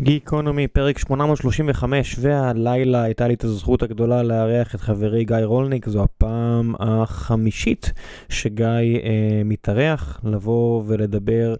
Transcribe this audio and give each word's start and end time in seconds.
גיקונומי, 0.00 0.68
פרק 0.68 0.98
835, 0.98 2.16
והלילה 2.20 3.02
הייתה 3.02 3.28
לי 3.28 3.34
את 3.34 3.44
הזכות 3.44 3.82
הגדולה 3.82 4.22
לארח 4.22 4.74
את 4.74 4.80
חברי 4.80 5.24
גיא 5.24 5.36
רולניק, 5.36 5.88
זו 5.88 6.02
הפעם 6.02 6.74
החמישית 6.78 7.92
שגיא 8.28 8.66
אה, 8.66 9.42
מתארח, 9.44 10.20
לבוא 10.24 10.82
ולדבר 10.86 11.54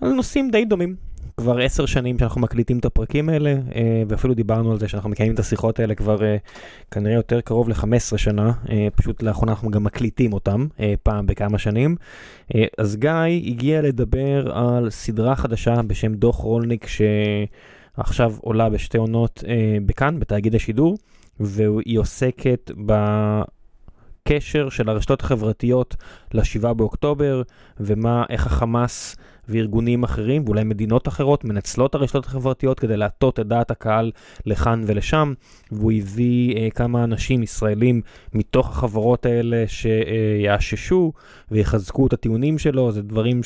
על 0.00 0.12
נושאים 0.12 0.50
די 0.50 0.64
דומים. 0.64 0.96
כבר 1.36 1.58
עשר 1.58 1.86
שנים 1.86 2.18
שאנחנו 2.18 2.40
מקליטים 2.40 2.78
את 2.78 2.84
הפרקים 2.84 3.28
האלה, 3.28 3.50
אה, 3.50 4.02
ואפילו 4.08 4.34
דיברנו 4.34 4.72
על 4.72 4.78
זה 4.78 4.88
שאנחנו 4.88 5.10
מקיימים 5.10 5.34
את 5.34 5.38
השיחות 5.38 5.80
האלה 5.80 5.94
כבר 5.94 6.24
אה, 6.24 6.36
כנראה 6.90 7.14
יותר 7.14 7.40
קרוב 7.40 7.68
ל-15 7.68 8.16
שנה, 8.16 8.52
אה, 8.70 8.88
פשוט 8.94 9.22
לאחרונה 9.22 9.52
אנחנו 9.52 9.70
גם 9.70 9.84
מקליטים 9.84 10.32
אותם 10.32 10.66
פעם 11.02 11.26
בכמה 11.26 11.58
שנים. 11.58 11.96
אז 12.78 12.96
גיא 12.96 13.10
הגיע 13.46 13.82
לדבר 13.82 14.52
על 14.52 14.90
סדרה 14.90 15.36
חדשה 15.36 15.74
בשם 15.86 16.14
דוח 16.14 16.36
רולניק, 16.36 16.86
שעכשיו 16.86 18.34
עולה 18.40 18.70
בשתי 18.70 18.98
עונות 18.98 19.44
בכאן, 19.86 20.20
בתאגיד 20.20 20.54
השידור, 20.54 20.96
והיא 21.40 21.98
עוסקת 21.98 22.70
ב... 22.86 22.92
קשר 24.28 24.68
של 24.68 24.88
הרשתות 24.88 25.20
החברתיות 25.20 25.96
ל-7 26.34 26.72
באוקטובר, 26.72 27.42
ומה, 27.80 28.24
איך 28.30 28.46
החמאס 28.46 29.16
וארגונים 29.48 30.02
אחרים, 30.02 30.42
ואולי 30.46 30.64
מדינות 30.64 31.08
אחרות, 31.08 31.44
מנצלות 31.44 31.94
הרשתות 31.94 32.26
החברתיות 32.26 32.80
כדי 32.80 32.96
להטות 32.96 33.40
את 33.40 33.46
דעת 33.46 33.70
הקהל 33.70 34.10
לכאן 34.46 34.82
ולשם, 34.86 35.34
והוא 35.72 35.92
הביא 35.92 36.56
אה, 36.56 36.70
כמה 36.70 37.04
אנשים 37.04 37.42
ישראלים 37.42 38.00
מתוך 38.34 38.70
החברות 38.70 39.26
האלה 39.26 39.64
שיאששו 39.66 41.12
ויחזקו 41.50 42.06
את 42.06 42.12
הטיעונים 42.12 42.58
שלו, 42.58 42.92
זה 42.92 43.02
דברים. 43.02 43.40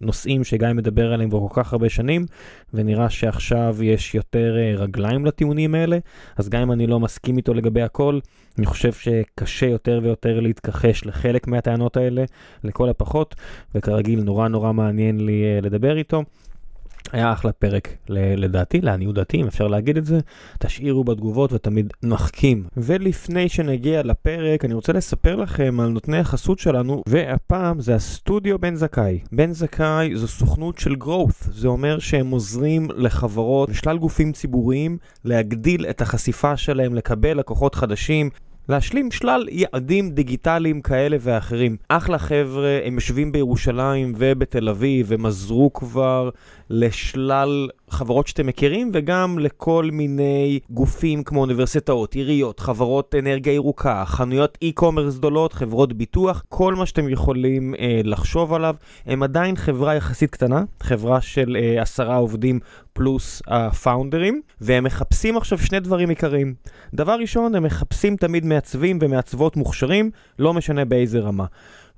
נושאים 0.00 0.44
שגיא 0.44 0.68
מדבר 0.74 1.12
עליהם 1.12 1.30
כבר 1.30 1.48
כל 1.48 1.62
כך 1.62 1.72
הרבה 1.72 1.88
שנים, 1.88 2.26
ונראה 2.74 3.10
שעכשיו 3.10 3.76
יש 3.82 4.14
יותר 4.14 4.56
אה, 4.58 4.74
רגליים 4.76 5.26
לטיעונים 5.26 5.74
האלה, 5.74 5.98
אז 6.36 6.48
גם 6.48 6.62
אם 6.62 6.72
אני 6.72 6.86
לא 6.86 7.00
מסכים 7.00 7.36
איתו 7.36 7.54
לגבי 7.54 7.82
הכל, 7.82 8.18
אני 8.58 8.66
חושב 8.66 8.92
שקשה 8.92 9.66
יותר 9.66 10.00
ויותר 10.02 10.40
להתכחש 10.40 11.06
לחלק 11.06 11.46
מהטענות 11.46 11.96
האלה, 11.96 12.24
לכל 12.64 12.88
הפחות, 12.88 13.34
וכרגיל 13.74 14.22
נורא 14.22 14.48
נורא 14.48 14.72
מעניין 14.72 15.26
לי 15.26 15.42
uh, 15.58 15.64
לדבר 15.64 15.96
איתו. 15.96 16.22
היה 17.14 17.32
אחלה 17.32 17.52
פרק 17.52 17.88
לדעתי, 18.08 18.80
לעניות 18.80 19.14
דעתי, 19.14 19.40
אם 19.40 19.46
אפשר 19.46 19.66
להגיד 19.66 19.96
את 19.96 20.06
זה. 20.06 20.18
תשאירו 20.58 21.04
בתגובות 21.04 21.52
ותמיד 21.52 21.92
נחכים. 22.02 22.64
ולפני 22.76 23.48
שנגיע 23.48 24.02
לפרק, 24.02 24.64
אני 24.64 24.74
רוצה 24.74 24.92
לספר 24.92 25.36
לכם 25.36 25.80
על 25.80 25.88
נותני 25.88 26.18
החסות 26.18 26.58
שלנו, 26.58 27.02
והפעם 27.08 27.80
זה 27.80 27.94
הסטודיו 27.94 28.58
בן 28.58 28.74
זכאי. 28.74 29.18
בן 29.32 29.52
זכאי 29.52 30.16
זו 30.16 30.28
סוכנות 30.28 30.78
של 30.78 30.92
growth, 30.92 31.50
זה 31.52 31.68
אומר 31.68 31.98
שהם 31.98 32.30
עוזרים 32.30 32.88
לחברות 32.96 33.70
ושלל 33.70 33.98
גופים 33.98 34.32
ציבוריים 34.32 34.98
להגדיל 35.24 35.86
את 35.86 36.00
החשיפה 36.00 36.56
שלהם, 36.56 36.94
לקבל 36.94 37.38
לקוחות 37.38 37.74
חדשים. 37.74 38.30
להשלים 38.68 39.10
שלל 39.10 39.46
יעדים 39.50 40.10
דיגיטליים 40.10 40.82
כאלה 40.82 41.16
ואחרים. 41.20 41.76
אחלה 41.88 42.18
חבר'ה, 42.18 42.80
הם 42.84 42.94
יושבים 42.94 43.32
בירושלים 43.32 44.14
ובתל 44.18 44.68
אביב, 44.68 45.12
הם 45.12 45.26
עזרו 45.26 45.72
כבר 45.72 46.30
לשלל 46.70 47.68
חברות 47.94 48.26
שאתם 48.26 48.46
מכירים 48.46 48.90
וגם 48.94 49.38
לכל 49.38 49.88
מיני 49.92 50.60
גופים 50.70 51.22
כמו 51.22 51.40
אוניברסיטאות, 51.40 52.14
עיריות, 52.14 52.60
חברות 52.60 53.14
אנרגיה 53.18 53.52
ירוקה, 53.52 54.04
חנויות 54.06 54.58
e-commerce 54.64 55.16
גדולות, 55.16 55.52
חברות 55.52 55.92
ביטוח, 55.92 56.44
כל 56.48 56.74
מה 56.74 56.86
שאתם 56.86 57.08
יכולים 57.08 57.74
אה, 57.74 58.00
לחשוב 58.04 58.52
עליו. 58.52 58.74
הם 59.06 59.22
עדיין 59.22 59.56
חברה 59.56 59.94
יחסית 59.94 60.30
קטנה, 60.30 60.64
חברה 60.80 61.20
של 61.20 61.56
אה, 61.60 61.82
עשרה 61.82 62.16
עובדים 62.16 62.60
פלוס 62.92 63.42
הפאונדרים, 63.46 64.40
והם 64.60 64.84
מחפשים 64.84 65.36
עכשיו 65.36 65.58
שני 65.58 65.80
דברים 65.80 66.08
עיקריים. 66.08 66.54
דבר 66.94 67.16
ראשון, 67.20 67.54
הם 67.54 67.62
מחפשים 67.62 68.16
תמיד 68.16 68.44
מעצבים 68.44 68.98
ומעצבות 69.02 69.56
מוכשרים, 69.56 70.10
לא 70.38 70.54
משנה 70.54 70.84
באיזה 70.84 71.20
רמה. 71.20 71.44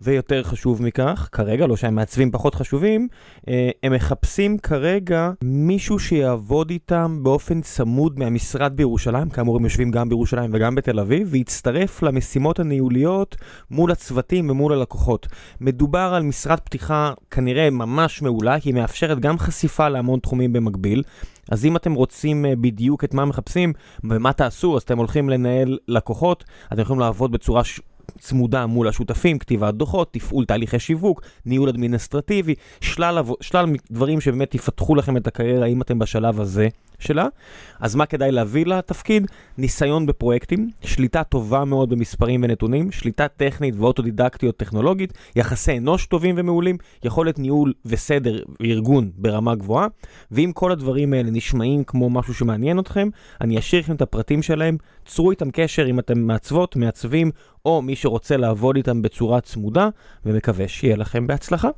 ויותר 0.00 0.42
חשוב 0.42 0.82
מכך, 0.82 1.28
כרגע, 1.32 1.66
לא 1.66 1.76
שהמעצבים 1.76 2.30
פחות 2.30 2.54
חשובים, 2.54 3.08
אה, 3.48 3.70
הם 3.82 3.92
מחפשים 3.92 4.58
כרגע 4.58 5.30
מישהו 5.42 5.98
שיעבוד 5.98 6.70
איתם 6.70 7.18
באופן 7.22 7.60
צמוד 7.60 8.18
מהמשרד 8.18 8.76
בירושלים, 8.76 9.30
כאמור 9.30 9.56
הם 9.56 9.64
יושבים 9.64 9.90
גם 9.90 10.08
בירושלים 10.08 10.50
וגם 10.54 10.74
בתל 10.74 11.00
אביב, 11.00 11.28
ויצטרף 11.30 12.02
למשימות 12.02 12.60
הניהוליות 12.60 13.36
מול 13.70 13.92
הצוותים 13.92 14.50
ומול 14.50 14.72
הלקוחות. 14.72 15.26
מדובר 15.60 16.12
על 16.16 16.22
משרד 16.22 16.60
פתיחה 16.60 17.12
כנראה 17.30 17.70
ממש 17.70 18.22
מעולה, 18.22 18.60
כי 18.60 18.68
היא 18.68 18.74
מאפשרת 18.74 19.20
גם 19.20 19.38
חשיפה 19.38 19.88
להמון 19.88 20.20
תחומים 20.20 20.52
במקביל. 20.52 21.02
אז 21.50 21.64
אם 21.64 21.76
אתם 21.76 21.94
רוצים 21.94 22.46
אה, 22.46 22.56
בדיוק 22.56 23.04
את 23.04 23.14
מה 23.14 23.24
מחפשים 23.24 23.72
ומה 24.04 24.32
תעשו, 24.32 24.76
אז 24.76 24.82
אתם 24.82 24.98
הולכים 24.98 25.28
לנהל 25.30 25.78
לקוחות, 25.88 26.44
אתם 26.72 26.80
יכולים 26.80 27.00
לעבוד 27.00 27.32
בצורה. 27.32 27.62
צמודה 28.18 28.66
מול 28.66 28.88
השותפים, 28.88 29.38
כתיבת 29.38 29.74
דוחות, 29.74 30.12
תפעול 30.12 30.44
תהליכי 30.44 30.78
שיווק, 30.78 31.22
ניהול 31.46 31.68
אדמיניסטרטיבי, 31.68 32.54
שלל, 32.80 33.18
שלל 33.40 33.66
דברים 33.90 34.20
שבאמת 34.20 34.54
יפתחו 34.54 34.94
לכם 34.94 35.16
את 35.16 35.26
הקריירה 35.26 35.66
אם 35.66 35.82
אתם 35.82 35.98
בשלב 35.98 36.40
הזה 36.40 36.68
שלה. 36.98 37.26
אז 37.80 37.94
מה 37.94 38.06
כדאי 38.06 38.32
להביא 38.32 38.66
לתפקיד? 38.66 39.26
ניסיון 39.58 40.06
בפרויקטים, 40.06 40.70
שליטה 40.84 41.24
טובה 41.24 41.64
מאוד 41.64 41.90
במספרים 41.90 42.42
ונתונים, 42.42 42.92
שליטה 42.92 43.28
טכנית 43.28 43.74
ואוטודידקטיות 43.78 44.56
טכנולוגית, 44.56 45.12
יחסי 45.36 45.78
אנוש 45.78 46.06
טובים 46.06 46.34
ומעולים, 46.38 46.76
יכולת 47.04 47.38
ניהול 47.38 47.72
וסדר 47.84 48.42
וארגון 48.60 49.10
ברמה 49.16 49.54
גבוהה, 49.54 49.86
ואם 50.30 50.50
כל 50.54 50.72
הדברים 50.72 51.12
האלה 51.12 51.30
נשמעים 51.30 51.84
כמו 51.84 52.10
משהו 52.10 52.34
שמעניין 52.34 52.78
אתכם, 52.78 53.08
אני 53.40 53.58
אשאיר 53.58 53.82
לכם 53.82 53.94
את 53.94 54.02
הפרטים 54.02 54.42
שלהם, 54.42 54.76
צרו 55.04 55.30
איתם 55.30 55.50
קשר 55.50 55.90
אם 55.90 55.98
אתם 55.98 56.18
מעצבות, 56.18 56.76
מעצבים, 56.76 57.30
או 57.64 57.82
מי 57.82 57.96
שרוצה 57.96 58.36
לעבוד 58.36 58.76
איתם 58.76 59.02
בצורה 59.02 59.40
צמודה, 59.40 59.88
ומקווה 60.26 60.68
שיהיה 60.68 60.96
לכם 60.96 61.26
בהצלחה. 61.26 61.68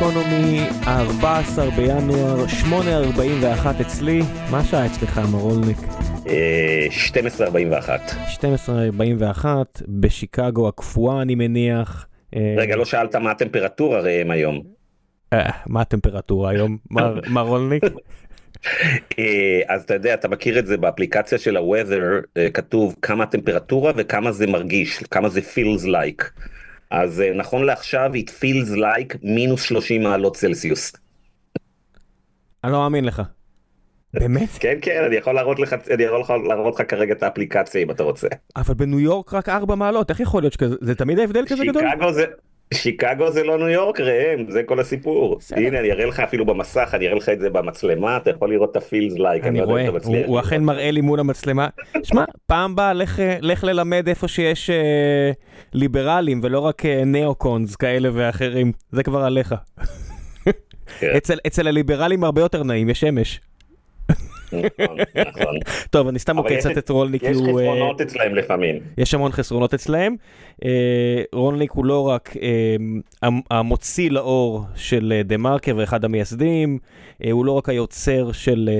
גיקונומי, 0.00 0.60
14 0.86 1.70
בינואר, 1.70 2.44
8.41 2.46 3.80
אצלי, 3.80 4.20
מה 4.50 4.58
השעה 4.58 4.86
אצלך 4.86 5.20
מרולניק? 5.32 5.76
12.41. 6.26 6.28
12.41, 9.42 9.44
בשיקגו 9.88 10.68
הקפואה 10.68 11.22
אני 11.22 11.34
מניח. 11.34 12.06
אה, 12.36 12.54
רגע, 12.56 12.76
לא 12.76 12.84
שאלת 12.84 13.16
מה 13.16 13.30
הטמפרטורה 13.30 14.00
ראם 14.00 14.30
היום. 14.30 14.62
אה, 15.32 15.50
מה 15.66 15.80
הטמפרטורה 15.80 16.50
היום, 16.50 16.78
מר 17.30 17.42
רולניק? 17.42 17.82
אה, 19.18 19.60
אז 19.68 19.82
אתה 19.82 19.94
יודע, 19.94 20.14
אתה 20.14 20.28
מכיר 20.28 20.58
את 20.58 20.66
זה 20.66 20.76
באפליקציה 20.76 21.38
של 21.38 21.56
ה-weather, 21.56 22.40
כתוב 22.54 22.96
כמה 23.02 23.24
הטמפרטורה 23.24 23.92
וכמה 23.96 24.32
זה 24.32 24.46
מרגיש, 24.46 24.98
כמה 25.10 25.28
זה 25.28 25.40
feels 25.40 25.86
like. 25.86 26.24
אז 26.90 27.20
אה, 27.20 27.32
נכון 27.34 27.64
לעכשיו 27.64 28.10
it 28.14 28.28
feels 28.28 28.76
like 28.76 29.16
מינוס 29.22 29.62
30 29.62 30.02
מעלות 30.02 30.36
צלסיוס. 30.36 30.92
אני 32.64 32.72
לא 32.72 32.78
מאמין 32.78 33.04
לך. 33.04 33.22
באמת? 34.14 34.48
כן 34.60 34.78
כן 34.82 35.04
אני 35.06 35.16
יכול 35.16 35.34
להראות 35.34 35.58
לך 35.58 35.76
אני 35.90 36.02
יכול 36.02 36.48
להראות 36.48 36.80
לך 36.80 36.90
כרגע 36.90 37.12
את 37.12 37.22
האפליקציה 37.22 37.82
אם 37.82 37.90
אתה 37.90 38.02
רוצה. 38.02 38.28
אבל 38.56 38.74
בניו 38.74 39.00
יורק 39.00 39.34
רק 39.34 39.48
4 39.48 39.74
מעלות 39.74 40.10
איך 40.10 40.20
יכול 40.20 40.42
להיות 40.42 40.52
שכזה 40.52 40.76
זה 40.80 40.94
תמיד 40.94 41.18
ההבדל 41.18 41.44
כזה 41.46 41.64
גדול? 41.64 41.82
שיקגו 41.90 42.12
זה 42.12 42.24
שיקגו 42.74 43.30
זה 43.30 43.44
לא 43.44 43.58
ניו 43.58 43.68
יורק 43.68 44.00
ראם 44.00 44.50
זה 44.50 44.62
כל 44.62 44.80
הסיפור 44.80 45.38
הנה 45.56 45.80
אני 45.80 45.92
אראה 45.92 46.06
לך 46.06 46.20
אפילו 46.20 46.46
במסך 46.46 46.90
אני 46.94 47.06
אראה 47.06 47.16
לך 47.16 47.28
את 47.28 47.40
זה 47.40 47.50
במצלמה 47.50 48.16
אתה 48.16 48.30
יכול 48.30 48.50
לראות 48.52 48.70
את 48.70 48.76
הפילס 48.76 49.18
לייק 49.18 49.44
אני 49.44 49.60
רואה 49.60 49.86
הוא 50.26 50.40
אכן 50.40 50.64
מראה 50.64 50.90
לי 50.90 51.00
מול 51.00 51.20
המצלמה 51.20 51.68
שמע 52.02 52.24
פעם 52.46 52.76
באה 52.76 52.92
לך 53.42 53.64
ללמד 53.64 54.08
איפה 54.08 54.28
שיש 54.28 54.70
אה, 54.70 55.30
ליברלים 55.72 56.40
ולא 56.42 56.58
רק 56.58 56.86
אה, 56.86 57.04
ניאו-קונס 57.04 57.76
כאלה 57.76 58.08
ואחרים 58.12 58.72
זה 58.92 59.02
כבר 59.02 59.20
עליך. 59.20 59.54
כן. 60.98 61.16
אצל 61.46 61.68
הליברלים 61.68 62.24
הרבה 62.24 62.40
יותר 62.40 62.62
נעים 62.62 62.88
יש 62.88 63.00
שמש. 63.00 63.40
נכון, 64.52 64.96
נכון. 65.16 65.56
טוב, 65.90 66.08
אני 66.08 66.18
סתם 66.18 66.36
עוקץ 66.36 66.66
את 66.66 66.90
רולניק. 66.90 67.22
יש 67.22 67.36
חסרונות 67.36 68.00
אצלהם 68.00 68.34
לפעמים. 68.34 68.80
יש 68.98 69.14
המון 69.14 69.32
חסרונות 69.32 69.74
אצלהם. 69.74 70.16
אה, 70.64 71.22
רולניק 71.32 71.70
הוא 71.70 71.84
לא 71.84 72.08
רק 72.08 72.36
אה, 72.42 73.28
המוציא 73.50 74.10
לאור 74.10 74.64
של 74.74 75.20
דה 75.24 75.36
מרקר 75.36 75.74
ואחד 75.76 76.04
המייסדים, 76.04 76.78
אה, 77.24 77.30
הוא 77.30 77.44
לא 77.44 77.52
רק 77.52 77.68
היוצר 77.68 78.32
של 78.32 78.70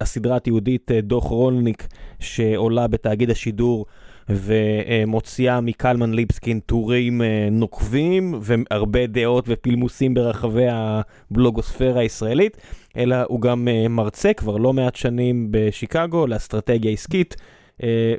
הסדרה 0.00 0.36
התיעודית 0.36 0.90
דוח 1.02 1.24
רולניק 1.24 1.86
שעולה 2.20 2.86
בתאגיד 2.86 3.30
השידור. 3.30 3.86
ומוציאה 4.32 5.60
מקלמן 5.60 6.14
ליבסקין 6.14 6.60
טורים 6.60 7.22
נוקבים 7.50 8.34
והרבה 8.40 9.06
דעות 9.06 9.44
ופילמוסים 9.48 10.14
ברחבי 10.14 10.66
הבלוגוספירה 10.70 12.00
הישראלית. 12.00 12.56
אלא 12.96 13.16
הוא 13.28 13.40
גם 13.40 13.68
uh, 13.68 13.88
מרצה 13.88 14.32
כבר 14.32 14.56
לא 14.56 14.72
מעט 14.72 14.96
שנים 14.96 15.46
בשיקגו 15.50 16.26
לאסטרטגיה 16.26 16.92
עסקית. 16.92 17.36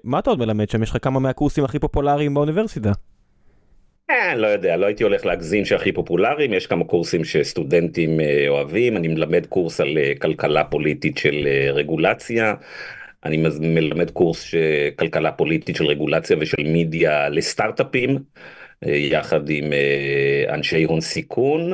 מה 0.04 0.20
אתה 0.20 0.30
עוד 0.30 0.40
מלמד 0.40 0.70
שם? 0.70 0.84
יש 0.84 0.90
לך 0.90 0.98
כמה 1.02 1.20
מהקורסים 1.20 1.64
הכי 1.64 1.80
פופולריים 1.80 2.34
באוניברסיטה. 2.34 2.92
אה, 4.12 4.36
לא 4.36 4.48
יודע, 4.48 4.78
לא 4.78 4.86
הייתי 4.86 5.04
הולך 5.04 5.26
להגזים 5.26 5.66
שהכי 5.66 5.92
פופולריים, 5.92 6.54
יש 6.54 6.68
כמה 6.68 6.86
קורסים 6.86 7.24
שסטודנטים 7.24 8.20
אה, 8.20 8.46
אוהבים, 8.48 8.98
אני 8.98 9.08
מלמד 9.08 9.46
קורס 9.46 9.82
על 9.82 9.98
אה, 9.98 10.14
כלכלה 10.22 10.64
פוליטית 10.64 11.18
של 11.18 11.48
רגולציה, 11.74 12.54
אני 13.26 13.44
מלמד 13.62 14.12
קורס 14.12 14.54
כלכלה 14.96 15.32
פוליטית 15.32 15.76
של 15.76 15.86
רגולציה 15.86 16.38
ושל 16.40 16.64
מידיה 16.64 17.30
לסטארט-אפים. 17.30 18.18
יחד 18.86 19.50
עם 19.50 19.66
אנשי 20.50 20.84
הון 20.84 21.02
סיכון 21.02 21.72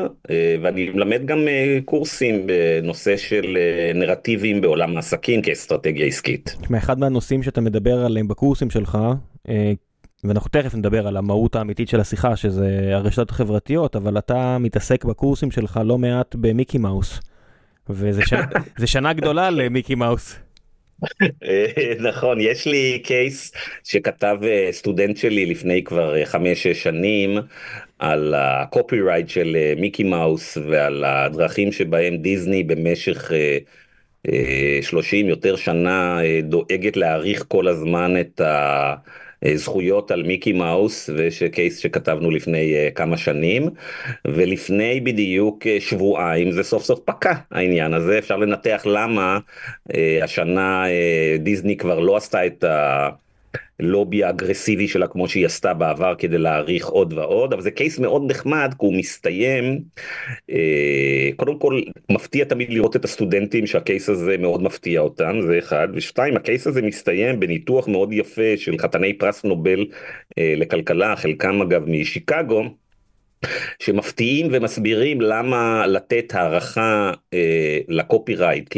ואני 0.62 0.89
מלמד 0.89 1.25
גם 1.25 1.39
קורסים 1.86 2.48
בנושא 2.48 3.18
של 3.18 3.57
נרטיבים 3.95 4.62
בעולם 4.62 4.95
העסקים 4.95 5.42
כאסטרטגיה 5.42 6.06
עסקית. 6.06 6.56
אחד 6.77 7.00
מהנושאים 7.00 7.44
שאתה 7.44 7.62
מדבר 7.62 8.06
עליהם 8.06 8.27
בקורסים 8.27 8.69
שלך 8.69 8.98
ואנחנו 10.24 10.50
תכף 10.50 10.75
נדבר 10.75 11.07
על 11.07 11.18
המהות 11.18 11.56
האמיתית 11.56 11.89
של 11.89 12.00
השיחה, 12.00 12.36
שזה 12.36 12.89
הרשתות 12.94 13.30
החברתיות, 13.30 13.95
אבל 13.95 14.18
אתה 14.18 14.57
מתעסק 14.57 15.06
בקורסים 15.06 15.51
שלך 15.51 15.80
לא 15.86 15.98
מעט 15.98 16.36
במיקי 16.36 16.77
מאוס. 16.77 17.19
וזה 17.89 18.21
ש... 18.25 18.33
שנה 18.94 19.13
גדולה 19.13 19.50
למיקי 19.50 19.95
מאוס. 19.95 20.39
נכון, 22.09 22.41
יש 22.41 22.67
לי 22.67 22.99
case 23.03 23.51
שכתב 23.83 24.38
אה, 24.44 24.69
סטודנט 24.71 25.17
שלי 25.17 25.45
לפני 25.45 25.83
כבר 25.83 26.17
אה, 26.17 26.25
חמש-שש 26.25 26.83
שנים 26.83 27.38
על 27.99 28.33
ה 28.38 29.01
copyright 29.01 29.29
של 29.29 29.57
אה, 29.59 29.73
מיקי 29.77 30.03
מאוס 30.03 30.57
ועל 30.57 31.03
הדרכים 31.03 31.71
שבהם 31.71 32.17
דיסני 32.17 32.63
במשך 32.63 33.31
30 34.81 35.29
יותר 35.29 35.55
שנה 35.55 36.19
דואגת 36.44 36.97
להאריך 36.97 37.45
כל 37.47 37.67
הזמן 37.67 38.19
את 38.19 38.41
ה... 38.41 38.95
אה, 39.45 39.57
זכויות 39.57 40.11
על 40.11 40.23
מיקי 40.23 40.53
מאוס 40.53 41.09
ויש 41.09 41.43
case 41.44 41.77
שכתבנו 41.77 42.31
לפני 42.31 42.73
אה, 42.73 42.91
כמה 42.93 43.17
שנים. 43.17 43.69
ולפני 44.27 44.99
בדיוק 44.99 45.63
uh, 45.63 45.67
שבועיים 45.79 46.51
זה 46.51 46.63
סוף 46.63 46.83
סוף 46.83 46.99
פקע 47.05 47.33
העניין 47.51 47.93
הזה. 47.93 48.17
אפשר 48.17 48.37
לנתח 48.37 48.85
למה 48.85 49.39
השנה 50.21 50.85
דיסני 51.39 51.77
כבר 51.77 51.99
לא 51.99 52.17
עשתה 52.17 52.45
את 52.45 52.63
ה... 52.63 53.09
הלובי 53.79 54.24
האגרסיבי 54.24 54.88
שלה 54.88 55.07
כמו 55.07 55.27
שהיא 55.27 55.45
עשתה 55.45 55.74
בעבר 55.74 56.15
כדי 56.15 56.38
להעריך 56.38 56.88
עוד 56.88 57.13
ועוד 57.13 57.53
אבל 57.53 57.62
זה 57.62 57.71
קייס 57.71 58.00
מאוד 58.00 58.31
נחמד 58.31 58.74
כי 58.79 58.85
הוא 58.85 58.94
מסתיים 58.94 59.81
אה, 60.50 61.29
קודם 61.35 61.59
כל 61.59 61.81
מפתיע 62.12 62.45
תמיד 62.45 62.69
לראות 62.69 62.95
את 62.95 63.06
הסטודנטים 63.06 63.68
שהקייס 63.68 64.09
הזה 64.09 64.38
מאוד 64.38 64.63
מפתיע 64.63 65.00
אותם 65.00 65.41
זה 65.47 65.59
אחד 65.59 65.88
ושתיים 65.94 66.38
הקייס 66.38 66.68
הזה 66.68 66.81
מסתיים 66.81 67.39
בניתוח 67.39 67.88
מאוד 67.88 68.13
יפה 68.13 68.57
של 68.57 68.77
חתני 68.77 69.13
פרס 69.13 69.44
נובל 69.44 69.85
אה, 70.38 70.53
לכלכלה 70.57 71.15
חלקם 71.15 71.62
אגב 71.62 71.89
משיקגו. 71.89 72.63
שמפתיעים 73.79 74.47
ומסבירים 74.51 75.21
למה 75.21 75.87
לתת 75.87 76.35
הערכה 76.35 77.11
אה, 77.33 77.79
לקופי 77.87 78.35
רייט 78.35 78.75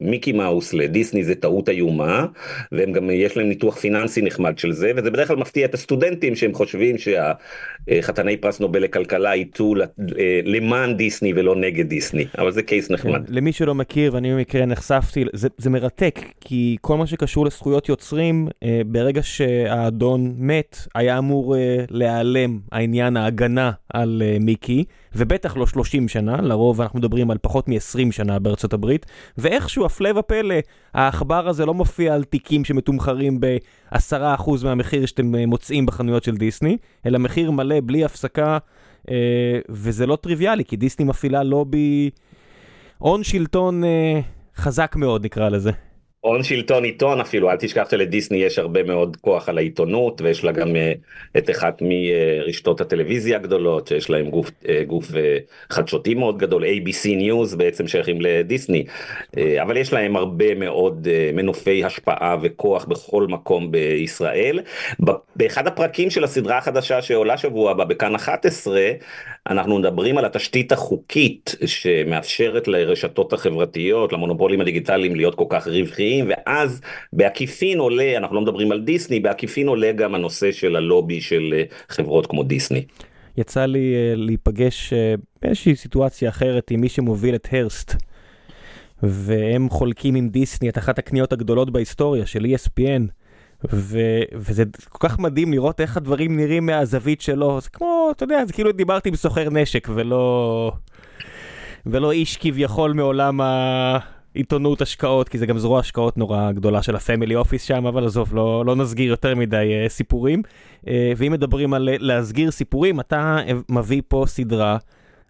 למיקי 0.00 0.32
מאוס 0.32 0.74
לדיסני 0.74 1.24
זה 1.24 1.34
טעות 1.34 1.68
איומה 1.68 2.26
והם 2.72 2.92
גם 2.92 3.10
יש 3.10 3.36
להם 3.36 3.48
ניתוח 3.48 3.76
פיננסי 3.76 4.22
נחמד 4.22 4.58
של 4.58 4.72
זה 4.72 4.92
וזה 4.96 5.10
בדרך 5.10 5.28
כלל 5.28 5.36
מפתיע 5.36 5.64
את 5.64 5.74
הסטודנטים 5.74 6.36
שהם 6.36 6.54
חושבים 6.54 6.96
שהחתני 6.98 8.36
פרס 8.36 8.60
נובל 8.60 8.82
לכלכלה 8.82 9.34
ייטו 9.34 9.74
אה, 10.18 10.40
למען 10.44 10.96
דיסני 10.96 11.32
ולא 11.36 11.56
נגד 11.56 11.88
דיסני 11.88 12.24
אבל 12.38 12.52
זה 12.52 12.62
קייס 12.62 12.90
נחמד. 12.90 13.26
כן, 13.26 13.34
למי 13.34 13.52
שלא 13.52 13.74
מכיר 13.74 14.14
ואני 14.14 14.32
במקרה 14.34 14.66
נחשפתי 14.66 15.24
זה, 15.32 15.48
זה 15.58 15.70
מרתק 15.70 16.20
כי 16.40 16.76
כל 16.80 16.96
מה 16.96 17.06
שקשור 17.06 17.46
לזכויות 17.46 17.88
יוצרים 17.88 18.48
אה, 18.62 18.80
ברגע 18.86 19.22
שהאדון 19.22 20.34
מת 20.38 20.76
היה 20.94 21.18
אמור 21.18 21.56
אה, 21.56 21.84
להיעלם 21.90 22.57
העניין 22.72 23.16
ההגנה 23.16 23.70
על 23.92 24.22
uh, 24.24 24.44
מיקי, 24.44 24.84
ובטח 25.14 25.56
לא 25.56 25.66
30 25.66 26.08
שנה, 26.08 26.36
לרוב 26.36 26.80
אנחנו 26.80 26.98
מדברים 26.98 27.30
על 27.30 27.38
פחות 27.42 27.68
מ-20 27.68 28.12
שנה 28.12 28.38
בארצות 28.38 28.72
הברית, 28.72 29.06
ואיכשהו, 29.38 29.86
הפלא 29.86 30.18
ופלא, 30.18 30.54
העכבר 30.94 31.48
הזה 31.48 31.66
לא 31.66 31.74
מופיע 31.74 32.14
על 32.14 32.24
תיקים 32.24 32.64
שמתומחרים 32.64 33.40
ב-10% 33.40 34.50
מהמחיר 34.64 35.06
שאתם 35.06 35.34
uh, 35.34 35.46
מוצאים 35.46 35.86
בחנויות 35.86 36.24
של 36.24 36.36
דיסני, 36.36 36.76
אלא 37.06 37.18
מחיר 37.18 37.50
מלא 37.50 37.76
בלי 37.84 38.04
הפסקה, 38.04 38.58
uh, 39.02 39.10
וזה 39.68 40.06
לא 40.06 40.16
טריוויאלי, 40.16 40.64
כי 40.64 40.76
דיסני 40.76 41.04
מפעילה 41.04 41.42
לובי, 41.42 42.10
הון 42.98 43.24
שלטון 43.24 43.82
uh, 43.84 43.86
חזק 44.56 44.96
מאוד 44.96 45.24
נקרא 45.24 45.48
לזה. 45.48 45.87
הון 46.20 46.42
שלטון 46.42 46.84
עיתון 46.84 47.20
אפילו, 47.20 47.50
אל 47.50 47.56
תשכח 47.56 47.90
שלדיסני 47.90 48.38
יש 48.38 48.58
הרבה 48.58 48.82
מאוד 48.82 49.16
כוח 49.20 49.48
על 49.48 49.58
העיתונות 49.58 50.20
ויש 50.20 50.44
לה 50.44 50.52
גם 50.52 50.76
אה, 50.76 50.92
את 51.38 51.50
אחת 51.50 51.82
מרשתות 51.82 52.80
הטלוויזיה 52.80 53.36
הגדולות 53.36 53.86
שיש 53.86 54.10
להם 54.10 54.30
גוף, 54.30 54.50
אה, 54.68 54.82
גוף 54.86 55.16
אה, 55.16 55.38
חדשותי 55.70 56.14
מאוד 56.14 56.38
גדול, 56.38 56.64
ABC 56.64 57.06
News 57.06 57.56
בעצם 57.56 57.88
שייכים 57.88 58.20
לדיסני, 58.20 58.84
אבל 59.62 59.76
יש 59.76 59.92
להם 59.92 60.16
הרבה 60.16 60.54
מאוד 60.54 61.08
מנופי 61.32 61.84
השפעה 61.84 62.36
וכוח 62.42 62.84
בכל 62.84 63.26
מקום 63.26 63.70
בישראל. 63.70 64.60
באחד 65.36 65.66
הפרקים 65.66 66.10
של 66.10 66.24
הסדרה 66.24 66.58
החדשה 66.58 67.02
שעולה 67.02 67.36
שבוע 67.38 67.70
הבא 67.70 67.84
בכאן 67.84 68.14
11, 68.14 68.80
אנחנו 69.48 69.78
מדברים 69.78 70.18
על 70.18 70.24
התשתית 70.24 70.72
החוקית 70.72 71.54
שמאפשרת 71.66 72.68
לרשתות 72.68 73.32
החברתיות, 73.32 74.12
למונופולים 74.12 74.60
הדיגיטליים 74.60 75.16
להיות 75.16 75.34
כל 75.34 75.44
כך 75.48 75.68
רווחיים, 75.68 76.28
ואז 76.28 76.80
בעקיפין 77.12 77.78
עולה, 77.78 78.16
אנחנו 78.16 78.36
לא 78.36 78.42
מדברים 78.42 78.72
על 78.72 78.80
דיסני, 78.80 79.20
בעקיפין 79.20 79.68
עולה 79.68 79.92
גם 79.92 80.14
הנושא 80.14 80.52
של 80.52 80.76
הלובי 80.76 81.20
של 81.20 81.54
אה, 81.56 81.62
חברות 81.88 82.26
כמו 82.26 82.42
דיסני. 82.42 82.84
יצא 83.36 83.66
לי 83.66 83.94
uh, 83.94 84.16
להיפגש 84.16 84.92
uh, 84.92 85.20
באיזושהי 85.42 85.76
סיטואציה 85.76 86.28
אחרת 86.28 86.70
עם 86.70 86.80
מי 86.80 86.88
שמוביל 86.88 87.34
את 87.34 87.48
הרסט. 87.52 87.94
והם 89.02 89.68
חולקים 89.70 90.14
עם 90.14 90.28
דיסני 90.28 90.68
את 90.68 90.78
אחת 90.78 90.98
הקניות 90.98 91.32
הגדולות 91.32 91.70
בהיסטוריה 91.70 92.26
של 92.26 92.44
ESPN. 92.44 93.02
ו- 93.72 94.22
וזה 94.34 94.64
כל 94.88 95.08
כך 95.08 95.18
מדהים 95.18 95.52
לראות 95.52 95.80
איך 95.80 95.96
הדברים 95.96 96.36
נראים 96.36 96.66
מהזווית 96.66 97.20
שלו, 97.20 97.60
זה 97.60 97.70
כמו, 97.70 98.08
אתה 98.16 98.24
יודע, 98.24 98.44
זה 98.44 98.52
כאילו 98.52 98.72
דיברתי 98.72 99.08
עם 99.08 99.16
סוחר 99.16 99.50
נשק 99.50 99.88
ולא... 99.94 100.72
ולא 101.86 102.12
איש 102.12 102.36
כביכול 102.36 102.92
מעולם 102.92 103.40
העיתונות 103.40 104.82
השקעות, 104.82 105.28
כי 105.28 105.38
זה 105.38 105.46
גם 105.46 105.58
זרוע 105.58 105.80
השקעות 105.80 106.18
נורא 106.18 106.52
גדולה 106.52 106.82
של 106.82 106.96
הפמילי 106.96 107.36
אופיס 107.36 107.62
שם, 107.62 107.86
אבל 107.86 108.06
עזוב, 108.06 108.34
לא, 108.34 108.64
לא 108.66 108.76
נסגיר 108.76 109.10
יותר 109.10 109.34
מדי 109.34 109.72
uh, 109.86 109.88
סיפורים. 109.88 110.42
Uh, 110.84 110.88
ואם 111.16 111.32
מדברים 111.32 111.74
על 111.74 111.88
להסגיר 111.98 112.50
סיפורים, 112.50 113.00
אתה 113.00 113.38
מביא 113.68 114.02
פה 114.08 114.24
סדרה, 114.26 114.76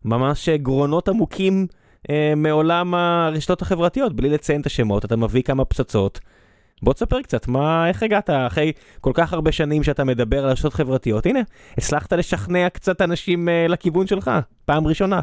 ממש 0.04 0.48
גרונות 0.48 1.08
עמוקים 1.08 1.66
מעולם 2.36 2.94
הרשתות 2.94 3.62
החברתיות, 3.62 4.12
בלי 4.12 4.28
לציין 4.28 4.60
את 4.60 4.66
השמות, 4.66 5.04
אתה 5.04 5.16
מביא 5.16 5.42
כמה 5.42 5.64
פצצות. 5.64 6.20
בוא 6.82 6.92
תספר 6.92 7.22
קצת, 7.22 7.48
מה, 7.48 7.88
איך 7.88 8.02
הגעת 8.02 8.30
אחרי 8.30 8.72
כל 9.00 9.10
כך 9.14 9.32
הרבה 9.32 9.52
שנים 9.52 9.82
שאתה 9.82 10.04
מדבר 10.04 10.44
על 10.44 10.50
רשתות 10.50 10.74
חברתיות? 10.74 11.26
הנה, 11.26 11.40
הצלחת 11.78 12.12
לשכנע 12.12 12.68
קצת 12.68 13.02
אנשים 13.02 13.48
uh, 13.48 13.70
לכיוון 13.70 14.06
שלך, 14.06 14.30
פעם 14.64 14.86
ראשונה. 14.86 15.20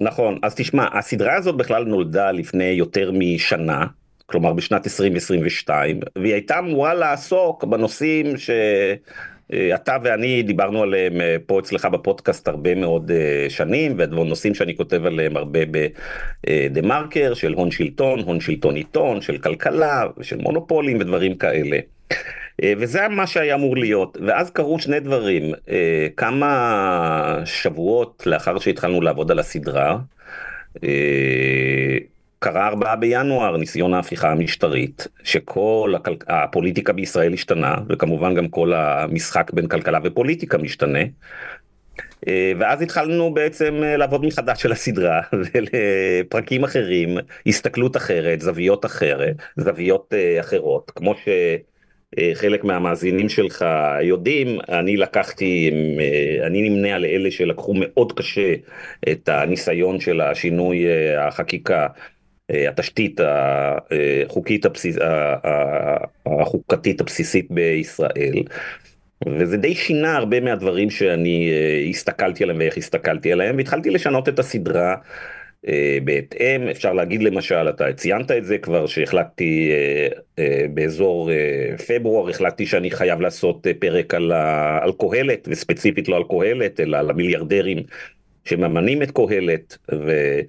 נכון, 0.00 0.38
אז 0.42 0.54
תשמע, 0.54 0.86
הסדרה 0.98 1.36
הזאת 1.36 1.56
בכלל 1.56 1.84
נולדה 1.84 2.30
לפני 2.32 2.64
יותר 2.64 3.10
משנה, 3.14 3.86
כלומר 4.26 4.52
בשנת 4.52 4.86
2022, 4.86 6.00
והיא 6.16 6.32
הייתה 6.32 6.58
אמורה 6.58 6.94
לעסוק 6.94 7.64
בנושאים 7.64 8.36
ש... 8.36 8.50
אה, 9.52 9.74
אתה 9.74 9.96
ואני 10.02 10.42
דיברנו 10.42 10.82
עליהם 10.82 11.20
אה, 11.20 11.36
פה 11.46 11.58
אצלך 11.58 11.84
בפודקאסט 11.84 12.48
הרבה 12.48 12.74
מאוד 12.74 13.10
אה, 13.10 13.46
שנים 13.48 13.94
ונושאים 13.98 14.54
שאני 14.54 14.76
כותב 14.76 15.06
עליהם 15.06 15.36
הרבה 15.36 15.60
בדה 15.70 16.82
מרקר 16.82 17.34
של 17.34 17.52
הון 17.52 17.70
שלטון, 17.70 18.20
הון 18.20 18.40
שלטון 18.40 18.76
עיתון, 18.76 19.20
של 19.20 19.38
כלכלה 19.38 20.04
ושל 20.18 20.36
מונופולים 20.36 20.96
ודברים 21.00 21.34
כאלה. 21.34 21.78
וזה 22.64 23.08
מה 23.08 23.26
שהיה 23.26 23.54
אמור 23.54 23.76
להיות 23.76 24.18
ואז 24.26 24.50
קרו 24.50 24.78
שני 24.78 25.00
דברים 25.00 25.54
כמה 26.16 27.42
שבועות 27.44 28.22
לאחר 28.26 28.58
שהתחלנו 28.58 29.00
לעבוד 29.00 29.30
על 29.30 29.38
הסדרה. 29.38 29.98
קרה 32.42 32.68
4 32.68 32.96
בינואר 32.96 33.56
ניסיון 33.56 33.94
ההפיכה 33.94 34.30
המשטרית 34.30 35.06
שכל 35.24 35.94
הכל... 35.96 36.14
הפוליטיקה 36.28 36.92
בישראל 36.92 37.32
השתנה 37.32 37.74
וכמובן 37.88 38.34
גם 38.34 38.48
כל 38.48 38.72
המשחק 38.72 39.50
בין 39.54 39.68
כלכלה 39.68 39.98
ופוליטיקה 40.04 40.58
משתנה. 40.58 40.98
אה, 42.28 42.52
ואז 42.58 42.82
התחלנו 42.82 43.34
בעצם 43.34 43.80
אה, 43.82 43.96
לעבוד 43.96 44.24
מחדש 44.24 44.62
של 44.62 44.72
הסדרה 44.72 45.20
ולפרקים 45.54 46.64
אחרים 46.64 47.18
הסתכלות 47.46 47.96
אחרת 47.96 48.40
זוויות 48.40 48.84
אחרת 48.84 49.36
זוויות 49.56 50.14
אה, 50.16 50.40
אחרות 50.40 50.92
כמו 50.94 51.14
ש... 51.14 51.28
חלק 52.34 52.64
מהמאזינים 52.64 53.28
שלך 53.28 53.64
יודעים, 54.02 54.58
אני 54.68 54.96
לקחתי, 54.96 55.70
אני 56.46 56.68
נמנה 56.68 56.94
על 56.94 57.04
אלה 57.04 57.30
שלקחו 57.30 57.74
מאוד 57.76 58.12
קשה 58.12 58.54
את 59.10 59.28
הניסיון 59.28 60.00
של 60.00 60.20
השינוי 60.20 60.84
החקיקה 61.18 61.86
התשתית 62.68 63.20
החוקית 63.20 64.66
הבסיס, 64.66 64.96
החוקתית 66.26 67.00
הבסיסית 67.00 67.46
בישראל. 67.50 68.42
וזה 69.26 69.56
די 69.56 69.74
שינה 69.74 70.16
הרבה 70.16 70.40
מהדברים 70.40 70.90
שאני 70.90 71.52
הסתכלתי 71.90 72.44
עליהם 72.44 72.58
ואיך 72.58 72.76
הסתכלתי 72.76 73.32
עליהם 73.32 73.56
והתחלתי 73.56 73.90
לשנות 73.90 74.28
את 74.28 74.38
הסדרה 74.38 74.94
בהתאם 76.04 76.68
אפשר 76.70 76.92
להגיד 76.92 77.22
למשל 77.22 77.68
אתה 77.68 77.92
ציינת 77.92 78.30
את 78.30 78.44
זה 78.44 78.58
כבר 78.58 78.86
שהחלטתי 78.86 79.72
באזור 80.74 81.30
פברואר 81.88 82.30
החלטתי 82.30 82.66
שאני 82.66 82.90
חייב 82.90 83.20
לעשות 83.20 83.66
פרק 83.78 84.14
על, 84.14 84.32
על 84.80 84.92
קהלת 84.98 85.48
וספציפית 85.50 86.08
לא 86.08 86.16
על 86.16 86.22
קהלת 86.30 86.80
אלא 86.80 86.96
על 86.96 87.10
המיליארדרים 87.10 87.78
שממנים 88.44 89.02
את 89.02 89.10
קהלת. 89.10 89.78
ו... 89.92 90.40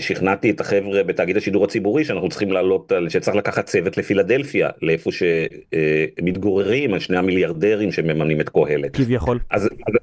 שכנעתי 0.00 0.50
את 0.50 0.60
החבר'ה 0.60 1.02
בתאגיד 1.02 1.36
השידור 1.36 1.64
הציבורי 1.64 2.04
שאנחנו 2.04 2.28
צריכים 2.28 2.52
לעלות 2.52 2.92
על 2.92 3.08
שצריך 3.08 3.36
לקחת 3.36 3.66
צוות 3.66 3.98
לפילדלפיה 3.98 4.70
לאיפה 4.82 5.10
שמתגוררים 5.12 6.94
על 6.94 7.00
שני 7.00 7.16
המיליארדרים 7.16 7.92
שממנים 7.92 8.40
את 8.40 8.48
קהלת. 8.48 8.96
כביכול. 8.96 9.38
אז, 9.50 9.64
אז, 9.64 9.94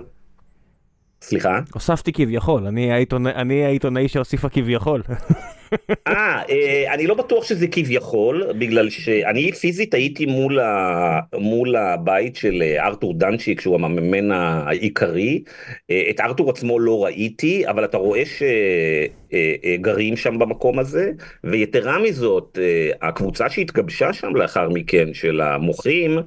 סליחה? 1.22 1.60
הוספתי 1.74 2.13
כביכול, 2.13 2.67
אני 3.25 3.63
העיתונאי 3.65 4.07
שהוסיפה 4.07 4.50
כביכול. 4.50 5.01
אה, 6.07 6.93
אני 6.93 7.07
לא 7.07 7.15
בטוח 7.15 7.43
שזה 7.43 7.67
כביכול, 7.67 8.43
בגלל 8.60 8.89
שאני 8.89 9.51
פיזית 9.51 9.93
הייתי 9.93 10.25
מול, 10.25 10.60
ה, 10.60 11.19
מול 11.39 11.75
הבית 11.75 12.36
של 12.36 12.63
ארתור 12.79 13.13
דנצ'יק, 13.13 13.62
שהוא 13.62 13.75
המממן 13.75 14.31
העיקרי. 14.31 15.43
את 16.10 16.19
ארתור 16.19 16.50
עצמו 16.50 16.79
לא 16.79 17.03
ראיתי, 17.03 17.67
אבל 17.67 17.86
אתה 17.86 17.98
רואה 17.98 18.24
שגרים 19.31 20.17
שם 20.17 20.39
במקום 20.39 20.79
הזה, 20.79 21.12
ויתרה 21.43 22.00
מזאת, 22.00 22.60
הקבוצה 23.01 23.50
שהתגבשה 23.50 24.13
שם 24.13 24.36
לאחר 24.36 24.69
מכן, 24.69 25.13
של 25.13 25.41
המוחים, 25.41 26.19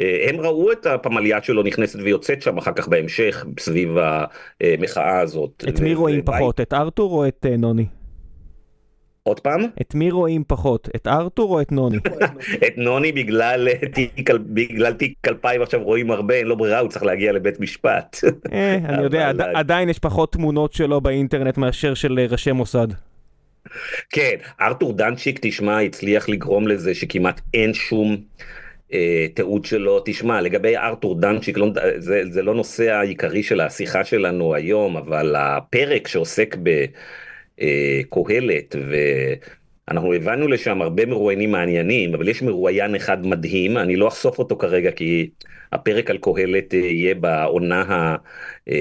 הם 0.00 0.40
ראו 0.40 0.72
את 0.72 0.86
הפמליה 0.86 1.42
שלו 1.42 1.62
נכנסת 1.62 1.98
ויוצאת 2.02 2.42
שם 2.42 2.58
אחר 2.58 2.72
כך 2.72 2.88
בהמשך 2.88 3.46
סביב 3.58 3.90
המחאה 4.60 5.20
הזאת. 5.20 5.64
את 5.68 5.80
מי 5.80 5.94
רואים 5.94 6.22
פחות, 6.24 6.60
את 6.60 6.72
ארתור 6.72 7.12
או 7.12 7.28
את 7.28 7.46
נוני? 7.58 7.84
עוד 9.22 9.40
פעם? 9.40 9.60
את 9.80 9.94
מי 9.94 10.10
רואים 10.10 10.44
פחות, 10.46 10.88
את 10.96 11.06
ארתור 11.06 11.54
או 11.54 11.60
את 11.60 11.72
נוני? 11.72 11.96
את 12.66 12.72
נוני 12.76 13.12
בגלל 13.12 14.92
תיק 14.92 15.14
2000 15.28 15.62
עכשיו 15.62 15.82
רואים 15.82 16.10
הרבה, 16.10 16.34
אין 16.34 16.46
לו 16.46 16.56
ברירה, 16.56 16.78
הוא 16.78 16.88
צריך 16.88 17.04
להגיע 17.04 17.32
לבית 17.32 17.60
משפט. 17.60 18.16
אני 18.88 19.02
יודע, 19.02 19.32
עדיין 19.54 19.88
יש 19.88 19.98
פחות 19.98 20.32
תמונות 20.32 20.72
שלו 20.72 21.00
באינטרנט 21.00 21.58
מאשר 21.58 21.94
של 21.94 22.20
ראשי 22.30 22.52
מוסד. 22.52 22.88
כן, 24.10 24.36
ארתור 24.60 24.92
דנצ'יק, 24.92 25.38
תשמע, 25.42 25.80
הצליח 25.80 26.28
לגרום 26.28 26.68
לזה 26.68 26.94
שכמעט 26.94 27.40
אין 27.54 27.74
שום... 27.74 28.16
תיעוד 29.34 29.64
שלו, 29.64 30.02
תשמע 30.04 30.40
לגבי 30.40 30.76
ארתור 30.76 31.20
דנצ'יק, 31.20 31.58
לא, 31.58 31.68
זה, 31.96 32.22
זה 32.30 32.42
לא 32.42 32.54
נושא 32.54 32.92
העיקרי 32.92 33.42
של 33.42 33.60
השיחה 33.60 34.04
שלנו 34.04 34.54
היום, 34.54 34.96
אבל 34.96 35.36
הפרק 35.38 36.08
שעוסק 36.08 36.56
בקהלת, 37.60 38.76
ואנחנו 39.88 40.12
הבנו 40.14 40.48
לשם 40.48 40.82
הרבה 40.82 41.06
מרואיינים 41.06 41.50
מעניינים, 41.52 42.14
אבל 42.14 42.28
יש 42.28 42.42
מרואיין 42.42 42.94
אחד 42.94 43.26
מדהים, 43.26 43.78
אני 43.78 43.96
לא 43.96 44.08
אחשוף 44.08 44.38
אותו 44.38 44.56
כרגע 44.56 44.90
כי 44.90 45.30
הפרק 45.72 46.10
על 46.10 46.18
קהלת 46.18 46.74
יהיה 46.74 47.14
בעונה, 47.14 48.16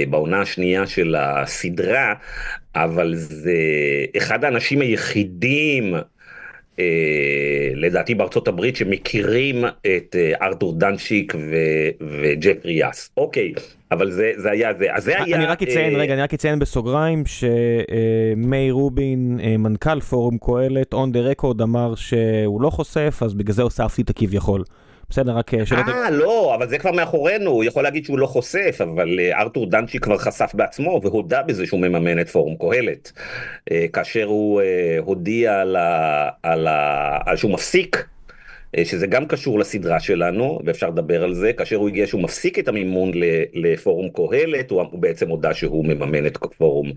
בעונה 0.10 0.42
השנייה 0.42 0.88
של 0.88 1.16
הסדרה, 1.16 2.14
אבל 2.76 3.16
זה 3.16 3.56
אחד 4.18 4.44
האנשים 4.44 4.82
היחידים 4.82 5.96
אה, 5.96 6.02
לדעתי 7.76 8.16
בארצות 8.16 8.48
הברית 8.48 8.76
שמכירים 8.76 9.66
את 9.66 10.16
אה, 10.16 10.32
ארתור 10.42 10.74
דנצ'יק 10.80 11.36
וג'פרי 12.22 12.74
יאס. 12.74 13.10
אוקיי, 13.18 13.54
אבל 13.92 14.12
זה, 14.12 14.32
זה 14.36 14.52
היה 14.52 14.74
זה. 14.80 14.86
אז 14.94 15.04
זה 15.04 15.22
היה... 15.24 15.36
אני 15.36 15.46
רק 15.46 15.64
אציין, 15.64 15.96
אה... 15.96 16.00
רגע, 16.00 16.14
אני 16.14 16.22
רק 16.22 16.34
אציין 16.34 16.60
בסוגריים 16.60 17.24
שמי 17.26 18.72
רובין, 18.72 19.40
מנכ"ל 19.60 20.00
פורום 20.00 20.38
קהלת, 20.38 20.94
און 20.94 21.12
דה 21.12 21.20
רקורד 21.20 21.62
אמר 21.62 21.96
שהוא 21.96 22.62
לא 22.62 22.70
חושף, 22.70 23.20
אז 23.22 23.34
בגלל 23.34 23.54
זה 23.54 23.62
הוספתי 23.62 24.02
את 24.02 24.10
הכביכול. 24.10 24.64
בסדר, 25.10 25.32
רק 25.32 25.52
שלא... 25.66 25.78
אה, 25.78 26.10
לא, 26.10 26.56
אבל 26.56 26.70
זה 26.70 26.78
כבר 26.78 26.92
מאחורינו, 26.92 27.52
הוא 27.52 27.64
יכול 27.64 27.84
להגיד 27.84 28.06
שהוא 28.06 28.20
לא 28.20 28.28
חושף, 28.28 28.78
אבל 28.84 29.20
ארתור 29.34 29.70
דנצ'י 29.70 30.00
כבר 30.00 30.18
חשף 30.18 30.52
בעצמו 30.54 31.00
והודה 31.04 31.42
בזה 31.42 31.66
שהוא 31.66 31.80
מממן 31.80 32.20
את 32.20 32.30
פורום 32.30 32.56
קהלת. 32.56 33.12
כאשר 33.94 34.24
הוא 34.24 34.62
הודיע 35.00 35.62
על, 35.62 35.76
ה... 35.76 36.30
על, 36.44 36.68
ה... 36.68 37.18
על 37.26 37.38
שהוא 37.38 37.52
מפסיק 37.52 38.08
שזה 38.84 39.08
גם 39.08 39.26
קשור 39.26 39.60
לסדרה 39.60 40.00
שלנו 40.00 40.60
ואפשר 40.66 40.90
לדבר 40.90 41.24
על 41.24 41.34
זה 41.34 41.54
כאשר 41.54 41.76
הוא 41.76 41.88
הגיע 41.88 42.08
שהוא 42.08 42.22
מפסיק 42.22 42.60
את 42.60 42.68
המימון 42.68 43.12
לפורום 43.54 44.10
קהלת 44.10 44.72
הוא 44.72 45.00
בעצם 45.00 45.30
הודה 45.30 45.54
שהוא 45.54 45.86
מממן 45.86 46.26
את 46.26 46.38
פורום 46.58 46.92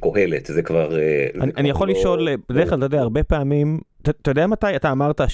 קהלת 0.00 0.46
זה 0.46 0.62
כבר 0.62 0.98
אני, 1.40 1.52
אני 1.56 1.70
יכול 1.70 1.88
לא... 1.88 1.94
לשאול 1.94 2.28
בדרך 2.48 2.68
כלל 2.68 2.78
אתה 2.78 2.86
יודע 2.86 3.00
הרבה 3.00 3.22
פעמים 3.22 3.80
אתה 4.02 4.30
יודע 4.30 4.46
מתי 4.46 4.76
אתה 4.76 4.92
אמרת 4.92 5.20
6-7 5.20 5.24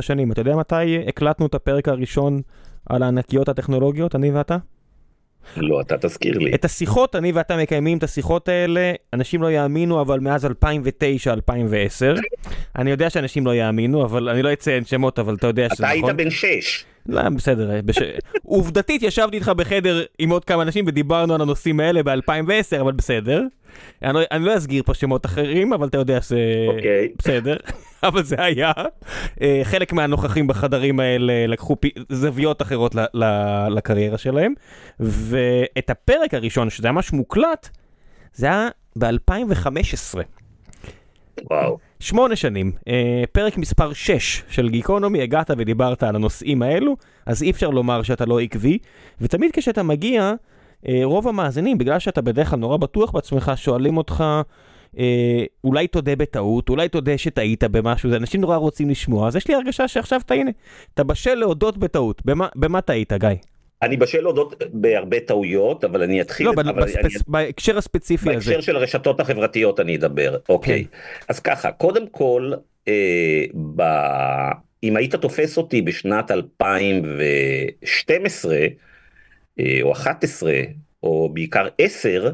שנים 0.00 0.32
אתה 0.32 0.40
יודע 0.40 0.56
מתי 0.56 0.98
הקלטנו 1.08 1.46
את 1.46 1.54
הפרק 1.54 1.88
הראשון 1.88 2.40
על 2.86 3.02
הענקיות 3.02 3.48
הטכנולוגיות 3.48 4.14
אני 4.14 4.30
ואתה. 4.30 4.56
לא, 5.56 5.80
אתה 5.80 5.96
תזכיר 5.98 6.38
לי. 6.38 6.54
את 6.54 6.64
השיחות, 6.64 7.16
אני 7.16 7.32
ואתה 7.32 7.56
מקיימים 7.56 7.98
את 7.98 8.02
השיחות 8.02 8.48
האלה, 8.48 8.92
אנשים 9.12 9.42
לא 9.42 9.50
יאמינו, 9.50 10.00
אבל 10.00 10.20
מאז 10.20 10.44
2009-2010. 10.44 10.48
אני 12.76 12.90
יודע 12.90 13.10
שאנשים 13.10 13.46
לא 13.46 13.54
יאמינו, 13.54 14.04
אבל 14.04 14.28
אני 14.28 14.42
לא 14.42 14.52
אציין 14.52 14.84
שמות, 14.84 15.18
אבל 15.18 15.34
אתה 15.34 15.46
יודע 15.46 15.68
שזה 15.74 15.84
נכון. 15.84 15.98
אתה 15.98 16.06
היית 16.06 16.16
בן 16.16 16.30
6. 16.30 16.84
לא, 17.08 17.28
בסדר, 17.28 17.80
בש... 17.84 17.98
עובדתית 18.42 19.02
ישבתי 19.02 19.36
איתך 19.36 19.48
בחדר 19.48 20.04
עם 20.18 20.30
עוד 20.30 20.44
כמה 20.44 20.62
אנשים 20.62 20.84
ודיברנו 20.88 21.34
על 21.34 21.40
הנושאים 21.40 21.80
האלה 21.80 22.02
ב-2010, 22.02 22.80
אבל 22.80 22.92
בסדר. 22.92 23.42
אני 24.02 24.14
לא, 24.14 24.20
אני 24.30 24.44
לא 24.44 24.56
אסגיר 24.56 24.82
פה 24.86 24.94
שמות 24.94 25.26
אחרים, 25.26 25.72
אבל 25.72 25.88
אתה 25.88 25.98
יודע 25.98 26.20
שזה 26.20 26.36
okay. 26.36 26.76
אוקיי. 26.76 27.08
בסדר, 27.18 27.56
אבל 28.08 28.22
זה 28.22 28.36
היה. 28.38 28.72
אה, 29.40 29.60
חלק 29.64 29.92
מהנוכחים 29.92 30.46
בחדרים 30.46 31.00
האלה 31.00 31.46
לקחו 31.46 31.76
פ... 31.80 31.86
זוויות 32.08 32.62
אחרות 32.62 32.94
ל... 32.94 33.00
ל... 33.14 33.24
לקריירה 33.70 34.18
שלהם, 34.18 34.52
ואת 35.00 35.90
הפרק 35.90 36.34
הראשון, 36.34 36.70
שזה 36.70 36.86
היה 36.88 36.92
משהו 36.92 37.16
מוקלט, 37.16 37.68
זה 38.34 38.46
היה 38.46 38.68
ב-2015. 38.98 40.18
וואו. 41.50 41.78
שמונה 42.00 42.36
שנים, 42.36 42.72
אה, 42.88 43.24
פרק 43.32 43.58
מספר 43.58 43.92
6 43.92 44.42
של 44.48 44.68
גיקונומי, 44.68 45.22
הגעת 45.22 45.50
ודיברת 45.58 46.02
על 46.02 46.16
הנושאים 46.16 46.62
האלו, 46.62 46.96
אז 47.26 47.42
אי 47.42 47.50
אפשר 47.50 47.70
לומר 47.70 48.02
שאתה 48.02 48.24
לא 48.26 48.40
עקבי, 48.40 48.78
ותמיד 49.20 49.50
כשאתה 49.52 49.82
מגיע, 49.82 50.32
אה, 50.88 51.00
רוב 51.04 51.28
המאזינים, 51.28 51.78
בגלל 51.78 51.98
שאתה 51.98 52.22
בדרך 52.22 52.50
כלל 52.50 52.58
נורא 52.58 52.76
בטוח 52.76 53.10
בעצמך, 53.10 53.52
שואלים 53.56 53.96
אותך, 53.96 54.24
אה, 54.98 55.44
אולי 55.64 55.86
תודה 55.86 56.16
בטעות, 56.16 56.68
אולי 56.68 56.88
תודה 56.88 57.18
שטעית 57.18 57.64
במשהו, 57.64 58.10
זה 58.10 58.16
אנשים 58.16 58.40
נורא 58.40 58.56
רוצים 58.56 58.90
לשמוע, 58.90 59.28
אז 59.28 59.36
יש 59.36 59.48
לי 59.48 59.54
הרגשה 59.54 59.88
שעכשיו 59.88 60.20
אתה 60.26 60.34
הנה, 60.34 60.50
אתה 60.94 61.04
בשל 61.04 61.34
להודות 61.34 61.78
בטעות, 61.78 62.22
במה, 62.24 62.48
במה 62.56 62.80
טעית, 62.80 63.12
גיא? 63.12 63.28
אני 63.82 63.96
בשל 63.96 64.20
להודות 64.20 64.62
בהרבה 64.72 65.20
טעויות, 65.20 65.84
אבל 65.84 66.02
אני 66.02 66.20
אתחיל... 66.20 66.46
לא, 66.46 66.52
את... 66.52 66.56
בספ... 66.76 66.96
אני... 66.96 67.14
בהקשר 67.28 67.78
הספציפי 67.78 68.24
בהקשר 68.24 68.38
הזה. 68.38 68.50
בהקשר 68.50 68.60
של 68.60 68.76
הרשתות 68.76 69.20
החברתיות 69.20 69.80
אני 69.80 69.96
אדבר, 69.96 70.36
אוקיי. 70.48 70.84
כן. 70.84 70.90
אז 71.28 71.40
ככה, 71.40 71.72
קודם 71.72 72.08
כל, 72.08 72.52
אה, 72.88 73.44
ב... 73.76 73.82
אם 74.82 74.96
היית 74.96 75.14
תופס 75.14 75.56
אותי 75.56 75.82
בשנת 75.82 76.30
2012, 76.30 78.56
אה, 79.60 79.78
או 79.82 79.92
11, 79.92 80.52
או 81.02 81.30
בעיקר 81.34 81.68
10, 81.78 82.32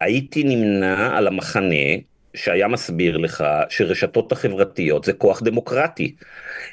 הייתי 0.00 0.44
נמנה 0.44 1.16
על 1.16 1.26
המחנה 1.26 1.86
שהיה 2.34 2.68
מסביר 2.68 3.16
לך 3.16 3.44
שרשתות 3.68 4.32
החברתיות 4.32 5.04
זה 5.04 5.12
כוח 5.12 5.42
דמוקרטי. 5.42 6.14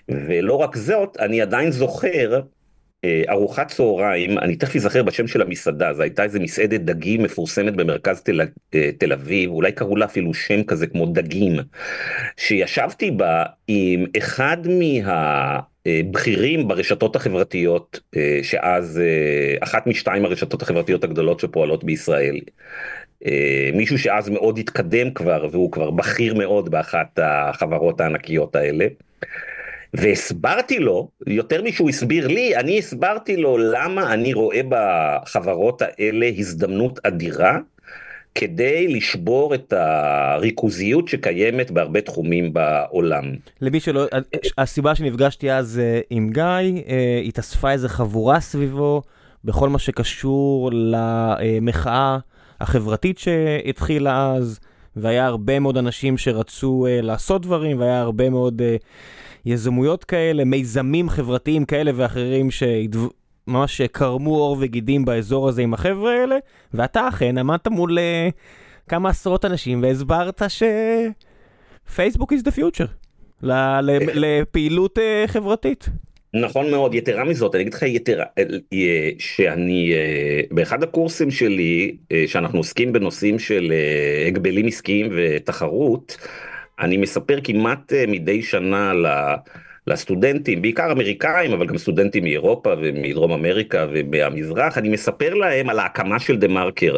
ולא 0.10 0.56
רק 0.56 0.76
זאת, 0.76 1.18
אני 1.20 1.42
עדיין 1.42 1.72
זוכר 1.72 2.42
ארוחת 3.30 3.68
צהריים, 3.68 4.40
אני 4.40 4.56
תכף 4.56 4.76
אזכר 4.76 5.04
בשם 5.04 5.28
של 5.28 5.42
המסעדה, 5.42 5.94
זו 5.94 6.02
הייתה 6.02 6.24
איזה 6.24 6.40
מסעדת 6.40 6.82
דגים 6.82 7.24
מפורסמת 7.24 7.76
במרכז 7.76 8.22
תל, 8.22 8.42
אה, 8.76 8.90
תל 8.98 9.14
אביב, 9.14 9.50
אולי 9.50 9.72
קראו 9.72 9.96
לה 9.96 10.06
אפילו 10.06 10.34
שם 10.34 10.64
כזה 10.64 10.88
כמו 10.88 11.06
דגים, 11.06 11.60
שישבתי 12.38 13.12
בה 13.12 13.44
עם 13.68 14.06
אחד 14.18 14.58
מהבכירים 15.86 16.68
ברשתות 16.68 17.16
החברתיות, 17.16 18.00
אה, 18.16 18.40
שאז 18.44 19.02
אחת 19.60 19.88
משתיים 19.88 20.26
הרשתות 20.26 20.62
החברתיות 20.62 21.04
הגדולות 21.04 21.40
שפועלות 21.40 21.84
בישראל. 21.84 22.40
מישהו 23.74 24.00
שאז 24.00 24.30
מאוד 24.30 24.58
התקדם 24.58 25.14
כבר 25.14 25.48
והוא 25.52 25.72
כבר 25.72 25.92
בכיר 25.92 26.34
מאוד 26.34 26.72
באחת 26.72 27.20
החברות 27.24 28.02
הענקיות 28.02 28.56
האלה. 28.56 28.88
והסברתי 29.94 30.80
לו, 30.80 31.10
יותר 31.28 31.64
משהוא 31.64 31.90
הסביר 31.90 32.28
לי, 32.28 32.56
אני 32.56 32.80
הסברתי 32.80 33.38
לו 33.38 33.58
למה 33.58 34.14
אני 34.14 34.34
רואה 34.34 34.62
בחברות 34.70 35.82
האלה 35.82 36.30
הזדמנות 36.38 37.00
אדירה 37.06 37.58
כדי 38.36 38.88
לשבור 38.88 39.56
את 39.56 39.74
הריכוזיות 39.74 41.08
שקיימת 41.08 41.72
בהרבה 41.72 42.02
תחומים 42.02 42.54
בעולם. 42.54 43.24
למי 43.62 43.80
שלא, 43.80 44.06
הסיבה 44.58 44.96
שנפגשתי 44.96 45.52
אז 45.52 45.80
אה, 45.84 46.00
עם 46.10 46.30
גיא, 46.30 46.44
אה, 46.44 47.22
התאספה 47.26 47.72
איזה 47.72 47.90
חבורה 47.90 48.40
סביבו 48.40 49.02
בכל 49.44 49.70
מה 49.70 49.80
שקשור 49.80 50.70
למחאה 50.74 52.18
החברתית 52.62 53.18
שהתחילה 53.18 54.34
אז, 54.36 54.60
והיה 54.96 55.26
הרבה 55.26 55.60
מאוד 55.60 55.78
אנשים 55.78 56.18
שרצו 56.18 56.86
אה, 56.90 57.02
לעשות 57.02 57.42
דברים, 57.42 57.80
והיה 57.80 58.02
הרבה 58.02 58.30
מאוד 58.30 58.62
יזמויות 59.46 60.04
כאלה, 60.04 60.46
מיזמים 60.46 61.10
חברתיים 61.10 61.66
כאלה 61.66 61.92
ואחרים 61.96 62.52
שהתו... 62.52 63.10
ממש 63.48 63.82
קרמו 63.82 64.36
עור 64.36 64.58
וגידים 64.60 65.06
באזור 65.06 65.50
הזה 65.50 65.62
עם 65.62 65.74
החבר'ה 65.74 66.12
האלה, 66.12 66.36
ואתה 66.74 67.08
אכן 67.08 67.38
עמדת 67.38 67.68
מול 67.68 67.98
uh, 67.98 68.32
כמה 68.90 69.10
עשרות 69.10 69.46
אנשים 69.46 69.84
והסברת 69.84 70.42
שפייסבוק 71.88 72.34
is 72.34 72.36
the 72.36 72.52
future 72.60 72.88
לפעילות 74.14 74.98
uh, 74.98 75.28
חברתית. 75.28 75.90
נכון 76.36 76.72
מאוד, 76.72 76.94
יתרה 76.96 77.24
מזאת, 77.24 77.56
אני 77.56 77.62
אגיד 77.62 77.74
לך 77.74 77.84
יתרה, 77.84 78.26
אה, 78.74 79.10
שאני, 79.20 79.94
באחד 80.52 80.84
הקורסים 80.84 81.32
שלי, 81.32 81.96
שאנחנו 82.28 82.60
עוסקים 82.60 82.94
בנושאים 82.94 83.40
של 83.40 83.74
הגבלים 84.28 84.66
עסקיים 84.68 85.10
ותחרות, 85.16 86.18
אני 86.80 86.98
מספר 86.98 87.40
כמעט 87.44 87.94
מדי 88.08 88.42
שנה. 88.42 88.94
לסטודנטים, 89.88 90.62
בעיקר 90.62 90.92
אמריקאים, 90.92 91.54
אבל 91.54 91.66
גם 91.66 91.78
סטודנטים 91.78 92.24
מאירופה 92.24 92.74
ומדרום 92.82 93.32
אמריקה 93.32 93.86
ומהמזרח, 93.92 94.78
אני 94.78 94.90
מספר 94.90 95.34
להם 95.34 95.70
על 95.70 95.80
ההקמה 95.80 96.20
של 96.20 96.38
דה 96.38 96.48
מרקר. 96.48 96.96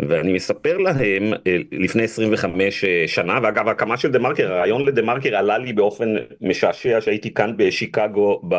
ואני 0.00 0.32
מספר 0.32 0.78
להם 0.78 1.32
אה, 1.46 1.56
לפני 1.72 2.02
25 2.02 2.84
אה, 2.84 3.04
שנה, 3.06 3.38
ואגב 3.42 3.68
ההקמה 3.68 3.96
של 3.96 4.10
דה 4.10 4.18
מרקר, 4.18 4.52
הרעיון 4.52 4.86
לדה 4.86 5.02
מרקר 5.02 5.36
עלה 5.36 5.58
לי 5.58 5.72
באופן 5.72 6.14
משעשע 6.40 7.00
שהייתי 7.00 7.34
כאן 7.34 7.52
בשיקגו 7.56 8.42
ב... 8.48 8.54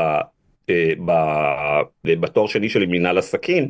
אה, 0.70 0.94
בתואר 2.04 2.48
שני 2.48 2.70
שלי 2.70 2.86
מנהל 2.86 3.18
עסקים 3.18 3.70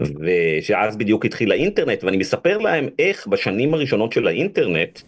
ושאז 0.00 0.96
בדיוק 0.96 1.24
התחיל 1.24 1.52
האינטרנט 1.52 2.04
ואני 2.04 2.16
מספר 2.16 2.58
להם 2.58 2.88
איך 2.98 3.26
בשנים 3.26 3.74
הראשונות 3.74 4.12
של 4.12 4.26
האינטרנט 4.26 5.00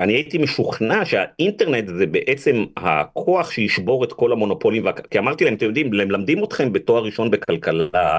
אני 0.00 0.12
הייתי 0.12 0.38
משוכנע 0.38 1.04
שהאינטרנט 1.04 1.88
זה 1.88 2.06
בעצם 2.06 2.64
הכוח 2.76 3.50
שישבור 3.50 4.04
את 4.04 4.12
כל 4.12 4.32
המונופולים, 4.32 4.84
כי 5.10 5.18
אמרתי 5.18 5.44
להם, 5.44 5.54
אתם 5.54 5.66
יודעים, 5.66 5.90
מלמדים 5.90 6.44
אתכם 6.44 6.72
בתואר 6.72 7.04
ראשון 7.04 7.30
בכלכלה 7.30 8.18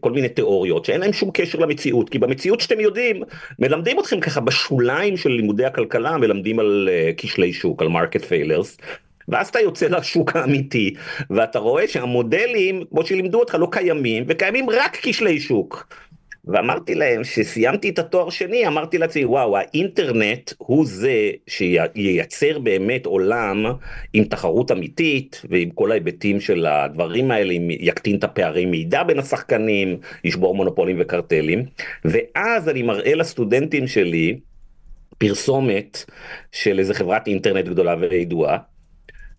כל 0.00 0.12
מיני 0.12 0.28
תיאוריות 0.28 0.84
שאין 0.84 1.00
להם 1.00 1.12
שום 1.12 1.30
קשר 1.34 1.58
למציאות, 1.58 2.10
כי 2.10 2.18
במציאות 2.18 2.60
שאתם 2.60 2.80
יודעים, 2.80 3.22
מלמדים 3.58 4.00
אתכם 4.00 4.20
ככה 4.20 4.40
בשוליים 4.40 5.16
של 5.16 5.30
לימודי 5.30 5.64
הכלכלה, 5.64 6.18
מלמדים 6.18 6.58
על 6.58 6.88
אה, 6.90 7.14
כשלי 7.16 7.52
שוק, 7.52 7.82
על 7.82 7.88
market 7.88 8.24
failures. 8.24 8.78
ואז 9.28 9.48
אתה 9.48 9.60
יוצא 9.60 9.88
לשוק 9.88 10.36
האמיתי 10.36 10.94
ואתה 11.30 11.58
רואה 11.58 11.88
שהמודלים 11.88 12.84
כמו 12.90 13.06
שלימדו 13.06 13.40
אותך 13.40 13.54
לא 13.54 13.68
קיימים 13.70 14.24
וקיימים 14.28 14.70
רק 14.70 14.98
כשלי 15.02 15.40
שוק. 15.40 15.94
ואמרתי 16.46 16.94
להם 16.94 17.24
שסיימתי 17.24 17.88
את 17.88 17.98
התואר 17.98 18.30
שני 18.30 18.66
אמרתי 18.66 18.98
לעצמי 18.98 19.24
וואו 19.24 19.56
האינטרנט 19.56 20.52
הוא 20.58 20.86
זה 20.86 21.30
שייצר 21.46 22.58
באמת 22.58 23.06
עולם 23.06 23.66
עם 24.12 24.24
תחרות 24.24 24.72
אמיתית 24.72 25.42
ועם 25.50 25.70
כל 25.70 25.90
ההיבטים 25.90 26.40
של 26.40 26.66
הדברים 26.66 27.30
האלה 27.30 27.54
יקטין 27.68 28.16
את 28.16 28.24
הפערי 28.24 28.66
מידע 28.66 29.02
בין 29.02 29.18
השחקנים 29.18 29.98
ישבור 30.24 30.54
מונופולים 30.54 30.96
וקרטלים 31.00 31.64
ואז 32.04 32.68
אני 32.68 32.82
מראה 32.82 33.14
לסטודנטים 33.14 33.86
שלי 33.86 34.38
פרסומת 35.18 36.04
של 36.52 36.78
איזה 36.78 36.94
חברת 36.94 37.26
אינטרנט 37.26 37.64
גדולה 37.64 37.94
וידועה 38.00 38.58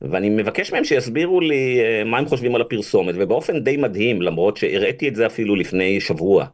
ואני 0.01 0.29
מבקש 0.29 0.73
מהם 0.73 0.83
שיסבירו 0.83 1.41
לי 1.41 1.79
אה, 1.79 2.03
מה 2.03 2.17
הם 2.17 2.25
חושבים 2.25 2.55
על 2.55 2.61
הפרסומת 2.61 3.15
ובאופן 3.17 3.59
די 3.59 3.77
מדהים 3.77 4.21
למרות 4.21 4.57
שהראיתי 4.57 5.07
את 5.07 5.15
זה 5.15 5.25
אפילו 5.25 5.55
לפני 5.55 5.99
שבוע. 5.99 6.45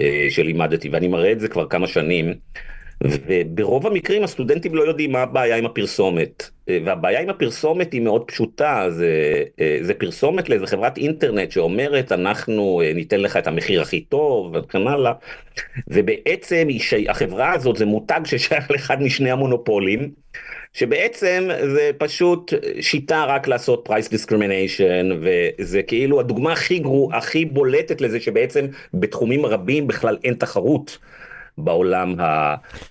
אה, 0.00 0.26
שלימדתי 0.30 0.88
ואני 0.88 1.08
מראה 1.08 1.32
את 1.32 1.40
זה 1.40 1.48
כבר 1.48 1.68
כמה 1.68 1.86
שנים. 1.86 2.34
וברוב 3.04 3.86
המקרים 3.86 4.24
הסטודנטים 4.24 4.74
לא 4.74 4.82
יודעים 4.82 5.12
מה 5.12 5.22
הבעיה 5.22 5.56
עם 5.56 5.66
הפרסומת 5.66 6.50
אה, 6.68 6.78
והבעיה 6.84 7.20
עם 7.20 7.28
הפרסומת 7.28 7.92
היא 7.92 8.00
מאוד 8.00 8.24
פשוטה 8.24 8.86
זה, 8.90 9.42
אה, 9.60 9.78
זה 9.82 9.94
פרסומת 9.94 10.48
לאיזה 10.48 10.66
חברת 10.66 10.96
אינטרנט 10.96 11.50
שאומרת 11.50 12.12
אנחנו 12.12 12.82
ניתן 12.94 13.20
לך 13.20 13.36
את 13.36 13.46
המחיר 13.46 13.82
הכי 13.82 14.00
טוב 14.00 14.54
וכן 14.54 14.86
הלאה 14.86 15.12
ובעצם 15.88 16.68
החברה 17.08 17.52
הזאת 17.52 17.76
זה 17.76 17.86
מותג 17.86 18.20
ששייך 18.24 18.70
לאחד 18.70 19.02
משני 19.02 19.30
המונופולים 19.30 20.10
שבעצם 20.74 21.48
זה 21.74 21.90
פשוט 21.98 22.52
שיטה 22.80 23.24
רק 23.24 23.48
לעשות 23.48 23.82
price 23.84 24.08
discrimination 24.08 25.08
וזה 25.20 25.82
כאילו 25.82 26.20
הדוגמה 26.20 26.52
הכי 26.52 26.78
גרו, 26.78 27.10
הכי 27.12 27.44
בולטת 27.44 28.00
לזה 28.00 28.20
שבעצם 28.20 28.66
בתחומים 28.94 29.46
רבים 29.46 29.86
בכלל 29.86 30.16
אין 30.24 30.34
תחרות. 30.34 30.98
בעולם 31.58 32.14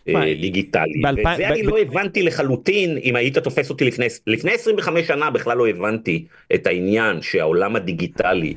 הדיגיטלי. 0.08 1.02
וזה 1.14 1.48
אני 1.48 1.64
לא 1.64 1.78
הבנתי 1.80 2.24
לחלוטין 2.24 2.98
אם 3.04 3.16
היית 3.16 3.38
תופס 3.38 3.70
אותי 3.70 3.86
לפני, 3.86 4.06
לפני 4.28 4.52
25 4.52 5.08
שנה 5.08 5.30
בכלל 5.30 5.58
לא 5.58 5.68
הבנתי 5.68 6.26
את 6.54 6.68
העניין 6.68 7.22
שהעולם 7.22 7.76
הדיגיטלי 7.76 8.54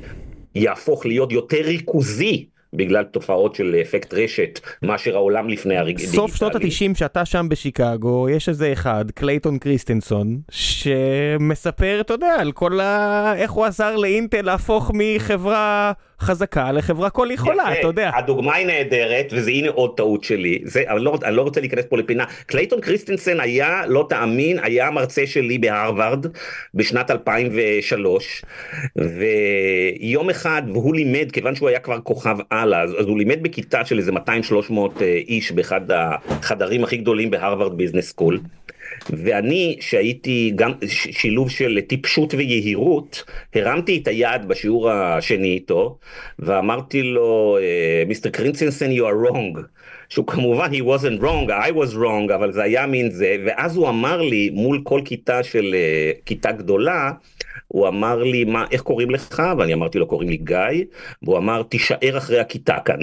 יהפוך 0.55 1.05
להיות 1.05 1.31
יותר 1.31 1.61
ריכוזי 1.61 2.45
בגלל 2.73 3.03
תופעות 3.03 3.55
של 3.55 3.75
אפקט 3.81 4.13
רשת 4.13 4.59
מאשר 4.83 5.15
העולם 5.15 5.49
לפני 5.49 5.77
הדיגיטלי. 5.77 6.15
סוף 6.15 6.35
שנות 6.35 6.55
ה-90 6.55 6.95
שאתה 6.97 7.25
שם 7.25 7.49
בשיקגו 7.49 8.29
יש 8.29 8.49
איזה 8.49 8.73
אחד 8.73 9.11
קלייטון 9.11 9.57
קריסטנסון 9.59 10.39
שמספר 10.51 12.01
אתה 12.01 12.13
יודע 12.13 12.35
על 12.39 12.51
כל 12.51 12.79
ה... 12.79 13.33
איך 13.37 13.51
הוא 13.51 13.65
עזר 13.65 13.95
לאינטל 13.95 14.41
להפוך 14.41 14.91
מחברה 14.93 15.91
חזקה 16.19 16.71
לחברה 16.71 17.09
כל 17.09 17.27
יכולה, 17.31 17.73
אתה 17.79 17.87
יודע. 17.87 18.11
הדוגמה 18.13 18.55
היא 18.55 18.67
נהדרת, 18.67 19.27
וזה 19.31 19.51
הנה 19.51 19.69
עוד 19.69 19.97
טעות 19.97 20.23
שלי, 20.23 20.59
זה, 20.63 20.83
אני, 20.89 21.03
לא, 21.03 21.17
אני 21.23 21.35
לא 21.35 21.41
רוצה 21.41 21.59
להיכנס 21.59 21.85
פה 21.89 21.97
לפינה. 21.97 22.25
קלייטון 22.45 22.81
קריסטנסן 22.81 23.39
היה, 23.39 23.81
לא 23.87 24.05
תאמין, 24.09 24.59
היה 24.63 24.87
המרצה 24.87 25.27
שלי 25.27 25.57
בהרווארד 25.57 26.25
בשנת 26.73 27.11
2003, 27.11 28.41
ויום 28.95 30.29
אחד, 30.29 30.61
והוא 30.73 30.95
לימד, 30.95 31.31
כיוון 31.31 31.55
שהוא 31.55 31.69
היה 31.69 31.79
כבר 31.79 31.99
כוכב 31.99 32.37
על 32.49 32.73
אז, 32.73 32.95
אז 32.99 33.05
הוא 33.05 33.17
לימד 33.17 33.43
בכיתה 33.43 33.85
של 33.85 33.97
איזה 33.97 34.11
200-300 34.11 34.15
אה, 35.01 35.19
איש 35.27 35.51
באחד 35.51 35.81
החדרים 35.91 36.83
הכי 36.83 36.97
גדולים 36.97 37.31
בהרווארד 37.31 37.77
Business 37.77 38.09
School. 38.09 38.39
ואני 39.09 39.77
שהייתי 39.79 40.51
גם 40.55 40.71
שילוב 40.87 41.49
של 41.49 41.79
טיפשות 41.87 42.33
ויהירות 42.33 43.23
הרמתי 43.55 43.97
את 43.97 44.07
היד 44.07 44.47
בשיעור 44.47 44.91
השני 44.91 45.47
איתו 45.47 45.97
ואמרתי 46.39 47.03
לו 47.03 47.57
Mister 48.07 48.29
קריסטנסן 48.29 48.91
you 48.91 49.01
are 49.01 49.29
wrong 49.29 49.59
שהוא 50.09 50.27
כמובן 50.27 50.71
he 50.71 50.83
wasn't 50.83 51.21
wrong 51.21 51.49
I 51.49 51.71
was 51.71 51.95
wrong 51.95 52.33
אבל 52.35 52.51
זה 52.51 52.63
היה 52.63 52.85
מין 52.85 53.11
זה 53.11 53.35
ואז 53.45 53.75
הוא 53.75 53.89
אמר 53.89 54.21
לי 54.21 54.49
מול 54.49 54.81
כל 54.83 55.01
כיתה 55.05 55.43
של 55.43 55.75
uh, 55.75 56.25
כיתה 56.25 56.51
גדולה 56.51 57.11
הוא 57.67 57.87
אמר 57.87 58.23
לי 58.23 58.43
מה 58.43 58.65
איך 58.71 58.81
קוראים 58.81 59.09
לך? 59.09 59.43
ואני 59.57 59.73
אמרתי 59.73 59.99
לו 59.99 60.07
קוראים 60.07 60.29
לי 60.29 60.37
גיא 60.37 60.83
והוא 61.23 61.37
אמר 61.37 61.63
תישאר 61.63 62.17
אחרי 62.17 62.39
הכיתה 62.39 62.77
כאן. 62.85 62.99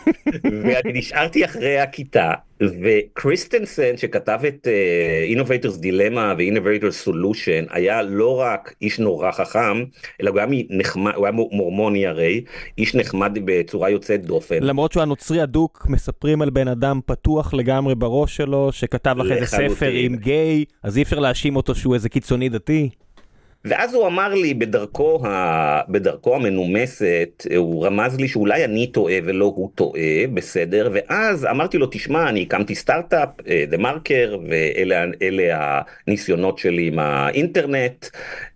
ואני 0.62 0.92
נשארתי 0.92 1.44
אחרי 1.44 1.78
הכיתה 1.78 2.32
וקריסטנסן 2.60 3.96
שכתב 3.96 4.40
את 4.48 4.66
uh, 4.66 5.36
Innovators 5.36 5.78
Dilemma 5.78 6.34
ו-Innovators 6.38 7.08
Solution 7.08 7.66
היה 7.70 8.02
לא 8.02 8.40
רק 8.40 8.74
איש 8.82 8.98
נורא 8.98 9.30
חכם 9.30 9.84
אלא 10.20 10.30
הוא 10.30 10.38
היה 10.38 10.48
נחמד 10.70 11.12
הוא 11.14 11.26
היה 11.26 11.32
מורמוני 11.32 12.06
הרי 12.06 12.44
איש 12.78 12.94
נחמד 12.94 13.38
בצורה 13.44 13.90
יוצאת 13.90 14.24
דופן. 14.24 14.62
למרות 14.62 14.92
שהוא 14.92 15.02
הנוצרי 15.02 15.40
הדוק 15.40 15.86
מספרים 15.88 16.33
על 16.42 16.50
בן 16.50 16.68
אדם 16.68 17.00
פתוח 17.06 17.54
לגמרי 17.54 17.94
בראש 17.94 18.36
שלו 18.36 18.72
שכתב 18.72 19.16
אחרי 19.20 19.40
זה 19.40 19.46
ספר 19.46 19.90
עם 19.90 20.16
גיי 20.16 20.64
אז 20.82 20.96
אי 20.96 21.02
אפשר 21.02 21.18
להאשים 21.18 21.56
אותו 21.56 21.74
שהוא 21.74 21.94
איזה 21.94 22.08
קיצוני 22.08 22.48
דתי. 22.48 22.90
ואז 23.64 23.94
הוא 23.94 24.06
אמר 24.06 24.34
לי 24.34 24.54
בדרכו, 24.54 25.26
ה... 25.26 25.80
בדרכו 25.88 26.36
המנומסת, 26.36 27.46
הוא 27.56 27.86
רמז 27.86 28.20
לי 28.20 28.28
שאולי 28.28 28.64
אני 28.64 28.86
טועה 28.86 29.14
ולא 29.24 29.44
הוא 29.44 29.70
טועה, 29.74 30.26
בסדר, 30.34 30.90
ואז 30.92 31.46
אמרתי 31.46 31.78
לו, 31.78 31.86
תשמע, 31.90 32.28
אני 32.28 32.42
הקמתי 32.42 32.74
סטארט-אפ, 32.74 33.28
דה 33.68 33.76
מרקר, 33.76 34.38
ואלה 34.48 35.04
הניסיונות 36.06 36.58
שלי 36.58 36.86
עם 36.86 36.98
האינטרנט, 36.98 38.06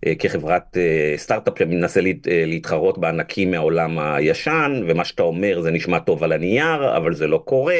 אה, 0.05 0.15
כחברת 0.15 0.77
אה, 0.77 1.13
סטארט-אפ 1.17 1.59
שמנסה 1.59 1.99
אה, 1.99 2.43
להתחרות 2.45 2.97
בענקים 2.97 3.51
מהעולם 3.51 3.99
הישן, 3.99 4.81
ומה 4.87 5.05
שאתה 5.05 5.23
אומר 5.23 5.61
זה 5.61 5.71
נשמע 5.71 5.99
טוב 5.99 6.23
על 6.23 6.31
הנייר, 6.31 6.97
אבל 6.97 7.13
זה 7.13 7.27
לא 7.27 7.41
קורה. 7.45 7.77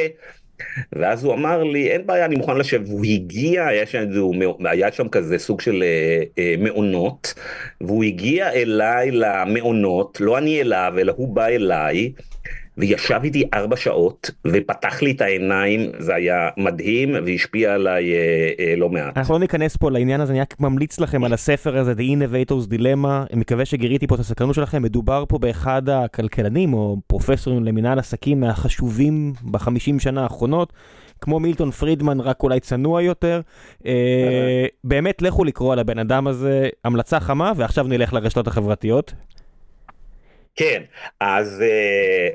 ואז 0.92 1.24
הוא 1.24 1.34
אמר 1.34 1.64
לי 1.64 1.90
אין 1.90 2.06
בעיה 2.06 2.24
אני 2.24 2.36
מוכן 2.36 2.56
לשבת. 2.56 2.88
והוא 2.88 3.04
הגיע 3.04 3.66
היה 3.66 3.86
שם, 3.86 4.04
היה 4.64 4.92
שם 4.92 5.08
כזה 5.08 5.38
סוג 5.38 5.60
של 5.60 5.82
אה, 5.82 6.22
אה, 6.38 6.54
מעונות 6.58 7.34
והוא 7.80 8.04
הגיע 8.04 8.52
אליי 8.52 9.10
למעונות 9.10 10.20
לא 10.20 10.38
אני 10.38 10.60
אליו 10.60 10.94
אלא 10.98 11.12
הוא 11.16 11.28
בא 11.28 11.46
אליי 11.46 12.12
וישב 12.78 13.20
איתי 13.24 13.44
ארבע 13.54 13.76
שעות 13.76 14.30
ופתח 14.46 15.02
לי 15.02 15.10
את 15.10 15.20
העיניים, 15.20 15.90
זה 15.98 16.14
היה 16.14 16.48
מדהים 16.56 17.14
והשפיע 17.26 17.74
עליי 17.74 18.12
אה, 18.12 18.50
אה, 18.58 18.74
לא 18.76 18.88
מעט. 18.88 19.16
אנחנו 19.18 19.34
לא 19.34 19.40
ניכנס 19.40 19.76
פה 19.76 19.90
לעניין 19.90 20.20
הזה, 20.20 20.32
אני 20.32 20.40
רק 20.40 20.60
ממליץ 20.60 21.00
לכם 21.00 21.24
על 21.24 21.32
הספר 21.32 21.78
הזה, 21.78 21.92
The 21.92 21.96
Innovators 21.96 22.72
Dilemma, 22.72 23.32
אני 23.32 23.40
מקווה 23.40 23.64
שגיריתי 23.64 24.06
פה 24.06 24.14
את 24.14 24.20
הסקרנות 24.20 24.54
שלכם, 24.54 24.82
מדובר 24.82 25.24
פה 25.28 25.38
באחד 25.38 25.88
הכלכלנים 25.88 26.74
או 26.74 26.96
פרופסורים 27.06 27.64
למנהל 27.64 27.98
עסקים 27.98 28.40
מהחשובים 28.40 29.32
בחמישים 29.50 30.00
שנה 30.00 30.22
האחרונות. 30.22 30.72
כמו 31.20 31.40
מילטון 31.40 31.70
פרידמן, 31.70 32.20
רק 32.20 32.42
אולי 32.42 32.60
צנוע 32.60 33.02
יותר. 33.02 33.40
אה, 33.86 34.66
באמת, 34.84 35.22
לכו 35.22 35.44
לקרוא 35.44 35.72
על 35.72 35.78
הבן 35.78 35.98
אדם 35.98 36.26
הזה, 36.26 36.68
המלצה 36.84 37.20
חמה, 37.20 37.52
ועכשיו 37.56 37.86
נלך 37.86 38.12
לרשתות 38.12 38.46
החברתיות. 38.46 39.14
כן, 40.56 40.82
אז, 41.20 41.62
אה, 41.62 42.28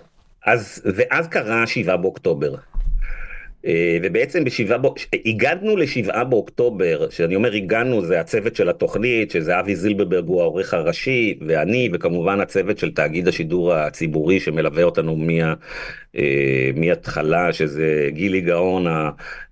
אז, 0.45 0.81
ואז 0.95 1.27
קרה 1.27 1.67
7 1.67 1.95
באוקטובר. 1.95 2.55
אה, 3.65 3.97
ובעצם 4.03 4.43
בשבעה, 4.43 4.79
הגענו 5.25 5.77
לשבעה 5.77 6.23
באוקטובר, 6.23 7.09
שאני 7.09 7.35
אומר 7.35 7.53
הגענו 7.53 8.01
זה 8.01 8.19
הצוות 8.19 8.55
של 8.55 8.69
התוכנית, 8.69 9.31
שזה 9.31 9.59
אבי 9.59 9.75
זילברברג 9.75 10.27
הוא 10.27 10.41
העורך 10.41 10.73
הראשי, 10.73 11.39
ואני, 11.47 11.89
וכמובן 11.93 12.41
הצוות 12.41 12.77
של 12.77 12.91
תאגיד 12.91 13.27
השידור 13.27 13.73
הציבורי 13.73 14.39
שמלווה 14.39 14.83
אותנו 14.83 15.17
אה, 16.15 16.69
מההתחלה, 16.75 17.53
שזה 17.53 18.09
גילי 18.09 18.41
גאון, 18.41 18.85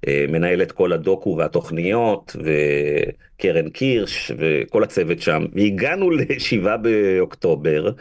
מנהל 0.07 0.61
את 0.61 0.71
כל 0.71 0.93
הדוקו 0.93 1.37
והתוכניות, 1.37 2.35
וקרן 2.39 3.69
קירש, 3.69 4.31
וכל 4.37 4.83
הצוות 4.83 5.19
שם, 5.19 5.45
והגענו 5.53 6.11
לשבעה 6.11 6.77
באוקטובר. 6.77 7.91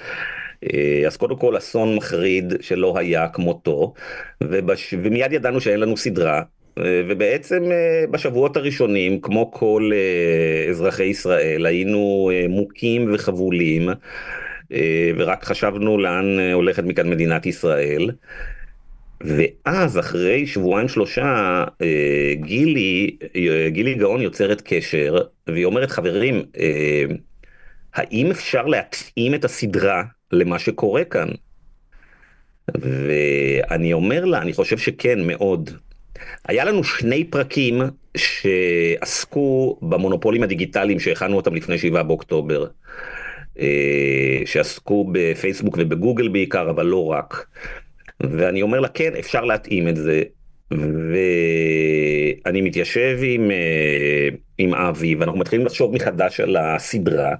אה, 0.62 1.06
אז 1.06 1.16
קודם 1.16 1.36
כל 1.36 1.56
אסון 1.56 1.96
מחריד 1.96 2.52
שלא 2.60 2.98
היה 2.98 3.28
כמותו, 3.28 3.94
ובש... 4.42 4.94
ומיד 5.02 5.32
ידענו 5.32 5.60
שאין 5.60 5.80
לנו 5.80 5.96
סדרה, 5.96 6.42
אה, 6.78 7.02
ובעצם 7.08 7.62
אה, 7.72 8.04
בשבועות 8.10 8.56
הראשונים, 8.56 9.20
כמו 9.20 9.50
כל 9.52 9.90
אזרחי 10.70 11.04
ישראל, 11.04 11.66
היינו 11.66 12.30
מוכים 12.48 13.14
וחבולים, 13.14 13.88
ורק 15.16 15.44
חשבנו 15.44 15.98
לאן 15.98 16.38
הולכת 16.52 16.84
מכאן 16.84 17.10
מדינת 17.10 17.46
ישראל. 17.46 18.10
ואז 19.20 19.98
אחרי 19.98 20.46
שבועיים 20.46 20.88
שלושה 20.88 21.64
גילי, 22.34 23.16
גילי 23.68 23.94
גאון 23.94 24.20
יוצרת 24.20 24.62
קשר 24.64 25.18
והיא 25.46 25.64
אומרת 25.64 25.90
חברים 25.90 26.42
האם 27.94 28.30
אפשר 28.30 28.66
להתאים 28.66 29.34
את 29.34 29.44
הסדרה 29.44 30.02
למה 30.32 30.58
שקורה 30.58 31.04
כאן. 31.04 31.28
ואני 32.74 33.92
אומר 33.92 34.24
לה, 34.24 34.42
אני 34.42 34.52
חושב 34.52 34.78
שכן, 34.78 35.26
מאוד. 35.26 35.70
היה 36.48 36.64
לנו 36.64 36.84
שני 36.84 37.24
פרקים 37.24 37.82
שעסקו 38.16 39.78
במונופולים 39.82 40.42
הדיגיטליים 40.42 41.00
שהכנו 41.00 41.36
אותם 41.36 41.54
לפני 41.54 41.78
7 41.78 42.02
באוקטובר. 42.02 42.66
אה, 43.58 44.42
שעסקו 44.44 45.08
בפייסבוק 45.12 45.76
ובגוגל 45.78 46.28
בעיקר, 46.28 46.70
אבל 46.70 46.86
לא 46.86 47.06
רק. 47.06 47.46
ואני 48.20 48.62
אומר 48.62 48.80
לה, 48.80 48.88
כן, 48.88 49.12
אפשר 49.18 49.44
להתאים 49.44 49.88
את 49.88 49.96
זה. 49.96 50.22
ואני 52.44 52.60
מתיישב 52.60 53.18
עם, 53.22 53.50
אה, 53.50 54.28
עם 54.58 54.74
אבי, 54.74 55.14
ואנחנו 55.14 55.38
מתחילים 55.38 55.66
לחשוב 55.66 55.94
מחדש 55.94 56.40
על 56.40 56.56
הסדרה. 56.56 57.34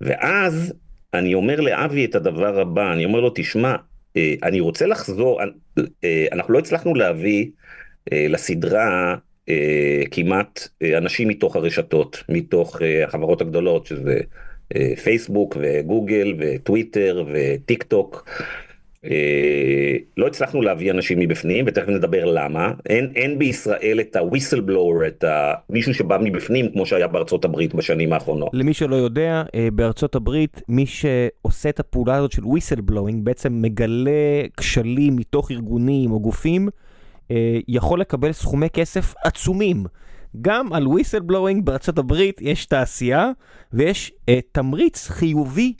ואז 0.00 0.72
אני 1.14 1.34
אומר 1.34 1.60
לאבי 1.60 2.04
את 2.04 2.14
הדבר 2.14 2.60
הבא, 2.60 2.92
אני 2.92 3.04
אומר 3.04 3.20
לו, 3.20 3.32
תשמע, 3.34 3.76
אה, 4.16 4.34
אני 4.42 4.60
רוצה 4.60 4.86
לחזור, 4.86 5.40
אה, 6.04 6.26
אנחנו 6.32 6.52
לא 6.54 6.58
הצלחנו 6.58 6.94
להביא 6.94 7.46
אה, 8.12 8.26
לסדרה 8.28 9.16
כמעט 10.10 10.68
אנשים 10.96 11.28
מתוך 11.28 11.56
הרשתות, 11.56 12.24
מתוך 12.28 12.80
החברות 13.04 13.40
הגדולות, 13.40 13.86
שזה 13.86 14.20
פייסבוק 15.04 15.56
וגוגל 15.60 16.34
וטוויטר 16.38 17.24
וטיק 17.32 17.82
טוק. 17.82 18.30
אה, 19.10 19.96
לא 20.16 20.26
הצלחנו 20.26 20.62
להביא 20.62 20.90
אנשים 20.90 21.18
מבפנים 21.18 21.64
ותכף 21.68 21.88
נדבר 21.88 22.24
למה 22.24 22.72
אין 22.88 23.12
אין 23.16 23.38
בישראל 23.38 24.00
את 24.00 24.16
ה-whistleblower 24.16 25.06
את 25.06 25.24
ה... 25.24 25.54
מישהו 25.70 25.94
שבא 25.94 26.18
מבפנים 26.22 26.72
כמו 26.72 26.86
שהיה 26.86 27.08
בארצות 27.08 27.44
הברית 27.44 27.74
בשנים 27.74 28.12
האחרונות. 28.12 28.50
למי 28.52 28.74
שלא 28.74 28.96
יודע 28.96 29.42
אה, 29.54 29.68
בארצות 29.72 30.14
הברית 30.14 30.62
מי 30.68 30.86
שעושה 30.86 31.68
את 31.68 31.80
הפעולה 31.80 32.16
הזאת 32.16 32.32
של 32.32 32.42
whistleblowing 32.42 33.16
בעצם 33.22 33.62
מגלה 33.62 34.42
כשלים 34.56 35.16
מתוך 35.16 35.50
ארגונים 35.50 36.12
או 36.12 36.20
גופים 36.20 36.68
אה, 37.30 37.58
יכול 37.68 38.00
לקבל 38.00 38.32
סכומי 38.32 38.70
כסף 38.70 39.14
עצומים. 39.24 39.84
גם 40.40 40.72
על 40.72 40.86
whistleblowing 40.86 41.62
בארצות 41.64 41.98
הברית 41.98 42.40
יש 42.40 42.66
תעשייה 42.66 43.30
ויש 43.72 44.12
תמריץ 44.52 45.08
חיובי 45.08 45.72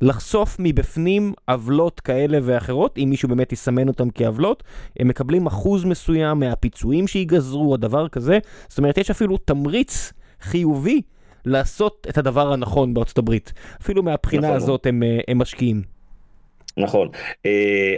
לחשוף 0.00 0.56
מבפנים 0.58 1.32
עוולות 1.48 2.00
כאלה 2.00 2.38
ואחרות, 2.42 2.98
אם 2.98 3.06
מישהו 3.10 3.28
באמת 3.28 3.52
יסמן 3.52 3.88
אותם 3.88 4.10
כעוולות, 4.10 4.62
הם 4.98 5.08
מקבלים 5.08 5.46
אחוז 5.46 5.84
מסוים 5.84 6.40
מהפיצויים 6.40 7.06
שיגזרו 7.06 7.72
או 7.72 7.76
דבר 7.76 8.08
כזה, 8.08 8.38
זאת 8.68 8.78
אומרת 8.78 8.98
יש 8.98 9.10
אפילו 9.10 9.36
תמריץ 9.36 10.12
חיובי 10.40 11.02
לעשות 11.44 12.06
את 12.10 12.18
הדבר 12.18 12.52
הנכון 12.52 12.94
בארצות 12.94 13.18
הברית. 13.18 13.52
אפילו 13.82 14.02
מהבחינה 14.02 14.46
נכון. 14.46 14.56
הזאת 14.56 14.86
הם, 14.86 15.02
אה, 15.02 15.18
הם 15.28 15.38
משקיעים. 15.38 15.99
נכון. 16.76 17.08
אה, 17.46 17.94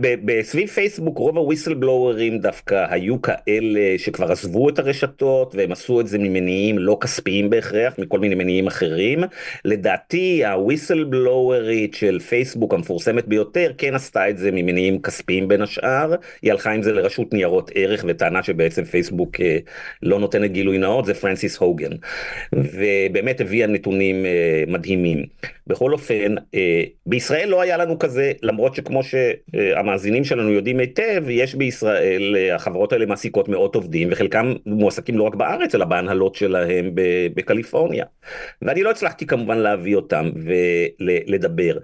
בסביב 0.00 0.68
פייסבוק 0.68 1.18
רוב 1.18 1.38
הוויסלבלוארים 1.38 2.38
דווקא 2.38 2.86
היו 2.90 3.22
כאלה 3.22 3.98
שכבר 3.98 4.32
עזבו 4.32 4.68
את 4.68 4.78
הרשתות 4.78 5.54
והם 5.54 5.72
עשו 5.72 6.00
את 6.00 6.06
זה 6.06 6.18
ממניעים 6.18 6.78
לא 6.78 6.98
כספיים 7.00 7.50
בהכרח, 7.50 7.94
מכל 7.98 8.18
מיני 8.18 8.34
מניעים 8.34 8.66
אחרים. 8.66 9.20
לדעתי 9.64 10.44
הוויסלבלוארית 10.46 11.94
של 11.94 12.18
פייסבוק 12.18 12.74
המפורסמת 12.74 13.26
ביותר 13.26 13.72
כן 13.78 13.94
עשתה 13.94 14.28
את 14.28 14.38
זה 14.38 14.50
ממניעים 14.50 15.02
כספיים 15.02 15.48
בין 15.48 15.62
השאר. 15.62 16.14
היא 16.42 16.52
הלכה 16.52 16.70
עם 16.70 16.82
זה 16.82 16.92
לרשות 16.92 17.32
ניירות 17.32 17.70
ערך 17.74 18.04
וטענה 18.08 18.42
שבעצם 18.42 18.84
פייסבוק 18.84 19.40
אה, 19.40 19.58
לא 20.02 20.18
נותנת 20.18 20.52
גילוי 20.52 20.78
נאות, 20.78 21.04
זה 21.04 21.14
פרנסיס 21.14 21.56
הוגן. 21.56 21.90
ובאמת 22.52 23.40
הביאה 23.40 23.66
נתונים 23.66 24.26
אה, 24.26 24.64
מדהימים. 24.66 25.24
בכל 25.66 25.92
אופן, 25.92 26.34
בישראל 27.06 27.48
לא 27.48 27.60
היה 27.60 27.76
לנו 27.76 27.98
כזה. 27.98 28.09
הזה, 28.10 28.32
למרות 28.42 28.74
שכמו 28.74 29.00
שהמאזינים 29.02 30.24
שלנו 30.24 30.50
יודעים 30.50 30.78
היטב, 30.80 31.24
יש 31.28 31.54
בישראל, 31.54 32.36
החברות 32.52 32.92
האלה 32.92 33.06
מעסיקות 33.06 33.48
מאות 33.48 33.74
עובדים, 33.74 34.08
וחלקם 34.10 34.52
מועסקים 34.66 35.18
לא 35.18 35.22
רק 35.22 35.34
בארץ, 35.34 35.74
אלא 35.74 35.84
בהנהלות 35.84 36.34
שלהם 36.34 36.90
בקליפורניה. 37.34 38.04
ואני 38.62 38.82
לא 38.82 38.90
הצלחתי 38.90 39.26
כמובן 39.26 39.58
להביא 39.58 39.96
אותם 39.96 40.30
ולדבר. 41.00 41.78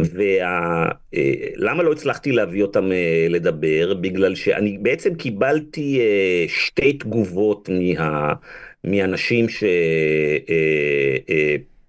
ולמה 0.00 1.82
לא 1.82 1.92
הצלחתי 1.92 2.32
להביא 2.32 2.62
אותם 2.62 2.92
אה, 2.92 3.26
לדבר? 3.28 3.94
בגלל 3.94 4.34
שאני 4.34 4.78
בעצם 4.78 5.14
קיבלתי 5.14 6.00
אה, 6.00 6.44
שתי 6.48 6.92
תגובות 6.92 7.68
מה, 7.72 8.32
מאנשים 8.84 9.48
ש... 9.48 9.64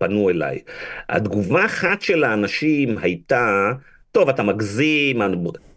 פנו 0.02 0.30
אליי. 0.30 0.60
התגובה 1.10 1.66
אחת 1.66 2.02
של 2.02 2.24
האנשים 2.24 2.98
הייתה, 2.98 3.72
טוב 4.12 4.30
אתה 4.30 4.44
מגזים, 4.44 5.22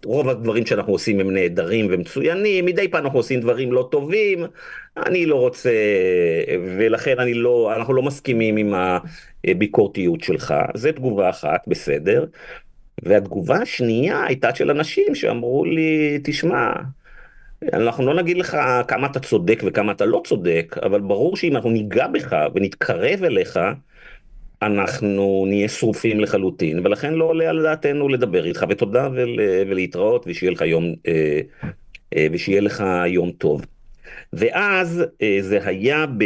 רוב 0.05 0.29
הדברים 0.29 0.67
שאנחנו 0.67 0.93
עושים 0.93 1.21
הם 1.21 1.31
נהדרים 1.31 1.87
ומצוינים, 1.91 2.65
מדי 2.65 2.89
פעם 2.89 3.05
אנחנו 3.05 3.19
עושים 3.19 3.41
דברים 3.41 3.73
לא 3.73 3.89
טובים, 3.91 4.45
אני 4.97 5.27
לא 5.27 5.37
רוצה, 5.37 5.71
ולכן 6.79 7.19
אני 7.19 7.35
לא, 7.35 7.73
אנחנו 7.77 7.95
לא 7.95 8.03
מסכימים 8.03 8.57
עם 8.57 8.75
הביקורתיות 9.45 10.21
שלך, 10.21 10.55
זו 10.75 10.93
תגובה 10.93 11.31
אחת, 11.31 11.61
בסדר. 11.67 12.25
והתגובה 13.03 13.57
השנייה 13.57 14.25
הייתה 14.25 14.55
של 14.55 14.71
אנשים 14.71 15.15
שאמרו 15.15 15.65
לי, 15.65 16.19
תשמע, 16.25 16.73
אנחנו 17.73 18.07
לא 18.07 18.15
נגיד 18.15 18.39
לך 18.39 18.57
כמה 18.89 19.07
אתה 19.07 19.21
צודק 19.21 19.63
וכמה 19.67 19.93
אתה 19.93 20.05
לא 20.05 20.23
צודק, 20.27 20.77
אבל 20.83 21.01
ברור 21.01 21.37
שאם 21.37 21.57
אנחנו 21.57 21.71
ניגע 21.71 22.07
בך 22.07 22.37
ונתקרב 22.55 23.25
אליך, 23.25 23.61
אנחנו 24.67 25.45
נהיה 25.49 25.69
שרופים 25.69 26.21
לחלוטין, 26.21 26.87
ולכן 26.87 27.15
לא 27.15 27.25
עולה 27.25 27.51
על 27.51 27.63
דעתנו 27.63 28.09
לדבר 28.09 28.45
איתך, 28.45 28.65
ותודה 28.69 29.09
ול, 29.15 29.41
ולהתראות, 29.69 30.25
ושיהיה 30.27 30.53
לך 30.53 30.61
יום, 30.61 30.95
אה, 31.07 31.41
אה, 32.17 32.27
ושיהיה 32.33 32.61
לך 32.61 32.85
יום 33.07 33.31
טוב. 33.31 33.65
ואז 34.33 35.05
אה, 35.23 35.39
זה 35.41 35.59
היה, 35.67 36.07
ב, 36.19 36.25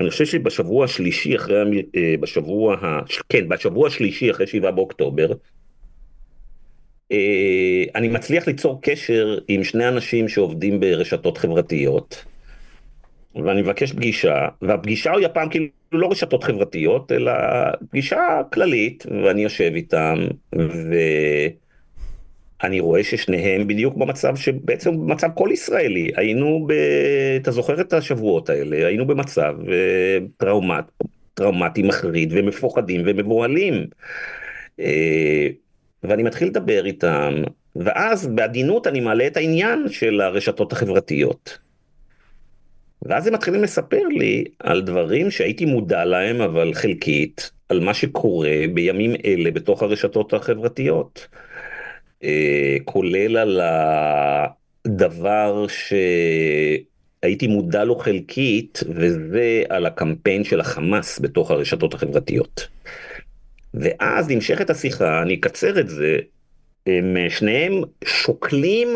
אני 0.00 0.10
חושב 0.10 0.24
שבשבוע 0.24 0.84
השלישי 0.84 1.36
אחרי, 1.36 1.82
בשבוע, 2.20 2.74
ה, 2.74 3.00
כן, 3.28 3.48
בשבוע 3.48 3.86
השלישי 3.86 4.30
אחרי 4.30 4.46
7 4.46 4.70
באוקטובר, 4.70 5.32
אני 7.94 8.08
מצליח 8.08 8.46
ליצור 8.46 8.78
קשר 8.82 9.38
עם 9.48 9.64
שני 9.64 9.88
אנשים 9.88 10.28
שעובדים 10.28 10.80
ברשתות 10.80 11.38
חברתיות. 11.38 12.24
ואני 13.44 13.62
מבקש 13.62 13.92
פגישה, 13.92 14.48
והפגישה 14.62 15.12
היא 15.12 15.26
הפעם 15.26 15.48
כאילו 15.48 15.66
לא 15.92 16.08
רשתות 16.10 16.44
חברתיות, 16.44 17.12
אלא 17.12 17.32
פגישה 17.90 18.40
כללית, 18.52 19.06
ואני 19.24 19.42
יושב 19.42 19.72
איתם, 19.74 20.26
ו... 20.58 20.94
אני 22.62 22.80
רואה 22.80 23.04
ששניהם 23.04 23.66
בדיוק 23.66 23.96
במצב 23.96 24.36
שבעצם 24.36 24.90
במצב 24.96 25.28
כל 25.34 25.48
ישראלי 25.52 26.10
היינו 26.16 26.66
ב... 26.66 26.72
אתה 27.42 27.50
זוכר 27.50 27.80
את 27.80 27.92
השבועות 27.92 28.50
האלה 28.50 28.86
היינו 28.86 29.06
במצב 29.06 29.54
אה, 29.68 30.18
טראומט, 30.36 30.84
טראומטי 31.34 31.82
מחריד 31.82 32.32
ומפוחדים 32.32 33.02
ומבוהלים. 33.06 33.86
אה, 34.80 35.48
ואני 36.02 36.22
מתחיל 36.22 36.48
לדבר 36.48 36.86
איתם 36.86 37.34
ואז 37.76 38.26
בעדינות 38.26 38.86
אני 38.86 39.00
מעלה 39.00 39.26
את 39.26 39.36
העניין 39.36 39.88
של 39.88 40.20
הרשתות 40.20 40.72
החברתיות. 40.72 41.58
ואז 43.02 43.26
הם 43.26 43.34
מתחילים 43.34 43.62
לספר 43.62 44.02
לי 44.08 44.44
על 44.58 44.82
דברים 44.82 45.30
שהייתי 45.30 45.64
מודע 45.64 46.04
להם 46.04 46.40
אבל 46.40 46.74
חלקית 46.74 47.50
על 47.68 47.80
מה 47.80 47.94
שקורה 47.94 48.64
בימים 48.74 49.14
אלה 49.24 49.50
בתוך 49.50 49.82
הרשתות 49.82 50.32
החברתיות. 50.32 51.28
אה, 52.24 52.76
כולל 52.84 53.36
על 53.36 53.60
הדבר 54.86 55.66
שהייתי 55.68 57.46
מודע 57.46 57.84
לו 57.84 57.96
חלקית, 57.96 58.80
וזה 58.88 59.62
על 59.68 59.86
הקמפיין 59.86 60.44
של 60.44 60.60
החמאס 60.60 61.18
בתוך 61.18 61.50
הרשתות 61.50 61.94
החברתיות. 61.94 62.68
ואז 63.74 64.28
נמשכת 64.28 64.70
השיחה, 64.70 65.22
אני 65.22 65.34
אקצר 65.34 65.80
את 65.80 65.88
זה, 65.88 66.18
הם 66.86 67.16
שניהם 67.28 67.82
שוקלים 68.04 68.88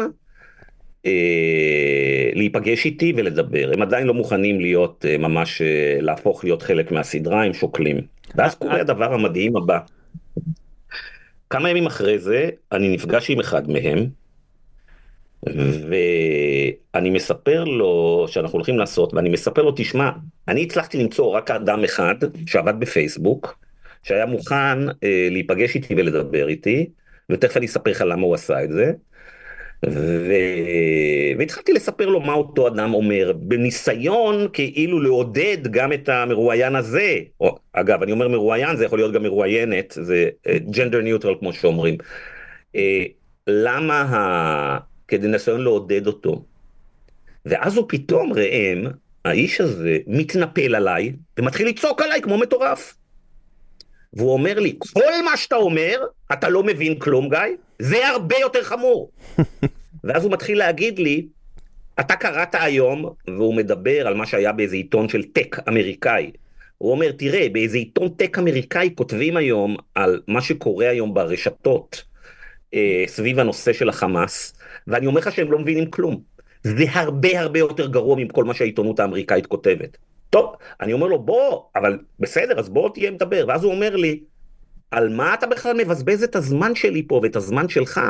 אה, 1.06 2.30
להיפגש 2.34 2.84
איתי 2.84 3.12
ולדבר, 3.16 3.70
הם 3.74 3.82
עדיין 3.82 4.06
לא 4.06 4.14
מוכנים 4.14 4.60
להיות 4.60 5.04
אה, 5.08 5.18
ממש, 5.18 5.62
אה, 5.62 5.98
להפוך 6.00 6.44
להיות 6.44 6.62
חלק 6.62 6.92
מהסדרה, 6.92 7.44
הם 7.44 7.52
שוקלים. 7.52 8.00
ואז 8.34 8.54
קורה 8.54 8.80
הדבר 8.80 9.14
המדהים 9.14 9.56
הבא. 9.56 9.78
כמה 11.50 11.70
ימים 11.70 11.86
אחרי 11.86 12.18
זה 12.18 12.50
אני 12.72 12.88
נפגש 12.88 13.30
עם 13.30 13.40
אחד 13.40 13.70
מהם 13.70 14.06
ואני 16.94 17.10
מספר 17.10 17.64
לו 17.64 18.24
שאנחנו 18.28 18.56
הולכים 18.56 18.78
לעשות 18.78 19.14
ואני 19.14 19.28
מספר 19.28 19.62
לו 19.62 19.72
תשמע 19.76 20.10
אני 20.48 20.62
הצלחתי 20.62 20.98
למצוא 20.98 21.36
רק 21.36 21.50
אדם 21.50 21.84
אחד 21.84 22.14
שעבד 22.46 22.80
בפייסבוק 22.80 23.58
שהיה 24.02 24.26
מוכן 24.26 24.88
אה, 24.88 25.28
להיפגש 25.30 25.74
איתי 25.74 25.94
ולדבר 25.94 26.48
איתי 26.48 26.90
ותכף 27.30 27.56
אני 27.56 27.66
אספר 27.66 27.90
לך 27.90 28.04
למה 28.06 28.22
הוא 28.22 28.34
עשה 28.34 28.64
את 28.64 28.70
זה 28.72 28.92
ו... 29.86 30.32
והתחלתי 31.38 31.72
לספר 31.72 32.06
לו 32.06 32.20
מה 32.20 32.32
אותו 32.32 32.68
אדם 32.68 32.94
אומר 32.94 33.32
בניסיון 33.36 34.48
כאילו 34.52 35.00
לעודד 35.00 35.58
גם 35.70 35.92
את 35.92 36.08
המרואיין 36.08 36.76
הזה. 36.76 37.18
או, 37.40 37.58
אגב 37.72 38.02
אני 38.02 38.12
אומר 38.12 38.28
מרואיין 38.28 38.76
זה 38.76 38.84
יכול 38.84 38.98
להיות 38.98 39.12
גם 39.12 39.22
מרואיינת 39.22 39.98
זה 40.00 40.28
ג'נדר 40.70 40.98
uh, 40.98 41.02
ניוטרל 41.02 41.34
כמו 41.38 41.52
שאומרים. 41.52 41.96
uh, 42.72 42.78
למה 43.46 44.00
ה... 44.00 44.78
כדי 45.08 45.28
ניסיון 45.28 45.60
לעודד 45.60 46.06
אותו? 46.06 46.44
ואז 47.46 47.76
הוא 47.76 47.84
פתאום 47.88 48.32
ראם 48.32 48.86
האיש 49.24 49.60
הזה 49.60 49.98
מתנפל 50.06 50.74
עליי 50.74 51.12
ומתחיל 51.38 51.68
לצעוק 51.68 52.02
עליי 52.02 52.22
כמו 52.22 52.38
מטורף. 52.38 52.94
והוא 54.12 54.32
אומר 54.32 54.58
לי 54.58 54.76
כל 54.78 55.24
מה 55.24 55.36
שאתה 55.36 55.56
אומר 55.56 56.04
אתה 56.32 56.48
לא 56.48 56.62
מבין 56.62 56.98
כלום 56.98 57.28
גיא 57.28 57.38
זה 57.80 58.08
הרבה 58.08 58.36
יותר 58.38 58.62
חמור. 58.62 59.10
ואז 60.04 60.24
הוא 60.24 60.32
מתחיל 60.32 60.58
להגיד 60.58 60.98
לי, 60.98 61.26
אתה 62.00 62.16
קראת 62.16 62.54
היום, 62.54 63.14
והוא 63.26 63.54
מדבר 63.54 64.06
על 64.06 64.14
מה 64.14 64.26
שהיה 64.26 64.52
באיזה 64.52 64.76
עיתון 64.76 65.08
של 65.08 65.22
טק 65.22 65.56
אמריקאי. 65.68 66.30
הוא 66.78 66.92
אומר, 66.92 67.12
תראה, 67.12 67.46
באיזה 67.52 67.78
עיתון 67.78 68.08
טק 68.08 68.38
אמריקאי 68.38 68.90
כותבים 68.94 69.36
היום 69.36 69.76
על 69.94 70.20
מה 70.28 70.40
שקורה 70.40 70.88
היום 70.88 71.14
ברשתות 71.14 72.04
אה, 72.74 73.04
סביב 73.06 73.38
הנושא 73.38 73.72
של 73.72 73.88
החמאס, 73.88 74.58
ואני 74.86 75.06
אומר 75.06 75.20
לך 75.20 75.32
שהם 75.32 75.52
לא 75.52 75.58
מבינים 75.58 75.90
כלום. 75.90 76.20
זה 76.62 76.84
הרבה 76.92 77.40
הרבה 77.40 77.58
יותר 77.58 77.86
גרוע 77.86 78.16
מכל 78.16 78.44
מה 78.44 78.54
שהעיתונות 78.54 79.00
האמריקאית 79.00 79.46
כותבת. 79.46 79.96
טוב, 80.30 80.54
אני 80.80 80.92
אומר 80.92 81.06
לו, 81.06 81.18
בוא, 81.18 81.62
אבל 81.76 81.98
בסדר, 82.20 82.58
אז 82.58 82.68
בוא 82.68 82.90
תהיה 82.94 83.10
מדבר. 83.10 83.44
ואז 83.48 83.64
הוא 83.64 83.72
אומר 83.72 83.96
לי, 83.96 84.20
על 84.90 85.08
מה 85.08 85.34
אתה 85.34 85.46
בכלל 85.46 85.76
מבזבז 85.76 86.22
את 86.22 86.36
הזמן 86.36 86.74
שלי 86.74 87.02
פה 87.08 87.20
ואת 87.22 87.36
הזמן 87.36 87.68
שלך? 87.68 88.00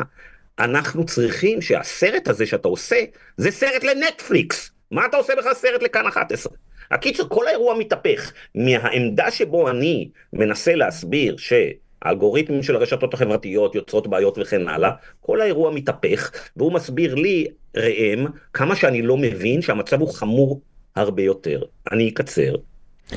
אנחנו 0.59 1.07
צריכים 1.07 1.61
שהסרט 1.61 2.29
הזה 2.29 2.47
שאתה 2.47 2.69
עושה, 2.69 2.97
זה 3.37 3.51
סרט 3.51 3.85
לנטפליקס. 3.85 4.71
מה 4.91 5.07
אתה 5.07 5.17
עושה 5.17 5.33
בכלל 5.39 5.55
סרט 5.55 5.83
לכאן 5.83 6.07
11? 6.07 6.53
הקיצור, 6.91 7.29
כל 7.29 7.47
האירוע 7.47 7.79
מתהפך. 7.79 8.33
מהעמדה 8.55 9.31
שבו 9.31 9.71
אני 9.71 10.09
מנסה 10.33 10.75
להסביר 10.75 11.37
שהאלגוריתמים 11.37 12.63
של 12.63 12.77
הרשתות 12.77 13.15
החברתיות 13.15 13.75
יוצרות 13.75 14.07
בעיות 14.07 14.39
וכן 14.39 14.69
הלאה, 14.69 14.91
כל 15.21 15.41
האירוע 15.41 15.71
מתהפך, 15.71 16.31
והוא 16.57 16.73
מסביר 16.73 17.15
לי, 17.15 17.47
ראם, 17.77 18.27
כמה 18.53 18.77
שאני 18.77 19.03
לא 19.03 19.17
מבין 19.17 19.63
שהמצב 19.63 20.01
הוא 20.01 20.15
חמור 20.15 20.61
הרבה 20.97 21.23
יותר. 21.23 21.63
אני 21.93 22.09
אקצר. 22.09 22.55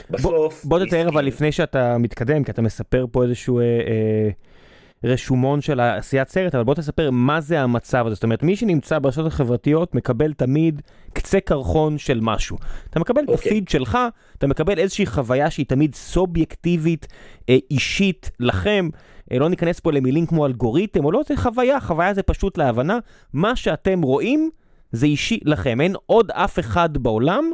בסוף... 0.10 0.66
בוא, 0.66 0.86
תתאר 0.86 1.10
אבל 1.10 1.26
לפני 1.26 1.52
שאתה 1.52 1.98
מתקדם, 1.98 2.44
כי 2.44 2.52
אתה 2.52 2.62
מספר 2.62 3.06
פה 3.12 3.24
איזשהו 3.24 3.60
אה, 3.60 3.64
אה, 3.64 4.30
רשומון 5.04 5.62
של 5.62 5.80
עשיית 5.80 6.30
סרט, 6.30 6.56
אבל 6.56 6.64
בוא 6.64 6.74
תספר 6.74 7.12
מה 7.12 7.42
זה 7.42 7.62
המצב 7.62 8.06
הזה. 8.06 8.16
זאת 8.16 8.24
אומרת, 8.24 8.44
מי 8.44 8.56
שנמצא 8.56 9.00
ברשתות 9.00 9.26
החברתיות 9.26 9.96
מקבל 9.96 10.34
תמיד 10.34 10.82
קצה 11.14 11.40
קרחון 11.40 11.98
של 11.98 12.20
משהו. 12.22 12.58
אתה 12.90 13.00
מקבל 13.00 13.22
okay. 13.22 13.24
את 13.24 13.30
אוקיי. 13.30 13.52
הפיד 13.52 13.70
שלך, 13.70 13.98
אתה 14.38 14.48
מקבל 14.48 14.80
איזושהי 14.80 15.06
חוויה 15.06 15.50
שהיא 15.50 15.66
תמיד 15.66 15.96
סובייקטיבית, 15.96 17.08
אה, 17.50 17.58
אישית 17.72 18.32
לכם. 18.40 18.90
אה, 19.32 19.40
לא 19.40 19.50
ניכנס 19.50 19.80
פה 19.80 19.92
למילים 19.92 20.26
כמו 20.26 20.46
אלגוריתם 20.46 21.06
או 21.06 21.12
לא, 21.12 21.22
זה 21.28 21.38
חוויה, 21.38 21.80
חוויה 21.80 22.14
זה 22.14 22.24
פשוט 22.24 22.58
להבנה. 22.58 23.00
מה 23.34 23.56
שאתם 23.56 24.02
רואים 24.02 24.50
זה 24.92 25.06
אישי 25.06 25.40
לכם. 25.46 25.82
אין 25.82 25.96
עוד 26.06 26.32
אף 26.32 26.60
אחד 26.60 26.98
בעולם 26.98 27.52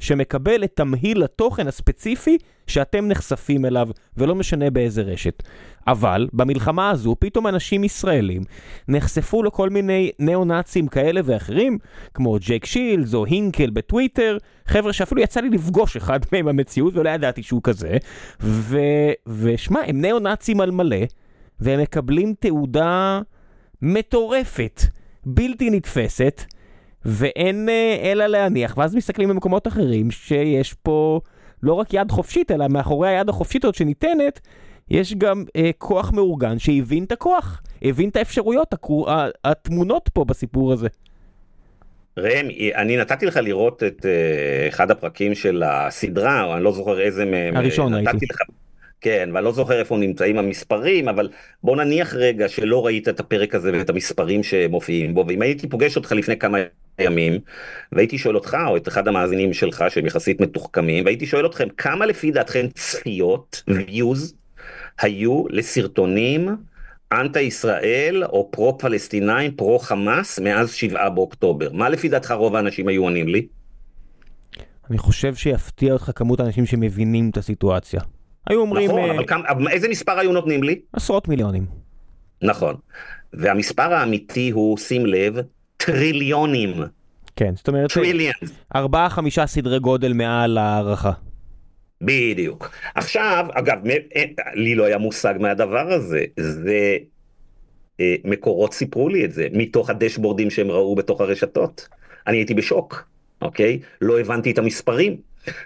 שמקבל 0.00 0.64
את 0.64 0.72
תמהיל 0.74 1.22
התוכן 1.22 1.68
הספציפי 1.68 2.38
שאתם 2.66 3.08
נחשפים 3.08 3.64
אליו, 3.64 3.88
ולא 4.16 4.34
משנה 4.34 4.70
באיזה 4.70 5.02
רשת. 5.02 5.42
אבל 5.86 6.28
במלחמה 6.32 6.90
הזו 6.90 7.16
פתאום 7.18 7.46
אנשים 7.46 7.84
ישראלים 7.84 8.42
נחשפו 8.88 9.42
לכל 9.42 9.70
מיני 9.70 10.10
ניאו-נאצים 10.18 10.88
כאלה 10.88 11.20
ואחרים, 11.24 11.78
כמו 12.14 12.36
ג'ק 12.40 12.64
שילס 12.64 13.14
או 13.14 13.24
הינקל 13.24 13.70
בטוויטר, 13.70 14.38
חבר'ה 14.66 14.92
שאפילו 14.92 15.20
יצא 15.20 15.40
לי 15.40 15.48
לפגוש 15.48 15.96
אחד 15.96 16.20
מהם 16.32 16.46
במציאות 16.46 16.96
ולא 16.96 17.10
ידעתי 17.10 17.42
שהוא 17.42 17.60
כזה, 17.64 17.96
ו... 18.40 18.78
ושמע, 19.26 19.80
הם 19.86 20.00
ניאו-נאצים 20.00 20.60
על 20.60 20.70
מלא, 20.70 21.06
והם 21.60 21.80
מקבלים 21.80 22.34
תעודה 22.40 23.20
מטורפת, 23.82 24.82
בלתי 25.26 25.70
נתפסת. 25.70 26.44
ואין 27.04 27.68
אה, 27.68 28.12
אלא 28.12 28.26
להניח, 28.26 28.78
ואז 28.78 28.94
מסתכלים 28.94 29.28
במקומות 29.28 29.66
אחרים 29.66 30.10
שיש 30.10 30.74
פה 30.74 31.20
לא 31.62 31.72
רק 31.72 31.94
יד 31.94 32.10
חופשית, 32.10 32.50
אלא 32.50 32.68
מאחורי 32.68 33.08
היד 33.08 33.28
החופשית 33.28 33.64
הזאת 33.64 33.74
שניתנת, 33.74 34.40
יש 34.90 35.14
גם 35.14 35.44
אה, 35.56 35.70
כוח 35.78 36.12
מאורגן 36.12 36.58
שהבין 36.58 37.04
את 37.04 37.12
הכוח, 37.12 37.62
הבין 37.82 38.08
את 38.08 38.16
האפשרויות, 38.16 38.72
הקור... 38.72 39.08
התמונות 39.44 40.10
פה 40.12 40.24
בסיפור 40.24 40.72
הזה. 40.72 40.88
ראם, 42.18 42.48
אני 42.74 42.96
נתתי 42.96 43.26
לך 43.26 43.36
לראות 43.36 43.82
את 43.82 43.98
uh, 44.00 44.68
אחד 44.68 44.90
הפרקים 44.90 45.34
של 45.34 45.62
הסדרה, 45.66 46.44
או 46.44 46.54
אני 46.54 46.64
לא 46.64 46.72
זוכר 46.72 47.00
איזה 47.00 47.24
מהם. 47.24 47.56
הראשון 47.56 47.94
הייתי. 47.94 48.26
לך, 48.30 48.40
כן, 49.00 49.30
ואני 49.34 49.44
לא 49.44 49.52
זוכר 49.52 49.78
איפה 49.78 49.96
נמצאים 49.96 50.38
המספרים, 50.38 51.08
אבל 51.08 51.28
בוא 51.62 51.76
נניח 51.76 52.14
רגע 52.14 52.48
שלא 52.48 52.86
ראית 52.86 53.08
את 53.08 53.20
הפרק 53.20 53.54
הזה 53.54 53.70
ואת 53.72 53.90
המספרים 53.90 54.42
שמופיעים 54.42 55.14
בו, 55.14 55.24
ואם 55.28 55.42
הייתי 55.42 55.68
פוגש 55.68 55.96
אותך 55.96 56.12
לפני 56.12 56.38
כמה 56.38 56.58
ימים, 57.00 57.38
והייתי 57.92 58.18
שואל 58.18 58.34
אותך, 58.34 58.56
או 58.66 58.76
את 58.76 58.88
אחד 58.88 59.08
המאזינים 59.08 59.52
שלך 59.52 59.84
שהם 59.88 60.06
יחסית 60.06 60.40
מתוחכמים, 60.40 61.04
והייתי 61.04 61.26
שואל 61.26 61.46
אתכם, 61.46 61.68
כמה 61.76 62.06
לפי 62.06 62.30
דעתכם 62.30 62.66
צפיות, 62.74 63.62
views, 63.70 64.34
היו 65.00 65.44
לסרטונים 65.48 66.56
אנטה 67.12 67.40
ישראל 67.40 68.24
או 68.24 68.48
פרו 68.50 68.78
פלסטינאים, 68.78 69.50
פרו 69.56 69.78
חמאס, 69.78 70.38
מאז 70.38 70.72
שבעה 70.72 71.10
באוקטובר? 71.10 71.72
מה 71.72 71.88
לפי 71.88 72.08
דעתך 72.08 72.30
רוב 72.30 72.56
האנשים 72.56 72.88
היו 72.88 73.02
עונים 73.02 73.28
לי? 73.28 73.46
אני 74.90 74.98
חושב 74.98 75.34
שיפתיע 75.34 75.92
אותך 75.92 76.10
כמות 76.14 76.40
האנשים 76.40 76.66
שמבינים 76.66 77.30
את 77.30 77.36
הסיטואציה. 77.36 78.00
היו 78.50 78.60
אומרים... 78.60 78.90
נכון, 78.90 79.10
uh... 79.10 79.12
אבל 79.12 79.26
כמה, 79.26 79.70
איזה 79.70 79.88
מספר 79.88 80.18
היו 80.18 80.32
נותנים 80.32 80.62
לי? 80.62 80.80
עשרות 80.92 81.28
מיליונים. 81.28 81.66
נכון. 82.42 82.74
והמספר 83.32 83.94
האמיתי 83.94 84.50
הוא, 84.50 84.78
שים 84.78 85.06
לב, 85.06 85.36
טריליונים. 85.76 86.74
כן, 87.36 87.54
זאת 87.56 87.68
אומרת, 87.68 87.92
טריליאנס. 87.92 88.50
ארבעה 88.74 89.10
חמישה 89.10 89.46
סדרי 89.46 89.78
גודל 89.78 90.12
מעל 90.12 90.58
הערכה. 90.58 91.12
בדיוק. 92.02 92.70
עכשיו, 92.94 93.46
אגב, 93.52 93.78
אה, 94.16 94.24
לי 94.54 94.74
לא 94.74 94.84
היה 94.84 94.98
מושג 94.98 95.34
מהדבר 95.40 95.92
הזה, 95.92 96.24
זה 96.40 96.96
אה, 98.00 98.14
מקורות 98.24 98.74
סיפרו 98.74 99.08
לי 99.08 99.24
את 99.24 99.32
זה, 99.32 99.46
מתוך 99.52 99.90
הדשבורדים 99.90 100.50
שהם 100.50 100.70
ראו 100.70 100.94
בתוך 100.94 101.20
הרשתות. 101.20 101.88
אני 102.26 102.36
הייתי 102.36 102.54
בשוק, 102.54 103.08
אוקיי? 103.42 103.80
לא 104.00 104.20
הבנתי 104.20 104.50
את 104.50 104.58
המספרים. 104.58 105.16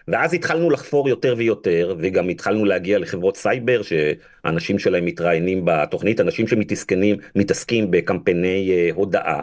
ואז 0.09 0.35
התחלנו 0.35 0.71
לחפור 0.71 1.09
יותר 1.09 1.35
ויותר, 1.39 1.97
וגם 1.99 2.29
התחלנו 2.29 2.65
להגיע 2.65 2.99
לחברות 2.99 3.37
סייבר, 3.37 3.81
שהאנשים 3.83 4.79
שלהם 4.79 5.05
מתראיינים 5.05 5.61
בתוכנית, 5.65 6.21
אנשים 6.21 6.47
שמתעסקים 6.49 7.91
בקמפייני 7.91 8.71
אה, 8.71 8.91
הודעה. 8.95 9.43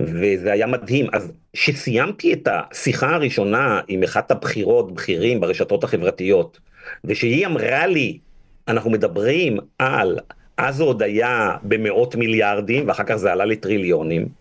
וזה 0.00 0.52
היה 0.52 0.66
מדהים. 0.66 1.06
אז 1.12 1.32
כשסיימתי 1.52 2.32
את 2.32 2.48
השיחה 2.50 3.14
הראשונה 3.14 3.80
עם 3.88 4.02
אחת 4.02 4.30
הבכירות, 4.30 4.94
בכירים 4.94 5.40
ברשתות 5.40 5.84
החברתיות, 5.84 6.60
ושהיא 7.04 7.46
אמרה 7.46 7.86
לי, 7.86 8.18
אנחנו 8.68 8.90
מדברים 8.90 9.58
על, 9.78 10.18
אז 10.56 10.76
זה 10.76 10.84
עוד 10.84 11.02
היה 11.02 11.56
במאות 11.62 12.14
מיליארדים, 12.14 12.88
ואחר 12.88 13.04
כך 13.04 13.16
זה 13.16 13.32
עלה 13.32 13.44
לטריליונים. 13.44 14.39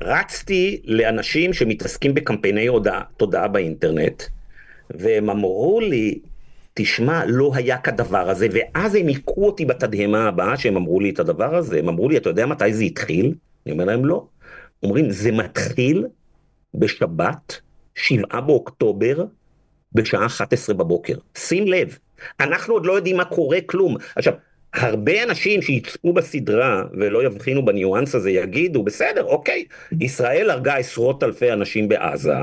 רצתי 0.00 0.80
לאנשים 0.84 1.52
שמתעסקים 1.52 2.14
בקמפייני 2.14 2.66
הודעה, 2.66 3.02
תודעה 3.16 3.48
באינטרנט, 3.48 4.22
והם 4.90 5.30
אמרו 5.30 5.80
לי, 5.80 6.18
תשמע, 6.74 7.24
לא 7.26 7.50
היה 7.54 7.78
כדבר 7.78 8.30
הזה, 8.30 8.48
ואז 8.52 8.94
הם 8.94 9.06
היכו 9.06 9.46
אותי 9.46 9.64
בתדהמה 9.64 10.28
הבאה 10.28 10.56
שהם 10.56 10.76
אמרו 10.76 11.00
לי 11.00 11.10
את 11.10 11.18
הדבר 11.18 11.56
הזה, 11.56 11.78
הם 11.78 11.88
אמרו 11.88 12.08
לי, 12.08 12.16
אתה 12.16 12.28
יודע 12.28 12.46
מתי 12.46 12.72
זה 12.72 12.84
התחיל? 12.84 13.34
אני 13.66 13.72
אומר 13.72 13.84
להם, 13.84 14.04
לא. 14.04 14.26
אומרים, 14.82 15.10
זה 15.10 15.32
מתחיל 15.32 16.06
בשבת, 16.74 17.60
שבעה 17.94 18.40
באוקטובר, 18.40 19.24
בשעה 19.92 20.26
11 20.26 20.74
בבוקר. 20.74 21.14
שים 21.36 21.66
לב, 21.68 21.98
אנחנו 22.40 22.74
עוד 22.74 22.86
לא 22.86 22.92
יודעים 22.92 23.16
מה 23.16 23.24
קורה, 23.24 23.58
כלום. 23.66 23.96
עכשיו, 24.16 24.34
הרבה 24.74 25.22
אנשים 25.22 25.62
שיצפו 25.62 26.12
בסדרה 26.12 26.82
ולא 26.92 27.24
יבחינו 27.24 27.64
בניואנס 27.64 28.14
הזה 28.14 28.30
יגידו, 28.30 28.82
בסדר, 28.82 29.24
אוקיי, 29.24 29.64
ישראל 30.00 30.50
הרגה 30.50 30.76
עשרות 30.76 31.22
אלפי 31.22 31.52
אנשים 31.52 31.88
בעזה, 31.88 32.34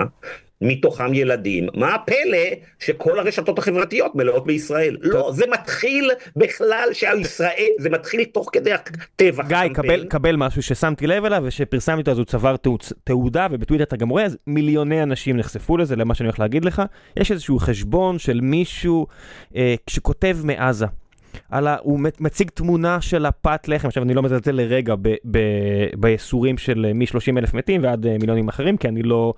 מתוכם 0.62 1.14
ילדים, 1.14 1.68
מה 1.74 1.96
הפלא 1.96 2.38
שכל 2.80 3.20
הרשתות 3.20 3.60
החברתיות 3.60 4.16
מלאות 4.16 4.46
בישראל? 4.46 4.98
לא, 5.02 5.32
זה 5.36 5.46
מתחיל 5.52 6.12
בכלל 6.36 6.90
שישראל, 6.94 7.70
זה 7.80 7.90
מתחיל 7.90 8.24
תוך 8.24 8.50
כדי 8.54 8.72
הטבח. 8.74 9.48
גיא, 9.48 9.74
קבל, 9.74 10.06
קבל 10.06 10.36
משהו 10.36 10.64
ששמתי 10.64 11.08
לב 11.08 11.26
אליו 11.26 11.44
ושפרסמתי 11.46 12.00
אותו 12.00 12.12
אז 12.12 12.18
הוא 12.18 12.26
צבר 12.26 12.56
תעודה 13.04 13.48
ובטוויטר 13.52 13.84
אתה 13.84 13.98
גם 13.98 14.10
רואה, 14.10 14.26
אז 14.26 14.38
מיליוני 14.48 15.04
אנשים 15.04 15.38
נחשפו 15.38 15.78
לזה, 15.78 15.96
למה 15.96 16.16
שאני 16.16 16.28
הולך 16.28 16.40
להגיד 16.40 16.66
לך. 16.66 16.82
יש 17.18 17.32
איזשהו 17.32 17.60
חשבון 17.60 18.20
של 18.20 18.40
מישהו 18.42 19.08
אה, 19.56 19.76
שכותב 19.88 20.38
מעזה. 20.44 20.86
על 21.50 21.68
ה... 21.68 21.76
הוא 21.82 22.00
מציג 22.20 22.50
תמונה 22.50 23.02
של 23.02 23.26
הפת 23.26 23.68
לחם, 23.68 23.88
עכשיו 23.88 24.04
אני 24.04 24.14
לא 24.14 24.22
מזלזל 24.22 24.52
לרגע 24.52 24.96
בייסורים 25.96 26.58
של 26.58 26.86
אה, 26.86 26.94
מ-30 26.94 27.38
אלף 27.38 27.54
מתים 27.54 27.84
ועד 27.84 28.06
אה, 28.06 28.18
מיליונים 28.20 28.48
אחרים, 28.48 28.78
כי 28.78 28.88
אני 28.88 29.04
לא... 29.04 29.34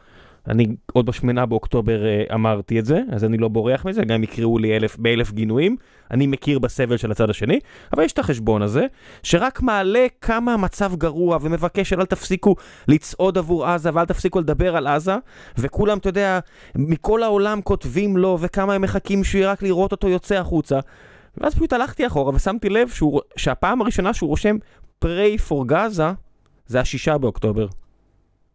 אני 0.48 0.68
עוד 0.94 1.06
בשמונה 1.06 1.46
באוקטובר 1.46 2.06
אה, 2.06 2.24
אמרתי 2.34 2.80
את 2.80 2.86
זה, 2.86 3.02
אז 3.12 3.24
אני 3.24 3.38
לא 3.38 3.48
בורח 3.48 3.86
מזה, 3.86 4.04
גם 4.06 4.24
יקראו 4.24 4.58
לי 4.58 4.76
אלף, 4.76 4.98
באלף 4.98 5.32
גינויים, 5.32 5.76
אני 6.12 6.28
מכיר 6.28 6.60
בסבל 6.60 6.98
של 6.98 7.12
הצד 7.12 7.30
השני, 7.30 7.60
אבל 7.94 8.04
יש 8.04 8.12
את 8.12 8.20
החשבון 8.20 8.62
הזה, 8.62 8.86
שרק 9.24 9.62
מעלה 9.62 10.06
כמה 10.22 10.54
המצב 10.54 10.96
גרוע 10.96 11.38
ומבקש 11.42 11.90
של 11.90 12.00
אל 12.00 12.06
תפסיקו 12.06 12.56
לצעוד 12.88 13.38
עבור 13.38 13.66
עזה 13.66 13.90
ואל 13.94 14.06
תפסיקו 14.06 14.40
לדבר 14.40 14.78
על 14.78 14.88
עזה, 14.88 15.16
וכולם, 15.58 15.98
אתה 15.98 16.10
יודע, 16.10 16.40
מכל 16.76 17.24
העולם 17.24 17.62
כותבים 17.62 18.18
לו 18.18 18.38
וכמה 18.42 18.74
הם 18.74 18.82
מחכים 18.82 19.24
שהוא 19.24 19.46
רק 19.46 19.64
לראות 19.64 19.92
אותו 19.92 20.10
יוצא 20.10 20.36
החוצה. 20.36 20.80
ואז 21.38 21.56
פשוט 21.56 21.74
הלכתי 21.74 22.08
אחורה 22.08 22.36
ושמתי 22.36 22.70
לב 22.70 22.90
שהוא, 22.90 23.22
שהפעם 23.36 23.82
הראשונה 23.82 24.14
שהוא 24.14 24.30
רושם 24.30 24.58
pray 25.06 25.40
for 25.50 25.72
Gaza 25.72 26.14
זה 26.68 26.80
השישה 26.80 27.18
באוקטובר. 27.18 27.68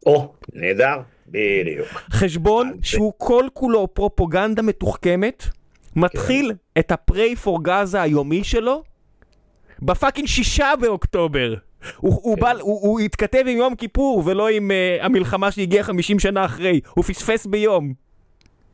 או, 0.07 0.33
נהדר. 0.53 0.97
בדיוק. 1.29 1.89
חשבון 2.11 2.73
שהוא 2.83 3.13
כל 3.17 3.45
כולו 3.53 3.95
פרופוגנדה 3.95 4.63
מתוחכמת, 4.63 5.45
מתחיל 5.97 6.53
כן. 6.53 6.81
את 6.81 6.93
ה-pray 6.93 7.45
for 7.45 7.59
Gaza 7.67 7.99
היומי 7.99 8.45
שלו 8.45 8.83
בפאקינג 9.83 10.29
שישה 10.29 10.73
באוקטובר. 10.81 11.55
הוא, 11.97 12.13
כן. 12.13 12.19
הוא, 12.23 12.39
בא, 12.39 12.53
הוא, 12.61 12.81
הוא 12.83 13.01
התכתב 13.01 13.43
עם 13.47 13.57
יום 13.57 13.75
כיפור 13.75 14.23
ולא 14.27 14.49
עם 14.49 14.71
uh, 14.71 15.05
המלחמה 15.05 15.51
שהגיעה 15.51 15.85
50 15.85 16.19
שנה 16.19 16.45
אחרי, 16.45 16.81
הוא 16.95 17.05
פספס 17.05 17.47
ביום. 17.47 17.93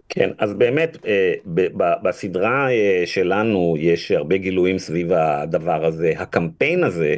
כן, 0.09 0.31
אז 0.38 0.55
באמת, 0.55 0.97
אה, 1.07 1.35
בסדרה 2.03 2.71
אה, 2.71 3.03
שלנו 3.07 3.77
יש 3.79 4.11
הרבה 4.11 4.37
גילויים 4.37 4.79
סביב 4.79 5.12
הדבר 5.12 5.85
הזה. 5.85 6.12
הקמפיין 6.17 6.85
הזה 6.85 7.17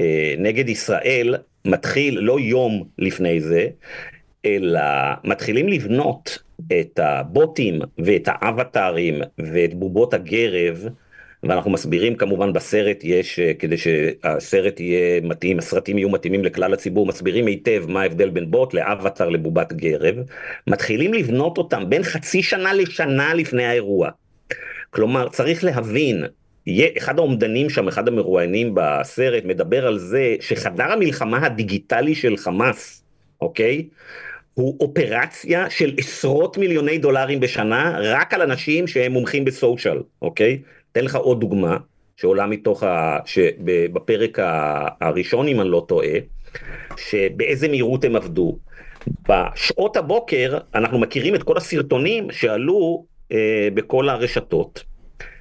אה, 0.00 0.34
נגד 0.38 0.68
ישראל 0.68 1.34
מתחיל 1.64 2.18
לא 2.18 2.40
יום 2.40 2.84
לפני 2.98 3.40
זה, 3.40 3.68
אלא 4.44 4.80
מתחילים 5.24 5.68
לבנות 5.68 6.38
את 6.80 6.98
הבוטים 6.98 7.80
ואת 7.98 8.22
האבטארים 8.26 9.22
ואת 9.38 9.74
בובות 9.74 10.14
הגרב, 10.14 10.88
ואנחנו 11.42 11.70
מסבירים 11.70 12.14
כמובן 12.14 12.52
בסרט 12.52 13.00
יש, 13.02 13.38
אה, 13.38 13.52
כדי 13.58 13.76
שהסרט 13.78 14.80
יהיה 14.80 15.20
מתאים, 15.20 15.58
הסרטים 15.58 15.98
יהיו 15.98 16.10
מתאימים 16.10 16.44
לכלל 16.44 16.74
הציבור, 16.74 17.06
מסבירים 17.06 17.46
היטב 17.46 17.84
מה 17.88 18.02
ההבדל 18.02 18.30
בין 18.30 18.50
בוט 18.50 18.74
לאבטאר 18.74 19.28
לבובת 19.28 19.72
גרב, 19.72 20.14
מתחילים 20.66 21.14
לבנות 21.14 21.58
אותם 21.58 21.82
בין 21.88 22.02
חצי 22.02 22.42
שנה 22.42 22.72
לשנה 22.72 23.34
לפני 23.34 23.64
האירוע. 23.64 24.10
כלומר, 24.90 25.28
צריך 25.28 25.64
להבין, 25.64 26.24
אחד 26.98 27.18
האומדנים 27.18 27.70
שם, 27.70 27.88
אחד 27.88 28.08
המרואיינים 28.08 28.72
בסרט, 28.74 29.44
מדבר 29.44 29.86
על 29.86 29.98
זה 29.98 30.36
שחדר 30.40 30.92
המלחמה 30.92 31.46
הדיגיטלי 31.46 32.14
של 32.14 32.36
חמאס, 32.36 33.04
אוקיי? 33.40 33.88
הוא 34.54 34.76
אופרציה 34.80 35.70
של 35.70 35.94
עשרות 35.98 36.58
מיליוני 36.58 36.98
דולרים 36.98 37.40
בשנה 37.40 37.98
רק 38.02 38.34
על 38.34 38.42
אנשים 38.42 38.86
שהם 38.86 39.12
מומחים 39.12 39.44
בסושיאל, 39.44 39.98
אוקיי? 40.22 40.58
אתן 40.92 41.04
לך 41.04 41.16
עוד 41.16 41.40
דוגמה 41.40 41.76
שעולה 42.16 42.46
מתוך, 42.46 42.82
ה... 42.82 43.18
שבפרק 43.24 44.38
הראשון 45.00 45.48
אם 45.48 45.60
אני 45.60 45.70
לא 45.70 45.84
טועה, 45.88 46.18
שבאיזה 46.96 47.68
מהירות 47.68 48.04
הם 48.04 48.16
עבדו. 48.16 48.58
בשעות 49.28 49.96
הבוקר 49.96 50.58
אנחנו 50.74 50.98
מכירים 50.98 51.34
את 51.34 51.42
כל 51.42 51.56
הסרטונים 51.56 52.30
שעלו 52.30 53.04
אה, 53.32 53.68
בכל 53.74 54.08
הרשתות. 54.08 54.84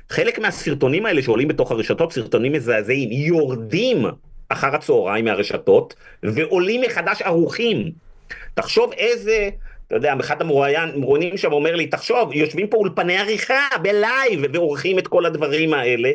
חלק 0.09 0.39
מהסרטונים 0.39 1.05
האלה 1.05 1.21
שעולים 1.21 1.47
בתוך 1.47 1.71
הרשתות, 1.71 2.13
סרטונים 2.13 2.51
מזעזעים, 2.51 3.11
יורדים 3.11 4.05
אחר 4.49 4.75
הצהריים 4.75 5.25
מהרשתות 5.25 5.95
ועולים 6.23 6.81
מחדש 6.81 7.21
ערוכים. 7.21 7.91
תחשוב 8.53 8.91
איזה, 8.93 9.49
אתה 9.89 9.97
יודע, 9.97 10.13
אחד 10.19 10.41
המרואיינים 10.41 11.37
שם 11.37 11.51
אומר 11.51 11.75
לי, 11.75 11.87
תחשוב, 11.87 12.33
יושבים 12.33 12.67
פה 12.67 12.77
אולפני 12.77 13.17
עריכה 13.17 13.67
בלייב 13.81 14.39
ועורכים 14.53 14.99
את 14.99 15.07
כל 15.07 15.25
הדברים 15.25 15.73
האלה. 15.73 16.11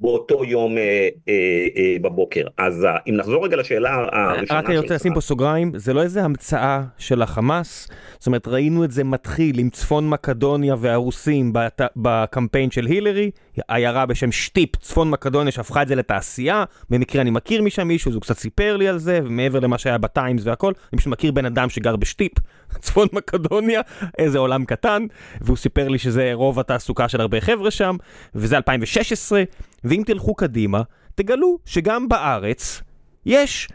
באותו 0.00 0.44
יום 0.44 0.78
אה, 0.78 1.08
אה, 1.28 1.34
אה, 1.76 1.96
בבוקר. 2.02 2.46
אז 2.58 2.84
אה, 2.84 2.96
אם 3.08 3.14
נחזור 3.16 3.44
רגע 3.44 3.56
לשאלה 3.56 3.94
הראשונה 3.94 4.38
שלך. 4.40 4.52
רק 4.52 4.66
אני 4.66 4.78
רוצה 4.78 4.94
לשים 4.94 5.14
פה 5.14 5.20
סוגריים, 5.20 5.72
זה 5.74 5.94
לא 5.94 6.02
איזה 6.02 6.22
המצאה 6.22 6.82
של 6.98 7.22
החמאס, 7.22 7.88
זאת 8.18 8.26
אומרת 8.26 8.48
ראינו 8.48 8.84
את 8.84 8.90
זה 8.90 9.04
מתחיל 9.04 9.58
עם 9.58 9.70
צפון 9.70 10.08
מקדוניה 10.08 10.74
והרוסים 10.78 11.52
בת, 11.52 11.80
בקמפיין 11.96 12.70
של 12.70 12.86
הילרי, 12.86 13.30
עיירה 13.68 14.06
בשם 14.06 14.32
שטיפ, 14.32 14.76
צפון 14.76 15.10
מקדוניה 15.10 15.52
שהפכה 15.52 15.82
את 15.82 15.88
זה 15.88 15.94
לתעשייה, 15.94 16.64
במקרה 16.90 17.22
אני 17.22 17.30
מכיר 17.30 17.62
משם 17.62 17.88
מישהו, 17.88 18.08
אז 18.08 18.14
הוא 18.14 18.22
קצת 18.22 18.38
סיפר 18.38 18.76
לי 18.76 18.88
על 18.88 18.98
זה, 18.98 19.20
ומעבר 19.24 19.60
למה 19.60 19.78
שהיה 19.78 19.98
בטיימס 19.98 20.42
והכל, 20.44 20.72
אני 20.92 20.98
פשוט 20.98 21.12
מכיר 21.12 21.32
בן 21.32 21.44
אדם 21.44 21.68
שגר 21.68 21.96
בשטיפ, 21.96 22.32
צפון 22.84 23.08
מקדוניה, 23.12 23.80
איזה 24.18 24.38
עולם 24.38 24.64
קטן, 24.64 25.06
והוא 25.40 25.56
סיפר 25.56 25.88
לי 25.88 25.98
שזה 25.98 26.30
רוב 26.34 26.60
התעסוקה 26.60 27.08
של 27.08 27.20
הרבה 27.20 27.40
חבר'ה 27.40 27.70
שם, 27.70 27.96
וזה 28.34 28.56
2016, 28.56 29.42
ואם 29.84 30.02
תלכו 30.06 30.34
קדימה, 30.34 30.82
תגלו 31.14 31.58
שגם 31.64 32.08
בארץ 32.08 32.82
יש 33.26 33.68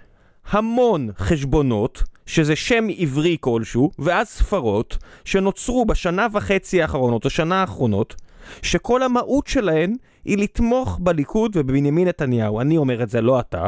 המון 0.50 1.10
חשבונות, 1.17 2.04
שזה 2.26 2.56
שם 2.56 2.88
עברי 2.98 3.38
כלשהו, 3.39 3.91
ואז 4.00 4.28
ספרות, 4.28 4.98
שנוצרו 5.26 5.86
בשנה 5.86 6.28
וחצי 6.34 6.82
האחרונות, 6.82 7.26
או 7.26 7.30
שנה 7.30 7.62
האחרונות, 7.62 8.15
שכל 8.62 9.03
המהות 9.03 9.47
שלהן 9.47 9.95
היא 10.25 10.38
לתמוך 10.38 10.99
בליכוד 11.01 11.51
ובבנימין 11.56 12.08
נתניהו. 12.08 12.62
אני 12.62 12.77
אומר 12.77 13.03
את 13.03 13.10
זה, 13.10 13.21
לא 13.21 13.39
אתה. 13.39 13.67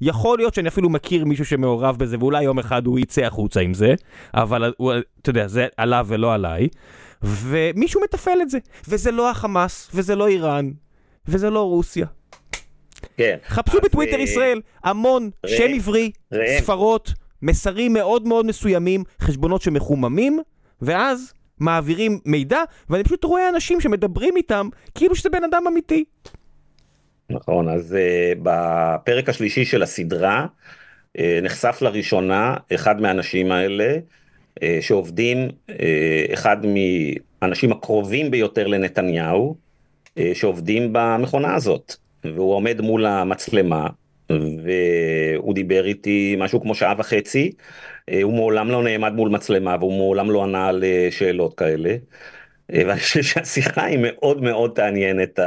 יכול 0.00 0.38
להיות 0.38 0.54
שאני 0.54 0.68
אפילו 0.68 0.90
מכיר 0.90 1.24
מישהו 1.24 1.44
שמעורב 1.44 1.96
בזה, 1.98 2.16
ואולי 2.20 2.44
יום 2.44 2.58
אחד 2.58 2.86
הוא 2.86 2.98
יצא 2.98 3.22
החוצה 3.22 3.60
עם 3.60 3.74
זה, 3.74 3.94
אבל 4.34 4.72
הוא, 4.76 4.92
אתה 5.22 5.30
יודע, 5.30 5.48
זה 5.48 5.66
עליו 5.76 6.06
ולא 6.08 6.34
עליי. 6.34 6.68
ומישהו 7.22 8.00
מתפעל 8.04 8.42
את 8.42 8.50
זה, 8.50 8.58
וזה 8.88 9.10
לא 9.10 9.30
החמאס, 9.30 9.90
וזה 9.94 10.16
לא 10.16 10.28
איראן, 10.28 10.70
וזה 11.28 11.50
לא 11.50 11.62
רוסיה. 11.62 12.06
כן. 13.16 13.36
חפשו 13.48 13.78
בטוויטר 13.80 14.16
אה, 14.16 14.22
ישראל 14.22 14.60
המון 14.84 15.30
שם 15.46 15.74
עברי, 15.74 16.10
ספרות, 16.58 17.12
מסרים 17.42 17.92
מאוד 17.92 18.28
מאוד 18.28 18.46
מסוימים, 18.46 19.04
חשבונות 19.20 19.62
שמחוממים, 19.62 20.40
ואז 20.82 21.32
מעבירים 21.60 22.18
מידע, 22.24 22.58
ואני 22.90 23.04
פשוט 23.04 23.24
רואה 23.24 23.48
אנשים 23.48 23.80
שמדברים 23.80 24.36
איתם 24.36 24.68
כאילו 24.94 25.14
שזה 25.14 25.30
בן 25.30 25.44
אדם 25.44 25.64
אמיתי. 25.68 26.04
נכון, 27.30 27.68
אז 27.68 27.96
uh, 27.96 28.38
בפרק 28.42 29.28
השלישי 29.28 29.64
של 29.64 29.82
הסדרה 29.82 30.46
uh, 30.46 31.20
נחשף 31.42 31.78
לראשונה 31.82 32.56
אחד 32.74 33.00
מהאנשים 33.00 33.52
האלה, 33.52 33.98
שעובדים, 34.80 35.48
אחד 36.34 36.56
מהאנשים 36.66 37.72
הקרובים 37.72 38.30
ביותר 38.30 38.66
לנתניהו, 38.66 39.56
שעובדים 40.34 40.88
במכונה 40.92 41.54
הזאת, 41.54 41.94
והוא 42.24 42.54
עומד 42.54 42.80
מול 42.80 43.06
המצלמה, 43.06 43.88
והוא 44.30 45.54
דיבר 45.54 45.86
איתי 45.86 46.36
משהו 46.38 46.60
כמו 46.60 46.74
שעה 46.74 46.94
וחצי, 46.98 47.52
הוא 48.22 48.34
מעולם 48.34 48.70
לא 48.70 48.82
נעמד 48.82 49.12
מול 49.12 49.28
מצלמה 49.28 49.76
והוא 49.80 49.92
מעולם 49.92 50.30
לא 50.30 50.42
ענה 50.42 50.68
על 50.68 50.84
שאלות 51.10 51.54
כאלה. 51.54 51.96
ואני 52.68 53.00
חושב 53.00 53.22
שהשיחה 53.22 53.84
היא 53.84 53.98
מאוד 54.02 54.42
מאוד 54.42 54.72
תעניין 54.74 55.22
את 55.22 55.38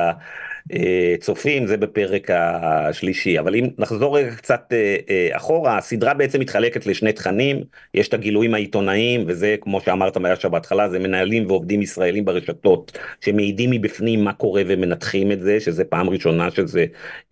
הצופים, 0.72 1.68
זה 1.68 1.78
בפרק 1.78 2.30
השלישי. 2.34 3.40
אבל 3.40 3.56
אם 3.56 3.68
נחזור 3.78 4.18
רגע 4.18 4.36
קצת 4.36 4.62
אה, 4.72 4.96
אה, 5.10 5.30
אחורה, 5.38 5.78
הסדרה 5.78 6.14
בעצם 6.14 6.40
מתחלקת 6.40 6.86
לשני 6.86 7.14
תכנים, 7.14 7.64
יש 7.94 8.08
את 8.08 8.14
הגילויים 8.14 8.54
העיתונאיים, 8.54 9.24
וזה 9.28 9.56
כמו 9.62 9.82
שאמרת 9.82 10.18
מהשעה 10.18 10.52
בהתחלה, 10.52 10.90
זה 10.90 11.00
מנהלים 11.00 11.48
ועובדים 11.48 11.82
ישראלים 11.82 12.26
ברשתות, 12.26 12.98
שמעידים 13.22 13.72
מבפנים 13.72 14.24
מה 14.24 14.34
קורה 14.34 14.62
ומנתחים 14.68 15.32
את 15.32 15.42
זה, 15.42 15.60
שזה 15.60 15.84
פעם 15.84 16.10
ראשונה 16.10 16.52
שזה 16.52 16.86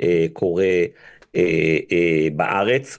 אה, 0.03 0.25
קורה 0.33 0.65
בארץ. 2.35 2.97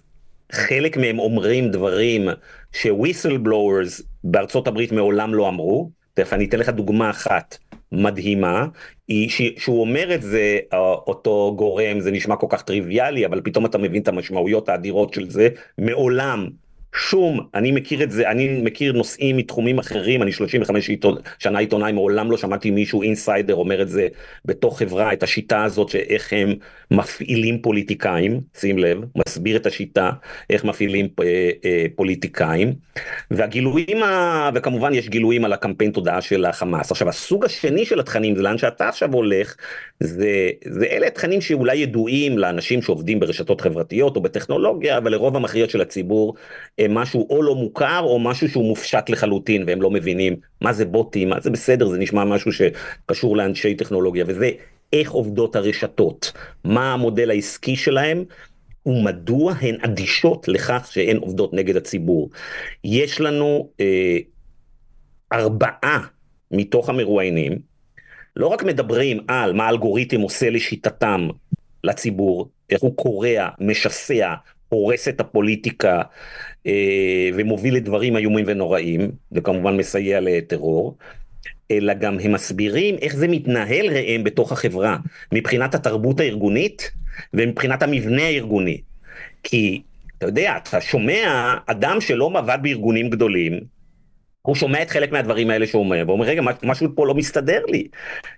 חלק 0.52 0.96
מהם 0.96 1.18
אומרים 1.18 1.70
דברים 1.70 2.28
שוויסל 2.72 3.36
בלואורס 3.36 4.02
בארצות 4.24 4.68
הברית 4.68 4.92
מעולם 4.92 5.34
לא 5.34 5.48
אמרו. 5.48 5.90
תכף 6.14 6.32
אני 6.32 6.44
אתן 6.44 6.58
לך 6.58 6.68
דוגמה 6.68 7.10
אחת 7.10 7.58
מדהימה, 7.92 8.66
היא 9.08 9.30
שהוא 9.58 9.80
אומר 9.80 10.14
את 10.14 10.22
זה, 10.22 10.58
אותו 11.06 11.54
גורם, 11.58 12.00
זה 12.00 12.10
נשמע 12.10 12.36
כל 12.36 12.46
כך 12.50 12.62
טריוויאלי, 12.62 13.26
אבל 13.26 13.40
פתאום 13.44 13.66
אתה 13.66 13.78
מבין 13.78 14.02
את 14.02 14.08
המשמעויות 14.08 14.68
האדירות 14.68 15.14
של 15.14 15.30
זה, 15.30 15.48
מעולם 15.78 16.48
שום, 16.94 17.40
אני 17.54 17.70
מכיר 17.70 18.02
את 18.02 18.10
זה, 18.10 18.30
אני 18.30 18.60
מכיר 18.62 18.92
נושאים 18.92 19.36
מתחומים 19.36 19.78
אחרים, 19.78 20.22
אני 20.22 20.32
35 20.32 20.88
עיתון, 20.88 21.16
שנה 21.38 21.58
עיתונאי, 21.58 21.92
מעולם 21.92 22.30
לא 22.30 22.36
שמעתי 22.36 22.70
מישהו 22.70 23.02
אינסיידר 23.02 23.54
אומר 23.54 23.82
את 23.82 23.88
זה 23.88 24.08
בתוך 24.44 24.78
חברה, 24.78 25.12
את 25.12 25.22
השיטה 25.22 25.64
הזאת 25.64 25.88
שאיך 25.88 26.32
הם 26.32 26.54
מפעילים 26.90 27.62
פוליטיקאים, 27.62 28.40
שים 28.58 28.78
לב, 28.78 28.98
מסביר 29.16 29.56
את 29.56 29.66
השיטה, 29.66 30.10
איך 30.50 30.64
מפעילים 30.64 31.08
אה, 31.20 31.50
אה, 31.64 31.86
פוליטיקאים, 31.94 32.74
והגילויים, 33.30 34.02
ה... 34.02 34.50
וכמובן 34.54 34.94
יש 34.94 35.08
גילויים 35.08 35.44
על 35.44 35.52
הקמפיין 35.52 35.90
תודעה 35.90 36.20
של 36.20 36.44
החמאס. 36.44 36.90
עכשיו 36.90 37.08
הסוג 37.08 37.44
השני 37.44 37.86
של 37.86 38.00
התכנים, 38.00 38.36
זה 38.36 38.42
לאן 38.42 38.58
שאתה 38.58 38.88
עכשיו 38.88 39.12
הולך, 39.12 39.56
זה, 40.00 40.50
זה 40.64 40.86
אלה 40.86 41.10
תכנים 41.10 41.40
שאולי 41.40 41.76
ידועים 41.76 42.38
לאנשים 42.38 42.82
שעובדים 42.82 43.20
ברשתות 43.20 43.60
חברתיות 43.60 44.16
או 44.16 44.20
בטכנולוגיה, 44.20 44.98
אבל 44.98 45.12
לרוב 45.12 45.36
המכריע 45.36 45.68
של 45.68 45.80
הציבור, 45.80 46.34
משהו 46.88 47.26
או 47.30 47.42
לא 47.42 47.54
מוכר 47.54 48.00
או 48.02 48.18
משהו 48.18 48.48
שהוא 48.48 48.64
מופשט 48.64 49.10
לחלוטין 49.10 49.64
והם 49.66 49.82
לא 49.82 49.90
מבינים 49.90 50.36
מה 50.60 50.72
זה 50.72 50.84
בוטים, 50.84 51.28
מה 51.28 51.40
זה 51.40 51.50
בסדר, 51.50 51.88
זה 51.88 51.98
נשמע 51.98 52.24
משהו 52.24 52.50
שקשור 52.52 53.36
לאנשי 53.36 53.74
טכנולוגיה 53.74 54.24
וזה 54.28 54.50
איך 54.92 55.10
עובדות 55.10 55.56
הרשתות, 55.56 56.32
מה 56.64 56.92
המודל 56.92 57.30
העסקי 57.30 57.76
שלהם. 57.76 58.24
ומדוע 58.86 59.52
הן 59.60 59.76
אדישות 59.84 60.48
לכך 60.48 60.88
שהן 60.90 61.16
עובדות 61.16 61.54
נגד 61.54 61.76
הציבור. 61.76 62.30
יש 62.84 63.20
לנו 63.20 63.68
אה, 63.80 64.18
ארבעה 65.32 66.06
מתוך 66.50 66.88
המרואיינים, 66.88 67.58
לא 68.36 68.46
רק 68.46 68.62
מדברים 68.62 69.20
על 69.28 69.52
מה 69.52 69.66
האלגוריתם 69.66 70.20
עושה 70.20 70.50
לשיטתם 70.50 71.28
לציבור, 71.84 72.48
איך 72.70 72.82
הוא 72.82 72.96
קורע, 72.96 73.48
משסע, 73.60 74.34
הורס 74.68 75.08
את 75.08 75.20
הפוליטיקה 75.20 76.02
אה, 76.66 77.30
ומוביל 77.34 77.76
לדברים 77.76 78.16
איומים 78.16 78.44
ונוראים, 78.48 79.10
וכמובן 79.32 79.76
מסייע 79.76 80.20
לטרור, 80.20 80.96
אלא 81.70 81.94
גם 81.94 82.18
הם 82.20 82.32
מסבירים 82.32 82.96
איך 83.02 83.16
זה 83.16 83.28
מתנהל 83.28 83.86
ראם 83.86 84.24
בתוך 84.24 84.52
החברה, 84.52 84.96
מבחינת 85.32 85.74
התרבות 85.74 86.20
הארגונית 86.20 86.90
ומבחינת 87.34 87.82
המבנה 87.82 88.22
הארגוני. 88.22 88.80
כי, 89.42 89.82
אתה 90.18 90.26
יודע, 90.26 90.56
אתה 90.56 90.80
שומע 90.80 91.54
אדם 91.66 92.00
שלא 92.00 92.30
עבד 92.34 92.58
בארגונים 92.62 93.10
גדולים, 93.10 93.60
הוא 94.42 94.54
שומע 94.54 94.82
את 94.82 94.90
חלק 94.90 95.12
מהדברים 95.12 95.50
האלה 95.50 95.66
שהוא 95.66 95.82
אומר, 95.82 96.04
ואומר, 96.06 96.26
רגע, 96.26 96.42
משהו 96.62 96.88
פה 96.94 97.06
לא 97.06 97.14
מסתדר 97.14 97.60
לי. 97.68 97.88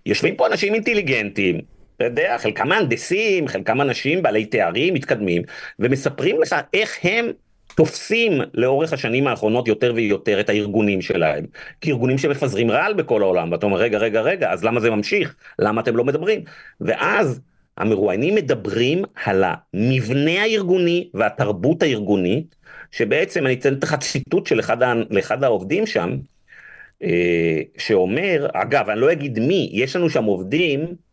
יושבים 0.06 0.36
פה 0.36 0.46
אנשים 0.46 0.74
אינטליגנטים, 0.74 1.60
אתה 1.98 2.06
יודע, 2.06 2.36
חלקם 2.38 2.68
מהנדסים, 2.68 3.48
חלקם 3.48 3.80
אנשים 3.80 4.22
בעלי 4.22 4.46
תארים 4.46 4.94
מתקדמים, 4.94 5.42
ומספרים 5.78 6.40
לך 6.40 6.56
איך 6.74 6.98
הם 7.02 7.30
תופסים 7.74 8.32
לאורך 8.54 8.92
השנים 8.92 9.26
האחרונות 9.26 9.68
יותר 9.68 9.92
ויותר 9.96 10.40
את 10.40 10.48
הארגונים 10.48 11.02
שלהם, 11.02 11.44
כארגונים 11.80 12.18
שמפזרים 12.18 12.70
רעל 12.70 12.94
בכל 12.94 13.22
העולם, 13.22 13.52
ואתה 13.52 13.66
אומר 13.66 13.78
רגע 13.78 13.98
רגע 13.98 14.20
רגע 14.20 14.52
אז 14.52 14.64
למה 14.64 14.80
זה 14.80 14.90
ממשיך? 14.90 15.36
למה 15.58 15.80
אתם 15.80 15.96
לא 15.96 16.04
מדברים? 16.04 16.44
ואז 16.80 17.40
המרואיינים 17.76 18.34
מדברים 18.34 19.04
על 19.24 19.44
המבנה 19.46 20.42
הארגוני 20.42 21.10
והתרבות 21.14 21.82
הארגונית, 21.82 22.54
שבעצם 22.90 23.46
אני 23.46 23.54
אתן 23.54 23.74
לך 23.82 23.94
ציטוט 23.94 24.46
של 24.46 24.60
אחד, 24.60 24.76
לאחד 25.10 25.44
העובדים 25.44 25.86
שם, 25.86 26.16
אה, 27.02 27.60
שאומר, 27.78 28.46
אגב 28.52 28.88
אני 28.88 29.00
לא 29.00 29.12
אגיד 29.12 29.38
מי, 29.38 29.70
יש 29.72 29.96
לנו 29.96 30.10
שם 30.10 30.24
עובדים 30.24 31.07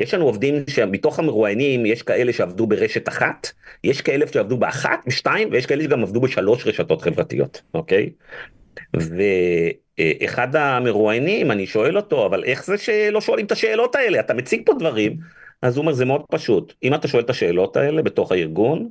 יש 0.00 0.14
לנו 0.14 0.24
עובדים 0.24 0.54
שמתוך 0.70 1.18
המרואיינים 1.18 1.86
יש 1.86 2.02
כאלה 2.02 2.32
שעבדו 2.32 2.66
ברשת 2.66 3.08
אחת, 3.08 3.50
יש 3.84 4.00
כאלה 4.00 4.26
שעבדו 4.26 4.56
באחת, 4.56 5.00
בשתיים, 5.06 5.48
ויש 5.52 5.66
כאלה 5.66 5.84
שגם 5.84 6.02
עבדו 6.02 6.20
בשלוש 6.20 6.66
רשתות 6.66 7.02
חברתיות, 7.02 7.62
אוקיי? 7.74 8.10
ואחד 8.94 10.56
המרואיינים, 10.56 11.50
אני 11.50 11.66
שואל 11.66 11.96
אותו, 11.96 12.26
אבל 12.26 12.44
איך 12.44 12.64
זה 12.64 12.78
שלא 12.78 13.20
שואלים 13.20 13.46
את 13.46 13.52
השאלות 13.52 13.94
האלה? 13.94 14.20
אתה 14.20 14.34
מציג 14.34 14.62
פה 14.66 14.72
דברים, 14.78 15.16
אז 15.62 15.76
הוא 15.76 15.82
אומר, 15.82 15.92
זה 15.92 16.04
מאוד 16.04 16.22
פשוט. 16.30 16.72
אם 16.82 16.94
אתה 16.94 17.08
שואל 17.08 17.22
את 17.22 17.30
השאלות 17.30 17.76
האלה 17.76 18.02
בתוך 18.02 18.32
הארגון, 18.32 18.88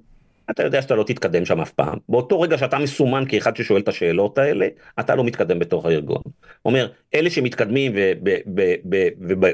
אתה 0.50 0.64
יודע 0.64 0.82
שאתה 0.82 0.96
לא 0.96 1.04
תתקדם 1.04 1.46
שם 1.46 1.62
אף 1.62 1.72
פעם. 1.72 1.98
באותו 2.10 2.42
רגע 2.42 2.58
שאתה 2.58 2.80
מסומן 2.80 3.24
כאחד 3.28 3.56
ששואל 3.56 3.82
את 3.82 3.88
השאלות 3.88 4.38
האלה, 4.38 4.68
אתה 5.00 5.16
לא 5.16 5.24
מתקדם 5.24 5.60
בתוך 5.60 5.86
הארגון. 5.86 6.22
אומר, 6.66 6.88
אלה 7.16 7.30
שמתקדמים 7.30 7.92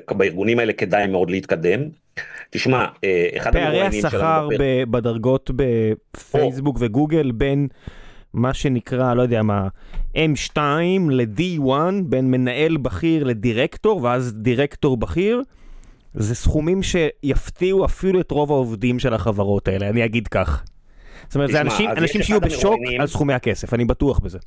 ובארגונים 0.07 0.59
האלה 0.59 0.73
כדאי 0.73 1.07
מאוד 1.07 1.31
להתקדם. 1.31 1.81
תשמע, 2.49 2.85
אה, 3.03 3.27
אחד 3.37 3.55
המרואיינים 3.55 4.01
שלנו... 4.01 4.11
פערי 4.11 4.55
השכר 4.55 4.85
בדרגות 4.89 5.51
בפייסבוק 5.55 6.77
וגוגל 6.79 7.31
בין 7.31 7.67
מה 8.33 8.53
שנקרא, 8.53 9.13
לא 9.13 9.21
יודע 9.21 9.41
מה, 9.41 9.67
M2 10.17 10.57
ל-D1, 11.09 11.71
בין 12.05 12.31
מנהל 12.31 12.77
בכיר 12.77 13.23
לדירקטור, 13.23 14.03
ואז 14.03 14.33
דירקטור 14.33 14.97
בכיר. 14.97 15.41
זה 16.13 16.35
סכומים 16.35 16.83
שיפתיעו 16.83 17.85
אפילו 17.85 18.21
את 18.21 18.31
רוב 18.31 18.51
העובדים 18.51 18.99
של 18.99 19.13
החברות 19.13 19.67
האלה, 19.67 19.89
אני 19.89 20.05
אגיד 20.05 20.27
כך. 20.27 20.63
זאת 21.27 21.35
אומרת, 21.35 21.51
זה 21.51 21.61
אנשים, 21.61 21.89
אנשים 21.89 22.23
שיהיו 22.23 22.41
בשוק 22.41 22.79
על 22.99 23.07
סכומי 23.07 23.33
הכסף, 23.33 23.73
אני 23.73 23.85
בטוח 23.85 24.19
בזה. 24.19 24.37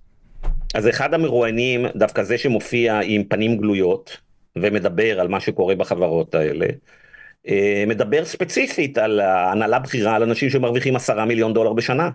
אז 0.74 0.88
אחד 0.88 1.14
המרואיינים, 1.14 1.86
דווקא 1.96 2.22
זה 2.22 2.38
שמופיע 2.38 3.00
עם 3.04 3.24
פנים 3.24 3.58
גלויות, 3.58 4.16
ומדבר 4.56 5.20
על 5.20 5.28
מה 5.28 5.40
שקורה 5.40 5.74
בחברות 5.74 6.34
האלה, 6.34 6.66
אה, 7.48 7.84
מדבר 7.86 8.24
ספציפית 8.24 8.98
על 8.98 9.20
הנהלה 9.20 9.78
בכירה 9.78 10.16
על 10.16 10.22
אנשים 10.22 10.50
שמרוויחים 10.50 10.96
עשרה 10.96 11.24
מיליון 11.24 11.54
דולר 11.54 11.72
בשנה. 11.72 12.10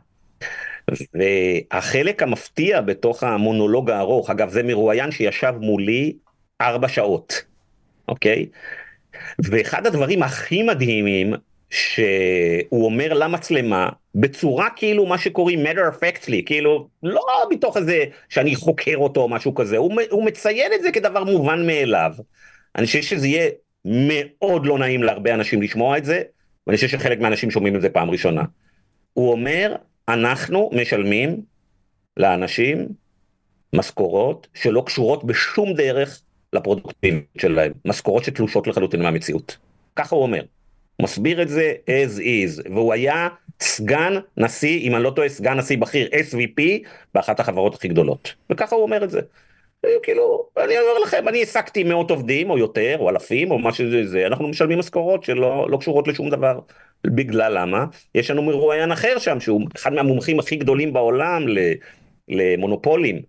והחלק 1.14 2.24
המפתיע 2.24 2.82
בתוך 2.82 3.24
המונולוג 3.24 3.90
הארוך, 3.90 4.30
אגב 4.30 4.50
זה 4.50 4.64
מרואיין 4.64 5.12
שישב 5.12 5.54
מולי 5.60 6.14
ארבע 6.62 6.88
שעות, 6.88 7.44
אוקיי? 8.08 8.46
ואחד 9.40 9.88
הדברים 9.88 10.24
הכי 10.24 10.64
מדהימים 10.64 11.34
שהוא 11.74 12.86
אומר 12.86 13.14
למצלמה 13.14 13.90
בצורה 14.16 14.70
כאילו 14.76 15.06
מה 15.06 15.18
שקוראים 15.18 15.66
matter 15.66 15.94
of 15.94 16.04
factly 16.04 16.36
כאילו 16.46 16.88
לא 17.04 17.26
מתוך 17.52 17.78
איזה 17.78 18.04
שאני 18.30 18.56
חוקר 18.56 18.98
אותו 18.98 19.22
או 19.22 19.30
משהו 19.30 19.56
כזה 19.56 19.78
הוא, 19.78 19.94
הוא 20.10 20.26
מציין 20.26 20.72
את 20.74 20.82
זה 20.82 20.92
כדבר 20.92 21.24
מובן 21.24 21.68
מאליו. 21.68 22.12
אני 22.76 22.86
חושב 22.86 23.02
שזה 23.02 23.28
יהיה 23.28 23.50
מאוד 23.86 24.66
לא 24.66 24.78
נעים 24.80 25.04
להרבה 25.04 25.34
אנשים 25.34 25.62
לשמוע 25.62 25.98
את 25.98 26.06
זה 26.06 26.22
ואני 26.68 26.76
חושב 26.78 26.88
שחלק 26.88 27.20
מהאנשים 27.20 27.52
שומעים 27.52 27.76
את 27.76 27.82
זה 27.82 27.90
פעם 27.90 28.10
ראשונה. 28.10 28.44
הוא 29.14 29.32
אומר 29.32 29.76
אנחנו 30.10 30.70
משלמים 30.74 31.42
לאנשים 32.18 32.88
משכורות 33.74 34.48
שלא 34.54 34.84
קשורות 34.86 35.24
בשום 35.24 35.74
דרך 35.74 36.22
לפרודוקטיביות 36.54 37.26
שלהם 37.38 37.72
משכורות 37.86 38.24
שתלושות 38.24 38.68
לחלוטין 38.68 39.02
מהמציאות. 39.02 39.58
ככה 39.96 40.16
הוא 40.16 40.24
אומר. 40.24 40.42
מסביר 41.02 41.42
את 41.42 41.50
זה 41.50 41.74
as 41.88 42.20
is, 42.20 42.72
והוא 42.74 42.94
היה 42.94 43.28
סגן 43.62 44.14
נשיא, 44.38 44.80
אם 44.80 44.96
אני 44.96 45.04
לא 45.04 45.10
טועה, 45.10 45.30
סגן 45.30 45.58
נשיא 45.58 45.78
בכיר 45.78 46.08
SVP 46.08 46.88
באחת 47.14 47.40
החברות 47.40 47.76
הכי 47.76 47.88
גדולות, 47.88 48.34
וככה 48.50 48.76
הוא 48.76 48.84
אומר 48.84 49.04
את 49.04 49.10
זה. 49.10 49.22
כאילו, 50.04 50.46
אני 50.58 50.74
אומר 50.80 51.00
לכם, 51.04 51.28
אני 51.28 51.40
העסקתי 51.40 51.84
מאות 51.84 52.12
עובדים 52.12 52.50
או 52.50 52.58
יותר, 52.58 52.96
או 53.00 53.10
אלפים, 53.10 53.52
או 53.52 53.60
מה 53.60 53.74
שזה 53.74 54.06
זה, 54.06 54.28
אנחנו 54.28 54.48
משלמים 54.48 54.80
משכורות 54.80 55.24
שלא 55.24 55.68
לא 55.70 55.78
קשורות 55.78 56.08
לשום 56.08 56.30
דבר. 56.30 56.60
בגלל 57.08 57.58
למה? 57.62 57.86
יש 58.16 58.32
לנו 58.32 58.42
מרואיין 58.42 58.92
אחר 58.92 59.20
שם, 59.20 59.40
שהוא 59.40 59.62
אחד 59.76 59.94
מהמומחים 59.94 60.40
הכי 60.40 60.56
גדולים 60.56 60.94
בעולם 60.94 61.46
למונופולים. 62.30 63.22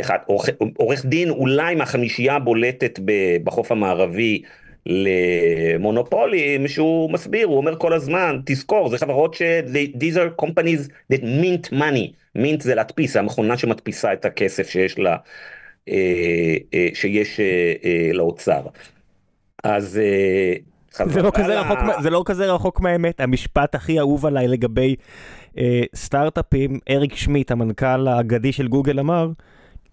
אחד, 0.00 0.18
עורך, 0.26 0.48
עורך 0.76 1.06
דין 1.06 1.30
אולי 1.30 1.74
מהחמישייה 1.74 2.34
הבולטת 2.34 2.98
בחוף 3.44 3.72
המערבי 3.72 4.42
למונופולים 4.90 6.68
שהוא 6.68 7.12
מסביר, 7.12 7.46
הוא 7.46 7.56
אומר 7.56 7.76
כל 7.78 7.92
הזמן, 7.92 8.40
תזכור, 8.46 8.88
זה 8.88 8.98
חברות 8.98 9.34
ש... 9.34 9.42
these 9.72 10.16
are 10.16 10.44
companies 10.44 10.88
that 11.12 11.22
mint 11.22 11.72
money, 11.72 12.36
mint 12.38 12.60
זה 12.60 12.74
להדפיס, 12.74 13.12
זה 13.12 13.18
המכונה 13.18 13.58
שמדפיסה 13.58 14.12
את 14.12 14.24
הכסף 14.24 14.68
שיש 14.68 14.98
לה, 14.98 15.16
אה, 15.88 16.56
אה, 16.74 16.88
שיש 16.94 17.40
אה, 17.40 18.10
לאוצר. 18.12 18.62
אז... 19.64 20.00
זה 21.06 21.22
לא, 21.22 21.30
כזה 21.34 21.60
רחוק, 21.60 21.78
זה 22.02 22.10
לא 22.10 22.22
כזה 22.26 22.52
רחוק 22.52 22.80
מהאמת, 22.80 23.20
המשפט 23.20 23.74
הכי 23.74 23.98
אהוב 23.98 24.26
עליי 24.26 24.48
לגבי 24.48 24.96
אה, 25.58 25.82
סטארט-אפים, 25.94 26.78
אריק 26.90 27.16
שמיט, 27.16 27.50
המנכ"ל 27.50 28.08
האגדי 28.08 28.52
של 28.52 28.68
גוגל 28.68 29.00
אמר, 29.00 29.30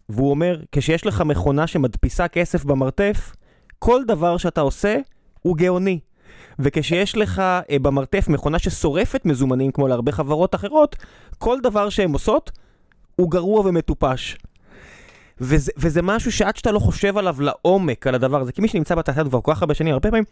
והוא 0.09 0.29
אומר, 0.29 0.61
כשיש 0.71 1.05
לך 1.05 1.21
מכונה 1.21 1.67
שמדפיסה 1.67 2.27
כסף 2.27 2.65
במרתף, 2.65 3.31
כל 3.79 4.03
דבר 4.07 4.37
שאתה 4.37 4.61
עושה 4.61 4.97
הוא 5.41 5.57
גאוני. 5.57 5.99
וכשיש 6.59 7.17
לך 7.17 7.39
אה, 7.39 7.79
במרתף 7.81 8.27
מכונה 8.29 8.59
ששורפת 8.59 9.25
מזומנים 9.25 9.71
כמו 9.71 9.87
להרבה 9.87 10.11
חברות 10.11 10.55
אחרות, 10.55 10.95
כל 11.37 11.57
דבר 11.63 11.89
שהן 11.89 12.13
עושות 12.13 12.51
הוא 13.15 13.31
גרוע 13.31 13.61
ומטופש. 13.65 14.37
וזה, 15.41 15.71
וזה 15.77 16.01
משהו 16.01 16.31
שעד 16.31 16.55
שאתה 16.55 16.71
לא 16.71 16.79
חושב 16.79 17.17
עליו 17.17 17.35
לעומק 17.39 18.07
על 18.07 18.15
הדבר 18.15 18.41
הזה, 18.41 18.51
כי 18.51 18.61
מי 18.61 18.67
שנמצא 18.67 18.95
בתעשייה 18.95 19.25
כבר 19.25 19.41
כל 19.41 19.53
כך 19.53 19.61
הרבה 19.61 19.73
שנים, 19.73 19.93
הרבה 19.93 20.09
פעמים, 20.09 20.23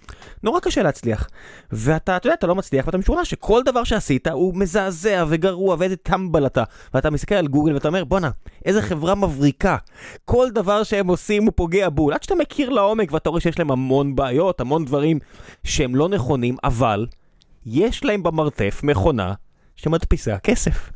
נורא 0.43 0.59
קשה 0.59 0.83
להצליח. 0.83 1.27
ואתה, 1.71 2.17
אתה 2.17 2.27
יודע, 2.27 2.35
אתה 2.35 2.47
לא 2.47 2.55
מצליח, 2.55 2.85
ואתה 2.85 2.97
משוכנע 2.97 3.25
שכל 3.25 3.61
דבר 3.65 3.83
שעשית 3.83 4.27
הוא 4.27 4.55
מזעזע 4.55 5.25
וגרוע, 5.27 5.75
ואיזה 5.79 5.95
טמבל 5.95 6.45
אתה. 6.45 6.63
ואתה 6.93 7.09
מסתכל 7.09 7.35
על 7.35 7.47
גוגל 7.47 7.73
ואתה 7.73 7.87
אומר, 7.87 8.03
בואנה, 8.03 8.29
איזה 8.65 8.81
חברה 8.81 9.15
מבריקה. 9.15 9.77
כל 10.25 10.47
דבר 10.51 10.83
שהם 10.83 11.07
עושים 11.07 11.43
הוא 11.43 11.53
פוגע 11.55 11.89
בול. 11.89 12.13
עד 12.13 12.23
שאתה 12.23 12.35
מכיר 12.35 12.69
לעומק 12.69 13.11
ואתה 13.11 13.29
רואה 13.29 13.41
שיש 13.41 13.59
להם 13.59 13.71
המון 13.71 14.15
בעיות, 14.15 14.61
המון 14.61 14.85
דברים 14.85 15.19
שהם 15.63 15.95
לא 15.95 16.09
נכונים, 16.09 16.55
אבל 16.63 17.05
יש 17.65 18.05
להם 18.05 18.23
במרתף 18.23 18.81
מכונה 18.83 19.33
שמדפיסה 19.75 20.37
כסף. 20.37 20.89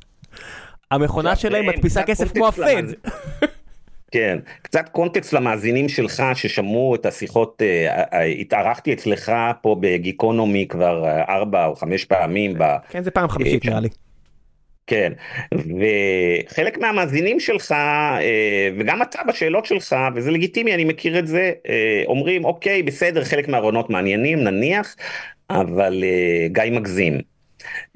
המכונה 0.92 1.36
שלהם 1.36 1.68
מדפיסה 1.68 2.04
כסף 2.04 2.32
כמו 2.34 2.48
הפד. 2.48 2.84
כן, 4.12 4.40
קצת 4.62 4.90
קונטקסט 4.90 5.34
למאזינים 5.34 5.90
שלך 5.90 6.24
ששמעו 6.34 6.96
את 6.96 7.06
השיחות, 7.06 7.62
אה, 7.62 8.04
אה, 8.14 8.24
התארחתי 8.24 8.94
אצלך 8.94 9.32
פה 9.62 9.76
בגיקונומי 9.80 10.68
כבר 10.68 11.06
אה, 11.06 11.36
ארבע 11.36 11.66
או 11.66 11.76
חמש 11.76 12.06
פעמים. 12.06 12.58
כן, 12.90 13.04
זה 13.04 13.12
פעם 13.12 13.30
חמישית 13.30 13.66
נראה 13.66 13.80
לי. 13.80 13.90
כן, 14.88 15.14
וחלק 15.54 16.78
מהמאזינים 16.78 17.40
שלך, 17.40 17.76
וגם 18.78 19.02
אתה 19.02 19.20
בשאלות 19.28 19.66
שלך, 19.66 19.96
וזה 20.16 20.32
לגיטימי, 20.32 20.74
אני 20.74 20.84
מכיר 20.84 21.20
את 21.20 21.28
זה, 21.28 21.52
אומרים, 22.06 22.46
אוקיי, 22.46 22.84
בסדר, 22.84 23.24
חלק 23.24 23.48
מהרעיונות 23.48 23.90
מעניינים, 23.90 24.44
נניח, 24.44 24.96
אבל 25.50 26.04
גיא 26.48 26.64
מגזים. 26.72 27.18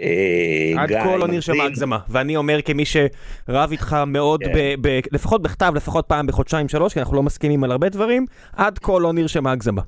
אה, 0.02 0.74
עד 0.78 0.90
כה 0.90 1.16
לא 1.16 1.28
נרשמה 1.28 1.64
הגזמה, 1.64 2.00
ואני 2.10 2.36
אומר 2.36 2.62
כמי 2.62 2.84
שרב 2.86 3.72
איתך 3.72 3.98
מאוד, 4.08 4.44
כן. 4.44 4.80
לפחות 5.12 5.42
בכתב, 5.42 5.74
לפחות 5.76 6.06
פעם 6.08 6.28
בחודשיים 6.28 6.70
שלוש, 6.70 6.94
כי 6.94 7.00
אנחנו 7.00 7.16
לא 7.16 7.24
מסכימים 7.24 7.64
על 7.64 7.72
הרבה 7.72 7.90
דברים, 7.90 8.26
עד 8.56 8.80
כה 8.80 9.00
לא 9.00 9.14
נרשמה 9.14 9.52
הגזמה. 9.52 9.82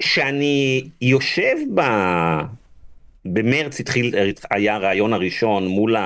וכשאני 0.00 0.88
יושב 1.02 1.56
ב... 1.74 1.80
במרץ 3.24 3.80
התחיל, 3.80 4.14
היה 4.50 4.74
הרעיון 4.74 5.12
הראשון 5.12 5.66
מול 5.66 5.96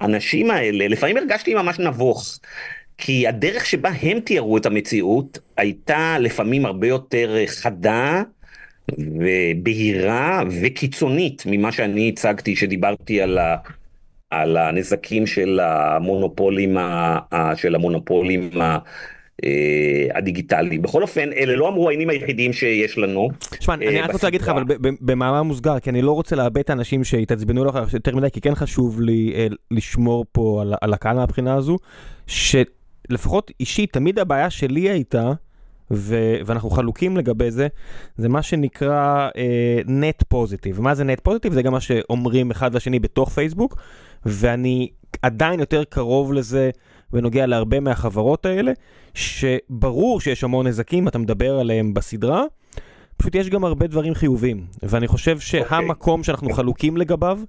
האנשים 0.00 0.50
האלה, 0.50 0.88
לפעמים 0.88 1.16
הרגשתי 1.16 1.54
ממש 1.54 1.78
נבוך. 1.78 2.38
כי 2.98 3.26
הדרך 3.26 3.66
שבה 3.66 3.90
הם 4.02 4.20
תיארו 4.20 4.56
את 4.56 4.66
המציאות 4.66 5.38
הייתה 5.56 6.16
לפעמים 6.20 6.66
הרבה 6.66 6.86
יותר 6.86 7.36
חדה 7.46 8.22
ובהירה 8.98 10.42
וקיצונית 10.62 11.42
ממה 11.46 11.72
שאני 11.72 12.08
הצגתי 12.08 12.56
שדיברתי 12.56 13.20
על, 13.20 13.38
ה, 13.38 13.56
על 14.30 14.56
הנזקים 14.56 15.26
של 15.26 15.60
המונופולים, 15.62 16.76
ה, 16.78 17.52
של 17.56 17.74
המונופולים 17.74 18.60
ה, 18.60 18.78
אה, 19.44 20.06
הדיגיטליים. 20.14 20.82
בכל 20.82 21.02
אופן, 21.02 21.32
אלה 21.32 21.56
לא 21.56 21.68
המרואיינים 21.68 22.10
היחידים 22.10 22.52
שיש 22.52 22.98
לנו. 22.98 23.28
תשמע, 23.58 23.74
אני 23.74 24.00
רק 24.00 24.12
רוצה 24.12 24.26
להגיד 24.26 24.40
לך, 24.40 24.48
אבל 24.48 24.64
במאמר 25.00 25.42
מוסגר, 25.42 25.78
כי 25.78 25.90
אני 25.90 26.02
לא 26.02 26.12
רוצה 26.12 26.36
לאבד 26.36 26.58
את 26.58 26.70
האנשים 26.70 27.04
שהתעצבנו 27.04 27.64
לך 27.64 27.78
יותר 27.92 28.16
מדי, 28.16 28.30
כי 28.32 28.40
כן 28.40 28.54
חשוב 28.54 29.00
לי 29.00 29.32
אה, 29.34 29.46
לשמור 29.70 30.24
פה 30.32 30.62
על 30.80 30.92
הקהל 30.92 31.16
מהבחינה 31.16 31.54
הזו, 31.54 31.76
שלפחות 32.26 33.50
אישית, 33.60 33.92
תמיד 33.92 34.18
הבעיה 34.18 34.50
שלי 34.50 34.80
הייתה, 34.80 35.32
ו- 35.90 36.36
ואנחנו 36.46 36.70
חלוקים 36.70 37.16
לגבי 37.16 37.50
זה, 37.50 37.68
זה 38.16 38.28
מה 38.28 38.42
שנקרא 38.42 39.28
נט 39.86 40.22
uh, 40.22 40.24
פוזיטיב. 40.28 40.80
מה 40.80 40.94
זה 40.94 41.04
נט 41.04 41.20
פוזיטיב? 41.20 41.52
זה 41.52 41.62
גם 41.62 41.72
מה 41.72 41.80
שאומרים 41.80 42.50
אחד 42.50 42.74
לשני 42.74 42.98
בתוך 42.98 43.28
פייסבוק, 43.28 43.76
ואני 44.26 44.88
עדיין 45.22 45.60
יותר 45.60 45.84
קרוב 45.84 46.32
לזה 46.32 46.70
בנוגע 47.12 47.46
להרבה 47.46 47.80
מהחברות 47.80 48.46
האלה, 48.46 48.72
שברור 49.14 50.20
שיש 50.20 50.44
המון 50.44 50.66
נזקים, 50.66 51.08
אתה 51.08 51.18
מדבר 51.18 51.58
עליהם 51.58 51.94
בסדרה, 51.94 52.44
פשוט 53.16 53.34
יש 53.34 53.50
גם 53.50 53.64
הרבה 53.64 53.86
דברים 53.86 54.14
חיובים, 54.14 54.66
ואני 54.82 55.08
חושב 55.08 55.38
אוקיי. 55.44 55.64
שהמקום. 55.68 56.22
שאנחנו 56.22 56.50
חלוקים 56.50 56.96
לגביו, 56.96 57.40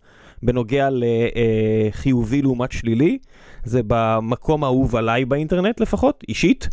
בנוגע 0.43 0.89
לחיובי 0.91 2.41
לעומת 2.41 2.71
שלילי, 2.71 3.17
זה 3.63 3.81
במקום 3.87 4.63
האהוב 4.63 4.95
עליי 4.95 5.25
באינטרנט 5.25 5.79
לפחות, 5.79 6.23
אישית, 6.29 6.69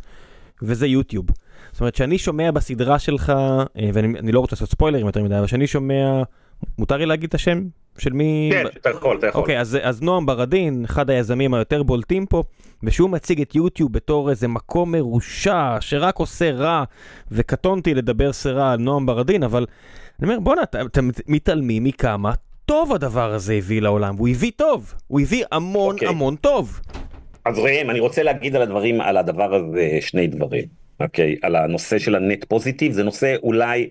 וזה 0.63 0.87
יוטיוב. 0.87 1.27
זאת 1.77 1.81
אומרת, 1.81 1.95
שאני 1.95 2.19
שומע 2.19 2.51
בסדרה 2.51 2.99
שלך, 2.99 3.31
אה, 3.79 3.91
ואני 3.93 4.33
לא 4.33 4.41
רוצה 4.41 4.55
לעשות 4.55 4.71
ספוילרים 4.71 5.07
יותר 5.07 5.23
מדי, 5.23 5.39
אבל 5.39 5.47
שאני 5.47 5.67
שומע, 5.67 6.23
מותר 6.79 6.97
לי 6.97 7.07
להגיד 7.07 7.29
את 7.29 7.35
השם 7.35 7.63
של 7.99 8.13
מי? 8.13 8.51
כן, 8.53 8.65
אתה 8.81 8.91
יכול, 8.91 9.19
אתה 9.19 9.27
יכול. 9.27 9.41
אוקיי, 9.41 9.61
אז, 9.61 9.79
אז 9.83 10.03
נועם 10.03 10.27
ברדין, 10.27 10.85
אחד 10.85 11.11
היזמים 11.11 11.55
היותר 11.55 11.83
בולטים 11.83 12.27
פה, 12.27 12.43
ושהוא 12.83 13.11
מציג 13.11 13.41
את 13.41 13.55
יוטיוב 13.55 13.93
בתור 13.93 14.31
איזה 14.31 14.49
מקום 14.49 14.93
מרושע, 14.93 15.77
שרק 15.81 16.19
עושה 16.19 16.51
רע, 16.51 16.85
וקטונתי 17.31 17.95
לדבר 17.95 18.33
סרה 18.33 18.73
על 18.73 18.79
נועם 18.79 19.07
ברדין, 19.07 19.43
אבל 19.43 19.67
אני 20.21 20.29
אומר, 20.29 20.41
בואנה, 20.41 20.63
אתם 20.63 21.11
מתעלמים 21.29 21.85
מכמה 21.85 22.33
טוב 22.65 22.93
הדבר 22.93 23.33
הזה 23.33 23.55
הביא 23.55 23.83
לעולם, 23.83 24.15
והוא 24.17 24.29
הביא 24.29 24.53
טוב, 24.57 24.95
הוא 25.07 25.21
הביא 25.21 25.45
המון 25.53 25.95
אוקיי. 25.95 26.09
המון 26.09 26.37
טוב. 26.37 26.81
אז 27.45 27.59
ראם, 27.59 27.91
אני 27.91 28.01
רוצה 28.01 28.23
להגיד 28.23 28.57
על 28.57 28.63
הדברים, 28.63 29.01
על 29.01 29.17
הדבר 29.17 29.55
הזה 29.55 29.99
שני 30.01 30.27
דברים. 30.27 30.86
אוקיי, 31.01 31.37
על 31.43 31.57
הנושא 31.57 31.99
של 31.99 32.15
הנט 32.15 32.45
פוזיטיב, 32.45 32.93
זה 32.93 33.05
נושא 33.05 33.37
אולי, 33.43 33.89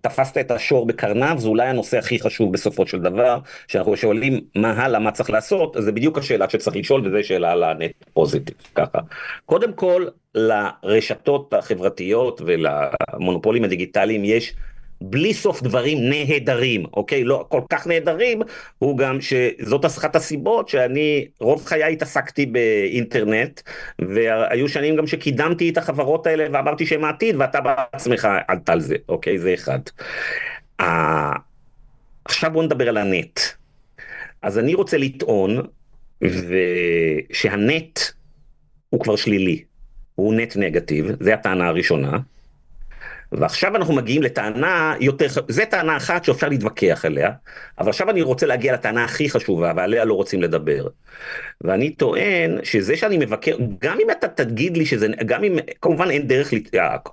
תפסת 0.00 0.38
את 0.38 0.50
השור 0.50 0.86
בקרניו, 0.86 1.36
זה 1.38 1.48
אולי 1.48 1.68
הנושא 1.68 1.98
הכי 1.98 2.20
חשוב 2.20 2.52
בסופו 2.52 2.86
של 2.86 3.00
דבר, 3.00 3.38
שאנחנו 3.68 3.96
שואלים 3.96 4.40
מה 4.56 4.72
הלאה, 4.72 5.00
מה 5.00 5.10
צריך 5.10 5.30
לעשות, 5.30 5.76
זה 5.80 5.92
בדיוק 5.92 6.18
השאלה 6.18 6.48
שצריך 6.48 6.76
לשאול, 6.76 7.06
וזו 7.06 7.26
שאלה 7.28 7.52
על 7.52 7.64
הנט 7.64 7.92
פוזיטיב, 8.12 8.56
ככה. 8.74 8.98
קודם 9.46 9.72
כל, 9.72 10.06
לרשתות 10.34 11.54
החברתיות 11.54 12.40
ולמונופולים 12.44 13.64
הדיגיטליים 13.64 14.24
יש 14.24 14.54
בלי 15.02 15.34
סוף 15.34 15.62
דברים 15.62 15.98
נהדרים, 16.10 16.84
אוקיי? 16.92 17.24
לא 17.24 17.44
כל 17.48 17.60
כך 17.70 17.86
נהדרים, 17.86 18.42
הוא 18.78 18.98
גם 18.98 19.18
שזאת 19.20 19.86
אחת 19.86 20.16
הסיבות 20.16 20.68
שאני 20.68 21.26
רוב 21.40 21.64
חיי 21.64 21.92
התעסקתי 21.92 22.46
באינטרנט, 22.46 23.60
והיו 23.98 24.68
שנים 24.68 24.96
גם 24.96 25.06
שקידמתי 25.06 25.70
את 25.70 25.78
החברות 25.78 26.26
האלה 26.26 26.46
ואמרתי 26.52 26.86
שהם 26.86 27.04
העתיד, 27.04 27.36
ואתה 27.38 27.60
בעצמך 27.60 28.28
עלת 28.48 28.68
על 28.68 28.80
זה, 28.80 28.96
אוקיי? 29.08 29.38
זה 29.38 29.54
אחד. 29.54 29.78
Uh, 30.82 30.84
עכשיו 32.24 32.50
בוא 32.50 32.62
נדבר 32.62 32.88
על 32.88 32.96
הנט. 32.96 33.40
אז 34.42 34.58
אני 34.58 34.74
רוצה 34.74 34.98
לטעון 34.98 35.66
שהנט 37.32 38.00
הוא 38.90 39.00
כבר 39.00 39.16
שלילי, 39.16 39.64
הוא 40.14 40.34
נט 40.34 40.56
נגטיב, 40.56 41.06
זה 41.20 41.34
הטענה 41.34 41.68
הראשונה. 41.68 42.18
ועכשיו 43.32 43.76
אנחנו 43.76 43.94
מגיעים 43.94 44.22
לטענה 44.22 44.94
יותר, 45.00 45.26
זה 45.48 45.64
טענה 45.64 45.96
אחת 45.96 46.24
שאפשר 46.24 46.48
להתווכח 46.48 47.04
עליה, 47.04 47.30
אבל 47.78 47.88
עכשיו 47.88 48.10
אני 48.10 48.22
רוצה 48.22 48.46
להגיע 48.46 48.72
לטענה 48.72 49.04
הכי 49.04 49.30
חשובה 49.30 49.72
ועליה 49.76 50.04
לא 50.04 50.14
רוצים 50.14 50.42
לדבר. 50.42 50.86
ואני 51.60 51.90
טוען 51.90 52.58
שזה 52.62 52.96
שאני 52.96 53.18
מבקר, 53.18 53.56
גם 53.82 53.98
אם 54.02 54.10
אתה 54.10 54.28
תגיד 54.28 54.76
לי 54.76 54.86
שזה, 54.86 55.06
גם 55.26 55.44
אם, 55.44 55.58
כמובן 55.82 56.10
אין 56.10 56.26
דרך, 56.26 56.52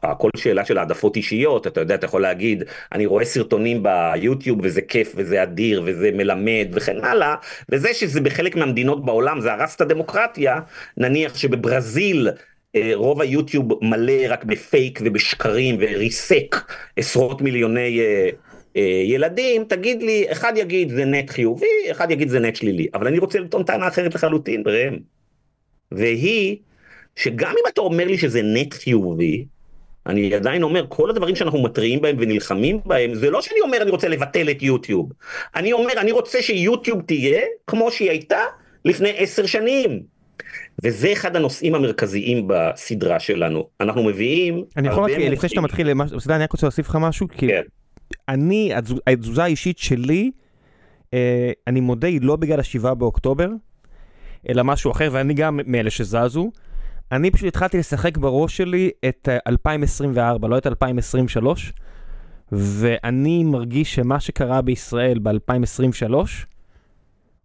הכל 0.03 0.29
שאלה 0.37 0.65
של 0.65 0.77
העדפות 0.77 1.15
אישיות, 1.15 1.67
אתה 1.67 1.81
יודע, 1.81 1.95
אתה 1.95 2.05
יכול 2.05 2.21
להגיד, 2.21 2.63
אני 2.91 3.05
רואה 3.05 3.25
סרטונים 3.25 3.83
ביוטיוב 3.83 4.59
וזה 4.63 4.81
כיף 4.81 5.13
וזה 5.15 5.43
אדיר 5.43 5.83
וזה 5.85 6.09
מלמד 6.13 6.67
וכן 6.73 7.03
הלאה, 7.03 7.35
וזה 7.69 7.93
שזה 7.93 8.21
בחלק 8.21 8.55
מהמדינות 8.55 9.05
בעולם 9.05 9.41
זה 9.41 9.53
הרס 9.53 9.75
את 9.75 9.81
הדמוקרטיה, 9.81 10.59
נניח 10.97 11.37
שבברזיל 11.37 12.29
רוב 12.93 13.21
היוטיוב 13.21 13.65
מלא 13.81 14.13
רק 14.29 14.43
בפייק 14.43 14.99
ובשקרים 15.03 15.77
וריסק 15.79 16.55
עשרות 16.95 17.41
מיליוני 17.41 17.99
אה, 18.77 19.03
ילדים, 19.05 19.63
תגיד 19.63 20.03
לי, 20.03 20.25
אחד 20.31 20.53
יגיד 20.55 20.89
זה 20.89 21.05
נט 21.05 21.29
חיובי, 21.29 21.91
אחד 21.91 22.11
יגיד 22.11 22.29
זה 22.29 22.39
נט 22.39 22.55
שלילי, 22.55 22.87
אבל 22.93 23.07
אני 23.07 23.19
רוצה 23.19 23.39
לטעון 23.39 23.63
טענה 23.63 23.87
אחרת 23.87 24.15
לחלוטין, 24.15 24.63
ראם. 24.65 24.97
והיא, 25.91 26.57
שגם 27.15 27.51
אם 27.51 27.63
אתה 27.73 27.81
אומר 27.81 28.05
לי 28.05 28.17
שזה 28.17 28.41
נט 28.41 28.73
חיובי, 28.73 29.45
אני 30.07 30.33
עדיין 30.33 30.63
אומר, 30.63 30.85
כל 30.89 31.09
הדברים 31.09 31.35
שאנחנו 31.35 31.63
מתריעים 31.63 32.01
בהם 32.01 32.15
ונלחמים 32.19 32.79
בהם, 32.85 33.15
זה 33.15 33.29
לא 33.29 33.41
שאני 33.41 33.59
אומר 33.61 33.81
אני 33.81 33.91
רוצה 33.91 34.07
לבטל 34.07 34.49
את 34.49 34.63
יוטיוב. 34.63 35.11
אני 35.55 35.73
אומר, 35.73 35.93
אני 35.97 36.11
רוצה 36.11 36.41
שיוטיוב 36.41 37.01
תהיה 37.01 37.41
כמו 37.67 37.91
שהיא 37.91 38.09
הייתה 38.09 38.39
לפני 38.85 39.13
עשר 39.17 39.45
שנים. 39.45 40.18
וזה 40.83 41.13
אחד 41.13 41.35
הנושאים 41.35 41.75
המרכזיים 41.75 42.47
בסדרה 42.47 43.19
שלנו. 43.19 43.67
אנחנו 43.81 44.03
מביאים... 44.03 44.63
אני 44.77 44.87
יכול 44.87 45.03
רק, 45.03 45.17
לפני 45.17 45.49
שאתה 45.49 45.61
מתחיל, 45.61 45.89
אני 46.29 46.43
רק 46.43 46.51
רוצה 46.51 46.65
להוסיף 46.65 46.89
לך 46.89 46.97
משהו, 47.01 47.27
כי 47.27 47.47
כן. 47.47 47.61
אני, 48.29 48.71
התזוזה 49.07 49.43
האישית 49.43 49.77
שלי, 49.77 50.31
אה, 51.13 51.51
אני 51.67 51.79
מודה, 51.79 52.07
היא 52.07 52.21
לא 52.21 52.35
בגלל 52.35 52.59
השבעה 52.59 52.95
באוקטובר, 52.95 53.49
אלא 54.49 54.63
משהו 54.63 54.91
אחר, 54.91 55.09
ואני 55.11 55.33
גם 55.33 55.59
מאלה 55.65 55.89
שזזו. 55.89 56.51
אני 57.11 57.31
פשוט 57.31 57.47
התחלתי 57.47 57.77
לשחק 57.77 58.17
בראש 58.17 58.57
שלי 58.57 58.91
את 59.09 59.29
2024, 59.47 60.47
אה, 60.47 60.51
לא 60.51 60.57
את 60.57 60.67
2023, 60.67 61.73
ואני 62.51 63.43
מרגיש 63.43 63.95
שמה 63.95 64.19
שקרה 64.19 64.61
בישראל 64.61 65.19
ב-2023 65.19 66.13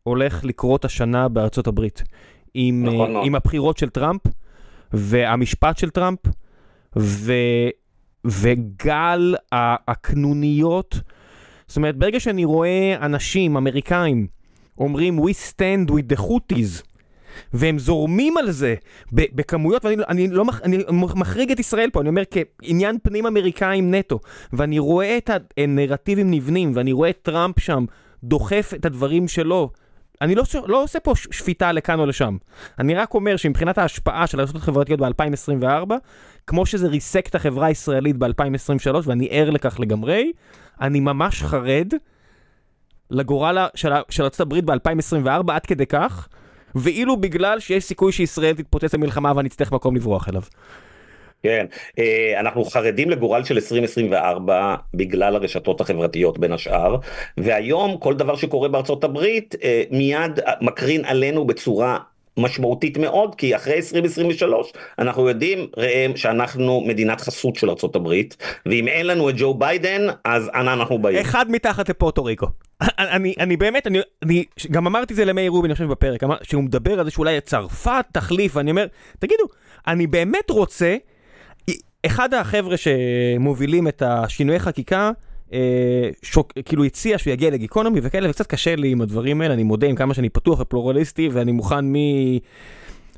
הולך 0.02 0.44
לקרות 0.44 0.84
השנה 0.84 1.28
בארצות 1.28 1.66
הברית. 1.66 2.02
עם, 2.54 2.86
נכון, 2.86 3.16
uh, 3.16 3.26
עם 3.26 3.34
הבחירות 3.34 3.78
של 3.78 3.88
טראמפ, 3.88 4.20
והמשפט 4.92 5.78
של 5.78 5.90
טראמפ, 5.90 6.18
ו, 6.96 7.32
וגל 8.24 9.34
הקנוניות. 9.88 11.00
זאת 11.66 11.76
אומרת, 11.76 11.96
ברגע 11.96 12.20
שאני 12.20 12.44
רואה 12.44 12.96
אנשים, 13.00 13.56
אמריקאים, 13.56 14.26
אומרים 14.78 15.18
We 15.18 15.32
stand 15.50 15.90
with 15.90 16.16
the 16.16 16.20
Houthis, 16.20 16.82
והם 17.52 17.78
זורמים 17.78 18.36
על 18.36 18.50
זה 18.50 18.74
בכמויות, 19.12 19.84
ואני 19.84 20.02
אני 20.08 20.28
לא 20.28 20.44
אני 20.62 20.78
מחריג 21.14 21.50
את 21.50 21.60
ישראל 21.60 21.90
פה, 21.90 22.00
אני 22.00 22.08
אומר 22.08 22.22
כעניין 22.30 22.98
פנים 23.02 23.26
אמריקאים 23.26 23.94
נטו, 23.94 24.20
ואני 24.52 24.78
רואה 24.78 25.16
את 25.16 25.30
הנרטיבים 25.56 26.30
נבנים, 26.30 26.72
ואני 26.74 26.92
רואה 26.92 27.10
את 27.10 27.18
טראמפ 27.22 27.60
שם 27.60 27.84
דוחף 28.24 28.72
את 28.74 28.84
הדברים 28.84 29.28
שלו. 29.28 29.70
אני 30.24 30.34
לא, 30.34 30.42
לא 30.66 30.82
עושה 30.82 31.00
פה 31.00 31.12
שפיטה 31.16 31.72
לכאן 31.72 32.00
או 32.00 32.06
לשם. 32.06 32.36
אני 32.78 32.94
רק 32.94 33.14
אומר 33.14 33.36
שמבחינת 33.36 33.78
ההשפעה 33.78 34.26
של 34.26 34.40
הרשתות 34.40 34.62
החברתיות 34.62 35.00
ב-2024, 35.00 35.92
כמו 36.46 36.66
שזה 36.66 36.88
ריסק 36.88 37.26
את 37.26 37.34
החברה 37.34 37.66
הישראלית 37.66 38.16
ב-2023, 38.16 38.94
ואני 39.04 39.28
ער 39.30 39.50
לכך 39.50 39.80
לגמרי, 39.80 40.32
אני 40.80 41.00
ממש 41.00 41.42
חרד 41.42 41.92
לגורל 43.10 43.58
של, 43.74 43.92
של 44.10 44.22
ארה"ב 44.22 44.70
ב-2024 44.70 45.52
עד 45.52 45.66
כדי 45.66 45.86
כך, 45.86 46.28
ואילו 46.74 47.16
בגלל 47.16 47.60
שיש 47.60 47.84
סיכוי 47.84 48.12
שישראל 48.12 48.54
תתפוצץ 48.54 48.94
למלחמה 48.94 49.32
ואני 49.36 49.48
אצטרך 49.48 49.72
מקום 49.72 49.96
לברוח 49.96 50.28
אליו. 50.28 50.42
כן, 51.44 51.66
אה, 51.98 52.40
אנחנו 52.40 52.64
חרדים 52.64 53.10
לגורל 53.10 53.44
של 53.44 53.54
2024 53.54 54.74
בגלל 54.94 55.36
הרשתות 55.36 55.80
החברתיות 55.80 56.38
בין 56.38 56.52
השאר, 56.52 56.96
והיום 57.38 57.96
כל 57.98 58.14
דבר 58.14 58.36
שקורה 58.36 58.68
בארצות 58.68 59.04
הברית 59.04 59.54
אה, 59.62 59.82
מיד 59.90 60.40
מקרין 60.60 61.04
עלינו 61.04 61.46
בצורה 61.46 61.98
משמעותית 62.36 62.98
מאוד 62.98 63.34
כי 63.34 63.56
אחרי 63.56 63.74
2023 63.74 64.72
אנחנו 64.98 65.28
יודעים 65.28 65.66
ראם 65.76 66.16
שאנחנו 66.16 66.80
מדינת 66.86 67.20
חסות 67.20 67.56
של 67.56 67.70
ארה"ב 67.70 68.08
ואם 68.66 68.88
אין 68.88 69.06
לנו 69.06 69.30
את 69.30 69.34
ג'ו 69.38 69.54
ביידן 69.54 70.06
אז 70.24 70.50
אנה 70.54 70.72
אנחנו 70.72 70.98
באים. 70.98 71.18
אחד 71.18 71.50
מתחת 71.50 71.88
לפורטו 71.88 72.24
ריקו. 72.24 72.46
אני, 72.98 73.34
אני 73.40 73.56
באמת, 73.56 73.86
אני, 73.86 73.98
אני 74.22 74.44
גם 74.70 74.86
אמרתי 74.86 75.14
זה 75.14 75.24
למאיר 75.24 75.50
רובין, 75.50 75.70
אני 75.70 75.74
חושב 75.74 75.88
בפרק, 75.88 76.22
שהוא 76.42 76.62
מדבר 76.62 76.98
על 76.98 77.04
זה 77.04 77.10
שאולי 77.10 77.40
צרפת 77.40 78.04
תחליף, 78.12 78.56
ואני 78.56 78.70
אומר, 78.70 78.86
תגידו, 79.18 79.44
אני 79.86 80.06
באמת 80.06 80.50
רוצה, 80.50 80.96
אחד 82.06 82.34
החבר'ה 82.34 82.76
שמובילים 82.76 83.88
את 83.88 84.02
השינויי 84.06 84.58
חקיקה, 84.58 85.10
אה, 85.52 86.10
שוק, 86.22 86.52
כאילו 86.64 86.84
הציע 86.84 87.18
שהוא 87.18 87.32
יגיע 87.32 87.50
לגיקונומי 87.50 88.00
וכאלה, 88.02 88.30
וקצת 88.30 88.46
קשה 88.46 88.76
לי 88.76 88.88
עם 88.88 89.00
הדברים 89.00 89.40
האלה, 89.40 89.54
אני 89.54 89.62
מודה 89.62 89.86
עם 89.86 89.96
כמה 89.96 90.14
שאני 90.14 90.28
פתוח 90.28 90.60
ופלורליסטי, 90.60 91.28
ואני 91.32 91.52
מוכן 91.52 91.84
מ... 91.84 91.94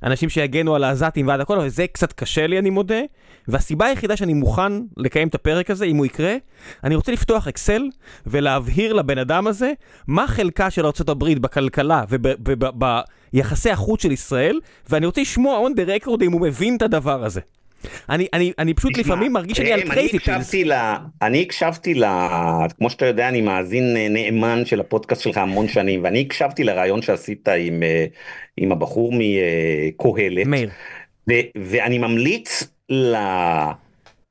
אנשים 0.03 0.29
שיגנו 0.29 0.75
על 0.75 0.85
העזתים 0.85 1.29
ועד 1.29 1.41
הכל, 1.41 1.59
אבל 1.59 1.69
זה 1.69 1.87
קצת 1.87 2.13
קשה 2.13 2.47
לי, 2.47 2.59
אני 2.59 2.71
מודה. 2.71 3.01
והסיבה 3.49 3.87
היחידה 3.87 4.17
שאני 4.17 4.35
מוכן 4.35 4.73
לקיים 4.97 5.29
את 5.29 5.35
הפרק 5.35 5.71
הזה, 5.71 5.85
אם 5.85 5.97
הוא 5.97 6.07
יקרה, 6.07 6.37
אני 6.85 6.95
רוצה 6.95 7.13
לפתוח 7.13 7.49
אקסל 7.49 7.83
ולהבהיר 8.27 8.93
לבן 8.93 9.19
אדם 9.19 9.47
הזה 9.47 9.73
מה 10.07 10.27
חלקה 10.29 10.71
של 10.71 10.87
ארה"ב 10.87 11.25
בכלכלה 11.25 12.05
וביחסי 12.11 13.71
החוץ 13.71 14.03
של 14.03 14.13
ישראל, 14.13 14.61
ואני 14.91 15.07
רוצה 15.07 15.21
לשמוע 15.21 15.69
on 15.69 15.79
the 15.79 16.05
record 16.05 16.25
אם 16.25 16.33
הוא 16.33 16.41
מבין 16.41 16.77
את 16.77 16.83
הדבר 16.83 17.25
הזה. 17.25 17.41
אני, 18.09 18.27
אני, 18.33 18.53
אני 18.59 18.75
פשוט 18.75 18.93
תשמע, 18.93 19.03
לפעמים 19.03 19.33
מרגיש 19.33 19.57
שאני 19.57 19.73
על 19.73 19.83
קרייזי 19.83 20.19
פילס. 20.19 20.55
אני 21.23 21.43
הקשבתי 21.43 21.95
ל... 21.95 22.05
כמו 22.79 22.91
שאתה 22.91 23.07
יודע, 23.07 23.29
אני 23.29 23.41
מאזין 23.41 23.97
אה, 23.97 24.09
נאמן 24.09 24.65
של 24.65 24.81
הפודקאסט 24.81 25.23
שלך 25.23 25.39
המון 25.39 25.69
שנים, 25.69 26.05
ואני 26.05 26.21
הקשבתי 26.21 26.65
לראיון 26.65 27.03
שעשית 27.03 27.49
עם, 27.49 27.83
אה, 27.83 28.07
עם 28.57 28.73
הבחור 28.73 29.13
מקהלת. 29.13 30.47
מאיר. 30.47 30.71
ו, 31.31 31.33
ואני 31.57 31.99
ממליץ 31.99 32.65
ל... 32.91 33.17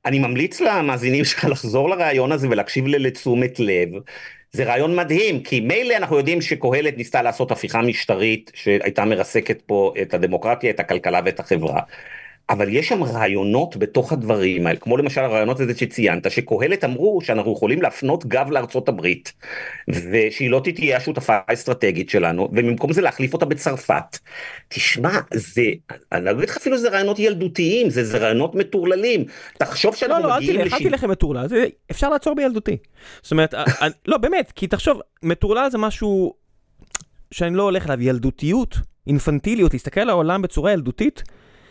אני 0.06 0.18
ממליץ 0.18 0.60
למאזינים 0.60 1.24
שלך 1.24 1.44
לחזור 1.44 1.90
לרעיון 1.90 2.32
הזה 2.32 2.48
ולהקשיב 2.48 2.86
לתשומת 2.86 3.60
לב. 3.60 3.88
זה 4.52 4.64
רעיון 4.64 4.96
מדהים, 4.96 5.42
כי 5.42 5.60
מילא 5.60 5.96
אנחנו 5.96 6.16
יודעים 6.16 6.40
שקהלת 6.40 6.96
ניסתה 6.96 7.22
לעשות 7.22 7.50
הפיכה 7.50 7.82
משטרית 7.82 8.50
שהייתה 8.54 9.04
מרסקת 9.04 9.62
פה 9.66 9.92
את 10.02 10.14
הדמוקרטיה, 10.14 10.70
את 10.70 10.80
הכלכלה 10.80 11.20
ואת 11.24 11.40
החברה. 11.40 11.80
אבל 12.50 12.68
יש 12.68 12.88
שם 12.88 13.02
רעיונות 13.02 13.76
בתוך 13.76 14.12
הדברים 14.12 14.66
האלה, 14.66 14.78
כמו 14.78 14.96
למשל 14.96 15.20
הרעיונות 15.20 15.60
הזה 15.60 15.78
שציינת, 15.78 16.30
שקהלת 16.30 16.84
אמרו 16.84 17.20
שאנחנו 17.22 17.52
יכולים 17.52 17.82
להפנות 17.82 18.26
גב 18.26 18.50
לארצות 18.50 18.88
הברית, 18.88 19.32
ושהיא 19.88 20.50
לא 20.50 20.60
תהיה 20.64 20.96
השותפה 20.96 21.36
האסטרטגית 21.48 22.10
שלנו, 22.10 22.48
ובמקום 22.52 22.92
זה 22.92 23.02
להחליף 23.02 23.34
אותה 23.34 23.44
בצרפת. 23.44 24.18
תשמע, 24.68 25.18
זה, 25.34 25.62
אני 26.12 26.24
לא 26.24 26.30
אגיד 26.30 26.48
לך 26.48 26.56
אפילו 26.56 26.78
זה 26.78 26.88
רעיונות 26.88 27.18
ילדותיים, 27.18 27.90
זה, 27.90 28.04
זה 28.04 28.18
רעיונות 28.18 28.54
מטורללים. 28.54 29.24
תחשוב 29.58 29.96
שאנחנו 29.96 30.22
לא, 30.22 30.28
לא, 30.28 30.36
מגיעים... 30.36 30.60
לא, 30.60 30.64
לא, 30.64 30.76
אל 30.76 30.82
תלך 30.82 31.04
עם 31.04 31.10
מטורלל, 31.10 31.48
זה, 31.48 31.66
אפשר 31.90 32.08
לעצור 32.08 32.34
בילדותי. 32.34 32.76
זאת 33.22 33.32
אומרת, 33.32 33.54
אני, 33.54 33.92
לא, 34.08 34.18
באמת, 34.18 34.52
כי 34.54 34.66
תחשוב, 34.66 35.00
מטורלל 35.22 35.70
זה 35.70 35.78
משהו 35.78 36.34
שאני 37.30 37.56
לא 37.56 37.62
הולך 37.62 37.86
אליו, 37.86 38.02
ילדותיות, 38.02 38.76
אינפנטיליות, 39.06 39.72
להסתכל 39.72 40.00
על 40.00 40.10
העולם 40.10 40.42
בצורה 40.42 40.72
ילדותית. 40.72 41.22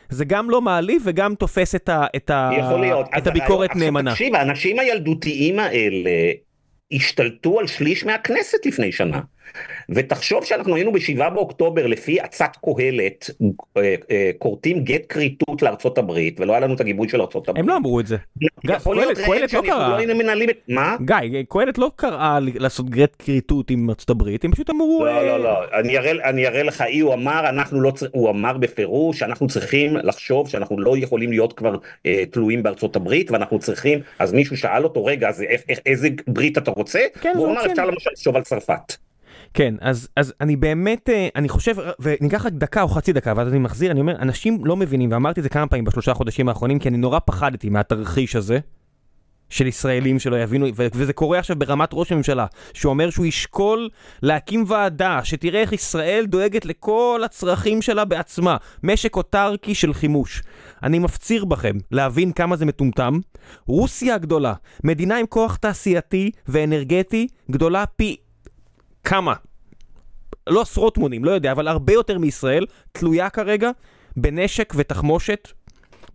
זה 0.09 0.25
גם 0.25 0.49
לא 0.49 0.61
מעליב 0.61 1.01
וגם 1.05 1.35
תופס 1.35 1.75
את, 1.75 1.89
ה, 1.89 2.05
את, 2.15 2.29
ה, 2.29 2.49
את 3.17 3.27
הביקורת 3.27 3.69
עכשיו, 3.69 3.83
נאמנה. 3.85 4.11
תקשיב, 4.11 4.35
האנשים 4.35 4.79
הילדותיים 4.79 5.59
האלה 5.59 6.31
השתלטו 6.91 7.59
על 7.59 7.67
שליש 7.67 8.05
מהכנסת 8.05 8.65
לפני 8.65 8.91
שנה. 8.91 9.19
ותחשוב 9.89 10.45
שאנחנו 10.45 10.75
היינו 10.75 10.91
בשבעה 10.91 11.29
באוקטובר 11.29 11.87
לפי 11.87 12.19
עצת 12.19 12.57
קהלת 12.65 13.29
אה, 13.77 13.95
אה, 14.11 14.31
כורתים 14.39 14.83
גט 14.83 15.01
כריתות 15.09 15.61
לארצות 15.61 15.97
הברית 15.97 16.39
ולא 16.39 16.51
היה 16.53 16.59
לנו 16.59 16.73
את 16.73 16.79
הגיבוי 16.79 17.09
של 17.09 17.21
ארצות 17.21 17.49
הברית. 17.49 17.63
הם 17.63 17.69
לא 17.69 17.77
אמרו 17.77 17.99
את 17.99 18.07
זה. 18.07 18.17
קהלת 19.25 19.53
לא 19.53 19.61
קראה. 19.61 19.97
מה? 20.67 20.95
גיא, 21.01 21.43
קהלת 21.49 21.77
לא 21.77 21.91
קראה 21.95 22.39
לעשות 22.41 22.89
גט 22.89 23.15
כריתות 23.19 23.71
עם 23.71 23.89
ארצות 23.89 24.09
הברית, 24.09 24.45
הם 24.45 24.51
פשוט 24.51 24.69
אמרו... 24.69 25.05
לא, 25.05 25.25
לא, 25.25 25.39
לא, 25.43 25.59
אני 26.23 26.47
אראה 26.47 26.63
לך, 26.63 26.83
הוא 27.01 27.13
אמר, 27.13 27.49
אנחנו 27.49 27.81
לא 27.81 27.91
צריכים, 27.91 28.19
הוא 28.21 28.29
אמר 28.29 28.57
בפירוש 28.57 29.19
שאנחנו 29.19 29.47
צריכים 29.47 29.97
לחשוב 29.97 30.49
שאנחנו 30.49 30.79
לא 30.79 30.97
יכולים 30.97 31.29
להיות 31.29 31.53
כבר 31.53 31.75
אה, 32.05 32.23
תלויים 32.31 32.63
בארצות 32.63 32.95
הברית 32.95 33.31
ואנחנו 33.31 33.59
צריכים, 33.59 33.99
אז 34.19 34.33
מישהו 34.33 34.57
שאל 34.57 34.83
אותו, 34.83 35.05
רגע, 35.05 35.29
איזה 35.85 36.09
ברית 36.27 36.57
אתה 36.57 36.71
רוצה? 36.71 36.99
כן, 37.21 37.33
והוא 37.35 37.51
אמר, 37.51 37.65
אפשר 37.65 37.85
למשל 37.85 38.09
לחשוב 38.13 38.35
על 38.35 38.43
צרפת. 38.43 39.04
כן, 39.55 39.75
אז, 39.81 40.07
אז 40.15 40.33
אני 40.41 40.55
באמת, 40.55 41.09
אה, 41.09 41.27
אני 41.35 41.49
חושב, 41.49 41.75
וניקח 41.99 42.45
רק 42.45 42.53
דקה 42.53 42.81
או 42.81 42.87
חצי 42.87 43.13
דקה, 43.13 43.33
ואז 43.35 43.47
אני 43.47 43.59
מחזיר, 43.59 43.91
אני 43.91 43.99
אומר, 43.99 44.15
אנשים 44.15 44.65
לא 44.65 44.75
מבינים, 44.75 45.11
ואמרתי 45.11 45.39
את 45.39 45.43
זה 45.43 45.49
כמה 45.49 45.67
פעמים 45.67 45.85
בשלושה 45.85 46.13
חודשים 46.13 46.49
האחרונים, 46.49 46.79
כי 46.79 46.89
אני 46.89 46.97
נורא 46.97 47.19
פחדתי 47.25 47.69
מהתרחיש 47.69 48.35
הזה, 48.35 48.59
של 49.49 49.67
ישראלים 49.67 50.19
שלא 50.19 50.35
יבינו, 50.35 50.67
וזה 50.75 51.13
קורה 51.13 51.39
עכשיו 51.39 51.55
ברמת 51.59 51.89
ראש 51.93 52.11
הממשלה, 52.11 52.45
שהוא 52.73 52.89
אומר 52.89 53.09
שהוא 53.09 53.25
ישקול 53.25 53.89
להקים 54.21 54.63
ועדה 54.67 55.19
שתראה 55.23 55.61
איך 55.61 55.73
ישראל 55.73 56.25
דואגת 56.25 56.65
לכל 56.65 57.21
הצרכים 57.25 57.81
שלה 57.81 58.05
בעצמה, 58.05 58.57
משק 58.83 59.15
אוטרקי 59.15 59.75
של 59.75 59.93
חימוש. 59.93 60.43
אני 60.83 60.99
מפציר 60.99 61.45
בכם 61.45 61.77
להבין 61.91 62.31
כמה 62.31 62.55
זה 62.55 62.65
מטומטם. 62.65 63.19
רוסיה 63.67 64.15
הגדולה, 64.15 64.53
מדינה 64.83 65.17
עם 65.17 65.25
כוח 65.25 65.55
תעשייתי 65.55 66.31
ואנרגטי, 66.47 67.27
גדולה 67.51 67.85
פי 67.85 68.15
כמה? 69.05 69.33
לא 70.47 70.61
עשרות 70.61 70.97
מונים, 70.97 71.25
לא 71.25 71.31
יודע, 71.31 71.51
אבל 71.51 71.67
הרבה 71.67 71.93
יותר 71.93 72.17
מישראל, 72.17 72.65
תלויה 72.91 73.29
כרגע 73.29 73.69
בנשק 74.17 74.73
ותחמושת, 74.77 75.47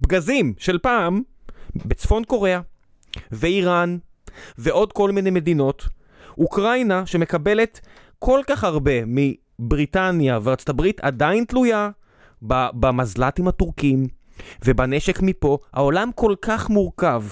פגזים 0.03 0.55
של 0.59 0.78
פעם, 0.78 1.22
בצפון 1.76 2.24
קוריאה 2.24 2.61
ואיראן 3.32 3.99
ועוד 4.59 4.93
כל 4.93 5.11
מיני 5.11 5.30
מדינות. 5.30 5.88
אוקראינה, 6.38 7.07
שמקבלת 7.07 7.80
כל 8.18 8.41
כך 8.47 8.64
הרבה 8.64 8.93
מבריטניה 9.07 10.38
וארצות 10.43 10.68
הברית, 10.68 11.01
עדיין 11.01 11.45
תלויה 11.45 11.91
במזל"טים 12.43 13.49
הטורקים 13.49 14.07
ובנשק 14.64 15.20
מפה. 15.22 15.59
העולם 15.72 16.11
כל 16.14 16.34
כך 16.43 16.70
מורכב. 16.70 17.22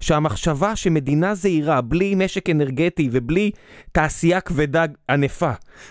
שהמחשבה 0.00 0.76
שמדינה 0.76 1.34
זהירה, 1.34 1.80
בלי 1.80 2.14
משק 2.14 2.50
אנרגטי 2.50 3.08
ובלי 3.12 3.50
תעשייה 3.92 4.40
כבדה 4.40 4.84
ענפה, 5.10 5.50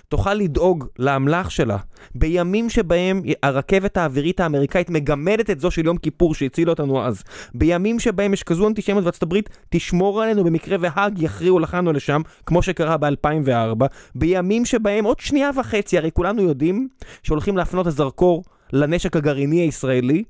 תוכל 0.10 0.34
לדאוג 0.34 0.86
לאמל"ח 1.00 1.50
שלה, 1.50 1.78
בימים 2.16 2.70
שבהם 2.70 3.22
הרכבת 3.44 3.98
האווירית 3.98 4.40
האמריקאית 4.40 4.90
מגמדת 4.90 5.50
את 5.50 5.60
זו 5.60 5.72
של 5.72 5.86
יום 5.86 5.98
כיפור 5.98 6.36
שהצילה 6.36 6.72
אותנו 6.72 7.06
אז, 7.06 7.24
בימים 7.54 8.00
שבהם 8.00 8.34
יש 8.34 8.44
כזו 8.44 8.68
אנטישמיות 8.68 9.04
בארצות 9.04 9.24
הברית, 9.24 9.50
תשמור 9.70 10.22
עלינו 10.22 10.44
במקרה 10.44 10.78
והאג 10.80 11.22
יכריעו 11.22 11.60
לכנו 11.60 11.94
לשם, 11.94 12.22
כמו 12.46 12.62
שקרה 12.62 12.98
ב-2004, 12.98 13.86
בימים 14.16 14.66
שבהם 14.66 15.06
עוד 15.06 15.20
שנייה 15.20 15.50
וחצי, 15.60 15.98
הרי 15.98 16.12
כולנו 16.14 16.42
יודעים 16.42 16.88
שהולכים 17.24 17.58
להפנות 17.58 17.88
הזרקור 17.88 18.44
לנשק 18.74 19.16
הגרעיני 19.16 19.62
הישראלי, 19.62 20.24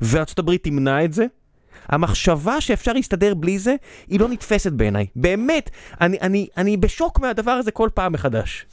וארצות 0.00 0.38
הברית 0.38 0.64
תמנע 0.64 1.04
את 1.04 1.12
זה, 1.12 1.26
המחשבה 1.88 2.60
שאפשר 2.60 2.92
להסתדר 2.92 3.34
בלי 3.34 3.58
זה, 3.58 3.74
היא 4.08 4.20
לא 4.20 4.28
נתפסת 4.28 4.72
בעיניי. 4.72 5.06
באמת, 5.16 5.70
אני, 6.00 6.18
אני, 6.20 6.46
אני 6.56 6.76
בשוק 6.76 7.20
מהדבר 7.20 7.50
הזה 7.50 7.70
כל 7.70 7.88
פעם 7.94 8.12
מחדש. 8.12 8.66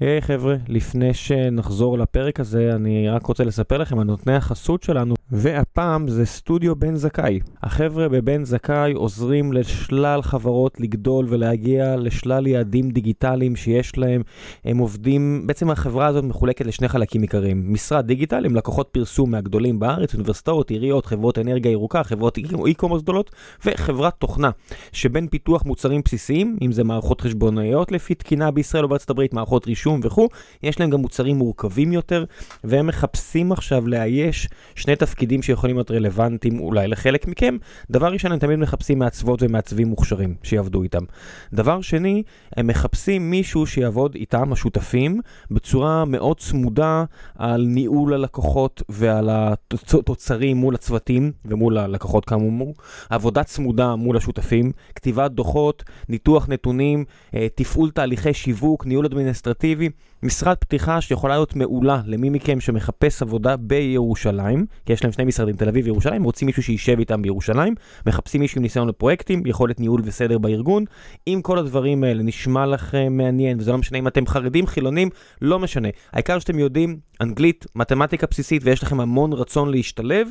היי 0.00 0.18
hey, 0.18 0.20
חבר'ה, 0.20 0.56
לפני 0.68 1.14
שנחזור 1.14 1.98
לפרק 1.98 2.40
הזה, 2.40 2.70
אני 2.74 3.08
רק 3.08 3.26
רוצה 3.26 3.44
לספר 3.44 3.78
לכם 3.78 3.98
על 3.98 4.04
נותני 4.04 4.34
החסות 4.34 4.82
שלנו, 4.82 5.14
והפעם 5.30 6.08
זה 6.08 6.26
סטודיו 6.26 6.76
בן 6.76 6.94
זכאי. 6.94 7.40
החבר'ה 7.62 8.08
בבן 8.08 8.44
זכאי 8.44 8.92
עוזרים 8.92 9.52
לשלל 9.52 10.22
חברות 10.22 10.80
לגדול 10.80 11.26
ולהגיע 11.28 11.96
לשלל 11.96 12.46
יעדים 12.46 12.90
דיגיטליים 12.90 13.56
שיש 13.56 13.98
להם. 13.98 14.22
הם 14.64 14.78
עובדים, 14.78 15.42
בעצם 15.46 15.70
החברה 15.70 16.06
הזאת 16.06 16.24
מחולקת 16.24 16.66
לשני 16.66 16.88
חלקים 16.88 17.22
עיקריים. 17.22 17.72
משרד 17.72 18.06
דיגיטל 18.06 18.44
עם 18.44 18.56
לקוחות 18.56 18.88
פרסום 18.92 19.30
מהגדולים 19.30 19.78
בארץ, 19.78 20.14
אוניברסיטאות, 20.14 20.70
עיריות, 20.70 21.06
חברות 21.06 21.38
אנרגיה 21.38 21.72
ירוקה, 21.72 22.04
חברות 22.04 22.38
אי-קומרס 22.66 23.02
גדולות, 23.02 23.30
וחברת 23.66 24.14
תוכנה, 24.18 24.50
שבין 24.92 25.28
פיתוח 25.28 25.64
מוצרים 25.64 26.00
בסיסיים, 26.04 26.56
אם 26.62 26.72
זה 26.72 26.84
מערכות 26.84 27.20
חשבונאיות 27.20 27.92
לפי 27.92 28.14
תקינה 28.14 28.50
בישראל 28.50 28.84
או 28.84 28.88
בארצות 28.88 29.10
הברית, 29.10 29.34
מערכות 29.34 29.66
וכו', 30.02 30.28
יש 30.62 30.80
להם 30.80 30.90
גם 30.90 31.00
מוצרים 31.00 31.36
מורכבים 31.36 31.92
יותר, 31.92 32.24
והם 32.64 32.86
מחפשים 32.86 33.52
עכשיו 33.52 33.88
לאייש 33.88 34.48
שני. 34.74 34.94
תפקידים 34.96 35.42
שיכולים 35.42 35.76
להיות 35.76 35.90
רלוונטיים 35.90 36.60
אולי 36.60 36.88
לחלק 36.88 37.26
מכם. 37.28 37.56
דבר 37.90 38.12
ראשון, 38.12 38.32
הם 38.32 38.38
תמיד 38.38 38.58
מחפשים 38.58 38.98
מעצבות 38.98 39.42
ומעצבים 39.42 39.88
מוכשרים 39.88 40.34
שיעבדו 40.42 40.82
איתם. 40.82 41.04
דבר 41.52 41.80
שני, 41.80 42.22
הם 42.56 42.66
מחפשים 42.66 43.30
מישהו 43.30 43.66
שיעבוד 43.66 44.14
איתם, 44.14 44.52
השותפים, 44.52 45.20
בצורה 45.50 46.04
מאוד 46.04 46.40
צמודה 46.40 47.04
על 47.38 47.62
ניהול 47.68 48.14
הלקוחות 48.14 48.82
ועל 48.88 49.30
התוצרים 49.30 50.56
מול 50.56 50.74
הצוותים 50.74 51.32
ומול 51.44 51.78
הלקוחות 51.78 52.24
כאמור, 52.24 52.74
עבודה 53.10 53.44
צמודה 53.44 53.94
מול 53.94 54.16
השותפים, 54.16 54.72
כתיבת 54.94 55.30
דוחות, 55.30 55.82
ניתוח 56.08 56.48
נתונים, 56.48 57.04
אה, 57.34 57.46
תפעול 57.54 57.90
תהליכי 57.90 58.34
שיווק, 58.34 58.86
ניהול 58.86 59.06
אדמיניסטרטיבי, 59.06 59.73
משרד 60.22 60.56
פתיחה 60.56 61.00
שיכולה 61.00 61.34
להיות 61.34 61.56
מעולה 61.56 62.02
למי 62.06 62.30
מכם 62.30 62.60
שמחפש 62.60 63.22
עבודה 63.22 63.56
בירושלים, 63.56 64.66
כי 64.86 64.92
יש 64.92 65.04
להם 65.04 65.12
שני 65.12 65.24
משרדים, 65.24 65.56
תל 65.56 65.68
אביב 65.68 65.84
וירושלים, 65.84 66.24
רוצים 66.24 66.46
מישהו 66.46 66.62
שישב 66.62 66.98
איתם 66.98 67.22
בירושלים, 67.22 67.74
מחפשים 68.06 68.40
מישהו 68.40 68.58
עם 68.58 68.62
ניסיון 68.62 68.88
לפרויקטים, 68.88 69.46
יכולת 69.46 69.80
ניהול 69.80 70.00
וסדר 70.04 70.38
בארגון. 70.38 70.84
אם 71.26 71.40
כל 71.42 71.58
הדברים 71.58 72.04
האלה 72.04 72.22
נשמע 72.22 72.66
לכם 72.66 73.16
מעניין, 73.16 73.60
וזה 73.60 73.72
לא 73.72 73.78
משנה 73.78 73.98
אם 73.98 74.08
אתם 74.08 74.26
חרדים, 74.26 74.66
חילונים, 74.66 75.08
לא 75.42 75.58
משנה. 75.58 75.88
העיקר 76.12 76.38
שאתם 76.38 76.58
יודעים 76.58 76.98
אנגלית, 77.20 77.66
מתמטיקה 77.74 78.26
בסיסית 78.30 78.62
ויש 78.64 78.82
לכם 78.82 79.00
המון 79.00 79.32
רצון 79.32 79.70
להשתלב, 79.70 80.28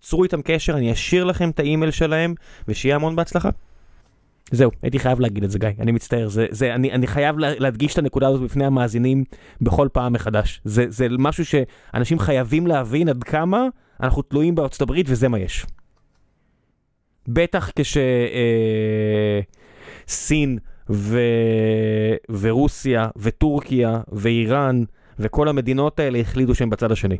צרו 0.00 0.24
איתם 0.24 0.42
קשר, 0.42 0.76
אני 0.76 0.92
אשאיר 0.92 1.24
לכם 1.24 1.50
את 1.50 1.60
האימייל 1.60 1.90
שלהם, 1.90 2.34
ושיהיה 2.68 2.94
המון 2.94 3.16
בהצלחה. 3.16 3.50
זהו, 4.50 4.70
הייתי 4.82 4.98
חייב 4.98 5.20
להגיד 5.20 5.44
את 5.44 5.50
זה, 5.50 5.58
גיא, 5.58 5.68
אני 5.80 5.92
מצטער, 5.92 6.28
זה, 6.28 6.46
זה, 6.50 6.74
אני, 6.74 6.92
אני 6.92 7.06
חייב 7.06 7.38
להדגיש 7.38 7.92
את 7.92 7.98
הנקודה 7.98 8.28
הזאת 8.28 8.42
בפני 8.42 8.64
המאזינים 8.64 9.24
בכל 9.60 9.88
פעם 9.92 10.12
מחדש. 10.12 10.60
זה, 10.64 10.84
זה 10.88 11.06
משהו 11.18 11.44
שאנשים 11.44 12.18
חייבים 12.18 12.66
להבין 12.66 13.08
עד 13.08 13.24
כמה 13.24 13.66
אנחנו 14.00 14.22
תלויים 14.22 14.54
בארצות 14.54 14.82
הברית 14.82 15.06
וזה 15.08 15.28
מה 15.28 15.38
יש. 15.38 15.66
בטח 17.28 17.70
כשסין 20.06 20.58
אה, 20.58 20.64
ו... 20.90 21.18
ורוסיה 22.28 23.08
וטורקיה 23.16 24.00
ואיראן 24.12 24.84
וכל 25.18 25.48
המדינות 25.48 26.00
האלה 26.00 26.18
החליטו 26.18 26.54
שהם 26.54 26.70
בצד 26.70 26.92
השני. 26.92 27.16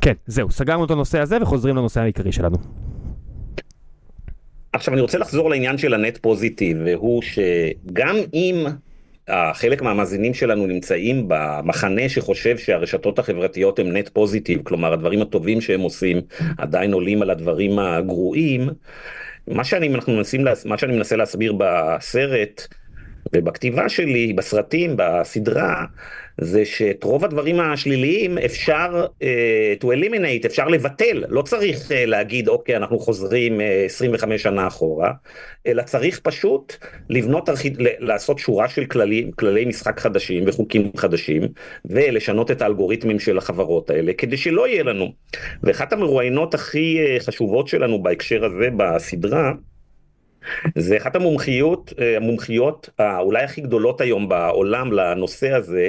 כן, 0.00 0.14
זהו, 0.26 0.50
סגרנו 0.50 0.84
את 0.84 0.90
הנושא 0.90 1.20
הזה 1.20 1.38
וחוזרים 1.42 1.76
לנושא 1.76 2.00
העיקרי 2.00 2.32
שלנו. 2.32 2.56
עכשיו 4.72 4.94
אני 4.94 5.00
רוצה 5.00 5.18
לחזור 5.18 5.50
לעניין 5.50 5.78
של 5.78 5.94
הנט 5.94 6.18
פוזיטיב, 6.18 6.78
והוא 6.84 7.22
שגם 7.22 8.16
אם 8.34 8.66
חלק 9.52 9.82
מהמאזינים 9.82 10.34
שלנו 10.34 10.66
נמצאים 10.66 11.24
במחנה 11.28 12.08
שחושב 12.08 12.58
שהרשתות 12.58 13.18
החברתיות 13.18 13.78
הן 13.78 13.96
נט 13.96 14.08
פוזיטיב, 14.08 14.62
כלומר 14.62 14.92
הדברים 14.92 15.22
הטובים 15.22 15.60
שהם 15.60 15.80
עושים 15.80 16.20
עדיין 16.58 16.92
עולים 16.92 17.22
על 17.22 17.30
הדברים 17.30 17.78
הגרועים, 17.78 18.68
מה 19.48 19.64
שאני, 19.64 19.88
מנסים, 20.08 20.44
מה 20.64 20.78
שאני 20.78 20.96
מנסה 20.96 21.16
להסביר 21.16 21.54
בסרט 21.58 22.66
ובכתיבה 23.34 23.88
שלי, 23.88 24.32
בסרטים, 24.32 24.94
בסדרה, 24.96 25.84
זה 26.40 26.64
שאת 26.64 27.04
רוב 27.04 27.24
הדברים 27.24 27.60
השליליים 27.60 28.38
אפשר 28.38 29.06
uh, 29.06 29.82
to 29.82 29.86
eliminate, 29.86 30.46
אפשר 30.46 30.68
לבטל, 30.68 31.24
לא 31.28 31.42
צריך 31.42 31.88
uh, 31.88 31.94
להגיד 32.06 32.48
אוקיי 32.48 32.76
אנחנו 32.76 32.98
חוזרים 32.98 33.60
uh, 33.60 33.62
אה, 33.62 33.84
25 33.84 34.42
שנה 34.42 34.66
אחורה, 34.66 35.12
אלא 35.66 35.82
צריך 35.82 36.20
פשוט 36.22 36.76
לבנות, 37.10 37.48
לעשות 37.78 38.38
שורה 38.38 38.68
של 38.68 38.84
כללים, 38.84 39.32
כללי 39.32 39.64
משחק 39.64 40.00
חדשים 40.00 40.44
וחוקים 40.46 40.90
חדשים, 40.96 41.42
ולשנות 41.84 42.50
את 42.50 42.62
האלגוריתמים 42.62 43.18
של 43.18 43.38
החברות 43.38 43.90
האלה, 43.90 44.12
כדי 44.12 44.36
שלא 44.36 44.68
יהיה 44.68 44.82
לנו. 44.82 45.12
ואחת 45.62 45.92
המרואיינות 45.92 46.54
הכי 46.54 46.98
uh, 47.00 47.22
חשובות 47.22 47.68
שלנו 47.68 48.02
בהקשר 48.02 48.44
הזה 48.44 48.68
בסדרה, 48.76 49.52
זה 50.78 50.96
אחת 50.96 51.16
המומחיות, 51.16 51.92
המומחיות 52.16 52.88
אולי 53.20 53.42
הכי 53.42 53.60
גדולות 53.60 54.00
היום 54.00 54.28
בעולם 54.28 54.92
לנושא 54.92 55.52
הזה, 55.52 55.88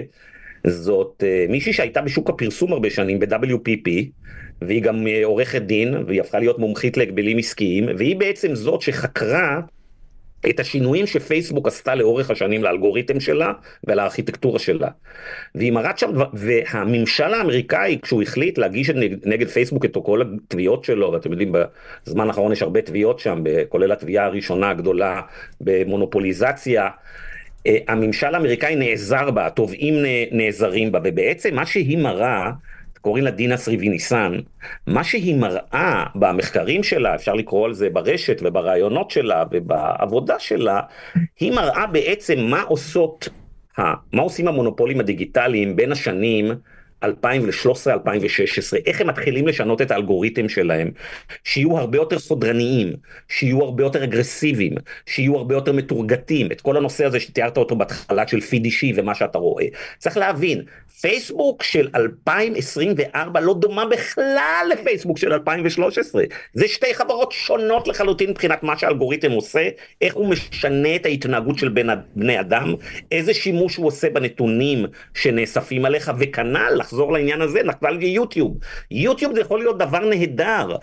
זאת 0.68 1.24
אה, 1.24 1.46
מישהי 1.50 1.74
שהייתה 1.74 2.02
בשוק 2.02 2.30
הפרסום 2.30 2.74
הרבה 2.74 2.90
שנים 2.90 3.20
ב-WPP, 3.20 3.90
והיא 4.62 4.82
גם 4.82 5.08
אה, 5.08 5.22
עורכת 5.26 5.62
דין, 5.62 5.94
והיא 6.08 6.22
הפכה 6.22 6.40
להיות 6.40 6.60
מומחית 6.60 6.98
להגבלים 6.98 7.38
עסקיים, 7.38 7.90
והיא 7.98 8.16
בעצם 8.16 8.56
זאת 8.56 8.82
שחקרה 8.82 9.60
את 10.50 10.60
השינויים 10.60 11.08
שפייסבוק 11.08 11.68
עשתה 11.68 11.96
לאורך 11.96 12.32
השנים 12.32 12.64
לאלגוריתם 12.64 13.20
שלה 13.20 13.54
ולארכיטקטורה 13.88 14.60
שלה. 14.60 14.90
והיא 15.56 15.72
מראה 15.72 15.92
שם, 15.98 16.12
והממשל 16.34 17.34
האמריקאי 17.34 18.00
כשהוא 18.02 18.22
החליט 18.22 18.58
להגיש 18.58 18.90
נגד, 18.90 19.28
נגד 19.28 19.48
פייסבוק 19.48 19.86
את 19.86 19.98
כל 20.04 20.22
התביעות 20.22 20.84
שלו, 20.84 21.12
ואתם 21.12 21.32
יודעים 21.32 21.56
בזמן 22.06 22.28
האחרון 22.28 22.52
יש 22.52 22.62
הרבה 22.62 22.82
תביעות 22.82 23.20
שם, 23.20 23.44
כולל 23.70 23.92
התביעה 23.92 24.26
הראשונה 24.26 24.70
הגדולה 24.70 25.22
במונופוליזציה. 25.62 26.90
אה, 27.68 27.78
הממשל 27.88 28.36
האמריקאי 28.36 28.76
נעזר 28.76 29.32
בה, 29.32 29.46
התובעים 29.46 29.94
נעזרים 30.32 30.92
בה, 30.92 31.00
ובעצם 31.04 31.56
מה 31.56 31.66
שהיא 31.66 31.98
מראה, 31.98 32.52
קוראים 33.02 33.24
לה 33.24 33.32
דינה 33.32 33.58
סריביניסן, 33.58 34.40
מה 34.88 35.04
שהיא 35.04 35.36
מראה 35.36 36.06
במחקרים 36.16 36.84
שלה, 36.84 37.16
אפשר 37.16 37.34
לקרוא 37.34 37.66
על 37.66 37.74
זה 37.74 37.90
ברשת 37.90 38.42
וברעיונות 38.44 39.12
שלה 39.12 39.44
ובעבודה 39.52 40.40
שלה, 40.40 40.82
היא 41.40 41.52
מראה 41.52 41.88
בעצם 41.88 42.40
מה 42.40 42.62
עושות, 42.62 43.30
מה 43.78 44.22
עושים 44.22 44.48
המונופולים 44.48 45.00
הדיגיטליים 45.00 45.76
בין 45.76 45.92
השנים 45.92 46.52
2013-2016, 47.04 47.08
איך 48.86 49.02
הם 49.02 49.08
מתחילים 49.08 49.48
לשנות 49.48 49.82
את 49.82 49.92
האלגוריתם 49.92 50.50
שלהם, 50.50 50.92
שיהיו 51.44 51.78
הרבה 51.78 51.98
יותר 51.98 52.20
חודרניים, 52.20 52.94
שיהיו 53.28 53.64
הרבה 53.64 53.84
יותר 53.84 54.04
אגרסיביים, 54.04 54.74
שיהיו 55.06 55.38
הרבה 55.38 55.56
יותר 55.56 55.72
מתורגתים, 55.72 56.52
את 56.52 56.62
כל 56.62 56.78
הנושא 56.78 57.06
הזה 57.06 57.20
שתיארת 57.20 57.58
אותו 57.58 57.76
בהתחלה 57.76 58.28
של 58.28 58.42
פיד 58.42 58.66
אישי 58.66 58.94
ומה 58.96 59.16
שאתה 59.16 59.38
רואה. 59.38 59.66
צריך 59.98 60.18
להבין, 60.18 60.62
פייסבוק 61.02 61.64
של 61.64 61.90
2024 61.96 63.40
לא 63.40 63.54
דומה 63.54 63.86
בכלל 63.86 64.72
לפייסבוק 64.72 65.18
של 65.18 65.34
2013. 65.34 66.24
זה 66.54 66.68
שתי 66.68 66.94
חברות 66.94 67.32
שונות 67.32 67.88
לחלוטין 67.88 68.30
מבחינת 68.30 68.64
מה 68.64 68.78
שהאלגוריתם 68.78 69.32
עושה, 69.32 69.70
איך 70.02 70.16
הוא 70.16 70.28
משנה 70.28 70.96
את 70.96 71.06
ההתנהגות 71.06 71.58
של 71.58 71.70
בין 71.70 71.90
בני 72.16 72.40
אדם, 72.40 72.74
איזה 73.12 73.34
שימוש 73.34 73.76
הוא 73.76 73.88
עושה 73.88 74.10
בנתונים 74.10 74.86
שנאספים 75.14 75.86
עליך, 75.86 76.12
וכנ"ל, 76.20 76.74
לחזור 76.76 77.14
לעניין 77.14 77.42
הזה, 77.42 77.64
נקבל 77.64 78.04
יוטיוב. 78.04 78.58
יוטיוב 78.92 79.36
זה 79.36 79.42
יכול 79.42 79.60
להיות 79.60 79.78
דבר 79.78 80.00
נהדר. 80.00 80.76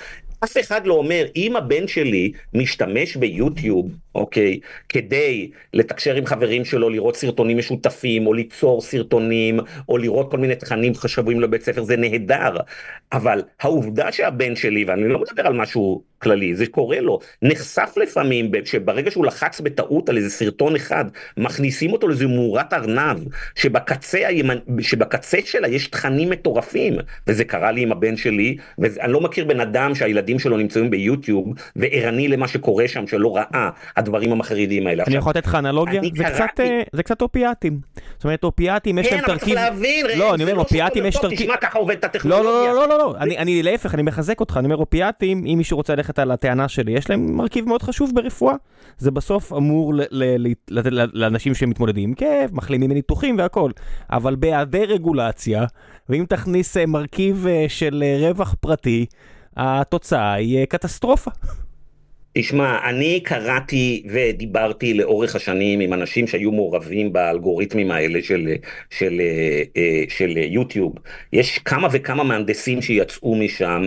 אף 0.44 0.56
אחד 0.60 0.86
לא 0.86 0.94
אומר, 0.94 1.26
אם 1.36 1.56
הבן 1.56 1.88
שלי 1.88 2.32
משתמש 2.54 3.16
ביוטיוב, 3.16 3.90
אוקיי, 4.14 4.60
כדי 4.88 5.50
לתקשר 5.74 6.14
עם 6.14 6.26
חברים 6.26 6.64
שלו, 6.64 6.88
לראות 6.90 7.16
סרטונים 7.16 7.58
משותפים, 7.58 8.26
או 8.26 8.34
ליצור 8.34 8.80
סרטונים, 8.80 9.60
או 9.88 9.98
לראות 9.98 10.30
כל 10.30 10.38
מיני 10.38 10.56
תכנים 10.56 10.94
חשובים 10.94 11.40
לבית 11.40 11.62
ספר, 11.62 11.82
זה 11.82 11.96
נהדר. 11.96 12.56
אבל 13.12 13.42
העובדה 13.60 14.12
שהבן 14.12 14.56
שלי, 14.56 14.84
ואני 14.84 15.08
לא 15.08 15.20
מדבר 15.20 15.46
על 15.46 15.52
משהו 15.52 16.02
כללי, 16.22 16.54
זה 16.54 16.66
קורה 16.66 17.00
לו, 17.00 17.18
נחשף 17.42 17.94
לפעמים 17.96 18.50
שברגע 18.64 19.10
שהוא 19.10 19.26
לחץ 19.26 19.60
בטעות 19.60 20.08
על 20.08 20.16
איזה 20.16 20.30
סרטון 20.30 20.76
אחד, 20.76 21.04
מכניסים 21.36 21.92
אותו 21.92 22.08
לאיזה 22.08 22.26
מאורת 22.26 22.72
ארנב, 22.72 23.18
שבקצה, 23.54 24.26
הימנ... 24.26 24.58
שבקצה 24.80 25.38
שלה 25.44 25.68
יש 25.68 25.86
תכנים 25.86 26.30
מטורפים, 26.30 26.96
וזה 27.26 27.44
קרה 27.44 27.72
לי 27.72 27.82
עם 27.82 27.92
הבן 27.92 28.16
שלי, 28.16 28.56
ואני 28.78 29.12
לא 29.12 29.20
מכיר 29.20 29.44
בן 29.44 29.60
אדם 29.60 29.94
שהילדים 29.94 30.38
שלו 30.38 30.56
נמצאים 30.56 30.90
ביוטיוב, 30.90 31.54
וערני 31.76 32.28
למה 32.28 32.48
שקורה 32.48 32.88
שם, 32.88 33.06
שלא 33.06 33.36
ראה 33.36 33.70
הדברים 33.96 34.32
המחרידים 34.32 34.86
האלה. 34.86 35.04
אני 35.06 35.16
יכול 35.16 35.30
לתת 35.30 35.46
לך 35.46 35.54
אנלוגיה? 35.54 36.00
זה 36.16 36.24
קצת, 36.24 36.60
אה, 36.60 36.82
זה 36.92 37.02
קצת 37.02 37.22
אופיאטים. 37.22 37.80
זאת 38.16 38.24
אומרת, 38.24 38.44
אופיאטים 38.44 38.98
יש 38.98 39.12
להם 39.12 39.20
תרכיב... 39.20 39.54
כן, 39.54 39.62
אבל 39.62 39.68
צריך 39.68 39.74
להבין, 39.74 40.06
לא, 40.18 40.34
אני 40.34 40.42
אומר, 40.42 40.54
לא 40.54 40.60
אופיאטים 40.60 41.06
יש 41.06 41.16
תרכיב... 41.16 41.38
תשמע, 41.38 41.56
ככה 41.56 41.78
עובדת 41.78 42.04
הטכנולוגיה. 42.04 42.72
לא, 42.72 42.74
לא, 42.74 42.88
לא, 42.88 42.88
לא, 42.88 42.98
לא, 42.98 43.14
אני, 43.18 43.38
אני 43.38 43.62
להפך, 43.62 43.94
אני 43.94 44.02
מחזק 44.02 44.40
אותך, 44.40 44.56
אני 44.56 44.64
אומר, 44.64 44.76
אופיאטים, 44.76 45.44
אם 45.46 45.54
מישהו 45.58 45.76
רוצה 45.76 45.94
ללכת 45.94 46.09
על 46.18 46.30
הטענה 46.30 46.68
שלי, 46.68 46.92
יש 46.92 47.10
להם 47.10 47.36
מרכיב 47.36 47.68
מאוד 47.68 47.82
חשוב 47.82 48.10
ברפואה. 48.14 48.54
זה 48.98 49.10
בסוף 49.10 49.52
אמור 49.52 49.94
לתת 50.70 50.92
לאנשים 51.12 51.54
שמתמודדים 51.54 52.08
עם 52.08 52.14
כאב, 52.14 52.50
מחלימים 52.52 52.90
מניתוחים 52.90 53.38
והכל. 53.38 53.70
אבל 54.10 54.36
בהיעדר 54.36 54.84
רגולציה, 54.84 55.64
ואם 56.08 56.24
תכניס 56.28 56.76
אה, 56.76 56.86
מרכיב 56.86 57.46
אה, 57.46 57.64
של 57.68 58.04
רווח 58.20 58.54
פרטי, 58.60 59.06
התוצאה 59.56 60.32
היא 60.32 60.64
קטסטרופה. 60.64 61.30
תשמע, 62.38 62.88
אני 62.88 63.20
קראתי 63.20 64.02
ודיברתי 64.10 64.94
לאורך 64.94 65.36
השנים 65.36 65.80
עם 65.80 65.92
אנשים 65.92 66.26
שהיו 66.26 66.52
מעורבים 66.52 67.12
באלגוריתמים 67.12 67.90
האלה 67.90 68.22
של, 68.22 68.48
של, 68.90 69.20
של, 69.20 69.20
של 70.08 70.36
יוטיוב. 70.36 70.94
יש 71.32 71.58
כמה 71.58 71.88
וכמה 71.92 72.24
מהנדסים 72.24 72.82
שיצאו 72.82 73.34
משם, 73.34 73.82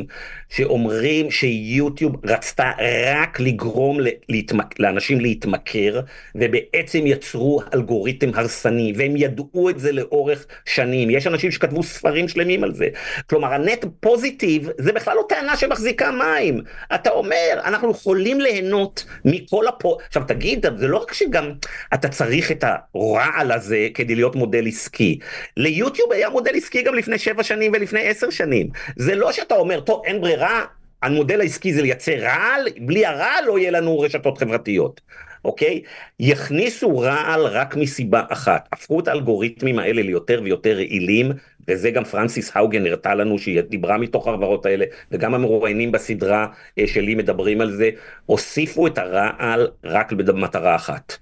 שאומרים 0.50 1.32
שיוטיוב 1.32 2.26
רצתה 2.26 2.72
רק 3.16 3.40
לגרום 3.40 3.98
להתמק... 4.30 4.80
לאנשים 4.80 5.20
להתמכר, 5.20 6.00
ובעצם 6.36 7.08
יצרו 7.08 7.62
אלגוריתם 7.74 8.30
הרסני, 8.34 8.94
והם 8.96 9.18
ידעו 9.18 9.70
את 9.70 9.80
זה 9.80 9.92
לאורך 9.92 10.46
שנים. 10.66 11.10
יש 11.10 11.28
אנשים 11.28 11.52
שכתבו 11.52 11.84
ספרים 11.84 12.28
שלמים 12.28 12.64
על 12.64 12.74
זה. 12.74 12.88
כלומר, 13.30 13.54
הנט 13.54 13.86
פוזיטיב 14.00 14.70
זה 14.78 14.94
בכלל 14.94 15.16
לא 15.16 15.26
טענה 15.30 15.58
שמחזיקה 15.58 16.12
מים. 16.12 16.62
אתה 16.96 17.10
אומר, 17.10 17.62
אנחנו 17.66 17.92
יכולים 17.92 18.33
ליהנות 18.42 19.06
מכל 19.26 19.68
הפו... 19.68 19.98
עכשיו 20.08 20.24
תגיד, 20.28 20.66
זה 20.78 20.88
לא 20.88 20.98
רק 20.98 21.14
שגם 21.14 21.52
אתה 21.94 22.08
צריך 22.08 22.52
את 22.52 22.64
הרעל 22.64 23.52
הזה 23.52 23.88
כדי 23.94 24.16
להיות 24.16 24.36
מודל 24.36 24.68
עסקי. 24.68 25.20
ליוטיוב 25.58 26.12
היה 26.12 26.30
מודל 26.30 26.52
עסקי 26.56 26.82
גם 26.82 26.96
לפני 26.96 27.18
שבע 27.18 27.44
שנים 27.44 27.72
ולפני 27.76 28.08
עשר 28.08 28.30
שנים. 28.30 28.70
זה 28.96 29.16
לא 29.16 29.32
שאתה 29.32 29.56
אומר, 29.56 29.80
טוב, 29.80 30.02
אין. 30.06 30.24
ברירה, 30.24 30.66
המודל 31.02 31.42
העסקי 31.42 31.74
זה 31.74 31.82
לייצר 31.82 32.16
רעל, 32.20 32.68
בלי 32.78 33.06
הרעל 33.06 33.46
לא 33.46 33.60
יהיה 33.60 33.72
לנו 33.72 34.00
רשתות 34.00 34.38
חברתיות, 34.38 35.02
אוקיי? 35.46 35.82
יכניסו 36.20 37.00
רעל 37.00 37.46
רק 37.46 37.76
מסיבה 37.76 38.22
אחת, 38.30 38.70
הפכו 38.72 39.00
את 39.00 39.08
האלגוריתמים 39.08 39.80
האלה 39.80 40.02
ליותר 40.02 40.42
ויותר 40.44 40.76
רעילים, 40.76 41.32
וזה 41.68 41.92
גם 41.92 42.04
פרנסיס 42.04 42.52
האוגן 42.56 42.86
הראתה 42.86 43.16
לנו 43.16 43.40
שהיא 43.40 43.62
דיברה 43.62 43.98
מתוך 43.98 44.28
החברות 44.28 44.66
האלה, 44.66 44.86
וגם 45.12 45.34
המרואיינים 45.34 45.92
בסדרה 45.92 46.48
אה, 46.80 46.88
שלי 46.88 47.16
מדברים 47.16 47.62
על 47.62 47.72
זה, 47.72 47.90
הוסיפו 48.26 48.88
את 48.88 48.98
הרעל 48.98 49.68
רק 49.84 50.14
במטרה 50.14 50.76
אחת. 50.76 51.18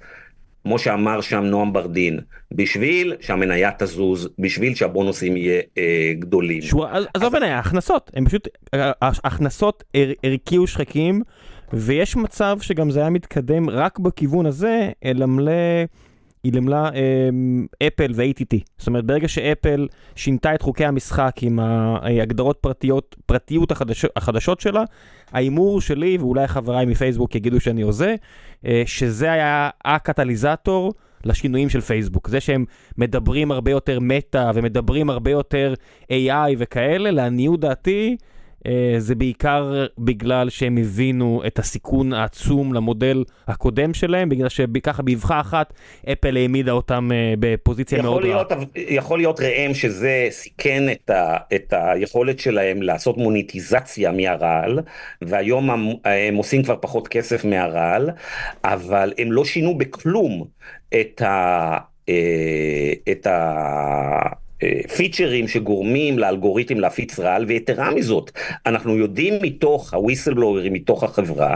כמו 0.64 0.80
שאמר 0.80 1.22
שם 1.22 1.44
נועם 1.44 1.74
ברדין, 1.74 2.20
בשביל 2.52 3.16
שהמניה 3.20 3.72
תזוז, 3.78 4.30
בשביל 4.40 4.76
שהבונוסים 4.76 5.38
יהיה 5.38 5.62
אה, 5.78 6.14
גדולים. 6.20 6.62
שו, 6.62 6.86
עזוב 7.14 7.38
מניה, 7.38 7.60
הכנסות, 7.60 8.12
הם 8.14 8.26
פשוט, 8.26 8.48
הכנסות 9.02 9.84
הרקיעו 10.24 10.68
שחקים, 10.68 11.22
ויש 11.74 12.16
מצב 12.16 12.58
שגם 12.62 12.92
זה 12.92 13.00
היה 13.00 13.10
מתקדם 13.10 13.70
רק 13.70 14.00
בכיוון 14.00 14.46
הזה, 14.46 14.90
אלא 15.06 15.26
מלא... 15.26 15.52
היא 16.44 16.54
למלה 16.54 16.90
אפל 17.88 18.12
ו-ATT. 18.16 18.58
זאת 18.78 18.88
אומרת, 18.88 19.06
ברגע 19.06 19.28
שאפל 19.28 19.88
שינתה 20.16 20.56
את 20.56 20.62
חוקי 20.62 20.86
המשחק 20.86 21.36
עם 21.42 21.60
ההגדרות 21.60 22.58
פרטיות, 22.62 23.16
פרטיות 23.26 23.72
החדשות, 23.72 24.12
החדשות 24.16 24.60
שלה, 24.60 24.84
ההימור 25.32 25.82
שלי, 25.82 26.18
ואולי 26.18 26.48
חבריי 26.48 26.86
מפייסבוק 26.86 27.36
יגידו 27.36 27.60
שאני 27.60 27.82
הוזה, 27.82 28.16
אה, 28.66 28.84
שזה 28.86 29.32
היה 29.32 29.70
הקטליזטור 29.86 30.94
לשינויים 31.26 31.70
של 31.70 31.82
פייסבוק. 31.82 32.30
זה 32.30 32.40
שהם 32.40 32.66
מדברים 32.98 33.52
הרבה 33.52 33.72
יותר 33.72 34.00
מטא 34.00 34.52
ומדברים 34.56 35.10
הרבה 35.10 35.32
יותר 35.32 35.74
AI 36.12 36.56
וכאלה, 36.58 37.12
לעניות 37.12 37.60
דעתי, 37.60 38.18
אה, 38.20 38.26
זה 38.98 39.16
בעיקר 39.16 39.86
בגלל 39.98 40.50
שהם 40.50 40.78
הבינו 40.78 41.42
את 41.48 41.60
הסיכון 41.60 42.14
העצום 42.14 42.74
למודל 42.74 43.24
הקודם 43.48 43.94
שלהם, 43.94 44.30
בגלל 44.30 44.50
שככה 44.50 45.04
באבחה 45.04 45.40
אחת 45.40 45.74
אפל 46.12 46.38
העמידה 46.38 46.72
אותם 46.72 47.10
אה, 47.14 47.34
בפוזיציה 47.40 48.02
מאוד 48.02 48.26
רעה. 48.26 48.44
יכול 48.76 49.20
להיות 49.20 49.40
ראם 49.40 49.74
שזה 49.74 50.28
סיכן 50.30 50.84
את, 50.92 51.10
ה, 51.10 51.38
את 51.56 51.74
היכולת 51.78 52.40
שלהם 52.40 52.82
לעשות 52.82 53.18
מוניטיזציה 53.18 54.12
מהרעל, 54.12 54.80
והיום 55.22 55.70
הם 56.06 56.36
עושים 56.36 56.64
כבר 56.64 56.76
פחות 56.82 57.08
כסף 57.08 57.46
מהרעל, 57.46 58.10
אבל 58.64 59.14
הם 59.18 59.32
לא 59.32 59.46
שינו 59.46 59.78
בכלום 59.78 60.46
את 61.00 61.22
ה... 61.22 61.78
אה, 62.10 62.94
את 63.12 63.28
ה... 63.28 64.42
פיצ'רים 64.96 65.48
שגורמים 65.48 66.20
לאלגוריתם 66.20 66.80
להפיץ 66.80 67.20
רעל, 67.20 67.46
ויתרה 67.46 67.92
מזאת, 67.96 68.32
אנחנו 68.66 68.98
יודעים 68.98 69.34
מתוך 69.42 69.94
הוויסלבלוארים, 69.94 70.74
מתוך 70.74 71.04
החברה, 71.04 71.56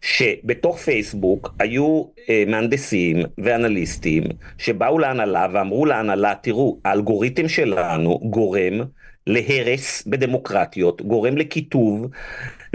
שבתוך 0.00 0.78
פייסבוק 0.78 1.54
היו 1.58 2.04
אה, 2.28 2.44
מהנדסים 2.46 3.22
ואנליסטים 3.38 4.22
שבאו 4.58 4.98
להנהלה 4.98 5.46
ואמרו 5.52 5.86
להנהלה, 5.86 6.34
תראו, 6.42 6.78
האלגוריתם 6.84 7.48
שלנו 7.48 8.18
גורם 8.22 8.80
להרס 9.26 10.02
בדמוקרטיות, 10.06 11.02
גורם 11.02 11.36
לקיטוב 11.36 12.06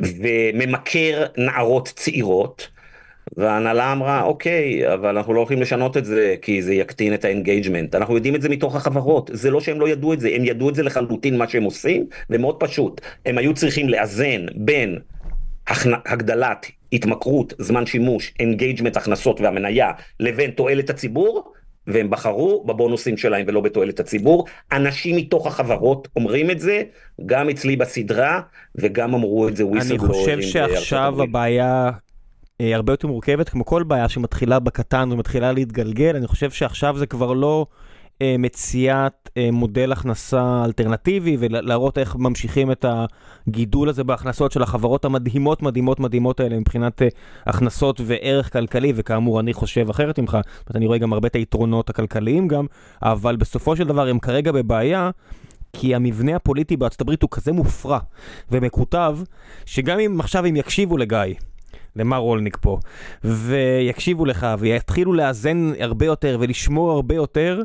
וממכר 0.02 1.26
נערות 1.38 1.88
צעירות. 1.96 2.73
וההנהלה 3.38 3.92
אמרה, 3.92 4.24
אוקיי, 4.24 4.94
אבל 4.94 5.18
אנחנו 5.18 5.34
לא 5.34 5.40
הולכים 5.40 5.62
לשנות 5.62 5.98
את 5.98 6.06
זה 6.06 6.36
כי 6.42 6.62
זה 6.62 6.74
יקטין 6.74 7.14
את 7.14 7.26
ה 7.26 7.32
engagement. 7.32 7.96
אנחנו 7.96 8.16
יודעים 8.16 8.36
את 8.36 8.42
זה 8.42 8.50
מתוך 8.50 8.76
החברות, 8.76 9.30
זה 9.34 9.52
לא 9.52 9.62
שהם 9.62 9.80
לא 9.80 9.90
ידעו 9.90 10.14
את 10.14 10.20
זה, 10.20 10.30
הם 10.36 10.46
ידעו 10.46 10.70
את 10.70 10.76
זה 10.76 10.84
לחלוטין 10.84 11.38
מה 11.38 11.48
שהם 11.48 11.64
עושים, 11.64 12.06
ומאוד 12.30 12.56
פשוט, 12.60 13.02
הם 13.26 13.38
היו 13.38 13.54
צריכים 13.54 13.90
לאזן 13.90 14.46
בין 14.56 15.00
הגדלת 16.06 16.66
התמכרות, 16.94 17.54
זמן 17.58 17.86
שימוש, 17.86 18.34
engagement, 18.40 18.98
הכנסות 18.98 19.42
והמניה, 19.42 19.92
לבין 20.20 20.52
תועלת 20.52 20.90
הציבור, 20.90 21.54
והם 21.88 22.10
בחרו 22.10 22.64
בבונוסים 22.64 23.18
שלהם 23.18 23.46
ולא 23.48 23.62
בתועלת 23.62 24.00
הציבור. 24.00 24.46
אנשים 24.72 25.16
מתוך 25.16 25.48
החברות 25.48 26.08
אומרים 26.16 26.52
את 26.52 26.60
זה, 26.60 26.84
גם 27.26 27.50
אצלי 27.50 27.76
בסדרה, 27.76 28.42
וגם 28.76 29.14
אמרו 29.14 29.48
את 29.48 29.56
זה 29.56 29.66
וויסל 29.66 29.90
אני 29.90 29.98
חושב 30.00 30.42
שעכשיו 30.42 31.22
הבעיה 31.22 31.92
הרבה 32.60 32.94
יותר 32.94 33.08
מורכבת, 33.08 33.50
כמו 33.50 33.66
כל 33.66 33.84
בעיה 33.84 34.10
שמתחילה 34.10 34.60
בקטן 34.60 35.10
ומתחילה 35.12 35.52
להתגלגל, 35.52 36.16
אני 36.16 36.28
חושב 36.28 36.52
שעכשיו 36.52 36.98
זה 36.98 37.06
כבר 37.06 37.34
לא 37.34 37.66
אה, 38.22 38.36
מציאת 38.40 39.30
אה, 39.38 39.50
מודל 39.52 39.92
הכנסה 39.92 40.62
אלטרנטיבי 40.66 41.38
ולהראות 41.40 41.98
איך 41.98 42.16
ממשיכים 42.16 42.72
את 42.72 42.86
הגידול 43.48 43.90
הזה 43.90 44.04
בהכנסות 44.04 44.52
של 44.52 44.64
החברות 44.64 45.06
המדהימות 45.06 45.62
מדהימות 45.62 46.00
מדהימות 46.00 46.40
האלה 46.40 46.60
מבחינת 46.60 47.02
אה, 47.02 47.08
הכנסות 47.46 48.02
וערך 48.06 48.54
כלכלי, 48.54 48.94
וכאמור 48.96 49.40
אני 49.40 49.54
חושב 49.54 49.90
אחרת 49.90 50.20
ממך, 50.20 50.38
אני 50.76 50.88
רואה 50.88 50.98
גם 50.98 51.14
הרבה 51.14 51.28
את 51.28 51.36
היתרונות 51.36 51.90
הכלכליים 51.90 52.48
גם, 52.48 52.66
אבל 53.02 53.36
בסופו 53.36 53.76
של 53.76 53.88
דבר 53.88 54.08
הם 54.08 54.20
כרגע 54.20 54.52
בבעיה. 54.52 55.10
כי 55.76 55.96
המבנה 55.96 56.36
הפוליטי 56.36 56.78
בארצות 56.78 57.02
הברית 57.02 57.22
הוא 57.22 57.30
כזה 57.32 57.52
מופרע 57.52 58.00
ומקוטב, 58.52 59.18
שגם 59.66 60.00
אם 60.00 60.20
עכשיו 60.20 60.46
הם 60.46 60.56
יקשיבו 60.56 60.98
לגיא, 60.98 61.18
למר 61.96 62.18
רולניק 62.18 62.58
פה, 62.62 62.78
ויקשיבו 63.24 64.26
לך 64.26 64.48
ויתחילו 64.60 65.14
לאזן 65.14 65.72
הרבה 65.80 66.06
יותר 66.06 66.38
ולשמור 66.40 66.92
הרבה 66.92 67.16
יותר, 67.16 67.62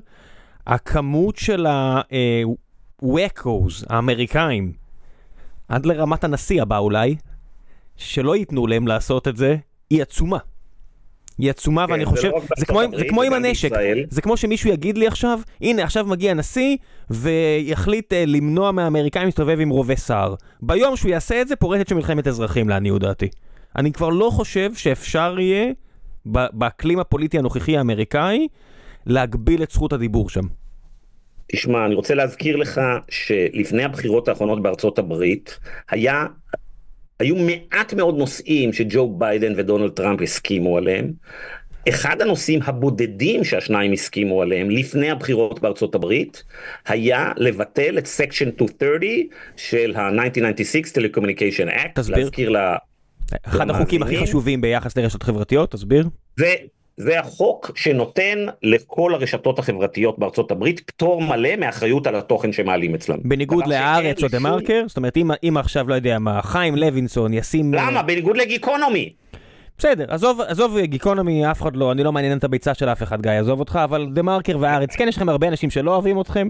הכמות 0.67 1.37
של 1.37 1.67
ה-Wackos 1.67 3.85
האמריקאים, 3.89 4.73
עד 5.69 5.87
לרמת 5.87 6.25
הנשיא 6.25 6.63
הבא 6.63 6.79
אולי, 6.79 7.17
שלא 7.97 8.37
ייתנו 8.37 8.67
להם 8.67 8.87
לעשות 8.87 9.29
את 9.29 9.37
זה, 9.37 9.57
היא 9.91 10.03
עצומה. 10.03 10.39
היא 11.39 11.51
עצומה 11.51 11.87
כן, 11.87 11.93
ואני 11.93 12.05
זה 12.05 12.11
חושב, 12.11 12.29
לא 12.29 12.41
זה 12.59 12.67
כמו, 12.67 12.81
זה 12.99 13.05
כמו 13.09 13.23
עם 13.23 13.33
הנשק, 13.33 13.71
בישראל. 13.71 14.05
זה 14.11 14.23
כמו 14.23 14.37
שמישהו 14.37 14.71
יגיד 14.71 14.99
לי 14.99 15.07
עכשיו, 15.07 15.41
הנה 15.61 15.83
עכשיו 15.83 16.07
מגיע 16.07 16.35
נשיא 16.35 16.77
ויחליט 17.11 18.13
אה, 18.13 18.25
למנוע 18.27 18.73
מהאמריקאים 18.73 19.25
להסתובב 19.25 19.61
עם 19.61 19.69
רובה 19.69 19.97
סער. 19.97 20.35
ביום 20.63 20.97
שהוא 20.97 21.11
יעשה 21.11 21.41
את 21.41 21.49
זה 21.49 21.57
פורטת 21.57 21.89
של 21.89 21.95
מלחמת 21.95 22.27
אזרחים 22.27 22.69
לעניות 22.69 23.01
דעתי. 23.01 23.29
אני 23.79 23.93
כבר 23.93 24.09
לא 24.09 24.31
חושב 24.31 24.75
שאפשר 24.75 25.37
יהיה, 25.39 25.73
באקלים 26.27 26.99
הפוליטי 26.99 27.39
הנוכחי 27.39 27.77
האמריקאי, 27.77 28.49
להגביל 29.07 29.63
את 29.63 29.71
זכות 29.71 29.93
הדיבור 29.93 30.31
שם. 30.31 30.45
תשמע, 31.53 31.87
אני 31.87 31.95
רוצה 31.95 32.15
להזכיר 32.15 32.57
לך 32.57 32.81
שלפני 33.11 33.85
הבחירות 33.85 34.29
האחרונות 34.29 34.63
בארצות 34.63 34.99
הברית, 34.99 35.59
היה, 35.91 36.27
היו 37.21 37.37
מעט 37.37 37.95
מאוד 37.95 38.19
נושאים 38.19 38.73
שג'ו 38.73 39.15
ביידן 39.19 39.53
ודונלד 39.57 39.91
טראמפ 39.91 40.23
הסכימו 40.23 40.77
עליהם. 40.77 41.13
אחד 41.89 42.23
הנושאים 42.23 42.61
הבודדים 42.65 43.45
שהשניים 43.45 43.93
הסכימו 43.93 44.43
עליהם 44.43 44.71
לפני 44.71 45.11
הבחירות 45.11 45.61
בארצות 45.61 45.95
הברית, 45.95 46.43
היה 46.87 47.33
לבטל 47.37 47.99
את 47.99 48.07
section 48.07 48.47
230 48.47 49.29
של 49.57 49.95
ה-1996 49.97 50.97
Telecommunication 50.97 51.71
Act. 51.71 51.93
תסביר. 51.95 52.19
להזכיר 52.19 52.49
לה... 52.49 52.77
אחד 53.43 53.71
החוקים 53.71 54.03
הכי. 54.03 54.19
חשובים 54.19 54.61
ביחס 54.61 54.97
לרשתות 54.97 55.23
חברתיות, 55.23 55.71
תסביר. 55.71 56.09
זה, 56.37 56.55
זה 56.97 57.21
החוק 57.21 57.71
שנותן 57.75 58.39
לכל 58.63 59.15
הרשתות 59.15 59.59
החברתיות 59.59 60.19
בארצות 60.19 60.51
הברית 60.51 60.81
פטור 60.81 61.23
מלא 61.23 61.57
מאחריות 61.57 62.07
על 62.07 62.17
התוכן 62.17 62.53
שמעלים 62.53 62.95
אצלם. 62.95 63.19
בניגוד 63.25 63.67
להארץ 63.67 64.23
או 64.23 64.29
דה 64.29 64.39
מרקר, 64.39 64.85
זאת 64.87 64.97
אומרת 64.97 65.17
אם, 65.17 65.31
אם 65.49 65.57
עכשיו 65.57 65.89
לא 65.89 65.95
יודע 65.95 66.19
מה, 66.19 66.43
חיים 66.43 66.77
לוינסון 66.77 67.35
ישים... 67.35 67.75
למה? 67.75 68.03
בניגוד 68.03 68.37
לגיקונומי. 68.37 69.13
בסדר, 69.79 70.05
עזוב, 70.09 70.41
עזוב 70.41 70.79
גיקונומי, 70.79 71.51
אף 71.51 71.63
אחד 71.63 71.77
לא, 71.77 71.93
אני 71.93 72.05
לא 72.05 72.13
מעניין 72.13 72.39
את 72.39 72.45
הביצה 72.45 72.75
של 72.75 72.89
אף 72.89 73.03
אחד, 73.03 73.23
גיא, 73.23 73.31
עזוב 73.31 73.61
אותך, 73.61 73.79
אבל 73.85 74.09
דה 74.13 74.23
מרקר 74.23 74.57
והארץ, 74.61 74.97
כן, 74.97 75.09
יש 75.09 75.17
לכם 75.17 75.29
הרבה 75.29 75.49
אנשים 75.49 75.71
שלא 75.71 75.91
אוהבים 75.91 76.21
אתכם. 76.21 76.49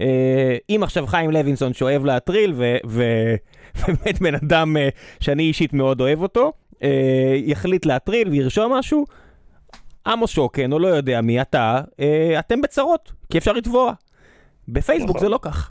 אה, 0.00 0.56
אם 0.70 0.80
עכשיו 0.82 1.06
חיים 1.06 1.30
לוינסון 1.30 1.74
שאוהב 1.74 2.04
להטריל, 2.04 2.52
ו- 2.56 2.76
ו- 2.86 3.34
ובאמת 3.88 4.20
בן 4.20 4.34
אדם 4.34 4.76
אה, 4.76 4.88
שאני 5.20 5.42
אישית 5.42 5.72
מאוד 5.72 6.00
אוהב 6.00 6.22
אותו, 6.22 6.52
אה, 6.82 7.34
יחליט 7.44 7.86
להטריל 7.86 8.28
וירשום 8.28 8.72
משהו, 8.72 9.04
עמוס 10.06 10.30
שוקן, 10.30 10.72
או 10.72 10.78
לא 10.78 10.88
יודע 10.88 11.20
מי 11.20 11.40
אתה, 11.40 11.80
אה, 12.00 12.38
אתם 12.38 12.60
בצרות, 12.60 13.12
כי 13.30 13.38
אפשר 13.38 13.52
לתבוע. 13.52 13.92
בפייסבוק 14.68 15.16
נכון. 15.16 15.20
זה 15.20 15.28
לא 15.28 15.38
כך. 15.42 15.70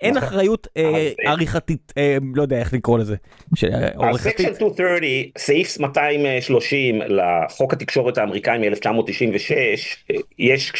אין 0.00 0.14
נכון. 0.14 0.28
אחריות 0.28 0.68
אה, 0.76 0.82
אה, 0.84 1.30
עריכתית, 1.30 1.92
אה, 1.98 2.16
לא 2.34 2.42
יודע 2.42 2.58
איך 2.58 2.72
לקרוא 2.72 2.98
לזה, 2.98 3.16
הסקשן 3.52 3.96
עורכתית. 3.96 4.40
230, 4.40 5.30
סעיף 5.38 5.78
230 5.78 7.00
לחוק 7.08 7.72
התקשורת 7.72 8.18
האמריקאי 8.18 8.58
מ-1996, 8.58 9.54
יש, 10.38 10.72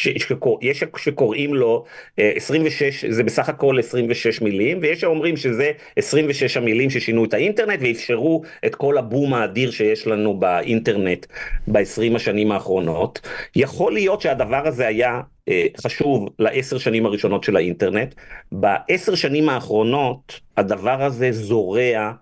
שקוראים 0.97 1.55
לו 1.55 1.85
אה, 2.19 2.33
26, 2.37 3.05
זה 3.05 3.23
בסך 3.23 3.49
הכל 3.49 3.79
26 3.79 4.41
מילים, 4.41 4.79
ויש 4.83 5.01
שאומרים 5.01 5.37
שזה 5.37 5.71
26 5.97 6.57
המילים 6.57 6.91
ששינו 6.91 7.25
את 7.25 7.35
האינטרנט 7.35 7.79
ואפשרו 7.83 8.43
את 8.67 8.75
כל 8.75 8.99
הבום 8.99 9.35
האדיר 9.35 9.71
שיש 9.71 10.07
לנו 10.07 10.41
באינטרנט 10.41 11.27
ב-20 11.69 12.17
השנים 12.17 12.53
האחרונות. 12.53 13.21
יכול 13.57 13.93
להיות 13.93 14.21
שהדבר 14.21 14.67
הזה 14.67 14.87
היה 14.87 15.11
אה, 15.11 15.36
חשוב 15.81 16.29
לעשר 16.39 16.79
שנים 16.79 17.07
הראשונות 17.07 17.45
של 17.45 17.57
האינטרנט. 17.57 18.15
בעשר 18.53 19.15
שנים 19.15 19.49
האחרונות 19.49 20.41
הדבר 20.57 21.03
הזה 21.03 21.33
זורע, 21.33 22.13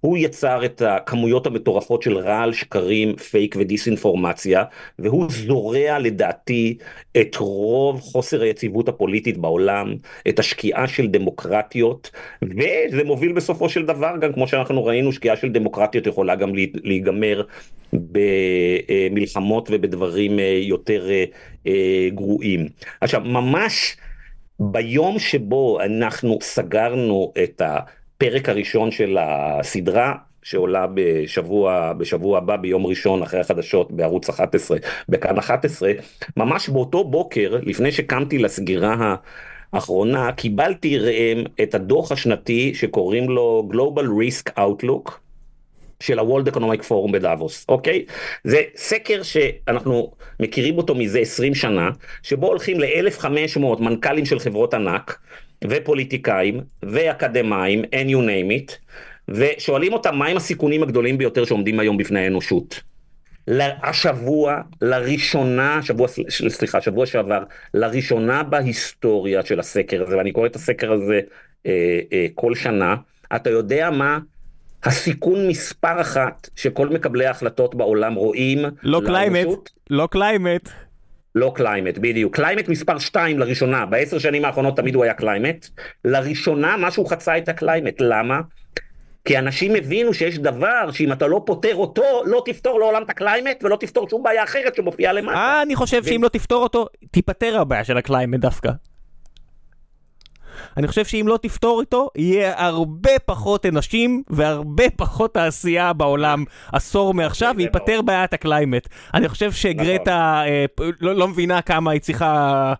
הוא 0.00 0.18
יצר 0.18 0.64
את 0.64 0.82
הכמויות 0.82 1.46
המטורפות 1.46 2.02
של 2.02 2.18
רעל, 2.18 2.52
שקרים, 2.52 3.16
פייק 3.16 3.56
ודיסאינפורמציה, 3.58 4.64
והוא 4.98 5.26
זורע 5.30 5.98
לדעתי 5.98 6.78
את 7.20 7.36
רוב 7.36 8.00
חוסר 8.00 8.42
היציבות 8.42 8.88
הפוליטית 8.88 9.38
בעולם, 9.38 9.94
את 10.28 10.38
השקיעה 10.38 10.88
של 10.88 11.06
דמוקרטיות, 11.06 12.10
וזה 12.42 13.04
מוביל 13.04 13.32
בסופו 13.32 13.68
של 13.68 13.86
דבר, 13.86 14.16
גם 14.20 14.32
כמו 14.32 14.48
שאנחנו 14.48 14.84
ראינו, 14.84 15.12
שקיעה 15.12 15.36
של 15.36 15.52
דמוקרטיות 15.52 16.06
יכולה 16.06 16.34
גם 16.34 16.52
להיגמר 16.84 17.42
במלחמות 17.92 19.68
ובדברים 19.72 20.38
אה, 20.38 20.58
יותר 20.62 21.10
אה, 21.10 21.24
אה, 21.66 22.08
גרועים. 22.14 22.68
עכשיו, 23.00 23.20
ממש 23.20 23.96
ביום 24.60 25.18
שבו 25.18 25.80
אנחנו 25.80 26.38
סגרנו 26.42 27.32
את 27.42 27.62
הפרק 28.18 28.48
הראשון 28.48 28.90
של 28.90 29.18
הסדרה, 29.20 30.14
שעולה 30.42 30.86
בשבוע, 30.94 31.92
בשבוע 31.92 32.38
הבא 32.38 32.56
ביום 32.56 32.86
ראשון 32.86 33.22
אחרי 33.22 33.40
החדשות 33.40 33.92
בערוץ 33.92 34.28
11, 34.28 34.78
בכאן 35.08 35.38
11, 35.38 35.92
ממש 36.36 36.68
באותו 36.68 37.04
בוקר, 37.04 37.58
לפני 37.62 37.92
שקמתי 37.92 38.38
לסגירה 38.38 39.16
האחרונה, 39.72 40.32
קיבלתי 40.32 40.98
ראם 40.98 41.44
את 41.62 41.74
הדוח 41.74 42.12
השנתי 42.12 42.74
שקוראים 42.74 43.30
לו 43.30 43.68
Global 43.72 44.06
Risk 44.06 44.58
Outlook. 44.58 45.10
של 46.00 46.18
ה-World 46.18 46.48
Economic 46.54 46.88
Forum 46.88 47.12
בדאבוס, 47.12 47.66
אוקיי? 47.68 48.04
זה 48.44 48.62
סקר 48.76 49.22
שאנחנו 49.22 50.12
מכירים 50.40 50.78
אותו 50.78 50.94
מזה 50.94 51.18
20 51.18 51.54
שנה, 51.54 51.90
שבו 52.22 52.46
הולכים 52.46 52.80
ל-1,500 52.80 53.60
מנכ"לים 53.80 54.26
של 54.26 54.38
חברות 54.38 54.74
ענק, 54.74 55.18
ופוליטיקאים, 55.64 56.60
ואקדמאים, 56.82 57.82
and 57.84 58.10
you 58.10 58.18
name 58.18 58.70
it, 58.70 58.72
ושואלים 59.28 59.92
אותם 59.92 60.16
מהם 60.16 60.36
הסיכונים 60.36 60.82
הגדולים 60.82 61.18
ביותר 61.18 61.44
שעומדים 61.44 61.80
היום 61.80 61.96
בפני 61.96 62.20
האנושות. 62.20 62.80
השבוע, 63.82 64.60
לראשונה, 64.82 65.80
שבוע, 65.82 66.08
סליחה, 66.48 66.80
שבוע 66.80 67.06
שעבר, 67.06 67.42
לראשונה 67.74 68.42
בהיסטוריה 68.42 69.44
של 69.44 69.60
הסקר 69.60 70.02
הזה, 70.02 70.16
ואני 70.16 70.32
קורא 70.32 70.46
את 70.46 70.56
הסקר 70.56 70.92
הזה 70.92 71.20
אה, 71.66 72.00
אה, 72.12 72.26
כל 72.34 72.54
שנה, 72.54 72.96
אתה 73.36 73.50
יודע 73.50 73.90
מה 73.90 74.18
הסיכון 74.84 75.48
מספר 75.48 76.00
אחת 76.00 76.48
שכל 76.56 76.88
מקבלי 76.88 77.26
ההחלטות 77.26 77.74
בעולם 77.74 78.14
רואים 78.14 78.58
לא 78.82 79.00
climate? 79.06 79.70
לא 79.90 80.08
climate. 80.10 80.68
לא 81.38 81.52
climate, 81.54 81.98
בדיוק. 81.98 82.36
climate 82.36 82.68
מספר 82.68 82.98
2 82.98 83.38
לראשונה, 83.38 83.86
בעשר 83.86 84.18
שנים 84.18 84.44
האחרונות 84.44 84.76
תמיד 84.76 84.94
הוא 84.94 85.04
היה 85.04 85.14
climate. 85.14 85.66
לראשונה 86.04 86.76
משהו 86.78 87.06
חצה 87.06 87.38
את 87.38 87.48
ה 87.48 87.54
climate, 87.54 88.00
למה? 88.00 88.40
כי 89.24 89.38
אנשים 89.38 89.74
הבינו 89.74 90.14
שיש 90.14 90.38
דבר 90.38 90.90
שאם 90.92 91.12
אתה 91.12 91.26
לא 91.26 91.42
פותר 91.46 91.74
אותו, 91.74 92.02
לא 92.24 92.42
תפתור 92.44 92.78
לעולם 92.78 93.02
את 93.02 93.10
ה 93.10 93.17
climate 93.17 93.64
ולא 93.64 93.76
תפתור 93.80 94.08
שום 94.08 94.22
בעיה 94.22 94.44
אחרת 94.44 94.74
שמופיעה 94.74 95.12
למטה. 95.12 95.36
אה, 95.36 95.62
אני 95.62 95.74
חושב 95.74 96.04
שאם 96.04 96.22
לא 96.22 96.28
תפתור 96.28 96.62
אותו, 96.62 96.86
תיפתר 97.10 97.60
הבעיה 97.60 97.84
של 97.84 97.96
ה 97.96 98.01
climate 98.01 98.40
דווקא. 98.40 98.70
אני 100.76 100.88
חושב 100.88 101.04
שאם 101.04 101.24
לא 101.28 101.38
תפתור 101.42 101.80
אותו, 101.80 102.10
יהיה 102.16 102.66
הרבה 102.66 103.10
פחות 103.24 103.66
אנשים 103.66 104.22
והרבה 104.30 104.84
פחות 104.96 105.34
תעשייה 105.34 105.92
בעולם 105.92 106.44
עשור 106.72 107.14
מעכשיו, 107.14 107.54
וייפתר 107.56 108.02
בעיית 108.02 108.32
ה 108.32 108.38
climate. 108.38 108.88
אני 109.14 109.28
חושב 109.28 109.52
שגרטה 109.52 110.42
אה, 110.46 110.64
לא, 111.00 111.14
לא 111.14 111.28
מבינה 111.28 111.62
כמה 111.62 111.90
היא 111.90 112.00
צריכה... 112.00 112.72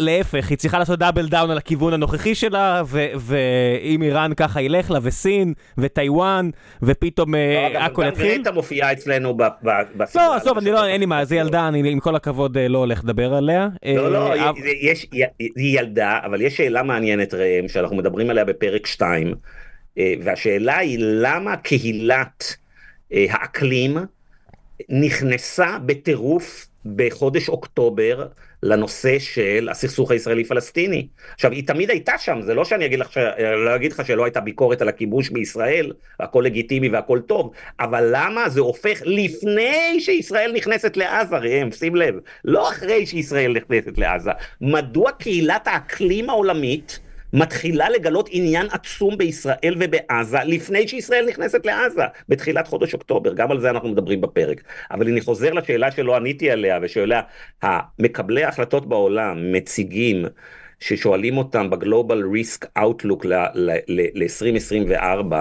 להפך, 0.00 0.48
היא 0.50 0.58
צריכה 0.58 0.78
לעשות 0.78 0.98
double 0.98 1.28
down 1.28 1.50
על 1.50 1.58
הכיוון 1.58 1.92
הנוכחי 1.92 2.34
שלה, 2.34 2.82
ואם 3.18 4.02
איראן 4.02 4.34
ככה 4.34 4.60
ילך 4.60 4.90
לה, 4.90 4.98
וסין, 5.02 5.54
וטיוואן, 5.78 6.50
ופתאום 6.82 7.34
אה, 7.34 7.86
הכל 7.86 8.02
גם 8.02 8.08
יתחיל. 8.08 8.36
גרטה 8.36 8.52
מופיעה 8.52 8.92
אצלנו 8.92 9.36
בסדרה. 9.96 10.26
לא, 10.26 10.34
עזוב, 10.34 10.58
אני 10.58 10.70
לא, 10.70 10.86
אין 10.86 11.00
לי 11.00 11.06
מה, 11.06 11.24
זה 11.24 11.36
ילדה, 11.36 11.68
אני 11.68 11.90
עם 11.90 12.00
כל 12.00 12.16
הכבוד 12.16 12.56
אה, 12.56 12.68
לא 12.68 12.78
הולך 12.78 13.04
לדבר 13.04 13.34
עליה. 13.34 13.68
לא, 13.86 14.12
לא, 14.12 14.32
אה, 14.32 14.50
היא 15.38 15.78
ילדה, 15.78 16.18
אבל 16.24 16.40
יש 16.40 16.56
שאלה 16.56 16.82
מעניינת 16.82 17.34
ראם, 17.34 17.68
שאנחנו 17.68 17.96
מדברים 17.96 18.30
עליה 18.30 18.44
בפרק 18.44 18.86
2, 18.86 19.34
והשאלה 20.22 20.78
היא 20.78 20.98
למה 21.00 21.56
קהילת 21.56 22.56
האקלים 23.10 23.96
נכנסה 24.88 25.78
בטירוף 25.86 26.68
בחודש 26.96 27.48
אוקטובר 27.48 28.26
לנושא 28.62 29.18
של 29.18 29.68
הסכסוך 29.70 30.10
הישראלי-פלסטיני. 30.10 31.06
עכשיו, 31.34 31.52
היא 31.52 31.66
תמיד 31.66 31.90
הייתה 31.90 32.18
שם, 32.18 32.40
זה 32.42 32.54
לא 32.54 32.64
שאני 32.64 32.86
אגיד 32.86 32.98
לך, 32.98 33.12
ש... 33.12 33.18
לא 33.66 33.76
אגיד 33.76 33.92
לך 33.92 34.06
שלא 34.06 34.24
הייתה 34.24 34.40
ביקורת 34.40 34.82
על 34.82 34.88
הכיבוש 34.88 35.30
בישראל, 35.30 35.92
הכל 36.20 36.42
לגיטימי 36.46 36.88
והכל 36.88 37.20
טוב, 37.26 37.50
אבל 37.80 38.08
למה 38.12 38.48
זה 38.48 38.60
הופך 38.60 39.02
לפני 39.04 40.00
שישראל 40.00 40.52
נכנסת 40.52 40.96
לעזה, 40.96 41.36
ראם, 41.36 41.72
שים 41.72 41.96
לב, 41.96 42.14
לא 42.44 42.70
אחרי 42.70 43.06
שישראל 43.06 43.52
נכנסת 43.52 43.98
לעזה. 43.98 44.30
מדוע 44.60 45.12
קהילת 45.12 45.66
האקלים 45.66 46.30
העולמית 46.30 47.00
מתחילה 47.32 47.90
לגלות 47.90 48.28
עניין 48.32 48.66
עצום 48.70 49.18
בישראל 49.18 49.74
ובעזה 49.80 50.38
לפני 50.44 50.88
שישראל 50.88 51.26
נכנסת 51.28 51.66
לעזה 51.66 52.02
בתחילת 52.28 52.68
חודש 52.68 52.94
אוקטובר, 52.94 53.34
גם 53.34 53.50
על 53.50 53.60
זה 53.60 53.70
אנחנו 53.70 53.88
מדברים 53.88 54.20
בפרק. 54.20 54.62
אבל 54.90 55.08
אני 55.08 55.20
חוזר 55.20 55.52
לשאלה 55.52 55.90
שלא 55.90 56.16
עניתי 56.16 56.50
עליה 56.50 56.78
ושאלה, 56.82 57.20
המקבלי 57.62 58.44
ההחלטות 58.44 58.88
בעולם 58.88 59.52
מציגים 59.52 60.24
ששואלים 60.80 61.38
אותם 61.38 61.70
בגלובל 61.70 62.24
ריסק 62.32 62.66
אאוטלוק 62.78 63.24
ל-2024, 63.24 65.34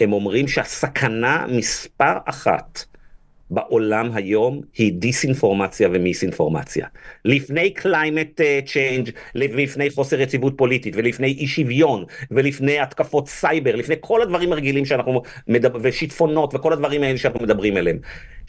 הם 0.00 0.12
אומרים 0.12 0.48
שהסכנה 0.48 1.46
מספר 1.48 2.12
אחת 2.24 2.84
בעולם 3.50 4.10
היום 4.14 4.60
היא 4.74 4.92
דיסאינפורמציה 4.92 5.88
ומיסאינפורמציה. 5.92 6.86
לפני 7.24 7.74
climate 7.78 8.40
change, 8.66 9.10
לפני 9.34 9.90
חוסר 9.90 10.20
יציבות 10.20 10.54
פוליטית 10.56 10.94
ולפני 10.96 11.26
אי 11.26 11.46
שוויון 11.46 12.04
ולפני 12.30 12.78
התקפות 12.78 13.28
סייבר, 13.28 13.76
לפני 13.76 13.94
כל 14.00 14.22
הדברים 14.22 14.52
הרגילים 14.52 14.84
שאנחנו 14.84 15.22
מדברים, 15.48 15.84
ושיטפונות 15.84 16.54
וכל 16.54 16.72
הדברים 16.72 17.02
האלה 17.02 17.18
שאנחנו 17.18 17.40
מדברים 17.40 17.76
עליהם. 17.76 17.98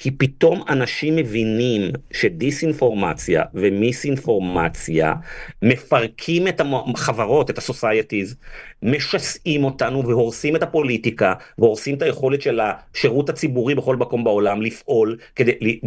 כי 0.02 0.12
פתאום 0.12 0.64
אנשים 0.70 1.16
מבינים 1.16 1.82
שדיסאינפורמציה 2.12 3.44
ומיסאינפורמציה 3.54 5.14
מפרקים 5.62 6.48
את 6.48 6.62
החברות, 6.96 7.50
את 7.50 7.58
ה-societies, 7.58 8.36
משסעים 8.84 9.64
אותנו 9.64 10.08
והורסים 10.08 10.56
את 10.56 10.64
הפוליטיקה 10.64 11.34
והורסים 11.58 11.96
את 11.96 12.02
היכולת 12.02 12.42
של 12.42 12.60
השירות 12.64 13.30
הציבורי 13.30 13.76
בכל 13.76 13.96
מקום 13.96 14.24
בעולם 14.24 14.62
לפעול, 14.62 15.18
כדי, 15.36 15.80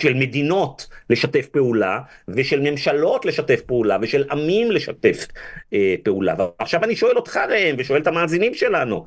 של 0.00 0.14
מדינות 0.14 0.86
לשתף 1.10 1.46
פעולה 1.46 2.00
ושל 2.28 2.60
ממשלות 2.60 3.24
לשתף 3.24 3.60
פעולה 3.60 3.98
ושל 4.02 4.24
עמים 4.30 4.70
לשתף 4.70 5.26
אה, 5.72 5.94
פעולה. 6.02 6.34
ועכשיו 6.38 6.84
אני 6.84 6.96
שואל 6.96 7.16
אותך 7.16 7.40
ראם 7.50 7.74
ושואל 7.78 8.02
את 8.02 8.06
המאזינים 8.06 8.54
שלנו, 8.54 9.06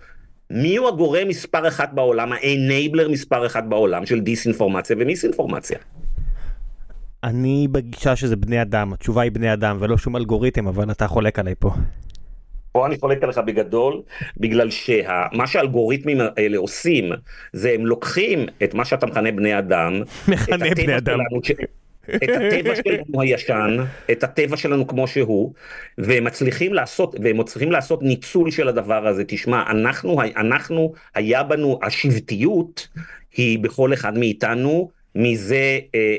מי 0.54 0.76
הוא 0.76 0.88
הגורם 0.88 1.28
מספר 1.28 1.68
אחת 1.68 1.93
בעולם, 1.93 2.32
ה-enabler 2.34 3.08
מספר 3.10 3.45
אחת 3.45 3.64
בעולם 3.64 4.06
של 4.06 4.20
דיסאינפורמציה 4.20 4.95
ומיסאינפורמציה? 4.99 5.78
אני 7.24 7.68
בגישה 7.72 8.16
שזה 8.16 8.36
בני 8.36 8.62
אדם, 8.62 8.93
התשובה 8.93 9.22
היא 9.22 9.32
בני 9.32 9.54
אדם 9.54 9.78
ולא 9.80 9.97
שום 9.97 10.16
אלגוריתם, 10.16 10.68
אבל 10.68 10.91
אתה 10.91 11.08
חולק 11.08 11.39
עליי 11.39 11.54
פה. 11.60 11.72
פה 12.72 12.86
אני 12.88 12.97
חולק 12.99 13.24
עליך 13.24 13.38
בגדול, 13.38 14.01
בגלל 14.38 14.70
שמה 14.70 15.47
שהאלגוריתמים 15.47 16.18
האלה 16.38 16.58
עושים, 16.58 17.12
זה 17.54 17.72
הם 17.72 17.86
לוקחים 17.86 18.45
את 18.64 18.74
מה 18.74 18.86
שאתה 18.86 19.06
מכנה 19.06 19.32
בני 19.32 19.60
אדם, 19.60 19.93
מכנה 20.28 20.58
בני 20.76 20.97
אדם. 20.97 21.18
שלנו. 21.43 21.83
את 22.10 22.30
הטבע 22.30 22.76
שלנו 22.76 23.22
הישן, 23.22 23.78
את 24.12 24.24
הטבע 24.24 24.58
שלנו 24.58 24.88
כמו 24.88 25.08
שהוא, 25.08 25.54
והם 25.97 26.24
מצליחים 26.24 26.74
לעשות, 26.74 27.16
והם 27.24 27.38
מצליחים 27.38 27.72
לעשות 27.72 28.04
ניצול 28.04 28.51
של 28.51 28.68
הדבר 28.68 29.08
הזה. 29.08 29.24
תשמע, 29.28 29.64
אנחנו, 29.70 30.22
אנחנו, 30.36 30.93
היה 31.16 31.43
בנו, 31.43 31.80
השבטיות 31.84 32.88
היא 33.38 33.60
בכל 33.60 33.93
אחד 33.93 34.18
מאיתנו, 34.18 34.89
מזה 35.16 35.80
אה, 35.95 36.16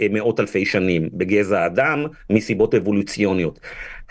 אה, 0.00 0.06
מאות 0.10 0.40
אלפי 0.40 0.66
שנים, 0.66 1.08
בגזע 1.12 1.60
האדם, 1.60 2.06
מסיבות 2.30 2.74
אבולוציוניות. 2.74 3.60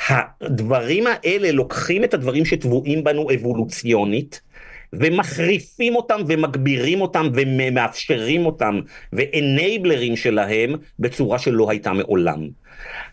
הדברים 0.07 1.03
האלה 1.07 1.51
לוקחים 1.51 2.03
את 2.03 2.13
הדברים 2.13 2.45
שטבועים 2.45 3.03
בנו 3.03 3.27
אבולוציונית, 3.33 4.41
ומחריפים 4.93 5.95
אותם 5.95 6.21
ומגבירים 6.27 7.01
אותם 7.01 7.27
ומאפשרים 7.33 8.45
אותם 8.45 8.79
ואנייבלרים 9.13 10.15
שלהם 10.15 10.75
בצורה 10.99 11.39
שלא 11.39 11.69
הייתה 11.69 11.93
מעולם. 11.93 12.47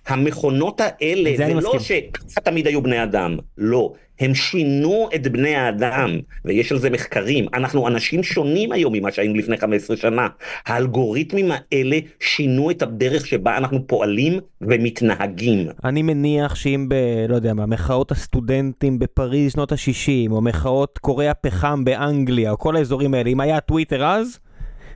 המכונות 0.06 0.80
האלה, 0.84 1.36
זה 1.36 1.54
לא 1.54 1.78
שככה 1.78 2.40
תמיד 2.40 2.66
היו 2.66 2.82
בני 2.82 3.02
אדם, 3.02 3.36
לא. 3.58 3.92
הם 4.20 4.34
שינו 4.34 5.08
את 5.14 5.28
בני 5.28 5.54
האדם, 5.54 6.10
ויש 6.44 6.72
על 6.72 6.78
זה 6.78 6.90
מחקרים. 6.90 7.46
אנחנו 7.54 7.88
אנשים 7.88 8.22
שונים 8.22 8.72
היום 8.72 8.92
ממה 8.92 9.12
שהיינו 9.12 9.34
לפני 9.34 9.56
15 9.56 9.96
שנה. 9.96 10.28
האלגוריתמים 10.66 11.50
האלה 11.52 11.98
שינו 12.20 12.70
את 12.70 12.82
הדרך 12.82 13.26
שבה 13.26 13.56
אנחנו 13.56 13.86
פועלים 13.86 14.40
ומתנהגים. 14.60 15.68
אני 15.84 16.02
מניח 16.02 16.54
שאם 16.54 16.86
ב... 16.88 16.94
לא 17.28 17.34
יודע 17.34 17.54
מה, 17.54 17.66
מחאות 17.66 18.10
הסטודנטים 18.10 18.98
בפריז 18.98 19.52
שנות 19.52 19.72
ה-60, 19.72 20.30
או 20.30 20.40
מחאות 20.40 20.98
קורי 20.98 21.28
הפחם 21.28 21.84
באנגליה, 21.84 22.50
או 22.50 22.58
כל 22.58 22.76
האזורים 22.76 23.14
האלה, 23.14 23.30
אם 23.30 23.40
היה 23.40 23.60
טוויטר 23.60 24.04
אז, 24.04 24.38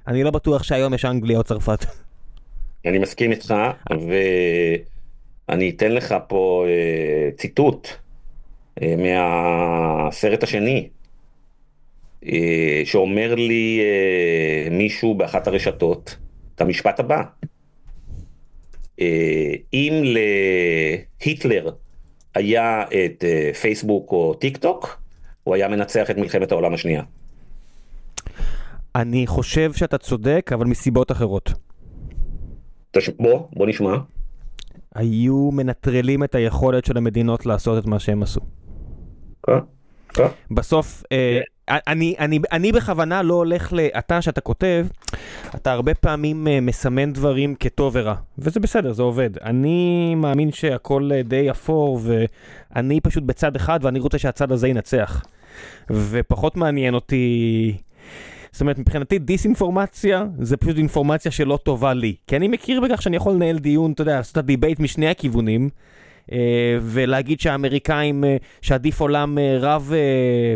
אני 0.08 0.22
לא 0.22 0.30
בטוח 0.30 0.62
שהיום 0.62 0.94
יש 0.94 1.04
אנגליה 1.04 1.38
או 1.38 1.44
צרפת. 1.44 1.84
אני 2.86 2.98
מסכים 2.98 3.30
איתך, 3.30 3.54
ואני 5.48 5.70
אתן 5.70 5.92
לך 5.92 6.14
פה 6.28 6.64
אה, 6.68 7.30
ציטוט. 7.36 7.88
אה, 8.82 8.94
מהסרט 8.96 10.42
השני, 10.42 10.88
אה, 12.26 12.82
שאומר 12.84 13.34
לי 13.34 13.80
אה, 13.80 14.70
מישהו 14.70 15.14
באחת 15.14 15.46
הרשתות 15.46 16.16
את 16.54 16.60
המשפט 16.60 17.00
הבא. 17.00 17.22
אם 19.72 20.02
להיטלר 21.24 21.70
היה 22.34 22.82
את 22.82 23.24
פייסבוק 23.60 24.12
או 24.12 24.34
טיק 24.34 24.56
טוק, 24.56 25.00
הוא 25.44 25.54
היה 25.54 25.68
מנצח 25.68 26.10
את 26.10 26.16
מלחמת 26.16 26.52
העולם 26.52 26.74
השנייה. 26.74 27.02
אני 28.94 29.26
חושב 29.26 29.72
שאתה 29.72 29.98
צודק, 29.98 30.50
אבל 30.54 30.66
מסיבות 30.66 31.12
אחרות. 31.12 31.52
בוא, 33.18 33.40
בוא 33.52 33.66
נשמע. 33.66 33.96
היו 34.94 35.50
מנטרלים 35.52 36.24
את 36.24 36.34
היכולת 36.34 36.84
של 36.84 36.96
המדינות 36.96 37.46
לעשות 37.46 37.82
את 37.82 37.86
מה 37.86 37.98
שהם 37.98 38.22
עשו. 38.22 38.40
כן, 39.46 39.58
כן. 40.08 40.26
בסוף, 40.50 41.02
אה, 41.12 41.40
אני, 41.68 42.14
אני, 42.18 42.38
אני 42.52 42.72
בכוונה 42.72 43.22
לא 43.22 43.34
הולך 43.34 43.72
ל... 43.72 43.80
אתה, 43.80 44.22
שאתה 44.22 44.40
כותב, 44.40 44.86
אתה 45.54 45.72
הרבה 45.72 45.94
פעמים 45.94 46.46
מסמן 46.62 47.12
דברים 47.12 47.54
כטוב 47.54 47.92
ורע, 47.96 48.14
וזה 48.38 48.60
בסדר, 48.60 48.92
זה 48.92 49.02
עובד. 49.02 49.38
אני 49.38 50.14
מאמין 50.14 50.52
שהכל 50.52 51.10
די 51.24 51.50
אפור, 51.50 52.00
ואני 52.02 53.00
פשוט 53.00 53.22
בצד 53.22 53.56
אחד, 53.56 53.80
ואני 53.82 53.98
רוצה 53.98 54.18
שהצד 54.18 54.52
הזה 54.52 54.68
ינצח. 54.68 55.22
ופחות 55.90 56.56
מעניין 56.56 56.94
אותי... 56.94 57.76
זאת 58.52 58.60
אומרת, 58.60 58.78
מבחינתי 58.78 59.18
דיסאינפורמציה 59.18 60.24
זה 60.40 60.56
פשוט 60.56 60.76
אינפורמציה 60.76 61.30
שלא 61.30 61.58
טובה 61.62 61.94
לי. 61.94 62.14
כי 62.26 62.36
אני 62.36 62.48
מכיר 62.48 62.80
בכך 62.80 63.02
שאני 63.02 63.16
יכול 63.16 63.32
לנהל 63.32 63.58
דיון, 63.58 63.92
אתה 63.92 64.02
יודע, 64.02 64.16
לעשות 64.16 64.32
את 64.32 64.36
ה 64.36 64.43
debate 64.43 64.80
משני 64.80 65.08
הכיוונים. 65.08 65.68
אה, 66.32 66.78
ולהגיד 66.82 67.40
שהאמריקאים, 67.40 68.24
אה, 68.24 68.36
שעדיף 68.62 69.00
עולם 69.00 69.38
אה, 69.38 69.58
רב 69.60 69.92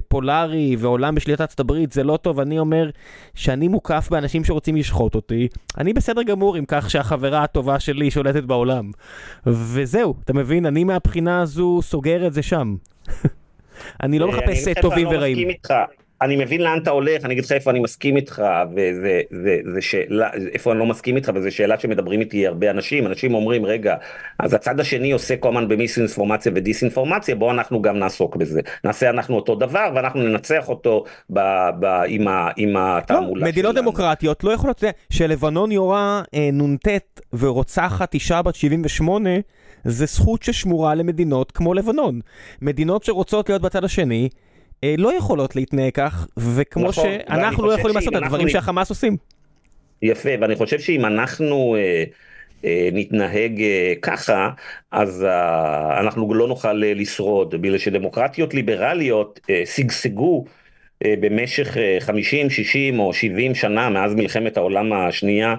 פולארי 0.09 0.77
ועולם 0.79 1.15
בשליטת 1.15 1.41
ארצות 1.41 1.61
הברית 1.61 1.93
זה 1.93 2.05
לא 2.05 2.17
טוב, 2.17 2.41
אני 2.41 2.59
אומר 2.59 2.91
שאני 3.35 3.69
מוקף 3.69 4.09
באנשים 4.11 4.45
שרוצים 4.45 4.77
לשחוט 4.77 5.15
אותי, 5.15 5.49
אני 5.79 5.93
בסדר 5.93 6.23
גמור 6.23 6.57
עם 6.57 6.65
כך 6.69 6.91
שהחברה 6.91 7.43
הטובה 7.43 7.81
שלי 7.81 8.11
שולטת 8.11 8.45
בעולם. 8.45 8.91
וזהו, 9.47 10.15
אתה 10.25 10.33
מבין? 10.33 10.67
אני 10.67 10.85
מהבחינה 10.85 11.41
הזו 11.41 11.81
סוגר 11.83 12.27
את 12.27 12.33
זה 12.33 12.43
שם. 12.43 12.77
אני 14.03 14.19
לא 14.19 14.29
מחפש 14.29 14.69
טובים 14.83 15.07
ורעים. 15.07 15.37
אני 15.37 15.45
מסכים 15.45 15.49
איתך. 15.49 16.04
אני 16.23 16.37
מבין 16.37 16.61
לאן 16.61 16.79
אתה 16.83 16.91
הולך, 16.91 17.25
אני 17.25 17.35
אגיד 17.35 17.45
לך 17.45 17.53
איפה 17.53 17.71
אני 17.71 17.81
מסכים 17.81 18.17
איתך, 18.17 18.43
וזה 18.73 19.21
זה, 19.31 19.59
זה 19.75 19.81
שאלה, 19.81 20.31
איפה 20.53 20.73
אני 20.73 20.79
לא 20.79 20.87
מסכים 20.87 21.17
איתך, 21.17 21.33
וזו 21.35 21.51
שאלה 21.51 21.79
שמדברים 21.79 22.21
איתי 22.21 22.47
הרבה 22.47 22.71
אנשים, 22.71 23.07
אנשים 23.07 23.35
אומרים, 23.35 23.65
רגע, 23.65 23.97
אז 24.39 24.55
הצד 24.55 24.81
השני 24.81 25.13
עושה 25.13 25.37
כל 25.37 25.49
הזמן 25.49 25.69
במיסאינפורמציה 25.69 26.53
ודיסאינפורמציה, 26.55 27.35
בואו 27.35 27.51
אנחנו 27.51 27.83
גם 27.83 27.99
נעסוק 27.99 28.37
בזה. 28.37 28.61
נעשה 28.85 29.11
אנחנו 29.11 29.37
אותו 29.37 29.55
דבר, 29.55 29.91
ואנחנו 29.95 30.23
ננצח 30.23 30.69
אותו 30.69 31.05
ב, 31.31 31.41
ב, 31.81 31.87
עם, 32.07 32.29
ה, 32.29 32.51
עם 32.57 32.77
התעמולה 32.77 33.27
לא, 33.27 33.35
שלנו. 33.35 33.47
מדינות 33.47 33.75
דמוקרטיות 33.75 34.45
לא 34.45 34.51
יכולות, 34.51 34.85
שלבנון 35.11 35.73
יורה 35.73 36.23
אה, 36.35 36.51
נ"ט 36.53 36.89
ורוצחת 37.33 38.15
אישה 38.15 38.43
בת 38.43 38.55
78, 38.55 39.31
זה 39.85 40.07
זכות 40.07 40.43
ששמורה 40.43 40.95
למדינות 40.95 41.53
כמו 41.53 41.75
לבנון. 41.75 42.21
מדינות 42.63 43.05
שרוצות 43.05 43.49
להיות 43.49 43.63
בצד 43.63 43.85
השני, 43.85 44.29
לא 44.83 45.17
יכולות 45.17 45.57
להתנהג 45.57 45.93
כך, 45.93 46.27
וכמו 46.37 46.89
נכון, 46.89 47.05
שאנחנו 47.05 47.67
לא 47.67 47.73
יכולים 47.73 47.97
לעשות 47.97 48.17
את 48.17 48.23
הדברים 48.23 48.49
שהחמאס 48.49 48.91
עושים. 48.91 49.17
יפה, 50.03 50.31
ואני 50.41 50.57
חושב 50.57 50.79
שאם 50.79 51.05
אנחנו 51.05 51.77
אה, 51.77 52.05
אה, 52.65 52.89
נתנהג 52.93 53.61
אה, 53.63 53.93
ככה, 54.03 54.51
אז 54.91 55.25
אה, 55.25 56.01
אנחנו 56.01 56.35
לא 56.35 56.49
נוכל 56.49 56.85
אה, 56.85 56.95
לשרוד, 56.95 57.55
בגלל 57.55 57.79
שדמוקרטיות 57.79 58.55
ליברליות 58.55 59.41
אה, 59.51 59.63
שגשגו 59.67 60.45
אה, 60.47 60.64
במשך 61.07 61.77
50, 62.01 62.47
אה, 62.47 62.51
60 62.51 62.99
או 62.99 63.13
70 63.13 63.55
שנה 63.55 63.91
מאז 63.91 64.15
מלחמת 64.15 64.57
העולם 64.57 64.93
השנייה 64.93 65.55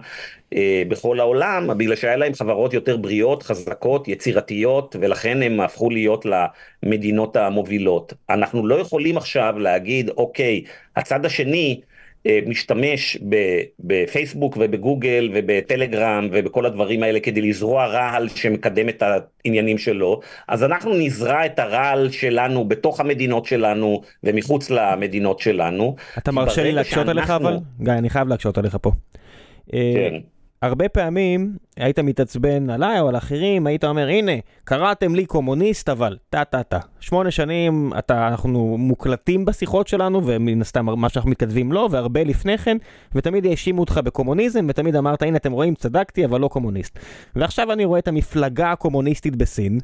אה, 0.54 0.84
בכל 0.88 1.20
העולם, 1.20 1.70
בגלל 1.78 1.96
שהיה 1.96 2.16
להם 2.16 2.34
חברות 2.34 2.74
יותר 2.74 2.98
בריאות, 2.98 3.44
חזקות, 3.44 4.08
יצירתיות, 4.08 4.96
ולכן 5.00 5.44
הם 5.44 5.60
הפכו 5.62 5.90
להיות 5.90 6.26
למדינות 6.84 7.36
המובילות. 7.36 8.14
אנחנו 8.30 8.68
לא 8.68 8.76
יכולים 8.76 9.18
עכשיו 9.18 9.60
להגיד, 9.60 10.10
אוקיי, 10.10 10.64
הצד 10.96 11.26
השני 11.26 11.82
אה, 11.82 11.95
משתמש 12.47 13.18
בפייסבוק 13.80 14.57
ובגוגל 14.60 15.31
ובטלגרם 15.34 16.30
ובכל 16.31 16.65
הדברים 16.65 17.03
האלה 17.03 17.19
כדי 17.19 17.41
לזרוע 17.41 17.85
רעל 17.85 18.30
שמקדם 18.30 18.89
את 18.89 19.03
העניינים 19.45 19.77
שלו, 19.77 20.19
אז 20.47 20.64
אנחנו 20.64 20.93
נזרע 20.93 21.45
את 21.45 21.60
הרעל 21.60 22.10
שלנו 22.11 22.65
בתוך 22.65 22.99
המדינות 22.99 23.45
שלנו 23.45 24.02
ומחוץ 24.23 24.69
למדינות 24.69 25.39
שלנו. 25.39 25.95
אתה 26.18 26.31
מרשה 26.31 26.64
לי 26.64 26.72
להקשות 26.72 27.07
עליך 27.07 27.30
אבל? 27.30 27.57
גיא, 27.81 27.93
אני 27.93 28.10
חייב 28.10 28.27
להקשות 28.27 28.57
עליך 28.57 28.77
פה. 28.81 28.91
אה, 29.73 29.93
כן. 29.95 30.35
הרבה 30.66 30.90
פעמים 30.90 31.58
היית 31.78 32.00
מתעצבן 32.00 32.70
עליי 32.70 33.00
או 33.00 33.10
על 33.10 33.18
אחרים, 33.18 33.68
היית 33.68 33.84
אומר, 33.84 34.08
הנה, 34.08 34.32
קראתם 34.64 35.16
לי 35.16 35.26
קומוניסט, 35.26 35.90
אבל 35.90 36.18
טה-טה-טה. 36.30 36.80
שמונה 37.00 37.32
שנים 37.32 37.92
אתה, 37.98 38.28
אנחנו 38.28 38.78
מוקלטים 38.78 39.46
בשיחות 39.46 39.88
שלנו, 39.88 40.22
ומן 40.26 40.62
הסתם 40.62 40.86
מה 40.86 41.10
שאנחנו 41.10 41.32
מתכתבים 41.32 41.72
לא, 41.72 41.88
והרבה 41.92 42.24
לפני 42.24 42.58
כן, 42.58 42.78
ותמיד 43.16 43.46
האשימו 43.46 43.80
אותך 43.80 44.00
בקומוניזם, 44.04 44.66
ותמיד 44.70 44.96
אמרת, 44.96 45.22
הנה, 45.22 45.38
אתם 45.38 45.52
רואים, 45.52 45.76
צדקתי, 45.76 46.26
אבל 46.26 46.42
לא 46.42 46.48
קומוניסט. 46.48 47.00
ועכשיו 47.36 47.72
אני 47.72 47.86
רואה 47.86 48.00
את 48.00 48.08
המפלגה 48.08 48.72
הקומוניסטית 48.72 49.36
בסין, 49.36 49.80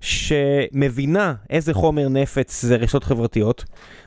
שמבינה 0.00 1.34
איזה 1.50 1.74
חומר 1.74 2.08
נפץ 2.08 2.62
זה 2.62 2.76
רשתות 2.76 3.04
חברתיות, 3.04 3.64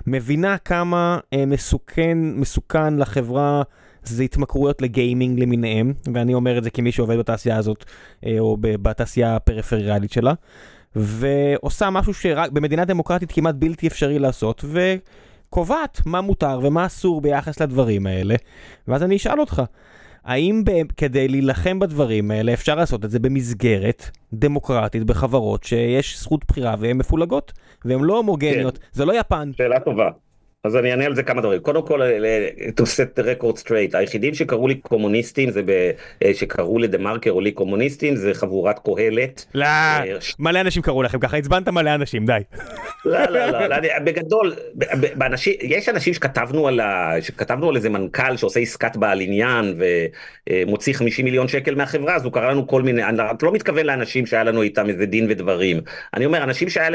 מבינה 0.07 0.57
כמה 0.57 1.19
אה, 1.33 1.45
מסוכן, 1.45 2.17
מסוכן 2.17 2.97
לחברה 2.97 3.63
זה 4.07 4.23
התמכרויות 4.23 4.81
לגיימינג 4.81 5.39
למיניהם, 5.39 5.93
ואני 6.13 6.33
אומר 6.33 6.57
את 6.57 6.63
זה 6.63 6.69
כמי 6.69 6.91
שעובד 6.91 7.17
בתעשייה 7.17 7.57
הזאת, 7.57 7.85
אה, 8.25 8.39
או 8.39 8.57
בתעשייה 8.59 9.35
הפריפריאלית 9.35 10.11
שלה, 10.11 10.33
ועושה 10.95 11.89
משהו 11.89 12.13
שרק 12.13 12.51
במדינה 12.51 12.85
דמוקרטית 12.85 13.31
כמעט 13.31 13.55
בלתי 13.55 13.87
אפשרי 13.87 14.19
לעשות, 14.19 14.65
וקובעת 14.65 16.01
מה 16.05 16.21
מותר 16.21 16.59
ומה 16.63 16.85
אסור 16.85 17.21
ביחס 17.21 17.61
לדברים 17.61 18.07
האלה, 18.07 18.35
ואז 18.87 19.03
אני 19.03 19.15
אשאל 19.15 19.39
אותך, 19.39 19.61
האם 20.25 20.63
כדי 20.97 21.27
להילחם 21.27 21.79
בדברים 21.79 22.31
האלה 22.31 22.53
אפשר 22.53 22.75
לעשות 22.75 23.05
את 23.05 23.11
זה 23.11 23.19
במסגרת 23.19 24.09
דמוקרטית 24.33 25.03
בחברות 25.03 25.63
שיש 25.63 26.19
זכות 26.19 26.45
בחירה 26.47 26.75
והן 26.79 26.97
מפולגות 26.97 27.53
והן 27.85 27.99
לא 27.99 28.17
הומוגניות, 28.17 28.77
כן. 28.77 28.83
זה 28.91 29.05
לא 29.05 29.19
יפן. 29.19 29.51
שאלה 29.57 29.79
טובה. 29.79 30.09
אז 30.65 30.75
אני 30.75 30.91
אענה 30.91 31.05
על 31.05 31.15
זה 31.15 31.23
כמה 31.23 31.41
דברים. 31.41 31.59
קודם 31.59 31.85
כל, 31.85 32.01
to 32.79 32.83
set 32.83 33.19
the 33.19 33.23
record 33.23 33.67
straight, 33.67 33.97
היחידים 33.97 34.33
שקראו 34.33 34.67
לי 34.67 34.75
קומוניסטים, 34.75 35.51
זה 35.51 35.61
ב, 35.65 35.91
אה, 36.23 36.33
שקראו 36.33 36.79
לדה 36.79 36.97
מרקר 36.97 37.31
או 37.31 37.41
לי 37.41 37.51
קומוניסטים, 37.51 38.15
זה 38.15 38.33
חבורת 38.33 38.79
קהלת. 38.79 39.45
לא, 39.53 39.65
אה, 39.65 40.03
מלא 40.39 40.61
אנשים 40.61 40.81
קראו 40.81 41.03
לכם 41.03 41.19
ככה, 41.19 41.37
עצבנת 41.37 41.69
מלא 41.69 41.95
אנשים, 41.95 42.25
די. 42.25 42.39
לא, 43.05 43.25
לא, 43.29 43.45
לא, 43.45 43.67
לא 43.67 43.77
בגדול, 44.03 44.53
באנשים, 45.15 45.53
יש 45.61 45.89
אנשים 45.89 46.13
שכתבנו 46.13 46.67
על, 46.67 46.79
ה, 46.79 47.11
שכתבנו 47.21 47.69
על 47.69 47.75
איזה 47.75 47.89
מנכ"ל 47.89 48.37
שעושה 48.37 48.59
עסקת 48.59 48.97
בעל 48.97 49.21
עניין 49.21 49.79
ומוציא 50.47 50.93
50 50.93 51.25
מיליון 51.25 51.47
שקל 51.47 51.75
מהחברה, 51.75 52.15
אז 52.15 52.23
הוא 52.23 52.33
קרא 52.33 52.51
לנו 52.51 52.67
כל 52.67 52.81
מיני, 52.81 53.03
אני 53.03 53.17
לא 53.43 53.51
מתכוון 53.51 53.85
לאנשים 53.85 54.25
שהיה 54.25 54.43
לנו 54.43 54.61
איתם 54.61 54.89
איזה 54.89 55.05
דין 55.05 55.25
ודברים. 55.29 55.81
אני 56.13 56.25
אומר, 56.25 56.43
אנשים 56.43 56.69
שהיה 56.69 56.89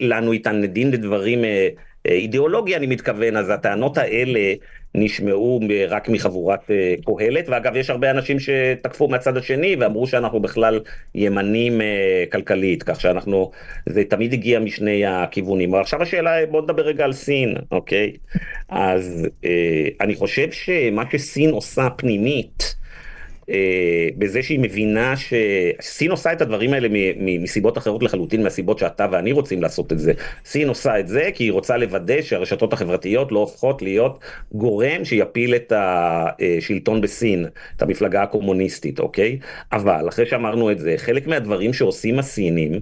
לנו 0.00 0.32
איתם 0.32 0.66
דין 0.66 0.90
ודברים, 0.92 1.44
אה, 1.44 1.50
אה, 1.50 1.68
אידיאולוגי 2.06 2.76
אני 2.76 2.86
מתכוון, 2.86 3.36
אז 3.36 3.50
הטענות 3.50 3.98
האלה 3.98 4.54
נשמעו 4.94 5.60
רק 5.88 6.08
מחבורת 6.08 6.70
אה, 6.70 6.94
קהלת, 7.18 7.48
ואגב 7.48 7.76
יש 7.76 7.90
הרבה 7.90 8.10
אנשים 8.10 8.36
שתקפו 8.40 9.08
מהצד 9.08 9.36
השני 9.36 9.76
ואמרו 9.80 10.06
שאנחנו 10.06 10.40
בכלל 10.40 10.80
ימנים 11.14 11.80
אה, 11.80 12.24
כלכלית, 12.32 12.82
כך 12.82 13.00
שאנחנו, 13.00 13.50
זה 13.88 14.04
תמיד 14.04 14.32
הגיע 14.32 14.60
משני 14.60 15.06
הכיוונים. 15.06 15.74
עכשיו 15.74 16.02
השאלה, 16.02 16.46
בוא 16.50 16.62
נדבר 16.62 16.82
רגע 16.82 17.04
על 17.04 17.12
סין, 17.12 17.54
אוקיי? 17.70 18.12
אז 18.68 19.28
אני 20.00 20.14
חושב 20.14 20.50
שמה 20.50 21.02
שסין 21.12 21.50
עושה 21.50 21.88
פנימית, 21.96 22.62
אה, 22.62 22.81
בזה 24.18 24.42
שהיא 24.42 24.58
מבינה 24.58 25.14
שסין 25.16 26.10
עושה 26.10 26.32
את 26.32 26.42
הדברים 26.42 26.72
האלה 26.72 26.88
מסיבות 27.18 27.78
אחרות 27.78 28.02
לחלוטין 28.02 28.42
מהסיבות 28.42 28.78
שאתה 28.78 29.06
ואני 29.12 29.32
רוצים 29.32 29.62
לעשות 29.62 29.92
את 29.92 29.98
זה. 29.98 30.12
סין 30.44 30.68
עושה 30.68 31.00
את 31.00 31.08
זה 31.08 31.30
כי 31.34 31.44
היא 31.44 31.52
רוצה 31.52 31.76
לוודא 31.76 32.22
שהרשתות 32.22 32.72
החברתיות 32.72 33.32
לא 33.32 33.38
הופכות 33.38 33.82
להיות 33.82 34.18
גורם 34.52 35.04
שיפיל 35.04 35.54
את 35.54 35.72
השלטון 35.76 37.00
בסין, 37.00 37.46
את 37.76 37.82
המפלגה 37.82 38.22
הקומוניסטית, 38.22 39.00
אוקיי? 39.00 39.38
אבל 39.72 40.08
אחרי 40.08 40.26
שאמרנו 40.26 40.70
את 40.70 40.78
זה, 40.78 40.94
חלק 40.96 41.26
מהדברים 41.26 41.72
שעושים 41.72 42.18
הסינים, 42.18 42.80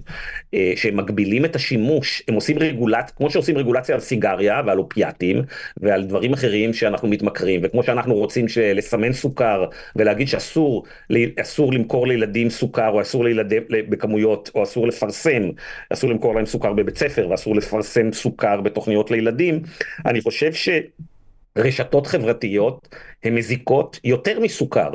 אה, 0.53 0.73
שהם 0.75 0.97
מגבילים 0.97 1.45
את 1.45 1.55
השימוש, 1.55 2.23
הם 2.27 2.35
עושים 2.35 2.59
רגולציה, 2.59 3.15
כמו 3.15 3.29
שעושים 3.29 3.57
רגולציה 3.57 3.95
על 3.95 4.01
סיגריה 4.01 4.61
ועל 4.65 4.79
אופיאטים 4.79 5.41
ועל 5.77 6.03
דברים 6.03 6.33
אחרים 6.33 6.73
שאנחנו 6.73 7.07
מתמכרים, 7.07 7.61
וכמו 7.63 7.83
שאנחנו 7.83 8.15
רוצים 8.15 8.45
לסמן 8.75 9.13
סוכר 9.13 9.65
ולהגיד 9.95 10.27
שאסור 10.27 10.60
אסור, 10.61 10.83
אסור 11.41 11.73
למכור 11.73 12.07
לילדים 12.07 12.49
סוכר 12.49 12.89
או 12.89 13.01
אסור 13.01 13.23
לילדים 13.23 13.63
בכמויות 13.69 14.51
או 14.55 14.63
אסור 14.63 14.87
לפרסם, 14.87 15.49
אסור 15.89 16.09
למכור 16.09 16.35
להם 16.35 16.45
סוכר 16.45 16.73
בבית 16.73 16.97
ספר 16.97 17.27
ואסור 17.29 17.55
לפרסם 17.55 18.11
סוכר 18.13 18.61
בתוכניות 18.61 19.11
לילדים, 19.11 19.61
אני 20.05 20.21
חושב 20.21 20.53
ש... 20.53 20.69
רשתות 21.57 22.07
חברתיות 22.07 22.95
הן 23.23 23.35
מזיקות 23.35 23.99
יותר 24.03 24.39
מסוכר. 24.39 24.89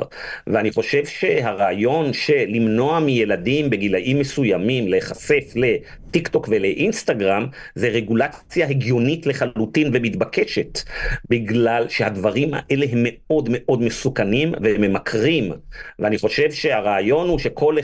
ואני 0.47 0.71
חושב 0.71 1.05
שהרעיון 1.05 2.13
של 2.13 2.45
למנוע 2.47 2.99
מילדים 2.99 3.69
בגילאים 3.69 4.19
מסוימים 4.19 4.87
להיחשף 4.87 5.53
לטיק 5.55 6.27
טוק 6.27 6.47
ולאינסטגרם 6.51 7.47
זה 7.75 7.87
רגולציה 7.87 8.67
הגיונית 8.67 9.25
לחלוטין 9.25 9.89
ומתבקשת 9.93 10.79
בגלל 11.29 11.85
שהדברים 11.89 12.51
האלה 12.53 12.85
הם 12.91 13.03
מאוד 13.03 13.49
מאוד 13.51 13.81
מסוכנים 13.81 14.53
וממכרים. 14.63 15.51
ואני 15.99 16.17
חושב 16.17 16.51
שהרעיון 16.51 17.29
הוא 17.29 17.39
שכל 17.39 17.75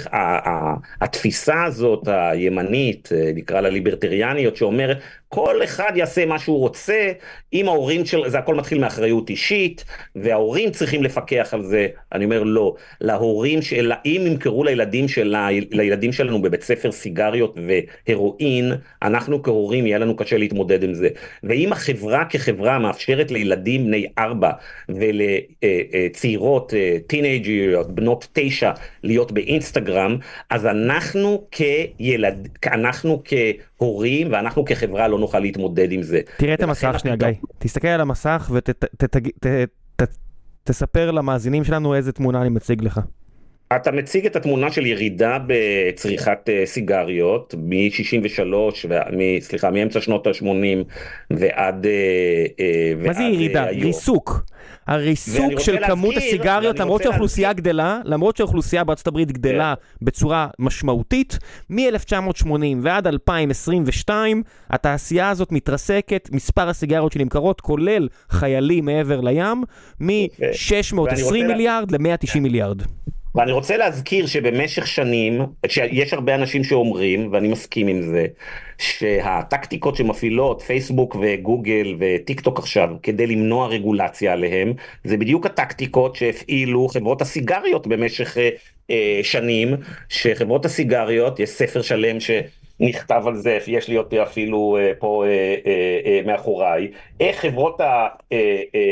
התפיסה 1.01 1.63
הזאת 1.63 2.07
הימנית 2.07 3.09
נקרא 3.35 3.61
לה 3.61 3.69
ליברטריאניות 3.69 4.55
שאומרת 4.55 4.97
כל 5.33 5.63
אחד 5.63 5.91
יעשה 5.95 6.25
מה 6.25 6.39
שהוא 6.39 6.59
רוצה 6.59 7.11
אם 7.53 7.67
ההורים 7.67 8.05
של 8.05 8.29
זה 8.29 8.39
הכל 8.39 8.55
מתחיל 8.55 8.79
מאחריות 8.79 9.29
אישית. 9.29 9.85
וההורים 10.15 10.71
צריכים 10.71 11.03
לפקח 11.03 11.49
על 11.53 11.63
זה, 11.63 11.87
אני 12.11 12.25
אומר 12.25 12.43
לא, 12.43 12.75
להורים, 13.01 13.61
של, 13.61 13.91
אם 14.05 14.23
ימכרו 14.27 14.63
לילדים, 14.63 15.07
של, 15.07 15.35
לילדים 15.71 16.11
שלנו 16.11 16.41
בבית 16.41 16.63
ספר 16.63 16.91
סיגריות 16.91 17.57
והרואין, 18.07 18.71
אנחנו 19.01 19.43
כהורים 19.43 19.85
יהיה 19.87 19.97
לנו 19.97 20.15
קשה 20.15 20.37
להתמודד 20.37 20.83
עם 20.83 20.93
זה. 20.93 21.09
ואם 21.43 21.73
החברה 21.73 22.25
כחברה 22.25 22.79
מאפשרת 22.79 23.31
לילדים 23.31 23.85
בני 23.85 24.07
ארבע 24.17 24.51
ולצעירות, 24.89 26.73
טינג'ריות, 27.07 27.87
אה, 27.87 27.93
בנות 27.93 28.27
תשע, 28.33 28.71
להיות 29.03 29.31
באינסטגרם, 29.31 30.17
אז 30.49 30.65
אנחנו 30.65 31.47
כילד, 31.51 32.47
אנחנו 32.65 33.21
כהורים 33.83 34.27
ואנחנו 34.31 34.65
כחברה 34.65 35.07
לא 35.07 35.19
נוכל 35.19 35.39
להתמודד 35.39 35.91
עם 35.91 36.01
זה. 36.01 36.21
תראה 36.37 36.53
את 36.53 36.61
המסך 36.61 36.95
שנייה 36.97 37.15
גיא, 37.15 37.27
תסתכל 37.59 37.87
על 37.87 38.01
המסך 38.01 38.51
ותגיד... 38.53 39.31
תספר 40.63 41.11
למאזינים 41.11 41.63
שלנו 41.63 41.95
איזה 41.95 42.11
תמונה 42.11 42.41
אני 42.41 42.49
מציג 42.49 42.81
לך. 42.83 42.99
אתה 43.75 43.91
מציג 43.91 44.25
את 44.25 44.35
התמונה 44.35 44.71
של 44.71 44.85
ירידה 44.85 45.37
בצריכת 45.47 46.49
אה, 46.49 46.65
סיגריות 46.65 47.55
מ-63, 47.57 48.87
סליחה, 49.39 49.71
מאמצע 49.71 50.01
שנות 50.01 50.27
ה-80 50.27 50.93
ועד... 51.31 51.85
אה, 51.85 51.91
אה, 52.59 52.93
מה 52.97 53.13
זה 53.13 53.23
ירידה? 53.23 53.65
ריסוק. 53.65 54.43
הריסוק 54.87 55.59
של 55.59 55.77
כמות 55.87 56.17
הסיגריות, 56.17 56.79
למרות 56.79 57.03
שהאוכלוסייה 57.03 57.53
גדלה, 57.53 57.99
למרות 58.03 58.37
שהאוכלוסייה 58.37 58.83
בארצות 58.83 59.07
הברית 59.07 59.31
גדלה 59.31 59.73
כן. 59.77 60.05
בצורה 60.05 60.47
משמעותית, 60.59 61.39
מ-1980 61.69 62.47
ועד 62.81 63.07
2022, 63.07 64.43
התעשייה 64.69 65.29
הזאת 65.29 65.51
מתרסקת, 65.51 66.29
מספר 66.31 66.69
הסיגריות 66.69 67.11
שנמכרות, 67.11 67.61
כולל 67.61 68.07
חיילים 68.29 68.85
מעבר 68.85 69.21
לים, 69.21 69.63
מ-620 69.99 71.31
מיליארד 71.31 71.91
ל-190 71.91 72.39
מיליארד. 72.39 72.81
ואני 73.35 73.51
רוצה 73.51 73.77
להזכיר 73.77 74.27
שבמשך 74.27 74.87
שנים, 74.87 75.41
שיש 75.67 76.13
הרבה 76.13 76.35
אנשים 76.35 76.63
שאומרים, 76.63 77.29
ואני 77.31 77.47
מסכים 77.47 77.87
עם 77.87 78.01
זה, 78.01 78.25
שהטקטיקות 78.77 79.95
שמפעילות 79.95 80.61
פייסבוק 80.61 81.15
וגוגל 81.21 81.95
וטיק 81.99 82.41
טוק 82.41 82.59
עכשיו 82.59 82.89
כדי 83.03 83.27
למנוע 83.27 83.67
רגולציה 83.67 84.33
עליהם, 84.33 84.73
זה 85.03 85.17
בדיוק 85.17 85.45
הטקטיקות 85.45 86.15
שהפעילו 86.15 86.87
חברות 86.87 87.21
הסיגריות 87.21 87.87
במשך 87.87 88.37
אה, 88.37 88.49
אה, 88.91 89.19
שנים, 89.23 89.75
שחברות 90.09 90.65
הסיגריות, 90.65 91.39
יש 91.39 91.49
ספר 91.49 91.81
שלם 91.81 92.19
ש... 92.19 92.31
נכתב 92.79 93.23
על 93.27 93.35
זה, 93.35 93.57
יש 93.67 93.87
לי 93.87 93.97
אותי 93.97 94.21
אפילו 94.21 94.77
אה, 94.79 94.91
פה 94.99 95.23
אה, 95.25 95.55
אה, 95.65 95.99
אה, 96.05 96.21
מאחוריי, 96.25 96.91
איך 97.19 97.39
חברות 97.39 97.81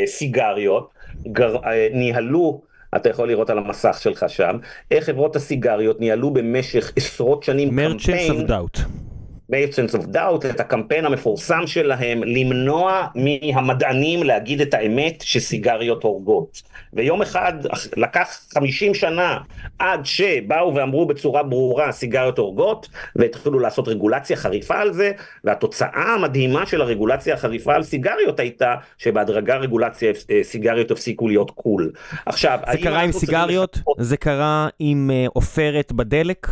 הסיגריות 0.04 0.90
גר, 1.28 1.56
ניהלו 1.94 2.62
אתה 2.96 3.10
יכול 3.10 3.28
לראות 3.28 3.50
על 3.50 3.58
המסך 3.58 3.98
שלך 4.02 4.26
שם, 4.28 4.58
איך 4.92 5.04
חברות 5.06 5.36
הסיגריות 5.36 6.00
ניהלו 6.00 6.32
במשך 6.32 6.92
עשרות 6.96 7.44
שנים 7.44 7.70
קמפיין. 7.70 8.32
Merchants 8.32 8.50
of 8.50 8.50
Doubt. 8.50 9.11
Merchants 9.52 9.96
of 9.96 10.16
Doubt, 10.16 10.50
את 10.50 10.60
הקמפיין 10.60 11.06
המפורסם 11.06 11.68
שלהם, 11.68 12.24
למנוע 12.24 13.08
מהמדענים 13.16 14.24
להגיד 14.24 14.62
את 14.62 14.74
האמת 14.74 15.22
שסיגריות 15.22 16.04
הורגות. 16.04 16.62
ויום 16.94 17.22
אחד 17.22 17.54
לקח 17.98 18.40
50 18.54 18.94
שנה 18.94 19.38
עד 19.80 20.06
שבאו 20.06 20.76
ואמרו 20.76 21.06
בצורה 21.06 21.44
ברורה 21.44 21.92
סיגריות 21.92 22.38
הורגות, 22.38 22.90
והתחילו 23.16 23.60
לעשות 23.60 23.88
רגולציה 23.88 24.38
חריפה 24.38 24.80
על 24.80 24.94
זה, 24.94 25.12
והתוצאה 25.44 26.14
המדהימה 26.16 26.66
של 26.66 26.82
הרגולציה 26.82 27.34
החריפה 27.34 27.76
על 27.76 27.84
סיגריות 27.84 28.40
הייתה 28.40 28.76
שבהדרגה 28.98 29.56
רגולציה 29.56 30.12
אה, 30.32 30.40
סיגריות 30.44 30.92
הפסיקו 30.92 31.28
להיות 31.28 31.52
קול. 31.52 31.92
עכשיו, 32.26 32.60
זה 32.72 32.78
קרה 32.78 33.02
עם 33.02 33.12
סיגריות? 33.12 33.80
זה 33.98 34.18
קרה 34.18 34.68
עם 34.80 35.12
אה, 35.14 35.26
עופרת 35.34 35.92
בדלק? 35.92 36.48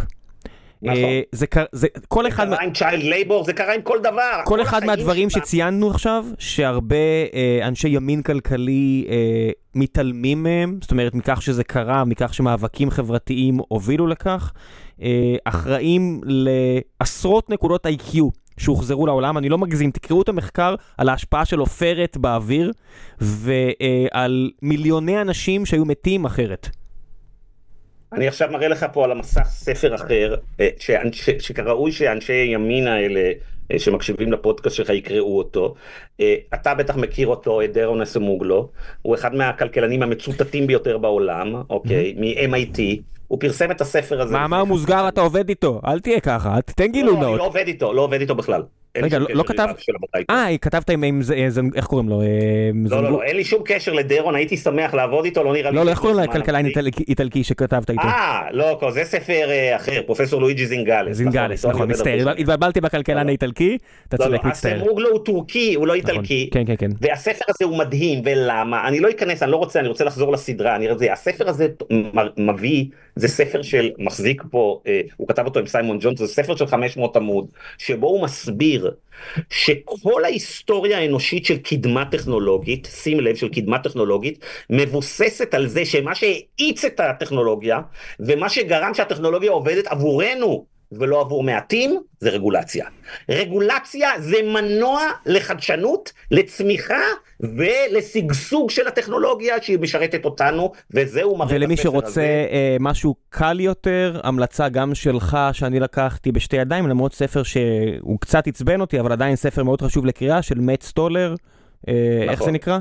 נכון. 0.82 1.04
אה, 1.04 1.22
זה, 1.32 1.46
זה, 1.72 1.88
כל 2.08 2.28
אחד... 2.28 2.50
זה 2.50 2.56
קרה 2.56 2.66
עם 2.66 2.74
צ'יילד 2.74 3.04
לייבור, 3.04 3.44
זה 3.44 3.54
קרה 3.54 3.76
עם 3.76 3.82
כל 3.82 4.00
דבר. 4.00 4.42
כל 4.46 4.62
אחד 4.62 4.86
מהדברים. 4.86 5.30
שציינו 5.30 5.90
עכשיו, 5.90 6.26
שהרבה 6.40 6.96
אה, 7.34 7.60
אנשי 7.68 7.90
ימין 7.90 8.22
כלכלי 8.22 9.06
אה, 9.10 9.50
מתעלמים 9.76 10.44
מהם, 10.44 10.78
זאת 10.82 10.92
אומרת 10.92 11.16
מכך 11.16 11.42
שזה 11.42 11.64
קרה, 11.64 12.06
מכך 12.06 12.34
שמאבקים 12.34 12.90
חברתיים 12.90 13.60
הובילו 13.68 14.08
לכך, 14.08 14.52
אחראים 15.46 16.22
לעשרות 16.26 17.50
נקודות 17.50 17.86
איי-קיו 17.86 18.28
שהוחזרו 18.58 19.06
לעולם, 19.06 19.38
אני 19.38 19.50
לא 19.50 19.58
מגזים, 19.58 19.92
תקראו 19.92 20.22
את 20.22 20.30
המחקר 20.30 20.76
על 20.98 21.10
ההשפעה 21.10 21.46
של 21.46 21.60
עופרת 21.60 22.18
באוויר 22.18 22.72
ועל 23.22 24.52
מיליוני 24.62 25.22
אנשים 25.22 25.66
שהיו 25.66 25.86
מתים 25.86 26.26
אחרת. 26.26 26.70
אני 28.14 28.28
עכשיו 28.28 28.50
מראה 28.52 28.68
לך 28.68 28.86
פה 28.94 29.04
על 29.04 29.12
המסך 29.12 29.44
ספר 29.46 29.96
אחר, 29.96 30.36
אה, 30.60 30.70
שכראוי 31.40 31.92
שאנשי 31.92 32.34
הימין 32.34 32.88
האלה 32.88 33.32
אה, 33.72 33.80
שמקשיבים 33.80 34.32
לפודקאסט 34.32 34.76
שלך 34.76 34.90
יקראו 34.90 35.38
אותו. 35.38 35.76
אה, 36.20 36.36
אתה 36.54 36.74
בטח 36.74 36.96
מכיר 36.96 37.28
אותו, 37.28 37.62
את 37.62 37.74
דרון 37.74 38.02
אסמוגלו, 38.02 38.70
הוא 39.02 39.16
אחד 39.16 39.36
מהכלכלנים 39.36 40.04
המצוטטים 40.04 40.68
ביותר 40.68 40.98
בעולם, 40.98 41.56
אוקיי, 41.70 42.16
מ-MIT. 42.18 42.80
הוא 43.28 43.40
פרסם 43.40 43.72
את 43.72 43.82
הספר 43.82 44.22
הזה. 44.22 44.34
מאמר 44.34 44.64
מוסגר 44.64 45.08
אתה 45.08 45.22
עובד 45.22 45.50
איתו, 45.50 45.82
אל 45.86 46.00
תהיה 46.00 46.20
ככה, 46.20 46.58
תן 46.76 46.92
גילוי 46.92 47.14
נאות. 47.14 47.24
לא, 47.24 47.30
אני 47.30 47.38
לא 47.38 47.46
עובד 47.46 47.68
איתו, 47.68 47.94
לא 47.94 48.02
עובד 48.02 48.22
איתו 48.22 48.36
בכלל. 48.36 48.64
רגע, 48.98 49.20
לא 49.20 49.44
כתב... 49.44 49.68
אה, 50.30 50.58
כתבת 50.62 50.90
עם 50.90 51.22
זה, 51.22 51.48
איך 51.76 51.86
קוראים 51.86 52.10
לו? 52.10 52.22
אה, 52.22 52.28
לא, 52.90 53.04
לא, 53.04 53.12
לא, 53.12 53.24
אין 53.24 53.36
לי 53.36 53.44
שום 53.44 53.62
קשר 53.66 53.94
לדרון, 53.94 54.36
הייתי 54.36 54.58
שמח 54.58 54.94
לעבוד 54.94 55.26
איתו, 55.26 55.44
לא 55.44 55.54
נראה 55.54 55.72
לי... 55.72 55.78
לא, 55.78 55.86
לא, 55.86 55.90
איך 55.90 56.00
קוראים 56.00 56.20
לכלכלן 56.20 56.66
איטלקי 57.08 57.44
שכתבת 57.44 57.90
איתו? 57.90 58.02
אה, 58.02 58.42
לא, 58.52 58.92
זה 58.92 59.04
ספר 59.04 59.50
אה, 59.50 59.76
אחר, 59.76 60.02
פרופסור 60.06 60.42
לואיג'י 60.42 60.66
זינגלס. 60.66 61.18
זינגלס, 61.18 61.66
נכון, 61.66 61.76
נכון 61.76 61.92
מצטער, 61.92 62.30
התבלבלתי 62.38 62.82
בכלכלן 62.82 63.26
לא, 63.26 63.30
האיטלקי, 63.30 63.78
אתה 64.08 64.18
צודק, 64.18 64.44
מצטער. 64.44 64.78
אסמוגלו 64.78 65.10
הוא 65.10 65.26
טורקי, 65.26 65.74
הוא 65.74 65.88
לא 65.88 65.96
נכון, 65.96 66.10
איטלקי. 66.10 66.50
כן, 66.54 66.66
כן, 66.66 66.76
כן. 66.78 66.90
והספר 67.02 67.46
הזה 67.50 67.66
הוא 67.66 67.78
מדהים, 67.78 68.22
ולמה? 68.26 68.88
אני 68.88 69.00
לא 69.00 69.10
אכנס, 69.10 69.44
אני 69.44 69.52
לא 69.52 69.58
רוצה, 69.58 69.80
אני 69.80 69.88
רוצה 69.88 70.04
לחזור 70.04 70.32
לסדרה, 70.32 70.78
הספר 71.12 71.50
הזה 71.50 71.68
מביא, 72.38 72.86
זה 73.16 73.28
ספר 73.28 73.62
של, 73.62 73.90
מחזיק 73.98 74.44
פה, 74.52 74.82
אה, 74.88 75.02
הוא 75.18 75.28
כתב 75.28 75.46
אותו 75.46 75.60
עם 75.60 75.68
סיימון 75.68 75.98
ג'ונס, 76.02 76.20
זה 76.20 76.28
ספר 76.28 76.56
של 76.56 76.68
500 76.68 77.16
עמוד, 77.16 77.48
שבו 77.78 78.08
הוא 78.08 78.24
מסביר 78.24 78.79
שכל 79.50 80.26
ההיסטוריה 80.26 81.00
האנושית 81.00 81.46
של 81.46 81.58
קדמה 81.58 82.06
טכנולוגית, 82.06 82.88
שים 82.92 83.20
לב, 83.20 83.36
של 83.36 83.50
קדמה 83.50 83.80
טכנולוגית, 83.80 84.46
מבוססת 84.70 85.54
על 85.54 85.68
זה 85.68 85.86
שמה 85.86 86.16
שהאיץ 86.16 86.86
את 86.86 87.00
הטכנולוגיה, 87.00 87.80
ומה 88.20 88.50
שגרם 88.50 88.94
שהטכנולוגיה 88.94 89.52
עובדת 89.52 89.88
עבורנו 89.88 90.66
ולא 90.92 91.22
עבור 91.22 91.44
מעטים, 91.44 92.02
זה 92.20 92.30
רגולציה. 92.30 92.86
רגולציה 93.30 94.10
זה 94.20 94.38
מנוע 94.44 95.02
לחדשנות, 95.26 96.12
לצמיחה 96.32 97.02
ולשגשוג 97.40 98.70
של 98.70 98.88
הטכנולוגיה 98.88 99.62
שהיא 99.62 99.80
משרתת 99.80 100.26
אותנו, 100.26 100.72
וזהו 100.92 101.38
מראה 101.38 101.56
ולמי 101.56 101.78
שרוצה 101.78 102.22
אה, 102.22 102.78
משהו 102.80 103.16
קל 103.30 103.60
יותר, 103.60 104.20
המלצה 104.24 104.70
גם 104.70 104.96
שלך 104.96 105.38
שאני 105.54 105.80
לקחתי 105.80 106.32
בשתי 106.32 106.58
ידיים, 106.58 106.88
למרות 106.88 107.14
ספר 107.14 107.44
שהוא 107.44 108.20
קצת 108.20 108.48
עצבן 108.48 108.82
אותי, 108.82 109.00
אבל 109.00 109.12
עדיין 109.12 109.36
ספר 109.36 109.64
מאוד 109.64 109.82
חשוב 109.82 110.06
לקריאה, 110.06 110.42
של 110.42 110.60
מאט 110.60 110.84
סטולר, 110.84 111.36
אה, 111.88 111.94
נכון. 112.22 112.30
איך 112.30 112.44
זה 112.44 112.52
נקרא? 112.52 112.80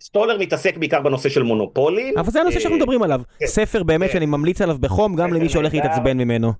סטולר 0.00 0.38
מתעסק 0.38 0.76
בעיקר 0.76 1.00
בנושא 1.00 1.28
של 1.28 1.42
מונופולים. 1.42 2.18
אבל 2.18 2.30
זה 2.30 2.40
הנושא 2.40 2.58
שאנחנו 2.60 2.76
אה, 2.76 2.82
מדברים 2.82 3.02
עליו. 3.02 3.20
כן. 3.38 3.46
ספר 3.46 3.82
באמת 3.82 4.06
כן. 4.06 4.12
שאני 4.12 4.26
ממליץ 4.26 4.60
עליו 4.60 4.78
בחום, 4.80 5.16
גם 5.16 5.34
למי 5.34 5.48
שהולך 5.48 5.74
להתעצבן 5.74 6.18
ממנו. 6.18 6.52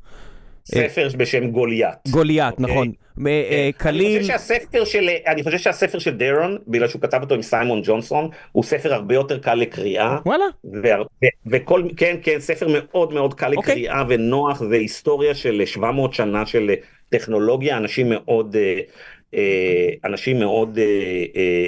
ספר 0.70 1.09
בשם 1.16 1.51
גוליית. 1.51 2.09
גוליית, 2.11 2.53
אוקיי? 2.53 2.73
נכון. 2.73 2.93
אה, 3.27 3.70
כן. 3.78 3.78
קליל. 3.78 4.07
אני 4.07 4.20
חושב 4.20 4.32
שהספר 4.32 4.85
של, 4.85 5.09
אני 5.27 5.43
חושב 5.43 5.59
שהספר 5.59 5.99
של 5.99 6.16
דרון, 6.16 6.59
בגלל 6.69 6.89
שהוא 6.89 7.03
כתב 7.03 7.19
אותו 7.20 7.35
עם 7.35 7.43
סיימון 7.43 7.81
ג'ונסון, 7.85 8.28
הוא 8.53 8.65
ספר 8.65 8.95
הרבה 8.95 9.15
יותר 9.15 9.39
קל 9.39 9.55
לקריאה. 9.55 10.19
וואלה. 10.27 10.45
וכל, 11.47 11.82
כן, 11.97 12.16
כן, 12.23 12.36
ספר 12.39 12.66
מאוד 12.69 13.12
מאוד 13.12 13.35
קל 13.35 13.55
אוקיי. 13.57 13.74
לקריאה 13.74 14.03
ונוח, 14.09 14.62
זה 14.65 14.74
היסטוריה 14.74 15.35
של 15.35 15.62
700 15.66 16.15
שנה 16.15 16.47
של 16.47 16.70
טכנולוגיה, 17.09 17.77
אנשים 17.77 18.09
מאוד... 18.11 18.57
אה, 18.57 18.81
אה, 19.35 19.89
אנשים 20.05 20.39
מאוד 20.39 20.78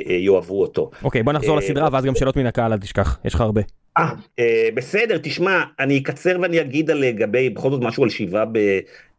יאהבו 0.07 0.61
אותו. 0.61 0.91
אוקיי, 1.05 1.23
בוא 1.23 1.33
נחזור 1.33 1.57
לסדרה 1.57 1.89
ואז 1.93 2.05
גם 2.05 2.15
שאלות 2.15 2.37
מן 2.37 2.47
הקהל, 2.47 2.73
אל 2.73 2.79
תשכח, 2.79 3.19
יש 3.25 3.35
לך 3.35 3.41
הרבה. 3.41 3.61
אה, 3.99 4.13
אה, 4.39 4.69
בסדר, 4.75 5.19
תשמע, 5.23 5.63
אני 5.79 5.99
אקצר 5.99 6.37
ואני 6.43 6.61
אגיד 6.61 6.91
על 6.91 6.99
לגבי, 6.99 7.51
בכל 7.51 7.71
זאת 7.71 7.81
משהו 7.83 8.03
על 8.03 8.11
שבעה 8.11 8.45
ב... 8.45 8.59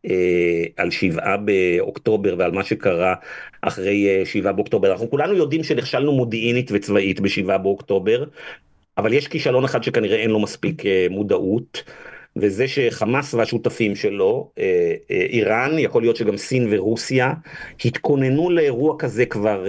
אה, 0.05 0.63
על 0.77 0.91
שבעה 0.91 1.37
באוקטובר 1.37 2.35
ועל 2.37 2.51
מה 2.51 2.63
שקרה 2.63 3.15
אחרי 3.61 4.07
אה, 4.07 4.25
שבעה 4.25 4.53
באוקטובר. 4.53 4.91
אנחנו 4.91 5.09
כולנו 5.09 5.33
יודעים 5.33 5.63
שנכשלנו 5.63 6.11
מודיעינית 6.11 6.69
וצבאית 6.73 7.19
בשבעה 7.19 7.57
באוקטובר, 7.57 8.23
אבל 8.97 9.13
יש 9.13 9.27
כישלון 9.27 9.63
אחד 9.63 9.83
שכנראה 9.83 10.17
אין 10.17 10.29
לו 10.29 10.39
מספיק 10.39 10.83
מודעות. 11.09 11.83
וזה 12.35 12.67
שחמאס 12.67 13.33
והשותפים 13.33 13.95
שלו, 13.95 14.51
איראן, 15.09 15.79
יכול 15.79 16.01
להיות 16.01 16.15
שגם 16.15 16.37
סין 16.37 16.67
ורוסיה, 16.71 17.33
התכוננו 17.85 18.49
לאירוע 18.49 18.95
כזה 18.99 19.25
כבר 19.25 19.65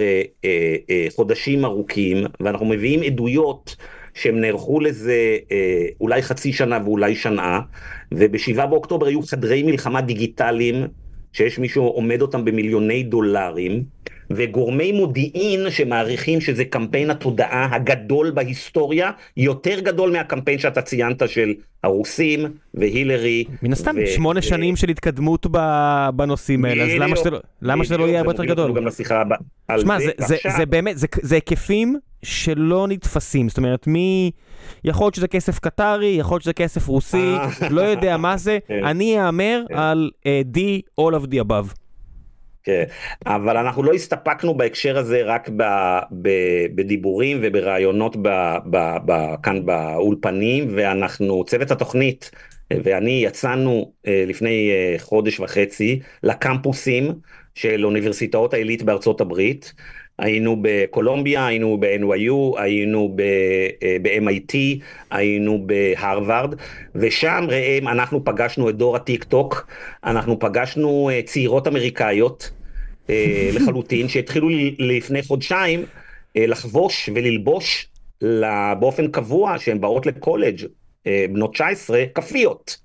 חודשים 1.15 1.65
ארוכים, 1.65 2.17
ואנחנו 2.39 2.65
מביאים 2.65 3.01
עדויות 3.03 3.75
שהם 4.13 4.41
נערכו 4.41 4.79
לזה 4.79 5.37
אה, 5.51 5.85
אולי 6.01 6.21
חצי 6.21 6.53
שנה 6.53 6.79
ואולי 6.83 7.15
שנה, 7.15 7.59
ובשבעה 8.11 8.67
באוקטובר 8.67 9.05
היו 9.05 9.21
חדרי 9.21 9.63
מלחמה 9.63 10.01
דיגיטליים, 10.01 10.87
שיש 11.33 11.59
מישהו 11.59 11.83
עומד 11.87 12.21
אותם 12.21 12.45
במיליוני 12.45 13.03
דולרים, 13.03 13.83
וגורמי 14.29 14.91
מודיעין 14.91 15.69
שמעריכים 15.69 16.41
שזה 16.41 16.65
קמפיין 16.65 17.09
התודעה 17.09 17.75
הגדול 17.75 18.31
בהיסטוריה, 18.31 19.11
יותר 19.37 19.79
גדול 19.79 20.11
מהקמפיין 20.11 20.59
שאתה 20.59 20.81
ציינת 20.81 21.29
של 21.29 21.53
הרוסים 21.83 22.45
והילרי. 22.73 23.43
מן 23.61 23.71
הסתם, 23.71 23.95
ו... 24.03 24.07
שמונה. 24.07 24.41
שנים 24.41 24.75
של 24.75 24.89
התקדמות 24.89 25.47
בנושאים 26.15 26.65
האלה, 26.65 26.83
אז 26.83 26.89
למה 26.99 27.15
שזה, 27.15 27.29
לא- 27.29 27.39
למה 27.61 27.85
שזה 27.85 27.97
לא 27.97 28.07
יהיה 28.07 28.19
הרבה 28.19 28.31
יותר 28.31 28.45
גדול? 28.45 28.73
גם 28.73 28.87
לשיחה 28.87 29.21
הבאה. 29.21 29.37
שמע, 29.81 29.99
זה, 29.99 30.11
זה, 30.17 30.35
זה, 30.43 30.49
זה 30.57 30.65
באמת, 30.65 30.97
זה, 30.97 31.07
זה 31.21 31.35
היקפים 31.35 31.95
שלא 32.23 32.87
נתפסים, 32.87 33.49
זאת 33.49 33.57
אומרת, 33.57 33.87
מי... 33.87 34.31
יכול 34.83 35.05
להיות 35.05 35.15
שזה 35.15 35.27
כסף 35.27 35.59
קטרי, 35.59 36.15
יכול 36.19 36.35
להיות 36.35 36.43
שזה 36.43 36.53
כסף 36.53 36.87
רוסי, 36.87 37.17
אה. 37.35 37.69
לא 37.69 37.81
יודע 37.81 38.17
מה 38.17 38.37
זה, 38.37 38.57
כן. 38.67 38.85
אני 38.85 39.25
אאמר 39.25 39.61
כן. 39.67 39.75
על 39.77 40.11
D, 40.53 40.57
all 41.01 41.13
of 41.13 41.27
the 41.27 41.47
above. 41.47 41.82
כן, 42.63 42.83
אבל 43.25 43.57
אנחנו 43.57 43.83
לא 43.83 43.93
הסתפקנו 43.93 44.57
בהקשר 44.57 44.97
הזה 44.97 45.23
רק 45.23 45.49
ב, 45.57 45.63
ב, 46.21 46.29
בדיבורים 46.75 47.39
וברעיונות 47.41 48.15
ב, 48.15 48.29
ב, 48.69 48.97
ב, 49.05 49.35
כאן 49.43 49.65
באולפנים, 49.65 50.67
ואנחנו, 50.75 51.43
צוות 51.45 51.71
התוכנית 51.71 52.31
ואני 52.83 53.23
יצאנו 53.25 53.93
אה, 54.07 54.23
לפני 54.27 54.71
אה, 54.71 54.95
חודש 54.99 55.39
וחצי 55.39 55.99
לקמפוסים 56.23 57.13
של 57.55 57.85
אוניברסיטאות 57.85 58.53
העילית 58.53 58.83
בארצות 58.83 59.21
הברית. 59.21 59.73
היינו 60.19 60.57
בקולומביה, 60.61 61.45
היינו 61.45 61.77
ב-NYU, 61.79 62.59
היינו 62.59 63.15
ב-MIT, 63.15 64.55
אה, 64.55 65.17
היינו 65.17 65.67
בהרווארד, 65.67 66.55
ושם 66.95 67.45
ראם, 67.49 67.87
אנחנו 67.87 68.23
פגשנו 68.23 68.69
את 68.69 68.75
דור 68.75 68.95
הטיק 68.95 69.23
טוק, 69.23 69.67
אנחנו 70.03 70.39
פגשנו 70.39 71.09
אה, 71.13 71.21
צעירות 71.25 71.67
אמריקאיות 71.67 72.51
אה, 73.09 73.49
לחלוטין, 73.55 74.09
שהתחילו 74.09 74.49
לפני 74.79 75.23
חודשיים 75.23 75.85
לחבוש 76.35 77.09
וללבוש 77.15 77.87
באופן 78.79 79.07
קבוע, 79.07 79.59
שהן 79.59 79.81
באות 79.81 80.05
לקולג' 80.05 80.65
בנות 81.05 81.53
19, 81.53 82.03
כפיות. 82.15 82.77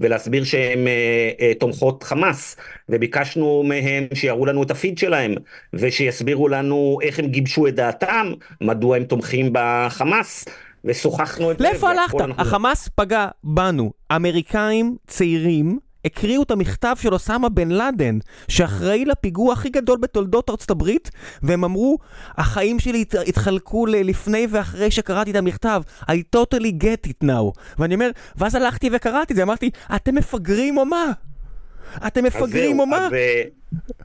ולהסביר 0.00 0.44
שהן 0.44 0.86
אה, 0.86 1.30
אה, 1.40 1.52
תומכות 1.58 2.02
חמאס, 2.02 2.56
וביקשנו 2.88 3.62
מהם 3.62 4.06
שיראו 4.14 4.46
לנו 4.46 4.62
את 4.62 4.70
הפיד 4.70 4.98
שלהם, 4.98 5.34
ושיסבירו 5.72 6.48
לנו 6.48 6.98
איך 7.02 7.18
הם 7.18 7.26
גיבשו 7.26 7.66
את 7.66 7.74
דעתם, 7.74 8.32
מדוע 8.60 8.96
הם 8.96 9.04
תומכים 9.04 9.50
בחמאס. 9.52 10.44
ושוחחנו 10.84 11.50
את 11.50 11.58
זה. 11.58 11.64
לאיפה 11.64 11.90
הלכת? 11.90 12.18
החמאס 12.38 12.88
פגע 12.94 13.28
בנו. 13.44 13.92
אמריקאים 14.16 14.96
צעירים 15.06 15.78
הקריאו 16.06 16.42
את 16.42 16.50
המכתב 16.50 16.96
של 17.00 17.12
אוסמה 17.14 17.48
בן 17.48 17.68
לאדן, 17.68 18.18
שאחראי 18.48 19.04
לפיגוע 19.04 19.52
הכי 19.52 19.68
גדול 19.68 19.98
בתולדות 20.02 20.50
ארצות 20.50 20.70
הברית, 20.70 21.10
והם 21.42 21.64
אמרו, 21.64 21.98
החיים 22.36 22.78
שלי 22.78 23.02
הת- 23.02 23.28
התחלקו 23.28 23.86
ללפני 23.86 24.46
ואחרי 24.50 24.90
שקראתי 24.90 25.30
את 25.30 25.36
המכתב, 25.36 25.82
I 26.02 26.36
totally 26.36 26.82
get 26.82 27.08
it 27.10 27.26
now. 27.26 27.60
ואני 27.78 27.94
אומר, 27.94 28.10
ואז 28.36 28.54
הלכתי 28.54 28.90
וקראתי 28.92 29.32
את 29.32 29.36
זה, 29.36 29.42
אמרתי, 29.42 29.70
אתם 29.96 30.14
מפגרים 30.14 30.78
או 30.78 30.84
מה? 30.84 31.12
אתם 32.06 32.24
מפגרים 32.24 32.80
או 32.80 32.86
מה? 32.86 33.06
אז, 33.06 33.12
אה, 33.14 33.42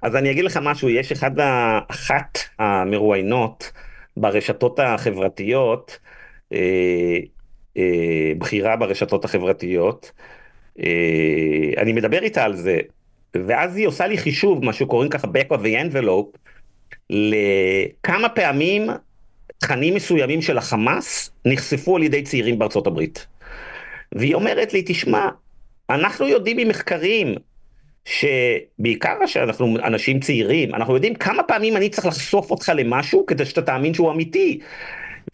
אז 0.02 0.16
אני 0.16 0.32
אגיד 0.32 0.46
לך 0.46 0.60
משהו, 0.64 0.90
יש 0.90 1.12
אחד. 1.12 1.32
אחת 1.88 2.38
המרואיינות 2.60 3.72
ברשתות 4.18 4.80
החברתיות, 4.80 6.00
אה, 6.54 6.58
אה, 7.78 8.32
בכירה 8.38 8.76
ברשתות 8.76 9.26
החברתיות, 9.26 10.12
אני 11.78 11.94
מדבר 11.94 12.24
איתה 12.24 12.44
על 12.44 12.56
זה, 12.56 12.80
ואז 13.34 13.78
היא 13.78 13.88
עושה 13.88 14.08
לי 14.08 14.18
חישוב, 14.18 14.66
מה 14.66 14.74
שקוראים 14.74 15.10
ככה 15.10 15.28
back 15.28 15.54
of 15.54 15.60
the 15.60 15.94
envelope, 15.94 16.38
לכמה 17.10 18.30
פעמים 18.30 18.88
תכנים 19.58 19.96
מסוימים 19.96 20.42
של 20.42 20.58
החמאס 20.58 21.32
נחשפו 21.46 21.96
על 21.96 22.04
ידי 22.04 22.22
צעירים 22.22 22.60
בארצות 22.60 22.88
הברית. 22.88 23.28
והיא 24.12 24.36
אומרת 24.36 24.74
לי, 24.74 24.84
תשמע, 24.86 25.30
אנחנו 25.90 26.28
יודעים 26.28 26.58
ממחקרים 26.58 27.36
שבעיקר 28.06 29.26
שאנחנו 29.26 29.78
אנשים 29.84 30.20
צעירים, 30.20 30.76
אנחנו 30.76 30.94
יודעים 30.94 31.16
כמה 31.16 31.44
פעמים 31.44 31.78
אני 31.78 31.90
צריך 31.90 32.08
לחשוף 32.08 32.52
אותך 32.52 32.72
למשהו 32.76 33.26
כדי 33.26 33.46
שאתה 33.46 33.62
תאמין 33.62 33.94
שהוא 33.94 34.12
אמיתי. 34.12 34.60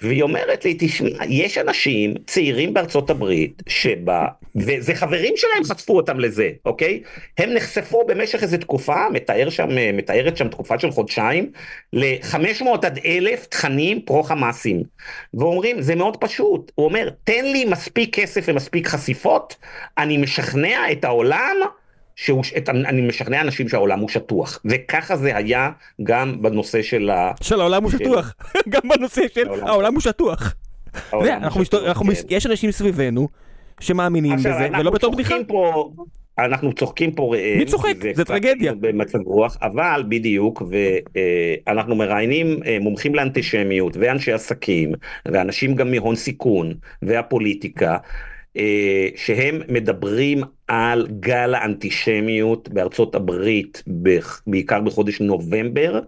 והיא 0.02 0.24
אומרת 0.24 0.66
לי, 0.66 0.76
תשמע, 0.80 1.26
יש 1.30 1.58
אנשים 1.58 2.14
צעירים 2.28 2.74
בארצות 2.74 3.10
הברית, 3.10 3.64
שבה, 3.68 4.26
וזה 4.56 4.96
חברים 4.96 5.34
שלהם 5.36 5.64
חשפו 5.64 5.96
אותם 5.98 6.20
לזה, 6.20 6.50
אוקיי? 6.66 7.02
הם 7.38 7.54
נחשפו 7.54 8.04
במשך 8.08 8.44
איזו 8.44 8.58
תקופה, 8.58 9.10
מתאר 9.14 9.50
שם, 9.50 9.70
מתארת 9.94 10.38
שם 10.38 10.48
תקופה 10.48 10.80
של 10.80 10.92
חודשיים, 10.92 11.52
ל-500 11.94 12.66
עד 12.84 13.00
1,000 13.06 13.46
תכנים 13.46 14.02
פרו-חמאסים. 14.02 14.84
ואומרים, 15.34 15.82
זה 15.82 15.96
מאוד 15.96 16.18
פשוט, 16.18 16.72
הוא 16.76 16.86
אומר, 16.86 17.10
תן 17.24 17.46
לי 17.46 17.66
מספיק 17.66 18.20
כסף 18.20 18.46
ומספיק 18.48 18.88
חשיפות, 18.88 19.56
אני 19.98 20.18
משכנע 20.18 20.92
את 20.92 21.04
העולם 21.04 21.58
שהוא, 22.18 22.44
את, 22.58 22.70
אני 22.70 23.02
משכנע 23.02 23.42
אנשים 23.42 23.70
שהעולם 23.70 24.00
הוא 24.00 24.10
שטוח, 24.10 24.60
וככה 24.66 25.16
זה 25.16 25.36
היה 25.38 25.70
גם 26.04 26.42
בנושא 26.42 26.82
של 26.82 27.10
ה... 27.10 27.32
של 27.42 27.60
העולם 27.60 27.84
הוא 27.84 27.92
שטוח, 27.92 28.34
גם 28.70 28.82
בנושא 28.90 29.22
של 29.34 29.48
העולם- 29.50 29.94
הוא 29.94 30.02
שטוח. 30.02 30.54
יש 32.30 32.46
אנשים 32.46 32.72
סביבנו 32.72 33.28
שמאמינים 33.80 34.36
בזה, 34.36 34.50
ולא 34.80 34.92
בתור 34.92 35.14
בדיחה. 35.14 35.36
אנחנו 36.40 36.74
צוחקים 36.74 37.12
פה 37.12 37.36
ראם, 37.36 37.58
מי 37.58 37.66
צוחק? 37.66 37.94
זה 38.14 38.26
טרגדיה. 38.26 38.74
במצב 38.80 39.20
רוח, 39.26 39.58
אבל 39.62 40.04
בדיוק, 40.10 40.64
ואנחנו 41.68 41.96
מראיינים 41.96 42.60
אה, 42.66 42.78
מומחים 42.82 43.16
לאנטישמיות 43.16 43.98
ואנשי 44.00 44.32
עסקים, 44.32 44.92
ואנשים 45.26 45.76
גם 45.76 45.92
מהון 45.92 46.16
סיכון, 46.16 46.74
והפוליטיקה, 47.02 47.92
אה, 47.92 47.98
שהם 49.16 49.62
מדברים 49.70 50.44
על 50.68 51.08
גל 51.20 51.56
האנטישמיות 51.56 52.70
בארצות 52.70 53.16
הברית, 53.16 53.84
בעיקר 54.48 54.82
בחודש 54.82 55.22
נובמבר. 55.22 56.00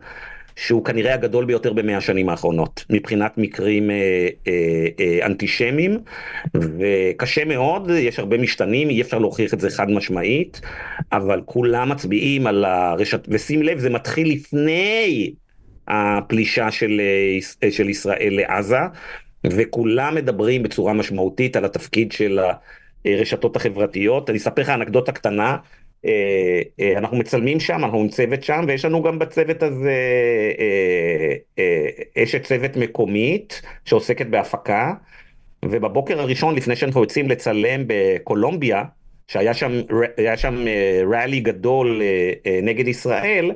שהוא 0.59 0.85
כנראה 0.85 1.13
הגדול 1.13 1.45
ביותר 1.45 1.73
במאה 1.73 1.97
השנים 1.97 2.29
האחרונות, 2.29 2.85
מבחינת 2.89 3.37
מקרים 3.37 3.91
אה, 3.91 4.27
אה, 4.47 4.87
אה, 4.99 5.25
אנטישמיים, 5.25 5.97
וקשה 6.53 7.45
מאוד, 7.45 7.89
יש 7.89 8.19
הרבה 8.19 8.37
משתנים, 8.37 8.89
אי 8.89 9.01
אפשר 9.01 9.19
להוכיח 9.19 9.53
את 9.53 9.59
זה 9.59 9.69
חד 9.69 9.89
משמעית, 9.89 10.61
אבל 11.11 11.41
כולם 11.45 11.89
מצביעים 11.89 12.47
על 12.47 12.65
הרשת, 12.65 13.27
ושים 13.27 13.63
לב, 13.63 13.79
זה 13.79 13.89
מתחיל 13.89 14.31
לפני 14.31 15.31
הפלישה 15.87 16.71
של, 16.71 17.01
אה, 17.03 17.37
אה, 17.63 17.71
של 17.71 17.89
ישראל 17.89 18.35
לעזה, 18.35 18.79
וכולם 19.43 20.15
מדברים 20.15 20.63
בצורה 20.63 20.93
משמעותית 20.93 21.55
על 21.55 21.65
התפקיד 21.65 22.11
של 22.11 22.39
הרשתות 23.05 23.55
החברתיות. 23.55 24.29
אני 24.29 24.37
אספר 24.37 24.61
לך 24.61 24.69
אנקדוטה 24.69 25.11
קטנה. 25.11 25.57
אה, 26.05 26.61
אה, 26.79 26.97
אנחנו 26.97 27.17
מצלמים 27.17 27.59
שם, 27.59 27.83
אנחנו 27.83 27.99
עם 27.99 28.09
צוות 28.09 28.43
שם, 28.43 28.65
ויש 28.67 28.85
לנו 28.85 29.03
גם 29.03 29.19
בצוות 29.19 29.63
הזה 29.63 29.95
אה, 31.59 32.23
אשת 32.23 32.43
צוות 32.43 32.77
מקומית 32.77 33.61
שעוסקת 33.85 34.27
בהפקה, 34.27 34.93
ובבוקר 35.65 36.19
הראשון 36.21 36.55
לפני 36.55 36.75
שאנחנו 36.75 37.01
יוצאים 37.01 37.29
לצלם 37.29 37.83
בקולומביה, 37.87 38.83
שהיה 39.27 39.53
שם, 39.53 39.71
שם 40.35 40.65
ראלי 41.11 41.39
גדול 41.39 42.01
נגד 42.63 42.87
ישראל, 42.87 43.51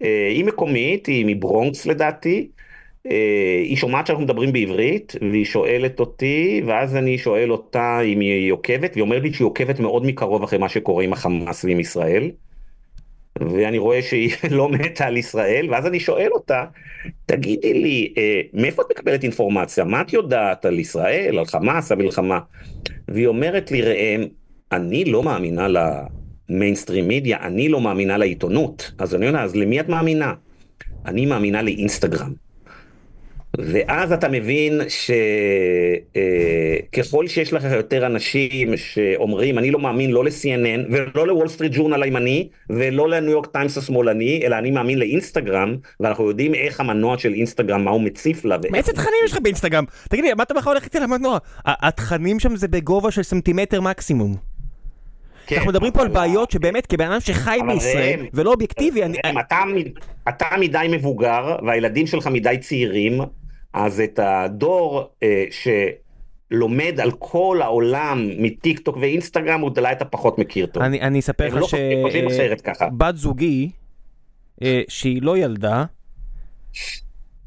היא 0.00 0.44
מקומית, 0.44 1.06
היא 1.06 1.24
מברונקס 1.28 1.86
לדעתי, 1.86 2.48
היא 3.64 3.76
שומעת 3.76 4.06
שאנחנו 4.06 4.24
מדברים 4.24 4.52
בעברית, 4.52 5.16
והיא 5.20 5.44
שואלת 5.44 6.00
אותי, 6.00 6.62
ואז 6.66 6.96
אני 6.96 7.18
שואל 7.18 7.52
אותה 7.52 8.00
אם 8.00 8.20
היא 8.20 8.52
עוקבת, 8.52 8.90
והיא 8.92 9.02
אומרת 9.02 9.22
לי 9.22 9.32
שהיא 9.32 9.46
עוקבת 9.46 9.80
מאוד 9.80 10.06
מקרוב 10.06 10.42
אחרי 10.42 10.58
מה 10.58 10.68
שקורה 10.68 11.04
עם 11.04 11.12
החמאס 11.12 11.64
ועם 11.64 11.80
ישראל. 11.80 12.30
ואני 13.40 13.78
רואה 13.78 14.02
שהיא 14.02 14.30
לא 14.50 14.68
מתה 14.68 15.06
על 15.06 15.16
ישראל, 15.16 15.70
ואז 15.70 15.86
אני 15.86 16.00
שואל 16.00 16.28
אותה, 16.32 16.64
תגידי 17.26 17.74
לי, 17.74 18.14
אה, 18.18 18.40
מאיפה 18.52 18.82
את 18.82 18.86
מקבלת 18.90 19.22
אינפורמציה? 19.22 19.84
מה 19.84 20.00
את 20.00 20.12
יודעת 20.12 20.64
על 20.64 20.78
ישראל, 20.78 21.38
על 21.38 21.44
חמאס, 21.44 21.92
המלחמה? 21.92 22.40
והיא 23.08 23.26
אומרת 23.26 23.70
לי, 23.70 23.82
ראם, 23.82 24.24
אני 24.72 25.04
לא 25.04 25.22
מאמינה 25.22 25.66
ל 26.48 26.53
mainstream 26.53 27.08
media, 27.08 27.38
אני 27.40 27.68
לא 27.68 27.80
מאמינה 27.80 28.18
לעיתונות. 28.18 28.92
אז 28.98 29.14
אני 29.14 29.28
אומר, 29.28 29.40
אז 29.40 29.56
למי 29.56 29.80
את 29.80 29.88
מאמינה? 29.88 30.34
אני 31.06 31.26
מאמינה 31.26 31.62
לאינסטגרם. 31.62 32.51
ואז 33.58 34.12
אתה 34.12 34.28
מבין 34.28 34.80
שככל 36.92 37.26
שיש 37.26 37.52
לך 37.52 37.64
יותר 37.64 38.06
אנשים 38.06 38.76
שאומרים 38.76 39.58
אני 39.58 39.70
לא 39.70 39.78
מאמין 39.78 40.10
לא 40.10 40.24
ל-CNN 40.24 40.80
ולא 40.90 41.26
ל 41.26 41.30
Wall 41.30 41.48
Street 41.48 41.72
Journal 41.74 42.02
הימני 42.02 42.48
ולא 42.70 43.08
ל 43.08 43.14
New 43.14 43.30
York 43.30 43.46
Times 43.46 43.78
השמאלני 43.78 44.42
אלא 44.44 44.58
אני 44.58 44.70
מאמין 44.70 44.98
לאינסטגרם 44.98 45.76
ואנחנו 46.00 46.28
יודעים 46.28 46.54
איך 46.54 46.80
המנוע 46.80 47.18
של 47.18 47.32
אינסטגרם 47.32 47.84
מה 47.84 47.90
הוא 47.90 48.00
מציף 48.00 48.44
לה. 48.44 48.56
איזה 48.74 48.92
תכנים 48.92 49.14
יש 49.24 49.32
לך 49.32 49.38
באינסטגרם? 49.42 49.84
תגיד 50.08 50.24
לי, 50.24 50.34
מה 50.34 50.42
אתה 50.42 50.54
בכלל 50.54 50.72
הולך 50.72 50.84
איתי 50.84 51.00
למנוע? 51.00 51.38
התכנים 51.64 52.40
שם 52.40 52.56
זה 52.56 52.68
בגובה 52.68 53.10
של 53.10 53.22
סנטימטר 53.22 53.80
מקסימום. 53.80 54.36
כן, 55.46 55.56
אנחנו 55.56 55.70
מדברים 55.70 55.92
פה 55.92 56.02
על 56.02 56.08
בעיות 56.08 56.50
שבאמת 56.50 56.86
כבן 56.86 57.10
אדם 57.10 57.20
שחי 57.20 57.58
בישראל 57.66 58.26
ולא 58.34 58.52
אובייקטיבי, 58.52 59.02
אני... 59.02 59.18
אתה, 59.40 59.62
אתה 60.28 60.46
מדי 60.60 60.86
מבוגר 60.90 61.56
והילדים 61.66 62.06
שלך 62.06 62.26
מדי 62.26 62.58
צעירים 62.60 63.20
אז 63.72 64.00
את 64.00 64.18
הדור 64.22 65.04
אה, 65.22 65.44
שלומד 66.50 67.00
על 67.02 67.10
כל 67.18 67.58
העולם 67.62 68.28
מטיק 68.38 68.78
טוק 68.78 68.96
ואינסטגרם 69.00 69.62
אולי 69.62 69.92
אתה 69.92 70.04
פחות 70.04 70.38
מכיר 70.38 70.66
טוב. 70.66 70.82
אני, 70.82 71.00
אני 71.00 71.18
אספר 71.20 71.46
לך 71.46 71.54
לא 71.54 71.60
חושבים- 71.64 72.04
חושבים 72.06 72.26
אחרת 72.26 72.60
ככה. 72.60 72.86
שבת 72.94 73.16
זוגי, 73.16 73.70
אה, 74.62 74.82
שהיא 74.88 75.22
לא 75.22 75.38
ילדה, 75.38 75.84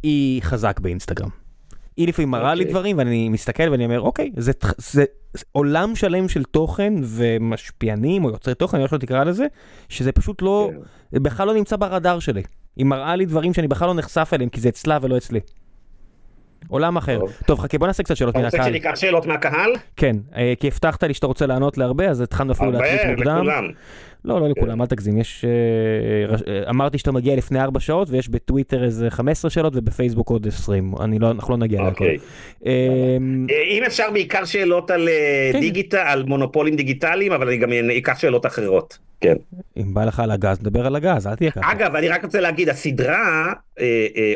היא 0.03 0.41
חזק 0.41 0.79
באינסטגרם. 0.79 1.29
היא 1.97 2.07
לפעמים 2.07 2.31
מראה 2.31 2.55
לי 2.55 2.61
אוקיי. 2.63 2.71
דברים 2.73 2.97
ואני 2.97 3.29
מסתכל 3.29 3.69
ואני 3.71 3.85
אומר 3.85 4.01
אוקיי 4.01 4.31
זה, 4.37 4.51
זה, 4.77 5.05
זה 5.33 5.43
עולם 5.51 5.95
שלם 5.95 6.29
של 6.29 6.43
תוכן 6.43 6.93
ומשפיענים 7.03 8.25
או 8.25 8.29
יוצרי 8.29 8.55
תוכן, 8.55 8.81
איך 8.81 8.89
שלא 8.89 8.97
תקרא 8.97 9.23
לזה, 9.23 9.45
שזה 9.89 10.11
פשוט 10.11 10.41
לא, 10.41 10.69
כן. 10.73 10.79
זה 11.11 11.19
בכלל 11.19 11.47
לא 11.47 11.53
נמצא 11.53 11.75
ברדאר 11.75 12.19
שלי. 12.19 12.43
היא 12.75 12.85
מראה 12.85 13.15
לי 13.15 13.25
דברים 13.25 13.53
שאני 13.53 13.67
בכלל 13.67 13.87
לא 13.87 13.93
נחשף 13.93 14.29
אליהם 14.33 14.49
כי 14.49 14.61
זה 14.61 14.69
אצלה 14.69 14.97
ולא 15.01 15.17
אצלי. 15.17 15.39
עולם 16.69 16.97
אחר. 16.97 17.19
טוב. 17.19 17.31
טוב 17.45 17.59
חכה 17.59 17.77
בוא 17.77 17.87
נעשה 17.87 18.03
קצת 18.03 18.15
שאלות 18.15 18.31
אתה 18.31 18.39
מן 18.39 18.45
רוצה 18.45 18.57
הקהל. 18.57 18.69
שניקח 18.69 18.91
שאלות 18.95 19.25
מהקהל? 19.25 19.71
כן, 19.95 20.15
אה, 20.35 20.53
כי 20.59 20.67
הבטחת 20.67 21.03
לי 21.03 21.13
שאתה 21.13 21.27
רוצה 21.27 21.45
לענות 21.45 21.77
להרבה 21.77 22.07
אז 22.09 22.21
התחלנו 22.21 22.53
אפילו 22.53 22.71
להקליט 22.71 22.99
הרבה, 23.01 23.11
מוקדם. 23.15 23.35
לכולם. 23.37 23.67
לא, 24.25 24.41
לא 24.41 24.49
לכולם, 24.49 24.81
אל 24.81 24.87
תגזים. 24.87 25.17
יש... 25.17 25.45
אה, 25.45 26.35
אה, 26.53 26.69
אמרתי 26.69 26.97
שאתה 26.97 27.11
מגיע 27.11 27.35
לפני 27.35 27.61
4 27.61 27.79
שעות, 27.79 28.09
ויש 28.09 28.29
בטוויטר 28.29 28.83
איזה 28.83 29.09
15 29.09 29.51
שאלות, 29.51 29.73
ובפייסבוק 29.75 30.29
עוד 30.29 30.47
20. 30.47 30.93
אני 30.99 31.19
לא, 31.19 31.31
אנחנו 31.31 31.53
לא 31.53 31.57
נגיע 31.57 31.81
להכל. 31.81 32.03
אוקיי. 32.03 32.17
אה, 32.65 32.71
אה, 33.49 33.77
אם 33.77 33.83
אפשר 33.83 34.11
בעיקר 34.13 34.45
שאלות 34.45 34.91
על 34.91 35.09
כן. 35.53 35.59
דיגיטל, 35.59 35.97
על 35.97 36.23
מונופולים 36.23 36.75
דיגיטליים, 36.75 37.31
אבל 37.31 37.47
אני 37.47 37.57
גם 37.57 37.69
אקח 37.97 38.19
שאלות 38.19 38.45
אחרות. 38.45 38.97
כן. 39.21 39.35
אם 39.77 39.93
בא 39.93 40.05
לך 40.05 40.19
על 40.19 40.31
הגז, 40.31 40.59
נדבר 40.59 40.85
על 40.85 40.95
הגז, 40.95 41.27
אל 41.27 41.35
תהיה 41.35 41.51
ככה. 41.51 41.71
אגב, 41.71 41.95
אני 41.95 42.09
רק 42.09 42.23
רוצה 42.23 42.41
להגיד, 42.41 42.69
הסדרה, 42.69 43.53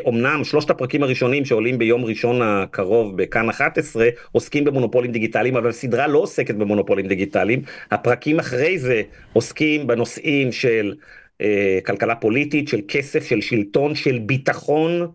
אומנם 0.04 0.44
שלושת 0.44 0.70
הפרקים 0.70 1.02
הראשונים 1.02 1.44
שעולים 1.44 1.78
ביום 1.78 2.04
ראשון 2.04 2.42
הקרוב 2.42 3.16
בכאן 3.16 3.48
11, 3.48 4.08
עוסקים 4.32 4.64
במונופולים 4.64 5.12
דיגיטליים, 5.12 5.56
אבל 5.56 5.68
הסדרה 5.68 6.06
לא 6.06 6.18
עוסקת 6.18 6.54
במונופולים 6.54 7.06
דיגיטליים. 7.06 7.62
הפרקים 7.90 8.38
אחרי 8.38 8.78
זה 8.78 9.02
עוסקים 9.32 9.79
בנושאים 9.86 10.52
של 10.52 10.94
אה, 11.40 11.78
כלכלה 11.86 12.14
פוליטית, 12.14 12.68
של 12.68 12.80
כסף, 12.88 13.24
של 13.24 13.40
שלטון, 13.40 13.94
של 13.94 14.18
ביטחון, 14.18 15.08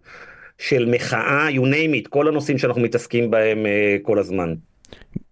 של 0.57 0.89
מחאה, 0.91 1.49
you 1.49 1.61
name 1.61 2.05
it, 2.05 2.09
כל 2.09 2.27
הנושאים 2.27 2.57
שאנחנו 2.57 2.81
מתעסקים 2.81 3.31
בהם 3.31 3.65
אה, 3.65 3.97
כל 4.01 4.19
הזמן. 4.19 4.53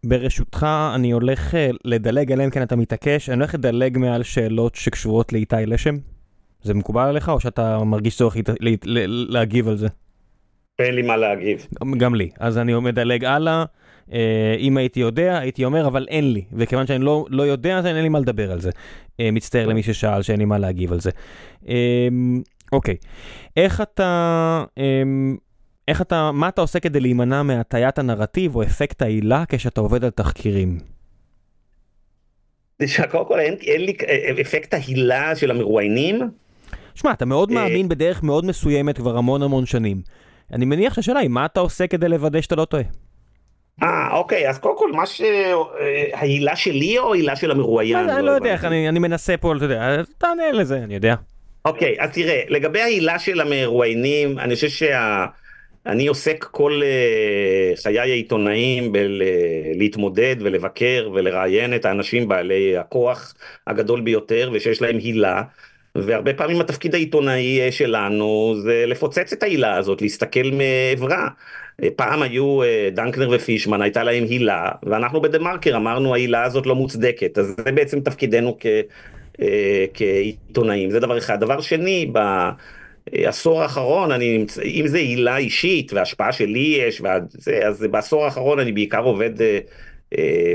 ברשותך, 0.03 0.67
אני 0.95 1.11
הולך 1.11 1.55
אה, 1.55 1.69
לדלג, 1.85 2.31
אלא 2.31 2.45
אם 2.45 2.49
כן 2.49 2.61
אתה 2.61 2.75
מתעקש, 2.75 3.29
אני 3.29 3.37
הולך 3.37 3.53
לדלג 3.53 3.97
מעל 3.97 4.23
שאלות 4.23 4.75
שקשורות 4.75 5.33
לאיתי 5.33 5.55
לשם. 5.65 5.95
זה 6.61 6.73
מקובל 6.73 7.07
עליך, 7.07 7.29
או 7.29 7.39
שאתה 7.39 7.83
מרגיש 7.83 8.17
צורך 8.17 8.35
להגיב 9.29 9.67
על 9.67 9.77
זה? 9.77 9.87
אין 10.79 10.95
לי 10.95 11.01
מה 11.01 11.17
להגיב. 11.17 11.67
גם 11.97 12.15
לי. 12.15 12.29
אז 12.39 12.57
אני 12.57 12.73
מדלג 12.73 13.25
הלאה. 13.25 13.65
אה, 14.13 14.55
אם 14.59 14.77
הייתי 14.77 14.99
יודע, 14.99 15.37
הייתי 15.37 15.65
אומר, 15.65 15.87
אבל 15.87 16.05
אין 16.09 16.33
לי. 16.33 16.43
וכיוון 16.53 16.87
שאני 16.87 17.05
לא, 17.05 17.25
לא 17.29 17.43
יודע, 17.43 17.77
אז 17.77 17.85
אין 17.85 17.95
לי 17.95 18.09
מה 18.09 18.19
לדבר 18.19 18.51
על 18.51 18.61
זה. 18.61 18.69
אה, 19.19 19.31
מצטער 19.31 19.67
למי 19.67 19.83
ששאל 19.83 20.21
שאין 20.21 20.39
לי 20.39 20.45
מה 20.45 20.57
להגיב 20.57 20.93
על 20.93 20.99
זה. 20.99 21.11
אוקיי. 22.71 22.95
איך 23.57 23.81
אתה... 23.81 24.63
איך 25.87 26.01
אתה, 26.01 26.31
מה 26.31 26.49
אתה 26.49 26.61
עושה 26.61 26.79
כדי 26.79 26.99
להימנע 26.99 27.43
מהטיית 27.43 27.99
הנרטיב 27.99 28.55
או 28.55 28.63
אפקט 28.63 29.01
העילה 29.01 29.43
כשאתה 29.49 29.81
עובד 29.81 30.03
על 30.03 30.09
תחקירים? 30.09 30.77
קודם 33.11 33.25
כל 33.27 33.39
אין, 33.39 33.53
אין 33.61 33.81
לי 33.81 33.93
אפקט 34.41 34.73
ההילה 34.73 35.35
של 35.35 35.51
המרואיינים. 35.51 36.19
שמע, 36.95 37.11
אתה 37.11 37.25
מאוד 37.25 37.51
אה, 37.51 37.55
מאמין 37.55 37.89
בדרך 37.89 38.23
מאוד 38.23 38.45
מסוימת 38.45 38.97
כבר 38.97 39.17
המון 39.17 39.41
המון 39.41 39.65
שנים. 39.65 40.01
אני 40.51 40.65
מניח 40.65 40.93
שהשאלה 40.93 41.19
היא, 41.19 41.29
מה 41.29 41.45
אתה 41.45 41.59
עושה 41.59 41.87
כדי 41.87 42.09
לוודא 42.09 42.41
שאתה 42.41 42.55
לא 42.55 42.65
טועה? 42.65 42.83
אה, 43.83 44.17
אוקיי, 44.17 44.49
אז 44.49 44.59
קודם 44.59 44.77
כל, 44.77 44.91
מה 44.91 45.05
ש... 45.05 45.21
אה, 45.21 46.05
ההילה 46.13 46.55
שלי 46.55 46.97
או 46.97 47.13
ההילה 47.13 47.35
של 47.35 47.51
המרואיין? 47.51 48.09
אני 48.09 48.25
לא 48.25 48.31
יודע 48.31 48.53
איך, 48.53 48.65
אני 48.65 48.99
מנסה 48.99 49.37
פה, 49.37 49.53
אתה 49.57 49.65
יודע, 49.65 50.01
תענה 50.17 50.51
לזה, 50.51 50.77
אני 50.77 50.95
יודע. 50.95 51.15
אוקיי, 51.65 51.95
אז 51.99 52.09
תראה, 52.09 52.41
לגבי 52.47 52.81
ההילה 52.81 53.19
של 53.19 53.41
המרואיינים, 53.41 54.39
אני 54.39 54.55
חושב 54.55 54.69
שה... 54.69 55.25
אני 55.85 56.07
עוסק 56.07 56.43
כל 56.51 56.81
uh, 56.81 57.81
חיי 57.83 57.99
העיתונאים 57.99 58.91
בלהתמודד 58.91 60.35
ולבקר 60.39 61.09
ולראיין 61.13 61.75
את 61.75 61.85
האנשים 61.85 62.27
בעלי 62.27 62.77
הכוח 62.77 63.33
הגדול 63.67 64.01
ביותר 64.01 64.49
ושיש 64.53 64.81
להם 64.81 64.97
הילה. 64.97 65.43
והרבה 65.95 66.33
פעמים 66.33 66.61
התפקיד 66.61 66.95
העיתונאי 66.95 67.61
אה, 67.61 67.71
שלנו 67.71 68.55
זה 68.63 68.83
לפוצץ 68.87 69.33
את 69.33 69.43
ההילה 69.43 69.75
הזאת, 69.75 70.01
להסתכל 70.01 70.51
מעברה. 70.51 71.27
אה, 71.83 71.87
פעם 71.95 72.21
היו 72.21 72.59
דנקנר 72.91 73.29
ופישמן, 73.31 73.81
הייתה 73.81 74.03
להם 74.03 74.23
הילה, 74.23 74.71
ואנחנו 74.83 75.21
בדה 75.21 75.39
מרקר 75.39 75.75
אמרנו 75.75 76.13
ההילה 76.13 76.43
הזאת 76.43 76.65
לא 76.65 76.75
מוצדקת, 76.75 77.37
אז 77.37 77.55
זה 77.65 77.71
בעצם 77.71 77.99
תפקידנו 77.99 78.57
כ, 78.59 78.65
כעיתונאים, 79.93 80.89
זה 80.89 80.99
דבר 80.99 81.17
אחד. 81.17 81.39
דבר 81.39 81.61
שני, 81.61 82.09
ב... 82.13 82.19
עשור 83.11 83.61
האחרון, 83.61 84.11
אני 84.11 84.37
נמצא, 84.37 84.61
אם 84.61 84.87
זה 84.87 84.97
עילה 84.97 85.37
אישית 85.37 85.93
והשפעה 85.93 86.31
שלי 86.31 86.79
יש, 86.79 87.01
וזה, 87.01 87.67
אז 87.67 87.85
בעשור 87.91 88.25
האחרון 88.25 88.59
אני 88.59 88.71
בעיקר 88.71 89.03
עובד 89.03 89.41
אה, 89.41 89.47
אה, 89.47 89.59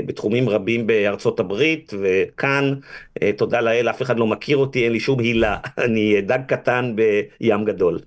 בתחומים 0.05 0.49
רבים 0.49 0.87
בארצות 0.87 1.39
הברית, 1.39 1.93
וכאן, 2.01 2.73
אה, 3.21 3.31
תודה 3.37 3.61
לאל, 3.61 3.89
אף 3.89 4.01
אחד 4.01 4.19
לא 4.19 4.27
מכיר 4.27 4.57
אותי, 4.57 4.83
אין 4.83 4.91
לי 4.91 4.99
שום 4.99 5.19
הילה, 5.19 5.57
אני 5.85 6.21
דג 6.21 6.39
קטן 6.47 6.95
בים 6.95 7.65
גדול. 7.65 7.99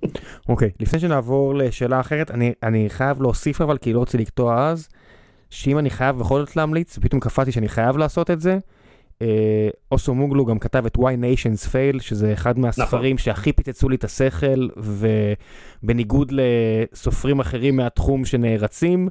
אוקיי, 0.48 0.68
okay, 0.68 0.82
לפני 0.82 1.00
שנעבור 1.00 1.54
לשאלה 1.54 2.00
אחרת, 2.00 2.30
אני, 2.30 2.52
אני 2.62 2.84
חייב 2.88 3.22
להוסיף 3.22 3.60
אבל, 3.60 3.78
כי 3.78 3.92
לא 3.92 3.98
רוצה 3.98 4.18
לקטוע 4.18 4.68
אז, 4.68 4.88
שאם 5.50 5.78
אני 5.78 5.90
חייב 5.90 6.18
בכל 6.18 6.40
זאת 6.40 6.56
להמליץ, 6.56 6.98
פתאום 6.98 7.20
קפאתי 7.20 7.52
שאני 7.52 7.68
חייב 7.68 7.96
לעשות 7.96 8.30
את 8.30 8.40
זה, 8.40 8.58
אה, 9.22 9.68
אוסו 9.92 10.14
מוגלו 10.14 10.44
גם 10.44 10.58
כתב 10.58 10.86
את 10.86 10.96
Why 10.96 11.00
Nations 11.00 11.68
Fail, 11.68 12.00
שזה 12.00 12.32
אחד 12.32 12.58
מהספרים 12.58 13.16
נכון. 13.16 13.24
שהכי 13.24 13.52
פיצצו 13.52 13.88
לי 13.88 13.96
את 13.96 14.04
השכל, 14.04 14.68
ובניגוד 14.76 16.32
לסופרים 16.32 17.40
אחרים 17.40 17.76
מהתחום 17.76 18.24
שנערצים, 18.24 19.08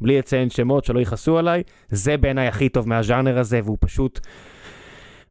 בלי 0.00 0.18
לציין 0.18 0.50
שמות 0.50 0.84
שלא 0.84 1.00
יכעסו 1.00 1.38
עליי, 1.38 1.62
זה 1.88 2.16
בעיניי 2.16 2.48
הכי 2.48 2.68
טוב 2.68 2.88
מהז'אנר 2.88 3.38
הזה, 3.38 3.60
והוא 3.64 3.78
פשוט... 3.80 4.20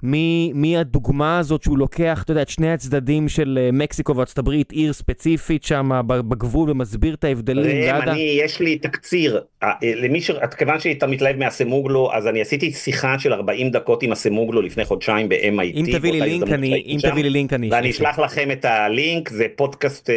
מי 0.03 0.77
הדוגמה 0.77 1.39
הזאת 1.39 1.63
שהוא 1.63 1.77
לוקח, 1.77 2.23
אתה 2.23 2.31
יודע, 2.31 2.41
את 2.41 2.49
שני 2.49 2.71
הצדדים 2.71 3.29
של 3.29 3.59
אה, 3.61 3.69
מקסיקו 3.73 4.15
וארצות 4.15 4.37
הברית, 4.37 4.71
עיר 4.71 4.93
ספציפית 4.93 5.63
שם 5.63 5.89
בגבול 6.07 6.69
ומסביר 6.69 7.13
את 7.13 7.23
ההבדלים. 7.23 7.93
ראם, 7.93 8.01
אני, 8.01 8.39
יש 8.43 8.59
לי 8.59 8.77
תקציר, 8.77 9.41
אה, 9.63 9.67
אה, 9.83 9.93
למי 9.95 10.21
ש... 10.21 10.31
כיוון 10.57 10.79
שאתה 10.79 11.07
מתלהב 11.07 11.35
מהסמוגלו, 11.35 12.13
אז 12.13 12.27
אני 12.27 12.41
עשיתי 12.41 12.71
שיחה 12.71 13.19
של 13.19 13.33
40 13.33 13.71
דקות 13.71 14.03
עם 14.03 14.11
הסמוגלו 14.11 14.61
לפני 14.61 14.85
חודשיים 14.85 15.29
ב-MIT. 15.29 15.75
אם 15.75 15.85
תביא 15.91 16.11
לי 16.11 16.21
לינק, 16.21 16.51
אני, 16.51 16.83
אם 16.85 16.99
תביא 17.01 17.23
לי 17.23 17.29
לינק, 17.29 17.53
אני... 17.53 17.69
ואני 17.71 17.89
אשלח 17.89 18.19
לכם 18.19 18.51
את 18.51 18.65
הלינק, 18.65 19.29
זה 19.29 19.45
פודקאסט 19.55 20.09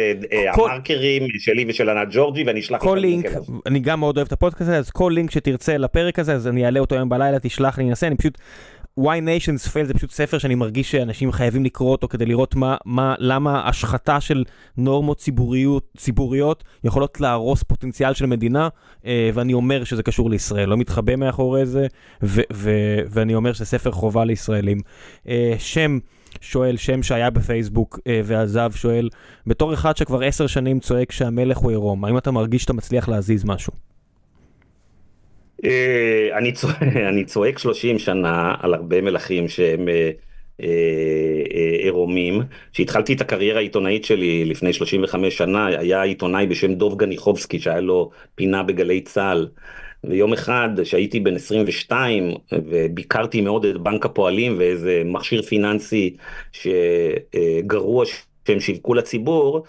כל... 0.53 0.69
המרקרים 0.69 1.27
שלי 1.39 1.65
ושל 1.67 1.89
ענת 1.89 2.07
ג'ורג'י, 2.11 2.43
ואני 2.43 2.59
אשלח 2.59 2.81
כל 2.81 2.97
לינק, 3.01 3.25
אני 3.65 3.79
גם 3.79 3.99
מאוד 3.99 4.17
אוהב 4.17 4.27
את 4.27 4.33
הפודקאסט 4.33 4.61
הזה, 4.61 4.77
אז 4.77 4.89
כל 4.89 5.11
לינק 5.15 5.31
שתרצה 5.31 5.77
לפרק 5.77 6.19
הזה, 6.19 6.33
אז 6.33 6.47
אני 6.47 6.65
אעלה 6.65 6.79
אותו 6.79 6.95
היום 6.95 7.09
בלילה, 7.09 7.39
תשלח 7.39 7.77
לי, 7.77 7.83
ננסה, 7.83 8.07
אני 8.07 8.15
פשוט... 8.15 8.37
Why 8.99 9.03
Nations 9.03 9.67
Fail 9.67 9.85
זה 9.85 9.93
פשוט 9.93 10.11
ספר 10.11 10.37
שאני 10.37 10.55
מרגיש 10.55 10.91
שאנשים 10.91 11.31
חייבים 11.31 11.65
לקרוא 11.65 11.91
אותו 11.91 12.07
כדי 12.07 12.25
לראות 12.25 12.55
מה, 12.55 12.77
מה, 12.85 13.15
למה 13.19 13.67
השחתה 13.67 14.21
של 14.21 14.43
נורמות 14.77 15.17
ציבוריות, 15.17 15.87
ציבוריות 15.97 16.63
יכולות 16.83 17.21
להרוס 17.21 17.63
פוטנציאל 17.63 18.13
של 18.13 18.25
מדינה, 18.25 18.69
אה, 19.05 19.29
ואני 19.33 19.53
אומר 19.53 19.83
שזה 19.83 20.03
קשור 20.03 20.29
לישראל, 20.29 20.69
לא 20.69 20.77
מתחבא 20.77 21.15
מאחורי 21.15 21.65
זה, 21.65 21.87
ו, 22.23 22.41
ו, 22.53 22.71
ואני 23.09 23.35
אומר 23.35 23.53
שזה 23.53 23.65
ספר 23.65 23.91
חובה 23.91 24.25
לישראלים. 24.25 24.77
אה, 25.27 25.55
שם 25.57 25.99
שואל, 26.41 26.77
שם 26.77 27.03
שהיה 27.03 27.29
בפייסבוק 27.29 27.99
אה, 28.07 28.21
ועזב, 28.23 28.71
שואל, 28.75 29.09
בתור 29.47 29.73
אחד 29.73 29.97
שכבר 29.97 30.23
עשר 30.23 30.47
שנים 30.47 30.79
צועק 30.79 31.11
שהמלך 31.11 31.57
הוא 31.57 31.69
עירום, 31.71 32.05
האם 32.05 32.17
אתה 32.17 32.31
מרגיש 32.31 32.61
שאתה 32.61 32.73
מצליח 32.73 33.09
להזיז 33.09 33.45
משהו? 33.45 33.92
אה, 35.65 36.37
אני 36.37 36.51
צועק, 36.51 36.83
אני 37.09 37.25
צועק 37.25 37.59
30 37.59 37.99
שנה 37.99 38.55
על 38.59 38.73
הרבה 38.73 39.01
מלכים 39.01 39.47
שהם 39.47 39.87
אה, 39.89 40.11
אה, 40.61 40.67
עירומים. 41.83 42.41
כשהתחלתי 42.73 43.13
את 43.13 43.21
הקריירה 43.21 43.57
העיתונאית 43.57 44.05
שלי 44.05 44.45
לפני 44.45 44.73
35 44.73 45.37
שנה, 45.37 45.65
היה 45.65 46.01
עיתונאי 46.01 46.47
בשם 46.47 46.73
דוב 46.73 46.97
גניחובסקי 46.97 47.59
שהיה 47.59 47.81
לו 47.81 48.11
פינה 48.35 48.63
בגלי 48.63 49.01
צה"ל. 49.01 49.47
ויום 50.03 50.33
אחד 50.33 50.69
שהייתי 50.83 51.19
בן 51.19 51.35
22 51.35 52.33
וביקרתי 52.51 53.41
מאוד 53.41 53.65
את 53.65 53.77
בנק 53.77 54.05
הפועלים 54.05 54.55
ואיזה 54.57 55.01
מכשיר 55.05 55.41
פיננסי 55.41 56.15
שגרוע 56.51 58.05
שהם 58.45 58.59
שיווקו 58.59 58.93
לציבור, 58.93 59.63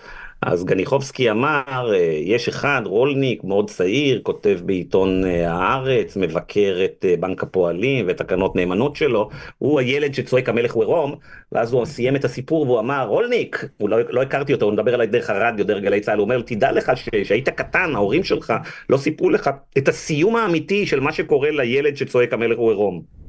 אז 0.47 0.65
גניחובסקי 0.65 1.31
אמר, 1.31 1.93
אה, 1.95 2.19
יש 2.23 2.49
אחד, 2.49 2.83
רולניק, 2.85 3.45
מאוד 3.45 3.71
צעיר, 3.71 4.21
כותב 4.23 4.59
בעיתון 4.65 5.25
אה, 5.25 5.53
הארץ, 5.53 6.17
מבקר 6.17 6.81
את 6.85 7.05
אה, 7.09 7.15
בנק 7.21 7.43
הפועלים 7.43 8.07
ואת 8.09 8.17
תקנות 8.17 8.57
נאמנות 8.57 8.97
שלו, 8.97 9.29
הוא 9.59 9.81
הילד 9.81 10.15
שצועק 10.15 10.49
המלך 10.49 10.73
הוא 10.73 10.83
עירום, 10.83 11.15
ואז 11.53 11.73
הוא 11.73 11.85
סיים 11.85 12.17
את 12.17 12.25
הסיפור 12.25 12.63
והוא 12.63 12.79
אמר, 12.79 13.07
רולניק, 13.09 13.65
הוא 13.79 13.89
לא, 13.89 13.97
לא 14.09 14.23
הכרתי 14.23 14.55
אותו, 14.55 14.67
הוא 14.67 14.73
מדבר 14.73 14.95
עליי 14.95 15.07
דרך 15.07 15.31
הרדיו, 15.31 15.67
דרך 15.67 15.83
גלי 15.83 16.01
צה"ל, 16.01 16.19
הוא 16.19 16.25
אומר, 16.25 16.41
תדע 16.41 16.73
לך 16.73 16.93
שהיית 17.25 17.49
קטן, 17.49 17.95
ההורים 17.95 18.25
שלך 18.25 18.53
לא 18.91 18.97
סיפרו 18.97 19.31
לך 19.31 19.51
את 19.79 19.89
הסיום 19.89 20.37
האמיתי 20.37 20.87
של 20.87 21.01
מה 21.01 21.13
שקורה 21.13 21.51
לילד 21.51 21.97
שצועק 21.97 22.33
המלך 22.33 22.59
הוא 22.59 22.71
עירום. 22.71 23.24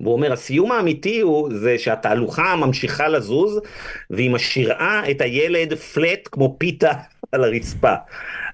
והוא 0.00 0.12
אומר 0.12 0.32
הסיום 0.32 0.72
האמיתי 0.72 1.20
הוא 1.20 1.50
זה 1.54 1.78
שהתהלוכה 1.78 2.56
ממשיכה 2.56 3.08
לזוז 3.08 3.60
והיא 4.10 4.30
משאירה 4.30 5.10
את 5.10 5.20
הילד 5.20 5.74
פלט 5.74 6.28
כמו 6.32 6.56
פיתה 6.58 6.92
על 7.32 7.44
הרצפה. 7.44 7.94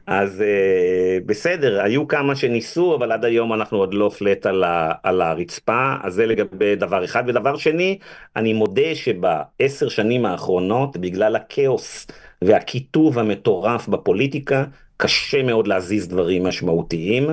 אז 0.06 0.40
uh, 0.40 1.24
בסדר, 1.26 1.82
היו 1.82 2.09
כמה 2.09 2.36
שניסו, 2.36 2.94
אבל 2.94 3.12
עד 3.12 3.24
היום 3.24 3.52
אנחנו 3.52 3.78
עוד 3.78 3.94
לא 3.94 4.10
פלט 4.18 4.46
על, 4.46 4.64
ה, 4.64 4.92
על 5.02 5.20
הרצפה, 5.20 5.94
אז 6.02 6.14
זה 6.14 6.26
לגבי 6.26 6.76
דבר 6.76 7.05
אחד. 7.05 7.24
ודבר 7.26 7.56
שני, 7.56 7.98
אני 8.36 8.52
מודה 8.52 8.94
שבעשר 8.94 9.88
שנים 9.88 10.26
האחרונות, 10.26 10.96
בגלל 10.96 11.36
הכאוס 11.36 12.06
והקיטוב 12.42 13.18
המטורף 13.18 13.88
בפוליטיקה, 13.88 14.64
קשה 14.96 15.42
מאוד 15.42 15.66
להזיז 15.66 16.09
דברים 16.09 16.46
משמעותיים, 16.46 17.26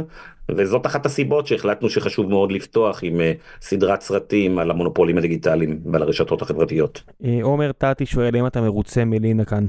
וזאת 0.57 0.85
אחת 0.85 1.05
הסיבות 1.05 1.47
שהחלטנו 1.47 1.89
שחשוב 1.89 2.29
מאוד 2.29 2.51
לפתוח 2.51 2.99
עם 3.03 3.21
אה, 3.21 3.33
סדרת 3.61 4.01
סרטים 4.01 4.59
על 4.59 4.71
המונופולים 4.71 5.17
הדיגיטליים 5.17 5.79
ועל 5.91 6.01
הרשתות 6.01 6.41
החברתיות. 6.41 7.03
אה, 7.25 7.39
עומר 7.41 7.71
טאטי 7.71 8.05
שואל 8.05 8.35
אם 8.35 8.47
אתה 8.47 8.61
מרוצה 8.61 9.05
מלינה 9.05 9.45
כאן. 9.45 9.65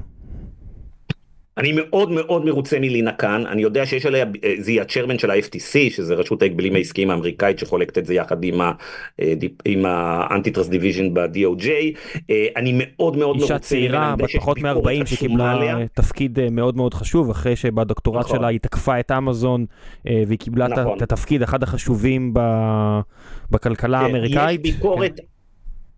אני 1.59 1.73
מאוד 1.73 2.11
מאוד 2.11 2.45
מרוצה 2.45 2.81
מלינה 2.81 3.13
כאן, 3.13 3.47
אני 3.47 3.63
יודע 3.63 3.87
שיש 3.87 4.07
עליה, 4.07 4.25
אה, 4.45 4.55
זה 4.59 4.73
יהיה 4.73 4.83
ה 4.83 4.87
chairman 4.87 5.19
של 5.19 5.31
ה-FTC, 5.31 5.91
שזה 5.91 6.15
רשות 6.15 6.43
ההגבלים 6.43 6.75
העסקיים 6.75 7.11
האמריקאית 7.11 7.59
שחולקת 7.59 7.99
את 7.99 8.07
זה 8.07 8.15
יחד 8.15 8.37
עם 9.65 9.87
ה 9.87 9.95
antitrust 9.95 10.69
division 10.69 11.15
ב-DOJ, 11.15 11.69
אני 12.57 12.73
מאוד 12.75 13.17
מאוד 13.17 13.37
מרוצה. 13.37 13.55
אישה 13.55 13.59
צעירה, 13.59 14.15
בת 14.17 14.31
פחות 14.37 14.59
מ-40 14.59 15.07
שקיבלה 15.07 15.79
תפקיד 15.95 16.39
אה, 16.39 16.51
מאוד 16.51 16.77
מאוד 16.77 16.95
חשוב, 16.95 17.31
אחרי 17.31 17.57
שבדוקטורט 17.57 18.25
נכון. 18.25 18.39
שלה 18.39 18.49
היא 18.49 18.61
תקפה 18.61 19.01
את 19.01 19.11
אמזון, 19.11 19.67
אה, 20.07 20.23
והיא 20.27 20.39
קיבלה 20.39 20.69
נכון. 20.69 20.97
את 20.97 21.03
התפקיד 21.03 21.43
אחד 21.43 21.63
החשובים 21.63 22.35
בכלכלה 23.51 23.99
כן, 23.99 24.05
האמריקאית. 24.05 24.67
יש 24.67 24.73
ביקורת. 24.73 25.21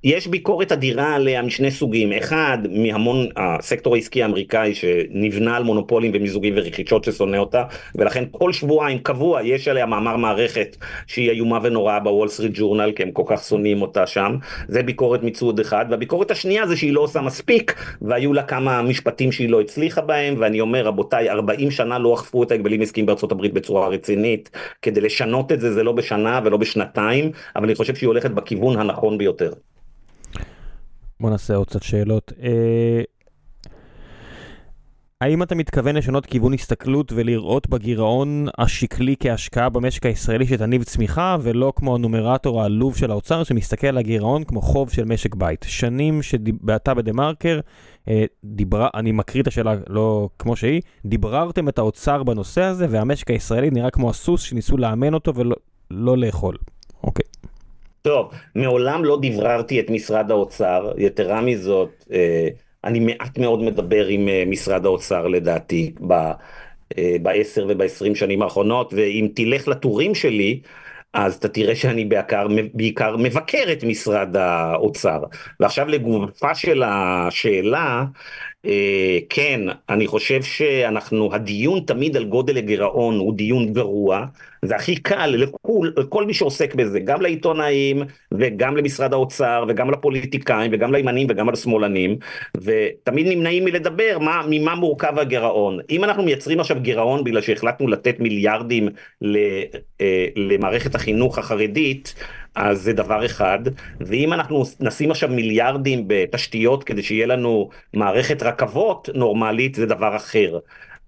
יש 0.04 0.26
ביקורת 0.26 0.72
אדירה 0.72 1.14
עליה 1.14 1.42
משני 1.42 1.70
סוגים, 1.70 2.12
אחד 2.12 2.58
מהמון 2.70 3.28
הסקטור 3.36 3.94
העסקי 3.94 4.22
האמריקאי 4.22 4.74
שנבנה 4.74 5.56
על 5.56 5.62
מונופולים 5.62 6.12
ומיזוגים 6.14 6.54
ורכישות 6.56 7.04
ששונא 7.04 7.36
אותה 7.36 7.64
ולכן 7.94 8.24
כל 8.30 8.52
שבועיים 8.52 8.98
קבוע 8.98 9.42
יש 9.42 9.68
עליה 9.68 9.86
מאמר 9.86 10.16
מערכת 10.16 10.76
שהיא 11.06 11.30
איומה 11.30 11.58
ונוראה 11.62 12.00
בוול 12.00 12.28
סטריט 12.28 12.52
ג'ורנל 12.54 12.92
כי 12.92 13.02
הם 13.02 13.10
כל 13.10 13.22
כך 13.26 13.42
שונאים 13.42 13.82
אותה 13.82 14.06
שם, 14.06 14.36
זה 14.68 14.82
ביקורת 14.82 15.22
מצוד 15.22 15.60
אחד. 15.60 15.86
והביקורת 15.90 16.30
השנייה 16.30 16.66
זה 16.66 16.76
שהיא 16.76 16.92
לא 16.92 17.00
עושה 17.00 17.20
מספיק 17.20 17.74
והיו 18.02 18.32
לה 18.32 18.42
כמה 18.42 18.82
משפטים 18.82 19.32
שהיא 19.32 19.48
לא 19.48 19.60
הצליחה 19.60 20.00
בהם 20.00 20.34
ואני 20.38 20.60
אומר 20.60 20.86
רבותיי 20.86 21.30
40 21.30 21.70
שנה 21.70 21.98
לא 21.98 22.14
אכפו 22.14 22.42
את 22.42 22.50
ההגבלים 22.50 22.82
עסקיים 22.82 23.06
בארצות 23.06 23.32
הברית 23.32 23.52
בצורה 23.52 23.88
רצינית. 23.88 24.50
כדי 24.82 25.00
לשנות 25.00 25.52
את 25.52 25.60
זה 25.60 25.72
זה 25.72 25.82
לא 25.82 25.92
בשנה 25.92 26.40
ולא 26.44 26.56
בשנתיים 26.56 27.30
אבל 27.56 27.64
אני 27.64 27.74
חושב 27.74 27.94
שהיא 27.94 28.08
הולכת 28.08 28.30
בכיוון 28.30 28.80
הנכון 28.80 29.18
ביותר. 29.18 29.52
בוא 31.20 31.30
נעשה 31.30 31.54
עוד 31.54 31.66
קצת 31.66 31.82
שאלות. 31.82 32.32
אה, 32.42 33.02
האם 35.20 35.42
אתה 35.42 35.54
מתכוון 35.54 35.96
לשנות 35.96 36.26
כיוון 36.26 36.54
הסתכלות 36.54 37.12
ולראות 37.12 37.68
בגירעון 37.68 38.46
השקלי 38.58 39.14
כהשקעה 39.20 39.68
במשק 39.68 40.06
הישראלי 40.06 40.46
שתניב 40.46 40.82
צמיחה 40.82 41.36
ולא 41.42 41.72
כמו 41.76 41.94
הנומרטור 41.94 42.62
העלוב 42.62 42.96
של 42.96 43.10
האוצר 43.10 43.44
שמסתכל 43.44 43.86
על 43.86 43.98
הגירעון 43.98 44.44
כמו 44.44 44.60
חוב 44.60 44.90
של 44.90 45.04
משק 45.04 45.34
בית? 45.34 45.64
שנים 45.68 46.22
שאתה 46.22 46.94
בדה 46.94 47.12
מרקר, 47.12 47.60
אה, 48.08 48.24
דיברה, 48.44 48.88
אני 48.94 49.12
מקריא 49.12 49.42
את 49.42 49.46
השאלה 49.46 49.74
לא 49.88 50.28
כמו 50.38 50.56
שהיא, 50.56 50.80
דיבררתם 51.06 51.68
את 51.68 51.78
האוצר 51.78 52.22
בנושא 52.22 52.62
הזה 52.62 52.86
והמשק 52.90 53.30
הישראלי 53.30 53.70
נראה 53.70 53.90
כמו 53.90 54.10
הסוס 54.10 54.42
שניסו 54.42 54.76
לאמן 54.76 55.14
אותו 55.14 55.34
ולא 55.34 55.56
לא 55.90 56.18
לאכול. 56.18 56.56
אוקיי. 57.02 57.33
טוב, 58.06 58.30
מעולם 58.54 59.04
לא 59.04 59.18
דבררתי 59.22 59.80
את 59.80 59.90
משרד 59.90 60.30
האוצר, 60.30 60.92
יתרה 60.98 61.40
מזאת, 61.40 62.04
אה, 62.12 62.48
אני 62.84 63.00
מעט 63.00 63.38
מאוד 63.38 63.62
מדבר 63.62 64.06
עם 64.06 64.28
אה, 64.28 64.44
משרד 64.46 64.86
האוצר 64.86 65.26
לדעתי 65.28 65.94
אה, 66.10 67.16
בעשר 67.22 67.66
ובעשרים 67.68 68.14
שנים 68.14 68.42
האחרונות, 68.42 68.92
ואם 68.96 69.28
תלך 69.34 69.68
לטורים 69.68 70.14
שלי, 70.14 70.60
אז 71.12 71.34
אתה 71.34 71.48
תראה 71.48 71.76
שאני 71.76 72.04
בעיקר, 72.04 72.46
בעיקר 72.74 73.16
מבקר 73.16 73.72
את 73.72 73.84
משרד 73.84 74.36
האוצר. 74.36 75.22
ועכשיו 75.60 75.88
לגופה 75.88 76.54
של 76.54 76.82
השאלה, 76.86 78.04
כן, 79.28 79.60
אני 79.88 80.06
חושב 80.06 80.42
שאנחנו, 80.42 81.34
הדיון 81.34 81.80
תמיד 81.86 82.16
על 82.16 82.24
גודל 82.24 82.56
הגירעון 82.56 83.18
הוא 83.18 83.34
דיון 83.36 83.72
גרוע, 83.72 84.26
זה 84.64 84.76
הכי 84.76 84.96
קל 84.96 85.26
לכל, 85.26 85.90
לכל 85.96 86.26
מי 86.26 86.34
שעוסק 86.34 86.74
בזה, 86.74 87.00
גם 87.00 87.20
לעיתונאים 87.20 88.02
וגם 88.32 88.76
למשרד 88.76 89.12
האוצר 89.12 89.64
וגם 89.68 89.90
לפוליטיקאים 89.90 90.70
וגם 90.74 90.92
לימנים 90.92 91.26
וגם 91.30 91.50
לשמאלנים, 91.50 92.16
ותמיד 92.56 93.26
נמנעים 93.26 93.64
מלדבר 93.64 94.18
מה, 94.18 94.42
ממה 94.48 94.74
מורכב 94.74 95.18
הגירעון. 95.18 95.78
אם 95.90 96.04
אנחנו 96.04 96.22
מייצרים 96.22 96.60
עכשיו 96.60 96.76
גירעון 96.80 97.24
בגלל 97.24 97.40
שהחלטנו 97.40 97.88
לתת 97.88 98.20
מיליארדים 98.20 98.88
אה, 100.00 100.26
למערכת 100.36 100.94
החינוך 100.94 101.38
החרדית, 101.38 102.14
אז 102.54 102.82
זה 102.82 102.92
דבר 102.92 103.26
אחד, 103.26 103.58
ואם 104.00 104.32
אנחנו 104.32 104.62
נשים 104.80 105.10
עכשיו 105.10 105.28
מיליארדים 105.28 106.04
בתשתיות 106.06 106.84
כדי 106.84 107.02
שיהיה 107.02 107.26
לנו 107.26 107.68
מערכת 107.94 108.42
רכבות 108.42 109.08
נורמלית, 109.14 109.74
זה 109.74 109.86
דבר 109.86 110.16
אחר. 110.16 110.58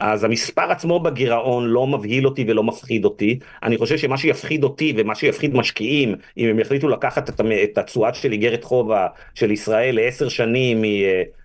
אז 0.01 0.25
המספר 0.25 0.71
עצמו 0.71 1.01
בגירעון 1.01 1.67
לא 1.67 1.87
מבהיל 1.87 2.27
אותי 2.27 2.45
ולא 2.49 2.65
מפחיד 2.65 3.05
אותי. 3.05 3.39
אני 3.63 3.79
חושב 3.79 3.97
שמה 3.99 4.19
שיפחיד 4.19 4.65
אותי 4.65 4.95
ומה 4.97 5.15
שיפחיד 5.15 5.55
משקיעים, 5.55 6.15
אם 6.39 6.49
הם 6.49 6.59
יחליטו 6.59 6.89
לקחת 6.89 7.41
את 7.65 7.79
התשואה 7.79 8.15
של 8.15 8.33
איגרת 8.33 8.65
חובה 8.65 9.07
של 9.35 9.51
ישראל 9.51 9.97
לעשר 9.97 10.29
שנים 10.29 10.83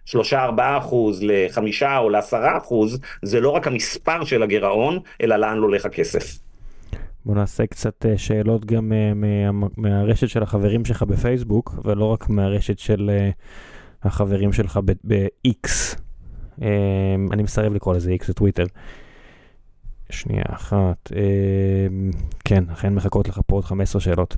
משלושה 0.05 0.43
ארבעה 0.43 0.77
אחוז 0.77 1.23
לחמישה 1.23 1.97
או 1.97 2.09
לעשרה 2.09 2.57
אחוז, 2.57 2.99
זה 3.21 3.39
לא 3.39 3.49
רק 3.49 3.67
המספר 3.67 4.25
של 4.25 4.43
הגירעון, 4.43 4.99
אלא 5.21 5.35
לאן 5.35 5.57
הולך 5.57 5.85
הכסף. 5.85 6.50
בוא 7.25 7.35
נעשה 7.35 7.65
קצת 7.65 8.05
אה, 8.05 8.17
שאלות 8.17 8.65
גם 8.65 8.93
אה, 8.93 9.51
מה, 9.51 9.67
מהרשת 9.77 10.29
של 10.29 10.43
החברים 10.43 10.85
שלך 10.85 11.03
בפייסבוק, 11.03 11.75
ולא 11.85 12.05
רק 12.05 12.29
מהרשת 12.29 12.79
של 12.79 13.11
אה, 13.13 13.29
החברים 14.03 14.53
שלך 14.53 14.79
ב-X. 15.07 15.69
אני 17.31 17.43
מסרב 17.43 17.73
לקרוא 17.73 17.95
לזה 17.95 18.15
X, 18.21 18.25
זה 18.25 18.33
טוויטר. 18.33 18.65
שנייה 20.09 20.43
אחת. 20.49 21.11
כן, 22.45 22.63
אכן 22.69 22.93
מחכות 22.93 23.27
לך 23.27 23.39
פה 23.47 23.55
עוד 23.55 23.65
15 23.65 24.01
שאלות. 24.01 24.35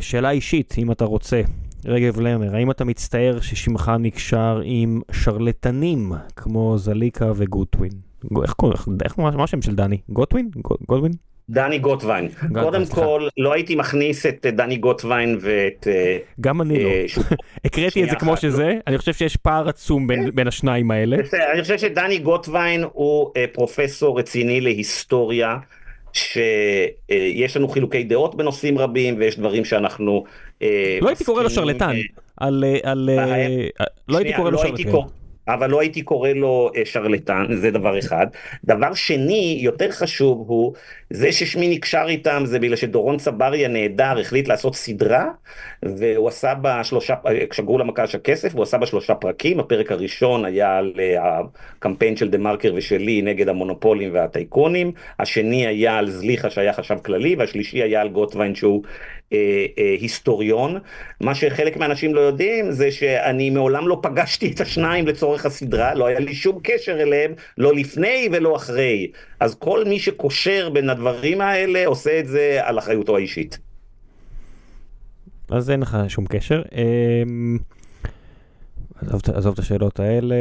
שאלה 0.00 0.30
אישית, 0.30 0.74
אם 0.78 0.92
אתה 0.92 1.04
רוצה. 1.04 1.42
רגב 1.84 2.20
לרנר, 2.20 2.56
האם 2.56 2.70
אתה 2.70 2.84
מצטער 2.84 3.40
ששמך 3.40 3.92
נקשר 3.98 4.60
עם 4.64 5.00
שרלטנים 5.12 6.12
כמו 6.36 6.78
זליקה 6.78 7.32
וגוטווין? 7.36 7.92
איך 8.42 8.52
קוראים, 8.52 8.78
איך, 9.04 9.18
מה 9.18 9.44
השם 9.44 9.62
של 9.62 9.74
דני? 9.74 9.98
גוטווין? 10.08 10.50
גוטווין? 10.88 11.12
דני 11.50 11.78
גוטווין. 11.78 12.28
קודם 12.54 12.86
כל, 12.86 13.28
לא 13.38 13.52
הייתי 13.52 13.74
מכניס 13.74 14.26
את 14.26 14.46
אה, 14.46 14.50
דני 14.50 14.76
גוטווין 14.76 15.38
ואת... 15.40 15.88
אה, 15.90 16.18
גם 16.40 16.62
אני 16.62 16.84
לא. 16.84 16.88
אה, 16.88 17.04
הקראתי 17.64 18.04
את 18.04 18.10
זה 18.10 18.16
כמו 18.16 18.36
שזה, 18.36 18.78
אני 18.86 18.98
חושב 18.98 19.12
שיש 19.12 19.36
פער 19.36 19.68
עצום 19.68 20.06
בין 20.06 20.30
כן. 20.36 20.48
השניים 20.48 20.90
האלה. 20.90 21.16
אני 21.52 21.62
חושב 21.62 21.78
שדני 21.78 22.18
גוטווין 22.18 22.84
הוא 22.92 23.30
פרופסור 23.52 24.18
רציני 24.18 24.60
להיסטוריה. 24.60 25.56
שיש 26.12 27.56
לנו 27.56 27.68
חילוקי 27.68 28.04
דעות 28.04 28.34
בנושאים 28.34 28.78
רבים 28.78 29.14
ויש 29.18 29.38
דברים 29.38 29.64
שאנחנו... 29.64 30.24
לא 31.00 31.08
הייתי 31.08 31.24
קורא 31.24 31.42
לו 31.42 31.50
שרלטן, 31.50 31.96
לא 32.40 34.18
הייתי 34.18 34.32
קורא 34.36 34.50
לו 34.50 34.56
לא 34.56 34.62
שרלטן. 34.62 35.23
אבל 35.48 35.70
לא 35.70 35.80
הייתי 35.80 36.02
קורא 36.02 36.28
לו 36.28 36.70
אה, 36.76 36.84
שרלטן, 36.84 37.46
זה 37.56 37.70
דבר 37.70 37.98
אחד. 37.98 38.26
דבר 38.64 38.94
שני, 38.94 39.58
יותר 39.60 39.90
חשוב 39.90 40.44
הוא, 40.48 40.72
זה 41.10 41.32
ששמי 41.32 41.68
נקשר 41.68 42.04
איתם 42.08 42.42
זה 42.44 42.58
בגלל 42.58 42.76
שדורון 42.76 43.16
צברי 43.16 43.64
הנהדר 43.64 44.18
החליט 44.20 44.48
לעשות 44.48 44.74
סדרה, 44.76 45.26
והוא 45.82 46.28
עשה 46.28 46.54
בה 46.54 46.84
שלושה, 46.84 47.14
כשגרו 47.50 47.78
למקש 47.78 48.14
הכסף, 48.14 48.54
והוא 48.54 48.62
עשה 48.62 48.78
בה 48.78 48.86
שלושה 48.86 49.14
פרקים, 49.14 49.60
הפרק 49.60 49.92
הראשון 49.92 50.44
היה 50.44 50.76
על 50.76 50.92
אה, 50.98 51.40
הקמפיין 51.78 52.16
של 52.16 52.30
דה 52.30 52.38
מרקר 52.38 52.72
ושלי 52.76 53.22
נגד 53.22 53.48
המונופולים 53.48 54.14
והטייקונים, 54.14 54.92
השני 55.18 55.66
היה 55.66 55.98
על 55.98 56.10
זליכה 56.10 56.50
שהיה 56.50 56.72
חשב 56.72 56.96
כללי, 57.04 57.36
והשלישי 57.36 57.82
היה 57.82 58.00
על 58.00 58.08
גוטווין 58.08 58.54
שהוא 58.54 58.82
אה, 58.84 58.90
אה, 59.23 59.23
היסטוריון. 60.00 60.78
מה 61.20 61.34
שחלק 61.34 61.76
מהאנשים 61.76 62.14
לא 62.14 62.20
יודעים 62.20 62.72
זה 62.72 62.90
שאני 62.90 63.50
מעולם 63.50 63.88
לא 63.88 63.98
פגשתי 64.02 64.52
את 64.52 64.60
השניים 64.60 65.06
לצורך 65.06 65.46
הסדרה, 65.46 65.94
לא 65.94 66.06
היה 66.06 66.20
לי 66.20 66.34
שום 66.34 66.60
קשר 66.62 67.02
אליהם, 67.02 67.32
לא 67.58 67.74
לפני 67.74 68.28
ולא 68.32 68.56
אחרי. 68.56 69.10
אז 69.40 69.54
כל 69.54 69.84
מי 69.84 69.98
שקושר 69.98 70.70
בין 70.70 70.90
הדברים 70.90 71.40
האלה 71.40 71.86
עושה 71.86 72.18
את 72.18 72.26
זה 72.26 72.58
על 72.62 72.78
אחריותו 72.78 73.16
האישית. 73.16 73.58
אז 75.50 75.70
אין 75.70 75.80
לך 75.80 75.98
שום 76.08 76.26
קשר. 76.26 76.62
אמ, 76.72 77.58
עזוב, 79.34 79.52
את 79.52 79.58
השאלות 79.58 80.00
האלה. 80.00 80.36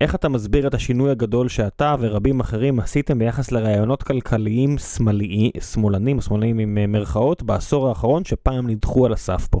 איך 0.00 0.14
אתה 0.14 0.28
מסביר 0.28 0.66
את 0.66 0.74
השינוי 0.74 1.10
הגדול 1.10 1.48
שאתה 1.48 1.94
ורבים 2.00 2.40
אחרים 2.40 2.80
עשיתם 2.80 3.18
ביחס 3.18 3.52
לרעיונות 3.52 4.02
כלכליים 4.02 4.76
שמאלנים, 4.78 6.20
שמאלנים 6.20 6.58
עם 6.58 6.78
אה, 6.78 6.86
מרכאות, 6.86 7.42
בעשור 7.42 7.88
האחרון 7.88 8.24
שפעם 8.24 8.70
נדחו 8.70 9.06
על 9.06 9.12
הסף 9.12 9.46
פה? 9.50 9.58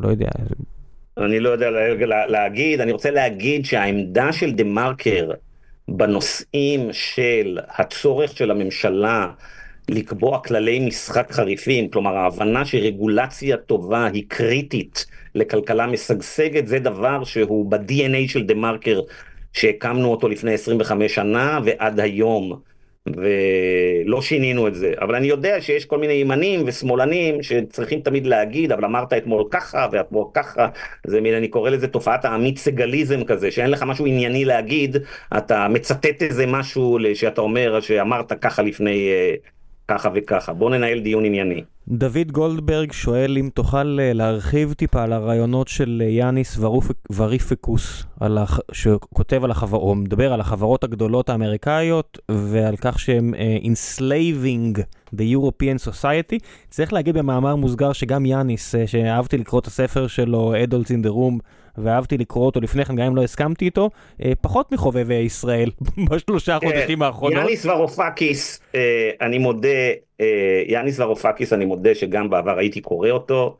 לא 0.00 0.08
יודע. 0.08 0.28
אני 1.18 1.40
לא 1.40 1.48
יודע 1.48 1.70
להגיד, 2.28 2.80
אני 2.80 2.92
רוצה 2.92 3.10
להגיד 3.10 3.64
שהעמדה 3.64 4.32
של 4.32 4.52
דה 4.52 4.64
מרקר 4.64 5.30
בנושאים 5.88 6.88
של 6.92 7.58
הצורך 7.78 8.36
של 8.36 8.50
הממשלה 8.50 9.26
לקבוע 9.88 10.38
כללי 10.38 10.86
משחק 10.86 11.32
חריפים, 11.32 11.88
כלומר 11.88 12.16
ההבנה 12.16 12.64
שרגולציה 12.64 13.56
טובה 13.56 14.06
היא 14.06 14.24
קריטית 14.28 15.06
לכלכלה 15.34 15.86
משגשגת, 15.86 16.66
זה 16.66 16.78
דבר 16.78 17.24
שהוא 17.24 17.70
ב-DNA 17.70 18.28
של 18.28 18.42
דה 18.42 18.54
מרקר 18.54 19.00
שהקמנו 19.52 20.10
אותו 20.10 20.28
לפני 20.28 20.54
25 20.54 21.14
שנה 21.14 21.60
ועד 21.64 22.00
היום, 22.00 22.52
ולא 23.06 24.22
שינינו 24.22 24.68
את 24.68 24.74
זה. 24.74 24.92
אבל 25.00 25.14
אני 25.14 25.26
יודע 25.26 25.60
שיש 25.60 25.84
כל 25.84 25.98
מיני 25.98 26.12
ימנים 26.12 26.62
ושמאלנים 26.66 27.42
שצריכים 27.42 28.00
תמיד 28.00 28.26
להגיד, 28.26 28.72
אבל 28.72 28.84
אמרת 28.84 29.12
אתמול 29.12 29.44
ככה 29.50 29.86
ואתמול 29.92 30.24
ככה, 30.34 30.68
זה 31.06 31.20
מין, 31.20 31.34
אני 31.34 31.48
קורא 31.48 31.70
לזה 31.70 31.88
תופעת 31.88 32.24
העמית 32.24 32.58
סגליזם 32.58 33.24
כזה, 33.24 33.50
שאין 33.50 33.70
לך 33.70 33.82
משהו 33.82 34.06
ענייני 34.06 34.44
להגיד, 34.44 34.96
אתה 35.36 35.68
מצטט 35.68 36.22
איזה 36.22 36.46
משהו 36.46 36.98
שאתה 37.14 37.40
אומר 37.40 37.80
שאמרת 37.80 38.32
ככה 38.32 38.62
לפני 38.62 39.10
ככה 39.92 40.08
וככה. 40.14 40.52
בוא 40.52 40.70
ננהל 40.70 41.00
דיון 41.00 41.24
ענייני. 41.24 41.62
דוד 41.88 42.32
גולדברג 42.32 42.92
שואל 42.92 43.38
אם 43.38 43.48
תוכל 43.54 43.98
אה, 44.00 44.12
להרחיב 44.12 44.72
טיפה 44.72 45.02
על 45.02 45.12
הרעיונות 45.12 45.68
של 45.68 46.02
אה, 46.04 46.10
יאניס 46.10 46.58
וריפקוס, 47.16 48.04
הח... 48.20 48.60
שכותב 48.72 49.44
על 49.44 49.50
החברות, 49.50 49.82
או 49.82 49.94
מדבר 49.94 50.32
על 50.32 50.40
החברות 50.40 50.84
הגדולות 50.84 51.30
האמריקאיות, 51.30 52.18
ועל 52.28 52.76
כך 52.76 52.98
שהם 52.98 53.34
uh, 53.34 53.64
enslaving 53.64 54.80
The 55.14 55.36
European 55.36 55.88
Society. 55.90 56.38
צריך 56.70 56.92
להגיד 56.92 57.18
במאמר 57.18 57.56
מוסגר 57.56 57.92
שגם 57.92 58.26
יאניס, 58.26 58.74
אה, 58.74 58.86
שאהבתי 58.86 59.38
לקרוא 59.38 59.60
את 59.60 59.66
הספר 59.66 60.06
שלו, 60.06 60.54
Adults 60.54 60.88
in 60.88 61.06
the 61.06 61.10
Room, 61.10 61.40
ואהבתי 61.78 62.18
לקרוא 62.18 62.46
אותו 62.46 62.60
לפני 62.60 62.84
כן, 62.84 62.96
גם 62.96 63.06
אם 63.06 63.16
לא 63.16 63.22
הסכמתי 63.22 63.64
איתו, 63.64 63.90
אה, 64.24 64.32
פחות 64.40 64.72
מחובבי 64.72 65.14
ישראל 65.14 65.70
בשלושה 66.10 66.58
כן, 66.60 66.66
חודשים 66.66 67.02
האחרונות. 67.02 67.42
יאניס 67.42 67.66
ורופקיס, 67.66 68.60
אה, 68.74 69.10
אני 69.20 69.38
מודה, 69.38 69.68
אה, 70.20 70.62
יאניס 70.66 71.00
ורופקיס, 71.00 71.52
אני 71.52 71.64
מודה 71.64 71.94
שגם 71.94 72.30
בעבר 72.30 72.58
הייתי 72.58 72.80
קורא 72.80 73.10
אותו, 73.10 73.56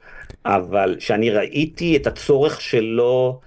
אבל 0.47 0.97
שאני 0.99 1.31
ראיתי 1.31 1.97
את 1.97 2.07
הצורך 2.07 2.61
שלו 2.61 3.41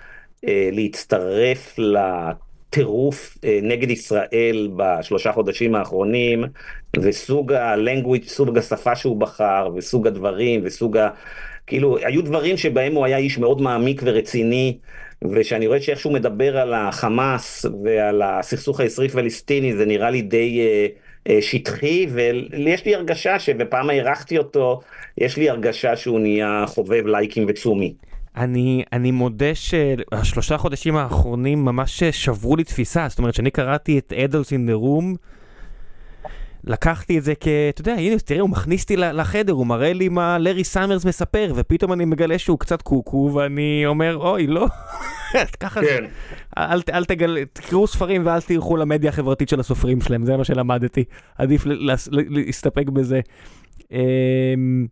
אה, 0.48 0.70
להצטרף 0.72 1.76
לטירוף 1.78 3.38
אה, 3.44 3.60
נגד 3.62 3.90
ישראל 3.90 4.70
בשלושה 4.76 5.32
חודשים 5.32 5.76
האחרונים, 5.76 6.44
וסוג 7.00 7.54
הלנגוויץ', 7.54 8.30
סוג 8.30 8.58
השפה 8.58 8.96
שהוא 8.96 9.18
בחר, 9.18 9.70
וסוג 9.76 10.08
הדברים, 10.08 10.62
וסוג 10.64 10.98
ה... 10.98 11.10
כאילו, 11.68 11.98
היו 11.98 12.22
דברים 12.22 12.58
שבהם 12.58 12.96
הוא 12.96 13.06
היה 13.06 13.18
איש 13.18 13.38
מאוד 13.38 13.62
מעמיק 13.62 14.02
ורציני, 14.06 14.78
ושאני 15.32 15.68
רואה 15.68 15.82
שאיך 15.82 16.00
שהוא 16.00 16.14
מדבר 16.14 16.58
על 16.58 16.74
החמאס 16.74 17.66
ועל 17.84 18.22
הסכסוך 18.22 18.80
הישראלי-פלסטיני, 18.80 19.74
זה 19.74 19.86
נראה 19.86 20.10
לי 20.10 20.22
די 20.22 20.60
אה, 20.60 20.88
אה, 21.30 21.42
שטחי, 21.42 22.08
ויש 22.12 22.86
לי 22.86 22.96
הרגשה 22.96 23.40
שבפעם 23.40 23.90
האירחתי 23.90 24.38
אותו, 24.38 24.82
יש 25.18 25.38
לי 25.38 25.50
הרגשה 25.50 25.96
שהוא 25.96 26.20
נהיה 26.20 26.64
חובב 26.68 27.08
לייקים 27.08 27.46
וצומי. 27.48 27.94
אני, 28.38 28.84
אני 28.94 29.12
מודה 29.12 29.56
שהשלושה 29.56 30.58
חודשים 30.58 30.96
האחרונים 30.96 31.66
ממש 31.66 32.04
שברו 32.04 32.56
לי 32.56 32.64
תפיסה, 32.64 33.06
זאת 33.10 33.20
אומרת 33.20 33.34
שאני 33.34 33.52
קראתי 33.52 33.98
את 33.98 34.14
Adults 34.14 34.50
in 34.50 34.70
the 34.70 34.82
Room, 34.84 35.18
לקחתי 36.66 37.18
את 37.18 37.24
זה 37.24 37.34
כ... 37.40 37.48
אתה 37.70 37.82
יודע, 37.82 37.94
הנה, 37.94 38.20
תראה, 38.20 38.42
הוא 38.42 38.50
מכניס 38.50 38.82
אותי 38.82 38.98
לחדר, 38.98 39.54
הוא 39.54 39.68
מראה 39.68 39.94
לי 39.94 40.10
מה 40.10 40.40
לארי 40.40 40.64
סאמרס 40.64 41.06
מספר, 41.06 41.54
ופתאום 41.56 41.94
אני 41.94 42.06
מגלה 42.06 42.38
שהוא 42.40 42.60
קצת 42.60 42.82
קוקו, 42.82 43.32
ואני 43.34 43.84
אומר, 43.86 44.18
אוי, 44.18 44.48
לא. 44.48 44.68
ככה 45.60 45.82
זה. 45.82 45.88
כן. 45.88 46.04
אל, 46.58 46.82
אל 46.94 47.06
תגל... 47.06 47.38
תקראו 47.54 47.88
ספרים 47.88 48.26
ואל 48.26 48.42
תלכו 48.42 48.78
למדיה 48.78 49.10
החברתית 49.10 49.50
של 49.50 49.60
הסופרים 49.60 50.02
שלהם, 50.02 50.26
זה 50.26 50.38
מה 50.38 50.44
שלמדתי. 50.44 51.04
עדיף 51.38 51.66
ל- 51.66 51.92
לס- 51.92 52.10
ל- 52.12 52.38
להסתפק 52.38 52.90
בזה. 52.90 53.20
אמ, 53.92 54.88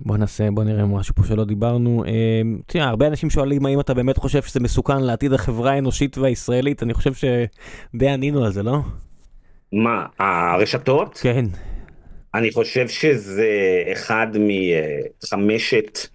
בוא 0.00 0.16
נעשה, 0.16 0.50
בוא 0.50 0.64
נראה 0.64 0.86
משהו 0.86 1.14
פה 1.14 1.24
שלא 1.24 1.44
דיברנו. 1.44 2.04
אמ, 2.06 2.58
תראה, 2.66 2.88
הרבה 2.88 3.06
אנשים 3.06 3.30
שואלים 3.30 3.66
האם 3.66 3.80
אתה 3.80 3.94
באמת 3.94 4.18
חושב 4.18 4.42
שזה 4.42 4.60
מסוכן 4.60 5.02
לעתיד 5.02 5.32
החברה 5.32 5.72
האנושית 5.72 6.18
והישראלית, 6.18 6.82
אני 6.82 6.94
חושב 6.94 7.12
שדי 7.14 8.08
ענינו 8.08 8.44
על 8.44 8.52
זה, 8.52 8.62
לא? 8.62 8.78
מה, 9.72 10.06
הרשתות? 10.18 11.18
כן. 11.22 11.44
אני 12.34 12.52
חושב 12.52 12.88
שזה 12.88 13.48
אחד 13.92 14.26
מחמשת 14.38 16.08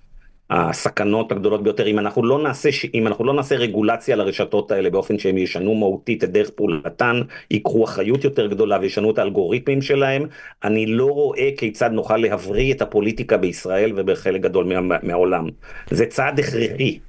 הסכנות 0.51 1.31
הגדולות 1.31 1.63
ביותר 1.63 1.87
אם 1.87 1.99
אנחנו 1.99 2.25
לא 2.25 2.43
נעשה 2.43 2.69
אם 2.93 3.07
אנחנו 3.07 3.25
לא 3.25 3.33
נעשה 3.33 3.55
רגולציה 3.55 4.15
לרשתות 4.15 4.71
האלה 4.71 4.89
באופן 4.89 5.19
שהם 5.19 5.37
ישנו 5.37 5.75
מהותית 5.75 6.23
את 6.23 6.31
דרך 6.31 6.49
פעולתן 6.49 7.21
ייקחו 7.51 7.83
אחריות 7.83 8.23
יותר 8.23 8.47
גדולה 8.47 8.77
וישנו 8.81 9.11
את 9.11 9.17
האלגוריתמים 9.17 9.81
שלהם 9.81 10.25
אני 10.63 10.85
לא 10.85 11.05
רואה 11.05 11.49
כיצד 11.57 11.91
נוכל 11.91 12.17
להבריא 12.17 12.73
את 12.73 12.81
הפוליטיקה 12.81 13.37
בישראל 13.37 13.93
ובחלק 13.95 14.41
גדול 14.41 14.81
מה, 14.81 14.97
מהעולם 15.03 15.47
זה 15.89 16.05
צעד 16.05 16.39
הכרחי. 16.39 16.99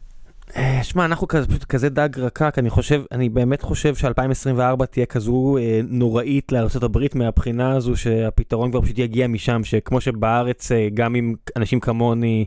אה, 0.57 0.81
שמע, 0.83 1.05
אנחנו 1.05 1.29
כזה, 1.29 1.47
פשוט 1.49 1.65
כזה 1.65 1.89
דג 1.89 2.19
רקק, 2.19 2.55
אני 2.59 2.70
חושב, 2.70 3.03
אני 3.12 3.29
באמת 3.29 3.62
חושב 3.62 3.95
ש-2024 3.95 4.87
תהיה 4.87 5.07
כזו 5.07 5.57
אה, 5.59 5.81
נוראית 5.89 6.53
לארה"ב 6.53 6.99
מהבחינה 7.15 7.73
הזו 7.73 7.97
שהפתרון 7.97 8.70
כבר 8.70 8.83
פשוט 8.83 8.99
יגיע 8.99 9.27
משם, 9.27 9.65
שכמו 9.65 10.01
שבארץ, 10.01 10.73
אה, 10.73 10.89
גם 10.95 11.15
אם 11.15 11.35
אנשים 11.57 11.81
כמוני 11.81 12.45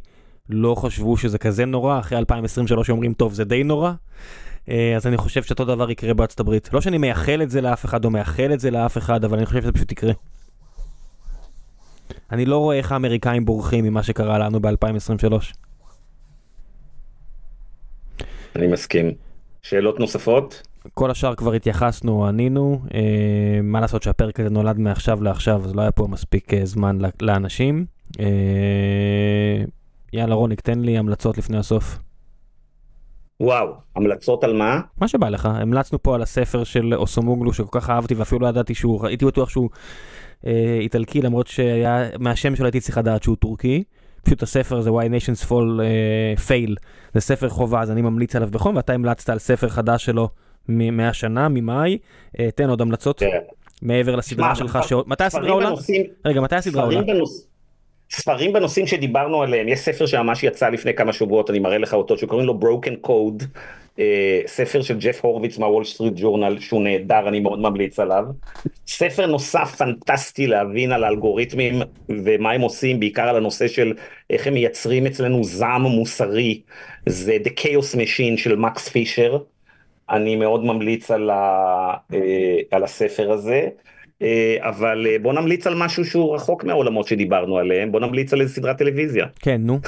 לא 0.49 0.75
חשבו 0.75 1.17
שזה 1.17 1.37
כזה 1.37 1.65
נורא, 1.65 1.99
אחרי 1.99 2.17
2023 2.17 2.89
אומרים, 2.89 3.13
טוב, 3.13 3.33
זה 3.33 3.43
די 3.43 3.63
נורא, 3.63 3.91
אה, 4.69 4.93
אז 4.95 5.07
אני 5.07 5.17
חושב 5.17 5.43
שאותו 5.43 5.65
דבר 5.65 5.91
יקרה 5.91 6.11
הברית. 6.39 6.69
לא 6.73 6.81
שאני 6.81 6.97
מייחל 6.97 7.41
את 7.41 7.49
זה 7.49 7.61
לאף 7.61 7.85
אחד 7.85 8.05
או 8.05 8.09
מאחל 8.09 8.53
את 8.53 8.59
זה 8.59 8.71
לאף 8.71 8.97
אחד, 8.97 9.23
אבל 9.23 9.37
אני 9.37 9.45
חושב 9.45 9.61
שזה 9.61 9.71
פשוט 9.71 9.91
יקרה. 9.91 10.13
אני 12.31 12.45
לא 12.45 12.57
רואה 12.57 12.77
איך 12.77 12.91
האמריקאים 12.91 13.45
בורחים 13.45 13.85
ממה 13.85 14.03
שקרה 14.03 14.37
לנו 14.37 14.59
ב-2023. 14.59 15.64
אני 18.55 18.67
מסכים. 18.67 19.11
שאלות 19.61 19.99
נוספות? 19.99 20.61
כל 20.93 21.11
השאר 21.11 21.35
כבר 21.35 21.53
התייחסנו, 21.53 22.27
ענינו. 22.27 22.81
אה, 22.93 23.59
מה 23.63 23.81
לעשות 23.81 24.03
שהפרק 24.03 24.39
הזה 24.39 24.49
נולד 24.49 24.77
מעכשיו 24.77 25.23
לעכשיו, 25.23 25.61
אז 25.65 25.75
לא 25.75 25.81
היה 25.81 25.91
פה 25.91 26.07
מספיק 26.09 26.53
אה, 26.53 26.65
זמן 26.65 26.97
לאנשים. 27.21 27.85
אה, 28.19 29.63
יאללה 30.13 30.35
רוניק, 30.35 30.61
תן 30.61 30.79
לי 30.79 30.97
המלצות 30.97 31.37
לפני 31.37 31.57
הסוף. 31.57 31.99
וואו, 33.39 33.73
המלצות 33.95 34.43
על 34.43 34.53
מה? 34.53 34.81
מה 34.97 35.07
שבא 35.07 35.29
לך, 35.29 35.45
המלצנו 35.45 36.03
פה 36.03 36.15
על 36.15 36.21
הספר 36.21 36.63
של 36.63 36.93
אוסומוגלו 36.93 37.53
שכל 37.53 37.79
כך 37.79 37.89
אהבתי 37.89 38.15
ואפילו 38.15 38.41
לא 38.41 38.47
ידעתי 38.47 38.75
שהוא, 38.75 39.07
הייתי 39.07 39.25
בטוח 39.25 39.49
שהוא 39.49 39.69
אה, 40.45 40.77
איטלקי 40.81 41.21
למרות 41.21 41.47
שהיה, 41.47 42.09
מהשם 42.19 42.55
שלו 42.55 42.65
הייתי 42.65 42.79
צריך 42.79 42.97
לדעת 42.97 43.23
שהוא 43.23 43.35
טורקי. 43.35 43.83
פשוט 44.25 44.43
הספר 44.43 44.81
זה 44.81 44.89
Why 44.89 45.03
Nations 45.09 45.45
Fall 45.49 45.51
uh, 45.51 46.39
Fail, 46.47 46.73
זה 47.13 47.19
ספר 47.21 47.49
חובה 47.49 47.81
אז 47.81 47.91
אני 47.91 48.01
ממליץ 48.01 48.35
עליו 48.35 48.49
בחום 48.51 48.75
ואתה 48.75 48.93
המלצת 48.93 49.29
על 49.29 49.39
ספר 49.39 49.69
חדש 49.69 50.05
שלו 50.05 50.29
מהשנה, 50.69 51.47
ממאי, 51.49 51.97
uh, 52.37 52.39
תן 52.55 52.69
עוד 52.69 52.81
המלצות 52.81 53.19
כן. 53.19 53.27
מעבר 53.81 54.15
לסדרה 54.15 54.55
שלך, 54.55 54.79
שעוד- 54.87 55.05
מתי 55.09 55.23
הסדרה 55.23 55.51
עולה? 55.51 55.65
בנושאים- 55.67 56.05
רגע, 56.25 56.41
מתי 56.41 56.55
הסדרה 56.55 56.83
עולה? 56.83 56.97
ספרים, 57.01 57.15
בנוש... 57.17 57.29
ספרים 58.11 58.53
בנושאים 58.53 58.87
שדיברנו 58.87 59.41
עליהם, 59.41 59.67
יש 59.67 59.79
ספר 59.79 60.05
שממש 60.05 60.43
יצא 60.43 60.69
לפני 60.69 60.93
כמה 60.93 61.13
שבועות, 61.13 61.49
אני 61.49 61.59
מראה 61.59 61.77
לך 61.77 61.93
אותו, 61.93 62.17
שקוראים 62.17 62.47
לו 62.47 62.59
Broken 62.61 63.07
Code, 63.07 63.43
ספר 64.47 64.81
של 64.81 64.97
ג'ף 64.99 65.25
הורוביץ 65.25 65.57
מהוול 65.57 65.83
סטריט 65.83 66.13
ג'ורנל, 66.15 66.59
שהוא 66.59 66.83
נהדר, 66.83 67.27
אני 67.27 67.39
מאוד 67.39 67.59
ממליץ 67.59 67.99
עליו. 67.99 68.23
ספר 68.87 69.25
נוסף 69.25 69.75
פנטסטי 69.77 70.47
להבין 70.47 70.91
על 70.91 71.03
האלגוריתמים 71.03 71.81
ומה 72.09 72.51
הם 72.51 72.61
עושים, 72.61 72.99
בעיקר 72.99 73.29
על 73.29 73.35
הנושא 73.35 73.67
של 73.67 73.93
איך 74.29 74.47
הם 74.47 74.53
מייצרים 74.53 75.05
אצלנו 75.05 75.43
זעם 75.43 75.81
מוסרי, 75.81 76.61
זה 77.05 77.37
The 77.45 77.49
Chaos 77.49 77.95
Machine 77.95 78.37
של 78.37 78.55
מקס 78.55 78.89
פישר. 78.89 79.37
אני 80.09 80.35
מאוד 80.35 80.65
ממליץ 80.65 81.11
על, 81.11 81.29
ה, 81.29 81.93
אה, 82.13 82.57
על 82.71 82.83
הספר 82.83 83.31
הזה. 83.31 83.67
אה, 84.21 84.57
אבל 84.59 85.07
אה, 85.09 85.19
בוא 85.19 85.33
נמליץ 85.33 85.67
על 85.67 85.75
משהו 85.75 86.05
שהוא 86.05 86.35
רחוק 86.35 86.63
מהעולמות 86.63 87.07
שדיברנו 87.07 87.57
עליהם, 87.57 87.91
בוא 87.91 87.99
נמליץ 87.99 88.33
על 88.33 88.41
איזה 88.41 88.53
סדרת 88.53 88.77
טלוויזיה. 88.77 89.25
כן, 89.39 89.61
נו. 89.63 89.79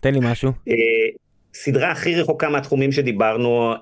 תן 0.00 0.14
לי 0.14 0.20
משהו. 0.22 0.52
אה, 1.58 1.62
סדרה 1.62 1.90
הכי 1.90 2.14
רחוקה 2.14 2.48
מהתחומים 2.48 2.92
שדיברנו 2.92 3.72
אה, 3.72 3.78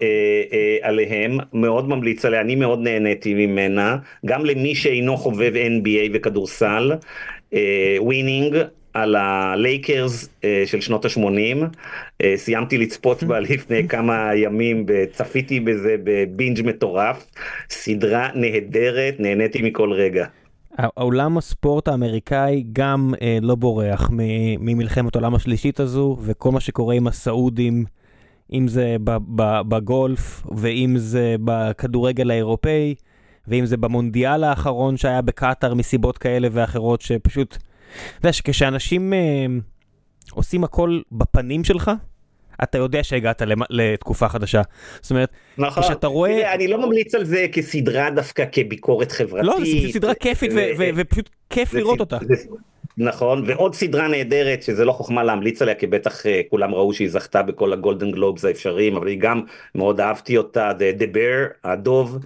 אה, 0.53 0.77
עליהם, 0.83 1.39
מאוד 1.53 1.89
ממליץ 1.89 2.25
עליה, 2.25 2.41
אני 2.41 2.55
מאוד 2.55 2.81
נהניתי 2.83 3.35
ממנה, 3.35 3.97
גם 4.27 4.45
למי 4.45 4.75
שאינו 4.75 5.17
חובב 5.17 5.53
NBA 5.55 6.11
וכדורסל, 6.13 6.93
Winning. 7.99 8.57
על 8.97 9.17
הלייקרס 9.17 10.29
אה, 10.45 10.63
של 10.67 10.81
שנות 10.81 11.05
ה-80, 11.05 11.65
אה, 12.23 12.33
סיימתי 12.37 12.79
לצפות 12.79 13.23
בה 13.23 13.41
לפני 13.51 13.89
כמה 13.89 14.31
ימים, 14.35 14.87
צפיתי 15.13 15.61
בזה 15.61 15.97
בבינג' 16.05 16.67
מטורף, 16.67 17.31
סדרה 17.71 18.29
נהדרת, 18.35 19.15
נהניתי 19.19 19.63
מכל 19.63 19.93
רגע. 19.93 20.27
העולם 20.79 21.39
הספורט 21.39 21.89
האמריקאי 21.89 22.65
גם 22.73 23.15
אה, 23.23 23.39
לא 23.43 23.55
בורח 23.55 24.11
ממלחמת 24.61 25.17
העולם 25.17 25.35
השלישית 25.35 25.81
הזו, 25.81 26.17
וכל 26.21 26.53
מה 26.53 26.61
שקורה 26.61 26.95
עם 26.95 27.07
הסעודים, 27.07 27.85
אם 28.53 28.69
זה 28.69 28.97
בגולף, 29.69 30.47
ואם 30.57 30.95
זה 30.99 31.37
בכדורגל 31.45 32.31
האירופאי, 32.31 32.95
ואם 33.49 33.67
זה 33.67 33.77
במונדיאל 33.77 34.45
האחרון 34.45 34.97
שהיה 34.97 35.23
בקטאר 35.23 35.75
מסיבות 35.75 36.19
כאלה 36.19 36.49
ואחרות, 36.53 37.01
שפשוט, 37.01 37.51
אתה 37.51 38.19
יודע 38.19 38.33
שכשאנשים 38.33 39.13
אה, 39.13 39.47
עושים 40.33 40.65
הכל 40.65 41.01
בפנים 41.13 41.65
שלך, 41.65 41.91
אתה 42.63 42.79
יודע 42.79 43.05
שהגעת 43.05 43.43
לתקופה 43.71 44.29
חדשה. 44.29 44.63
זאת 45.01 45.11
אומרת, 45.11 45.29
נכון, 45.59 45.83
כשאתה 45.83 46.07
רואה- 46.07 46.37
תראה, 46.41 46.55
אני 46.55 46.69
לא 46.69 46.79
ממליץ 46.87 47.15
על 47.15 47.25
זה 47.25 47.47
כסדרה 47.53 48.11
דווקא 48.11 48.45
כביקורת 48.53 49.13
חברתית. 49.13 49.47
לא, 49.47 49.57
זו 49.65 49.93
סדרה 49.93 50.15
כיפית 50.15 50.51
ו- 50.55 50.69
ו- 50.79 50.89
ופשוט 50.97 51.29
כיף 51.51 51.73
זה 51.73 51.79
לראות 51.79 52.01
אותה. 52.01 52.19
זה- 52.29 52.35
נכון, 52.99 53.45
ועוד 53.47 53.75
סדרה 53.75 54.09
נהדרת, 54.09 54.63
שזה 54.63 54.85
לא 54.85 54.93
חוכמה 54.93 55.25
להמליץ 55.25 55.63
עליה, 55.63 55.75
כי 55.75 55.87
בטח 55.87 56.27
אה, 56.27 56.41
כולם 56.51 56.75
ראו 56.75 56.93
שהיא 56.95 57.09
זכתה 57.11 57.43
בכל 57.43 57.73
ה 57.73 57.78
Golden 57.78 58.11
Globes 58.11 58.45
האפשריים, 58.45 58.97
אבל 58.97 59.07
היא 59.07 59.19
גם, 59.21 59.41
מאוד 59.75 60.01
אהבתי 60.01 60.37
אותה, 60.37 60.71
The, 60.71 61.01
The 61.01 61.15
Bear, 61.17 61.55
הדוב, 61.65 62.19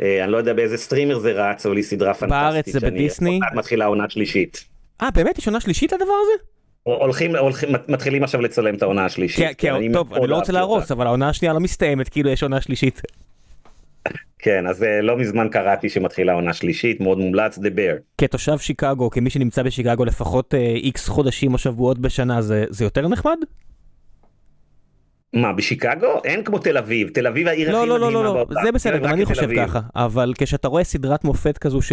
אה, 0.00 0.24
אני 0.24 0.32
לא 0.32 0.36
יודע 0.36 0.52
באיזה 0.52 0.76
streamer 0.76 1.18
זה 1.18 1.32
רץ, 1.32 1.66
אבל 1.66 1.76
היא 1.76 1.84
סדרה 1.84 2.14
פנטסטית. 2.14 2.30
בארץ 2.30 2.68
זה 2.68 2.80
בדיסני? 2.80 3.40
מתחילה 3.54 3.84
עונה 3.84 4.04
שלישית. 4.08 4.64
אה, 5.02 5.08
באמת? 5.14 5.38
יש 5.38 5.46
עונה 5.46 5.60
שלישית 5.60 5.92
לדבר 5.92 6.04
הזה? 6.22 6.44
הולכים, 6.84 7.36
הולכים, 7.36 7.68
מתחילים 7.88 8.24
עכשיו 8.24 8.40
לצלם 8.40 8.74
את 8.74 8.82
העונה 8.82 9.04
השלישית. 9.04 9.58
כי, 9.58 9.70
אני 9.70 9.92
טוב, 9.92 10.14
אני 10.14 10.26
לא 10.26 10.36
רוצה 10.36 10.52
להרוס. 10.52 10.92
אבל 10.92 11.06
העונה 11.06 11.28
השנייה 11.28 11.54
לא 11.54 11.60
מסתיימת, 11.60 12.08
כאילו 12.08 12.30
יש 12.30 12.42
עונה 12.42 12.60
שלישית. 12.60 13.02
כן, 14.38 14.66
אז 14.66 14.82
אה, 14.82 15.00
לא 15.00 15.16
מזמן 15.16 15.48
קראתי 15.48 15.88
שמתחילה 15.88 16.32
עונה 16.32 16.52
שלישית, 16.52 17.00
מאוד 17.00 17.18
מומלץ, 17.18 17.58
The 17.58 17.60
Bear. 17.76 18.00
כתושב 18.18 18.58
שיקגו, 18.58 19.10
כמי 19.10 19.30
שנמצא 19.30 19.62
בשיקגו 19.62 20.04
לפחות 20.04 20.54
איקס 20.54 21.08
חודשים 21.08 21.52
או 21.52 21.58
שבועות 21.58 21.98
בשנה, 21.98 22.42
זה, 22.42 22.64
זה 22.68 22.84
יותר 22.84 23.08
נחמד? 23.08 23.36
מה, 25.34 25.52
בשיקגו? 25.52 26.20
אין 26.24 26.44
כמו 26.44 26.58
תל 26.58 26.78
אביב, 26.78 27.08
תל 27.08 27.26
אביב 27.26 27.48
העיר 27.48 27.72
לא, 27.72 27.78
הכי 27.78 27.88
לא, 27.88 28.00
לא, 28.00 28.06
מדהימה 28.06 28.24
לא, 28.24 28.32
בעולם. 28.32 28.64
זה 28.64 28.72
בסדר, 28.72 28.98
גם 28.98 29.12
אני 29.12 29.24
חושב. 29.24 29.48
ככה, 29.56 29.80
אבל 29.96 30.32
כשאתה 30.38 30.68
רואה 30.68 30.84
סדרת 30.84 31.24
מופת 31.24 31.58
כזו 31.58 31.82
ש... 31.82 31.92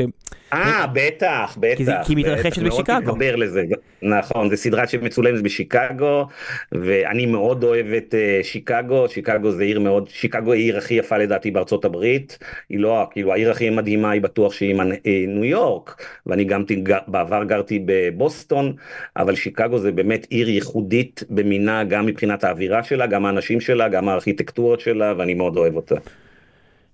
אה, 0.53 0.85
בטח, 0.93 1.57
בטח. 1.59 1.77
כי 1.77 1.85
זה- 1.85 1.93
מתרחשת 2.15 2.61
בשיקגו. 2.61 3.15
לזה. 3.38 3.63
נכון, 4.01 4.49
זו 4.49 4.57
סדרה 4.57 4.88
שמצולמת 4.88 5.41
בשיקגו, 5.43 6.27
ואני 6.72 7.26
מאוד 7.26 7.63
אוהב 7.63 7.85
את 7.88 8.15
אה, 8.18 8.39
שיקגו, 8.43 9.09
שיקגו 9.09 9.51
זה 9.51 9.63
עיר 9.63 9.80
מאוד, 9.80 10.09
שיקגו 10.09 10.51
היא 10.53 10.61
העיר 10.61 10.77
הכי 10.77 10.93
יפה 10.93 11.18
לדעתי 11.18 11.51
בארצות 11.51 11.85
הברית, 11.85 12.38
היא 12.69 12.80
לא, 12.80 13.07
כאילו 13.11 13.34
העיר 13.34 13.51
הכי 13.51 13.69
מדהימה 13.69 14.11
היא 14.11 14.22
בטוח 14.22 14.53
שהיא 14.53 14.76
מנ- 14.76 14.91
אה, 14.91 14.97
ניו 15.27 15.45
יורק, 15.45 15.95
ואני 16.26 16.43
גם 16.43 16.63
בעבר 17.07 17.43
גרתי 17.43 17.80
בבוסטון, 17.85 18.73
אבל 19.18 19.35
שיקגו 19.35 19.77
זה 19.77 19.91
באמת 19.91 20.27
עיר 20.30 20.49
ייחודית 20.49 21.23
במינה, 21.30 21.84
גם 21.84 22.05
מבחינת 22.05 22.43
האווירה 22.43 22.84
שלה, 22.84 23.07
גם 23.07 23.26
האנשים 23.31 23.61
שלה, 23.61 23.89
גם 23.89 24.09
הארכיטקטורות 24.09 24.79
שלה, 24.79 25.13
ואני 25.17 25.33
מאוד 25.33 25.57
אוהב 25.57 25.75
אותה. 25.75 25.95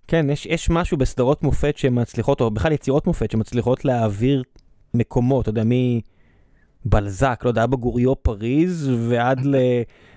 כן, 0.07 0.29
יש, 0.29 0.45
יש 0.45 0.69
משהו 0.69 0.97
בסדרות 0.97 1.43
מופת 1.43 1.77
שמצליחות, 1.77 2.41
או 2.41 2.51
בכלל 2.51 2.71
יצירות 2.71 3.07
מופת 3.07 3.31
שמצליחות 3.31 3.85
להעביר 3.85 4.43
מקומות, 4.93 5.43
אתה 5.43 5.49
יודע, 5.49 5.63
מבלזק, 6.85 7.41
לא 7.43 7.49
יודע, 7.49 7.63
אבא 7.63 7.77
גוריו 7.77 8.15
פריז, 8.15 8.91
ועד 9.09 9.45
ל... 9.45 9.55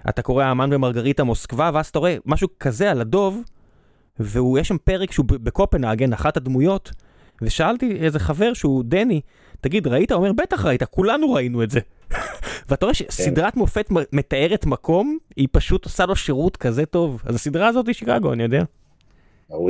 אתה 0.08 0.22
קורא 0.22 0.44
האמן 0.44 0.70
ומרגריטה 0.72 1.24
מוסקבה, 1.24 1.70
ואז 1.74 1.86
אתה 1.86 1.98
רואה 1.98 2.16
משהו 2.26 2.48
כזה 2.60 2.90
על 2.90 3.00
הדוב, 3.00 3.42
ויש 4.20 4.68
שם 4.68 4.76
פרק 4.84 5.12
שהוא 5.12 5.26
בקופנהגן, 5.28 6.12
אחת 6.12 6.36
הדמויות, 6.36 6.92
ושאלתי 7.42 7.96
איזה 8.00 8.18
חבר 8.18 8.54
שהוא 8.54 8.84
דני, 8.86 9.20
תגיד, 9.60 9.86
ראית? 9.86 10.12
אומר, 10.12 10.32
בטח 10.32 10.66
ראית, 10.66 10.82
כולנו 10.82 11.32
ראינו 11.32 11.62
את 11.62 11.70
זה. 11.70 11.80
ואתה 12.68 12.86
רואה 12.86 12.94
שסדרת 12.94 13.56
מופת 13.56 13.88
מתארת 14.12 14.66
מקום, 14.66 15.18
היא 15.36 15.48
פשוט 15.52 15.84
עושה 15.84 16.06
לו 16.06 16.16
שירות 16.16 16.56
כזה 16.56 16.86
טוב. 16.86 17.22
אז 17.24 17.34
הסדרה 17.34 17.68
הזאת 17.68 17.86
היא 17.86 17.94
שיקגו, 17.94 18.32
אני 18.32 18.42
יודע. 18.42 18.62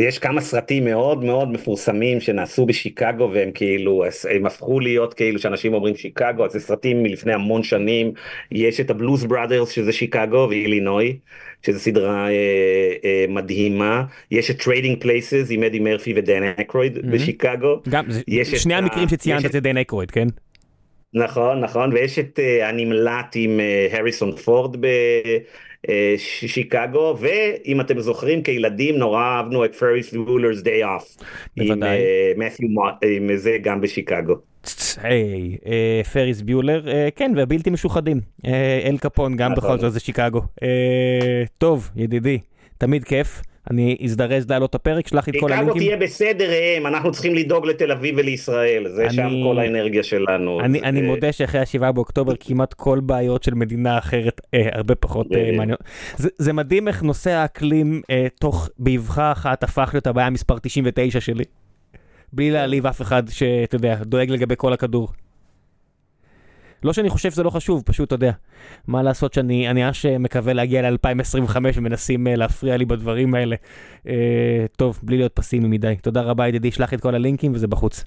יש 0.01 0.19
כמה 0.19 0.41
סרטים 0.41 0.85
מאוד 0.85 1.25
מאוד 1.25 1.53
מפורסמים 1.53 2.21
שנעשו 2.21 2.67
בשיקגו 2.67 3.31
והם 3.33 3.51
כאילו 3.55 4.05
הם 4.31 4.47
הפכו 4.47 4.81
להיות 4.81 5.15
כאילו 5.15 5.39
שאנשים 5.39 5.75
אומרים 5.75 5.97
שיקגו 5.97 6.45
אז 6.45 6.53
זה 6.53 6.61
סרטים 6.61 7.03
מלפני 7.03 7.33
המון 7.33 7.63
שנים 7.63 8.13
יש 8.53 8.81
את 8.81 8.91
ה 8.91 8.96
Blues 8.96 9.25
Brothers 9.25 9.71
שזה 9.71 9.93
שיקגו 9.93 10.47
ואילינוי 10.51 11.19
שזה 11.67 11.79
סדרה 11.81 12.29
אה, 12.29 12.33
אה, 13.05 13.25
מדהימה 13.29 14.03
יש 14.31 14.51
את 14.51 14.63
Trading 14.63 15.01
Places 15.01 15.47
עם 15.51 15.63
אדי 15.63 15.79
מרפי 15.79 16.13
ודן 16.17 16.43
אקרויד 16.43 16.97
Mhm. 16.97 17.07
בשיקגו 17.07 17.81
גם, 17.89 18.05
שני 18.57 18.75
המקרים 18.75 19.09
שציינת 19.09 19.45
את- 19.47 19.53
זה 19.53 19.61
דן 19.61 19.77
אקרויד, 19.77 20.11
כן? 20.11 20.27
נכון 21.15 21.61
נכון 21.61 21.93
ויש 21.93 22.19
את 22.19 22.39
אה, 22.43 22.69
הנמלט 22.69 23.33
עם 23.35 23.61
אה, 23.61 23.99
הריסון 23.99 24.33
פורד 24.37 24.77
בשיקגו 25.89 27.17
ואם 27.21 27.81
אתם 27.81 28.01
זוכרים 28.01 28.43
כילדים 28.43 28.97
נורא 28.97 29.23
אהבנו 29.23 29.65
את 29.65 29.75
Ferris 29.75 30.13
Bueller's 30.15 30.61
Day 30.63 30.85
Off. 30.85 31.17
עם 31.57 31.67
בוודאי. 31.67 31.99
אה, 31.99 32.33
מת'יו 32.37 32.69
מ- 32.69 33.07
עם 33.17 33.37
זה 33.37 33.57
גם 33.63 33.81
בשיקגו. 33.81 34.35
היי, 35.03 35.57
אה, 35.67 36.01
פריס 36.13 36.41
ביולר, 36.41 36.89
אה, 36.89 37.09
כן, 37.17 37.33
והבלתי 37.37 37.71
משוחדים. 37.71 38.21
אה, 38.47 38.81
אל 38.85 38.99
קפון 38.99 39.37
גם. 39.37 39.55
בכל 39.55 39.79
זאת 39.79 39.93
זה 39.93 40.01
שיקגו. 40.01 40.41
טוב, 41.59 41.91
ידידי, 41.97 42.39
תמיד 42.79 43.05
כיף. 43.05 43.43
אני 43.71 43.97
אזדרז 44.05 44.51
להעלות 44.51 44.71
את 44.71 44.75
הפרק, 44.75 45.09
שלח 45.09 45.29
לי 45.29 45.33
את 45.37 45.41
כל 45.41 45.49
שיקגו 45.49 45.61
הלינקים. 45.63 45.83
תהיה 45.83 45.97
בסדר 45.97 46.51
ראם 46.51 46.87
אנחנו 46.87 47.13
צריכים 47.13 47.35
לדאוג 47.35 47.67
לתל 47.67 47.93
אביב 47.93 48.15
ולישראל 48.19 48.89
זה 48.89 49.05
אני- 49.05 49.13
שם 49.15 49.29
כל 49.45 49.59
האנרגיה 49.59 50.03
שלנו. 50.03 50.61
אני, 50.61 50.79
זה- 50.81 50.87
אני 50.87 51.03
מודה 51.03 51.33
שאחרי 51.33 51.61
השבעה 51.61 51.93
באוקטובר 51.93 52.33
כמעט 52.41 52.75
כל 52.75 53.01
בעיות 53.03 53.43
של 53.43 53.55
מדינה 53.55 53.99
אחרת 53.99 54.41
אה, 54.55 54.69
הרבה 54.73 54.95
פחות 54.95 55.27
אה. 55.33 55.43
מעניינות. 55.53 55.79
זה, 56.17 56.29
זה 56.39 56.53
מדהים 56.53 56.89
איך 56.89 57.03
נושא 57.03 57.31
האקלים 57.31 58.03
אה, 58.11 58.27
תוך 58.41 58.69
באבחה 58.79 59.33
אחת 59.33 59.63
הפך 59.63 59.91
להיות 59.93 60.07
הבעיה 60.07 60.31
מספר 60.31 60.59
99 60.59 61.21
שלי. 61.21 61.45
בלי 62.33 62.51
להעליב 62.51 62.87
אף 62.87 63.03
אחד 63.03 63.29
שאתה 63.29 63.77
יודע, 63.77 63.97
דואג 64.05 64.31
לגבי 64.31 64.55
כל 64.59 64.73
הכדור. 64.73 65.09
לא 66.83 66.93
שאני 66.93 67.09
חושב 67.11 67.31
שזה 67.31 67.43
לא 67.43 67.51
חשוב, 67.51 67.83
פשוט 67.87 68.07
אתה 68.07 68.15
יודע. 68.15 68.33
מה 68.87 69.03
לעשות 69.03 69.35
שאני 69.35 69.71
אני 69.71 69.85
ממש 69.85 70.07
מקווה 70.07 70.53
להגיע 70.53 70.91
ל-2025 70.91 71.57
ומנסים 71.75 72.27
אה, 72.27 72.35
להפריע 72.37 72.77
לי 72.77 72.85
בדברים 72.85 73.35
האלה. 73.35 73.57
אה, 74.09 74.13
טוב, 74.77 75.01
בלי 75.03 75.17
להיות 75.17 75.33
פסימי 75.35 75.69
מדי. 75.69 75.95
תודה 76.03 76.21
רבה 76.23 76.49
ידידי, 76.49 76.71
שלח 76.71 76.95
את 76.95 77.01
כל 77.01 77.15
הלינקים 77.15 77.55
וזה 77.55 77.67
בחוץ. 77.67 78.05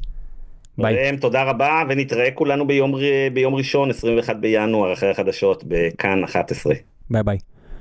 ביי. 0.78 0.96
ראם, 0.96 1.18
תודה 1.18 1.44
רבה 1.44 1.84
ונתראה 1.90 2.32
כולנו 2.32 2.68
ביום 2.68 2.96
ר- 2.96 3.00
ביום 3.34 3.56
ראשון 3.56 3.90
21 3.90 4.36
בינואר 4.40 4.94
אחרי 4.94 5.10
החדשות 5.10 5.64
בכאן 5.68 6.24
11. 6.24 6.74
ביי 7.10 7.24
ביי. 7.24 7.38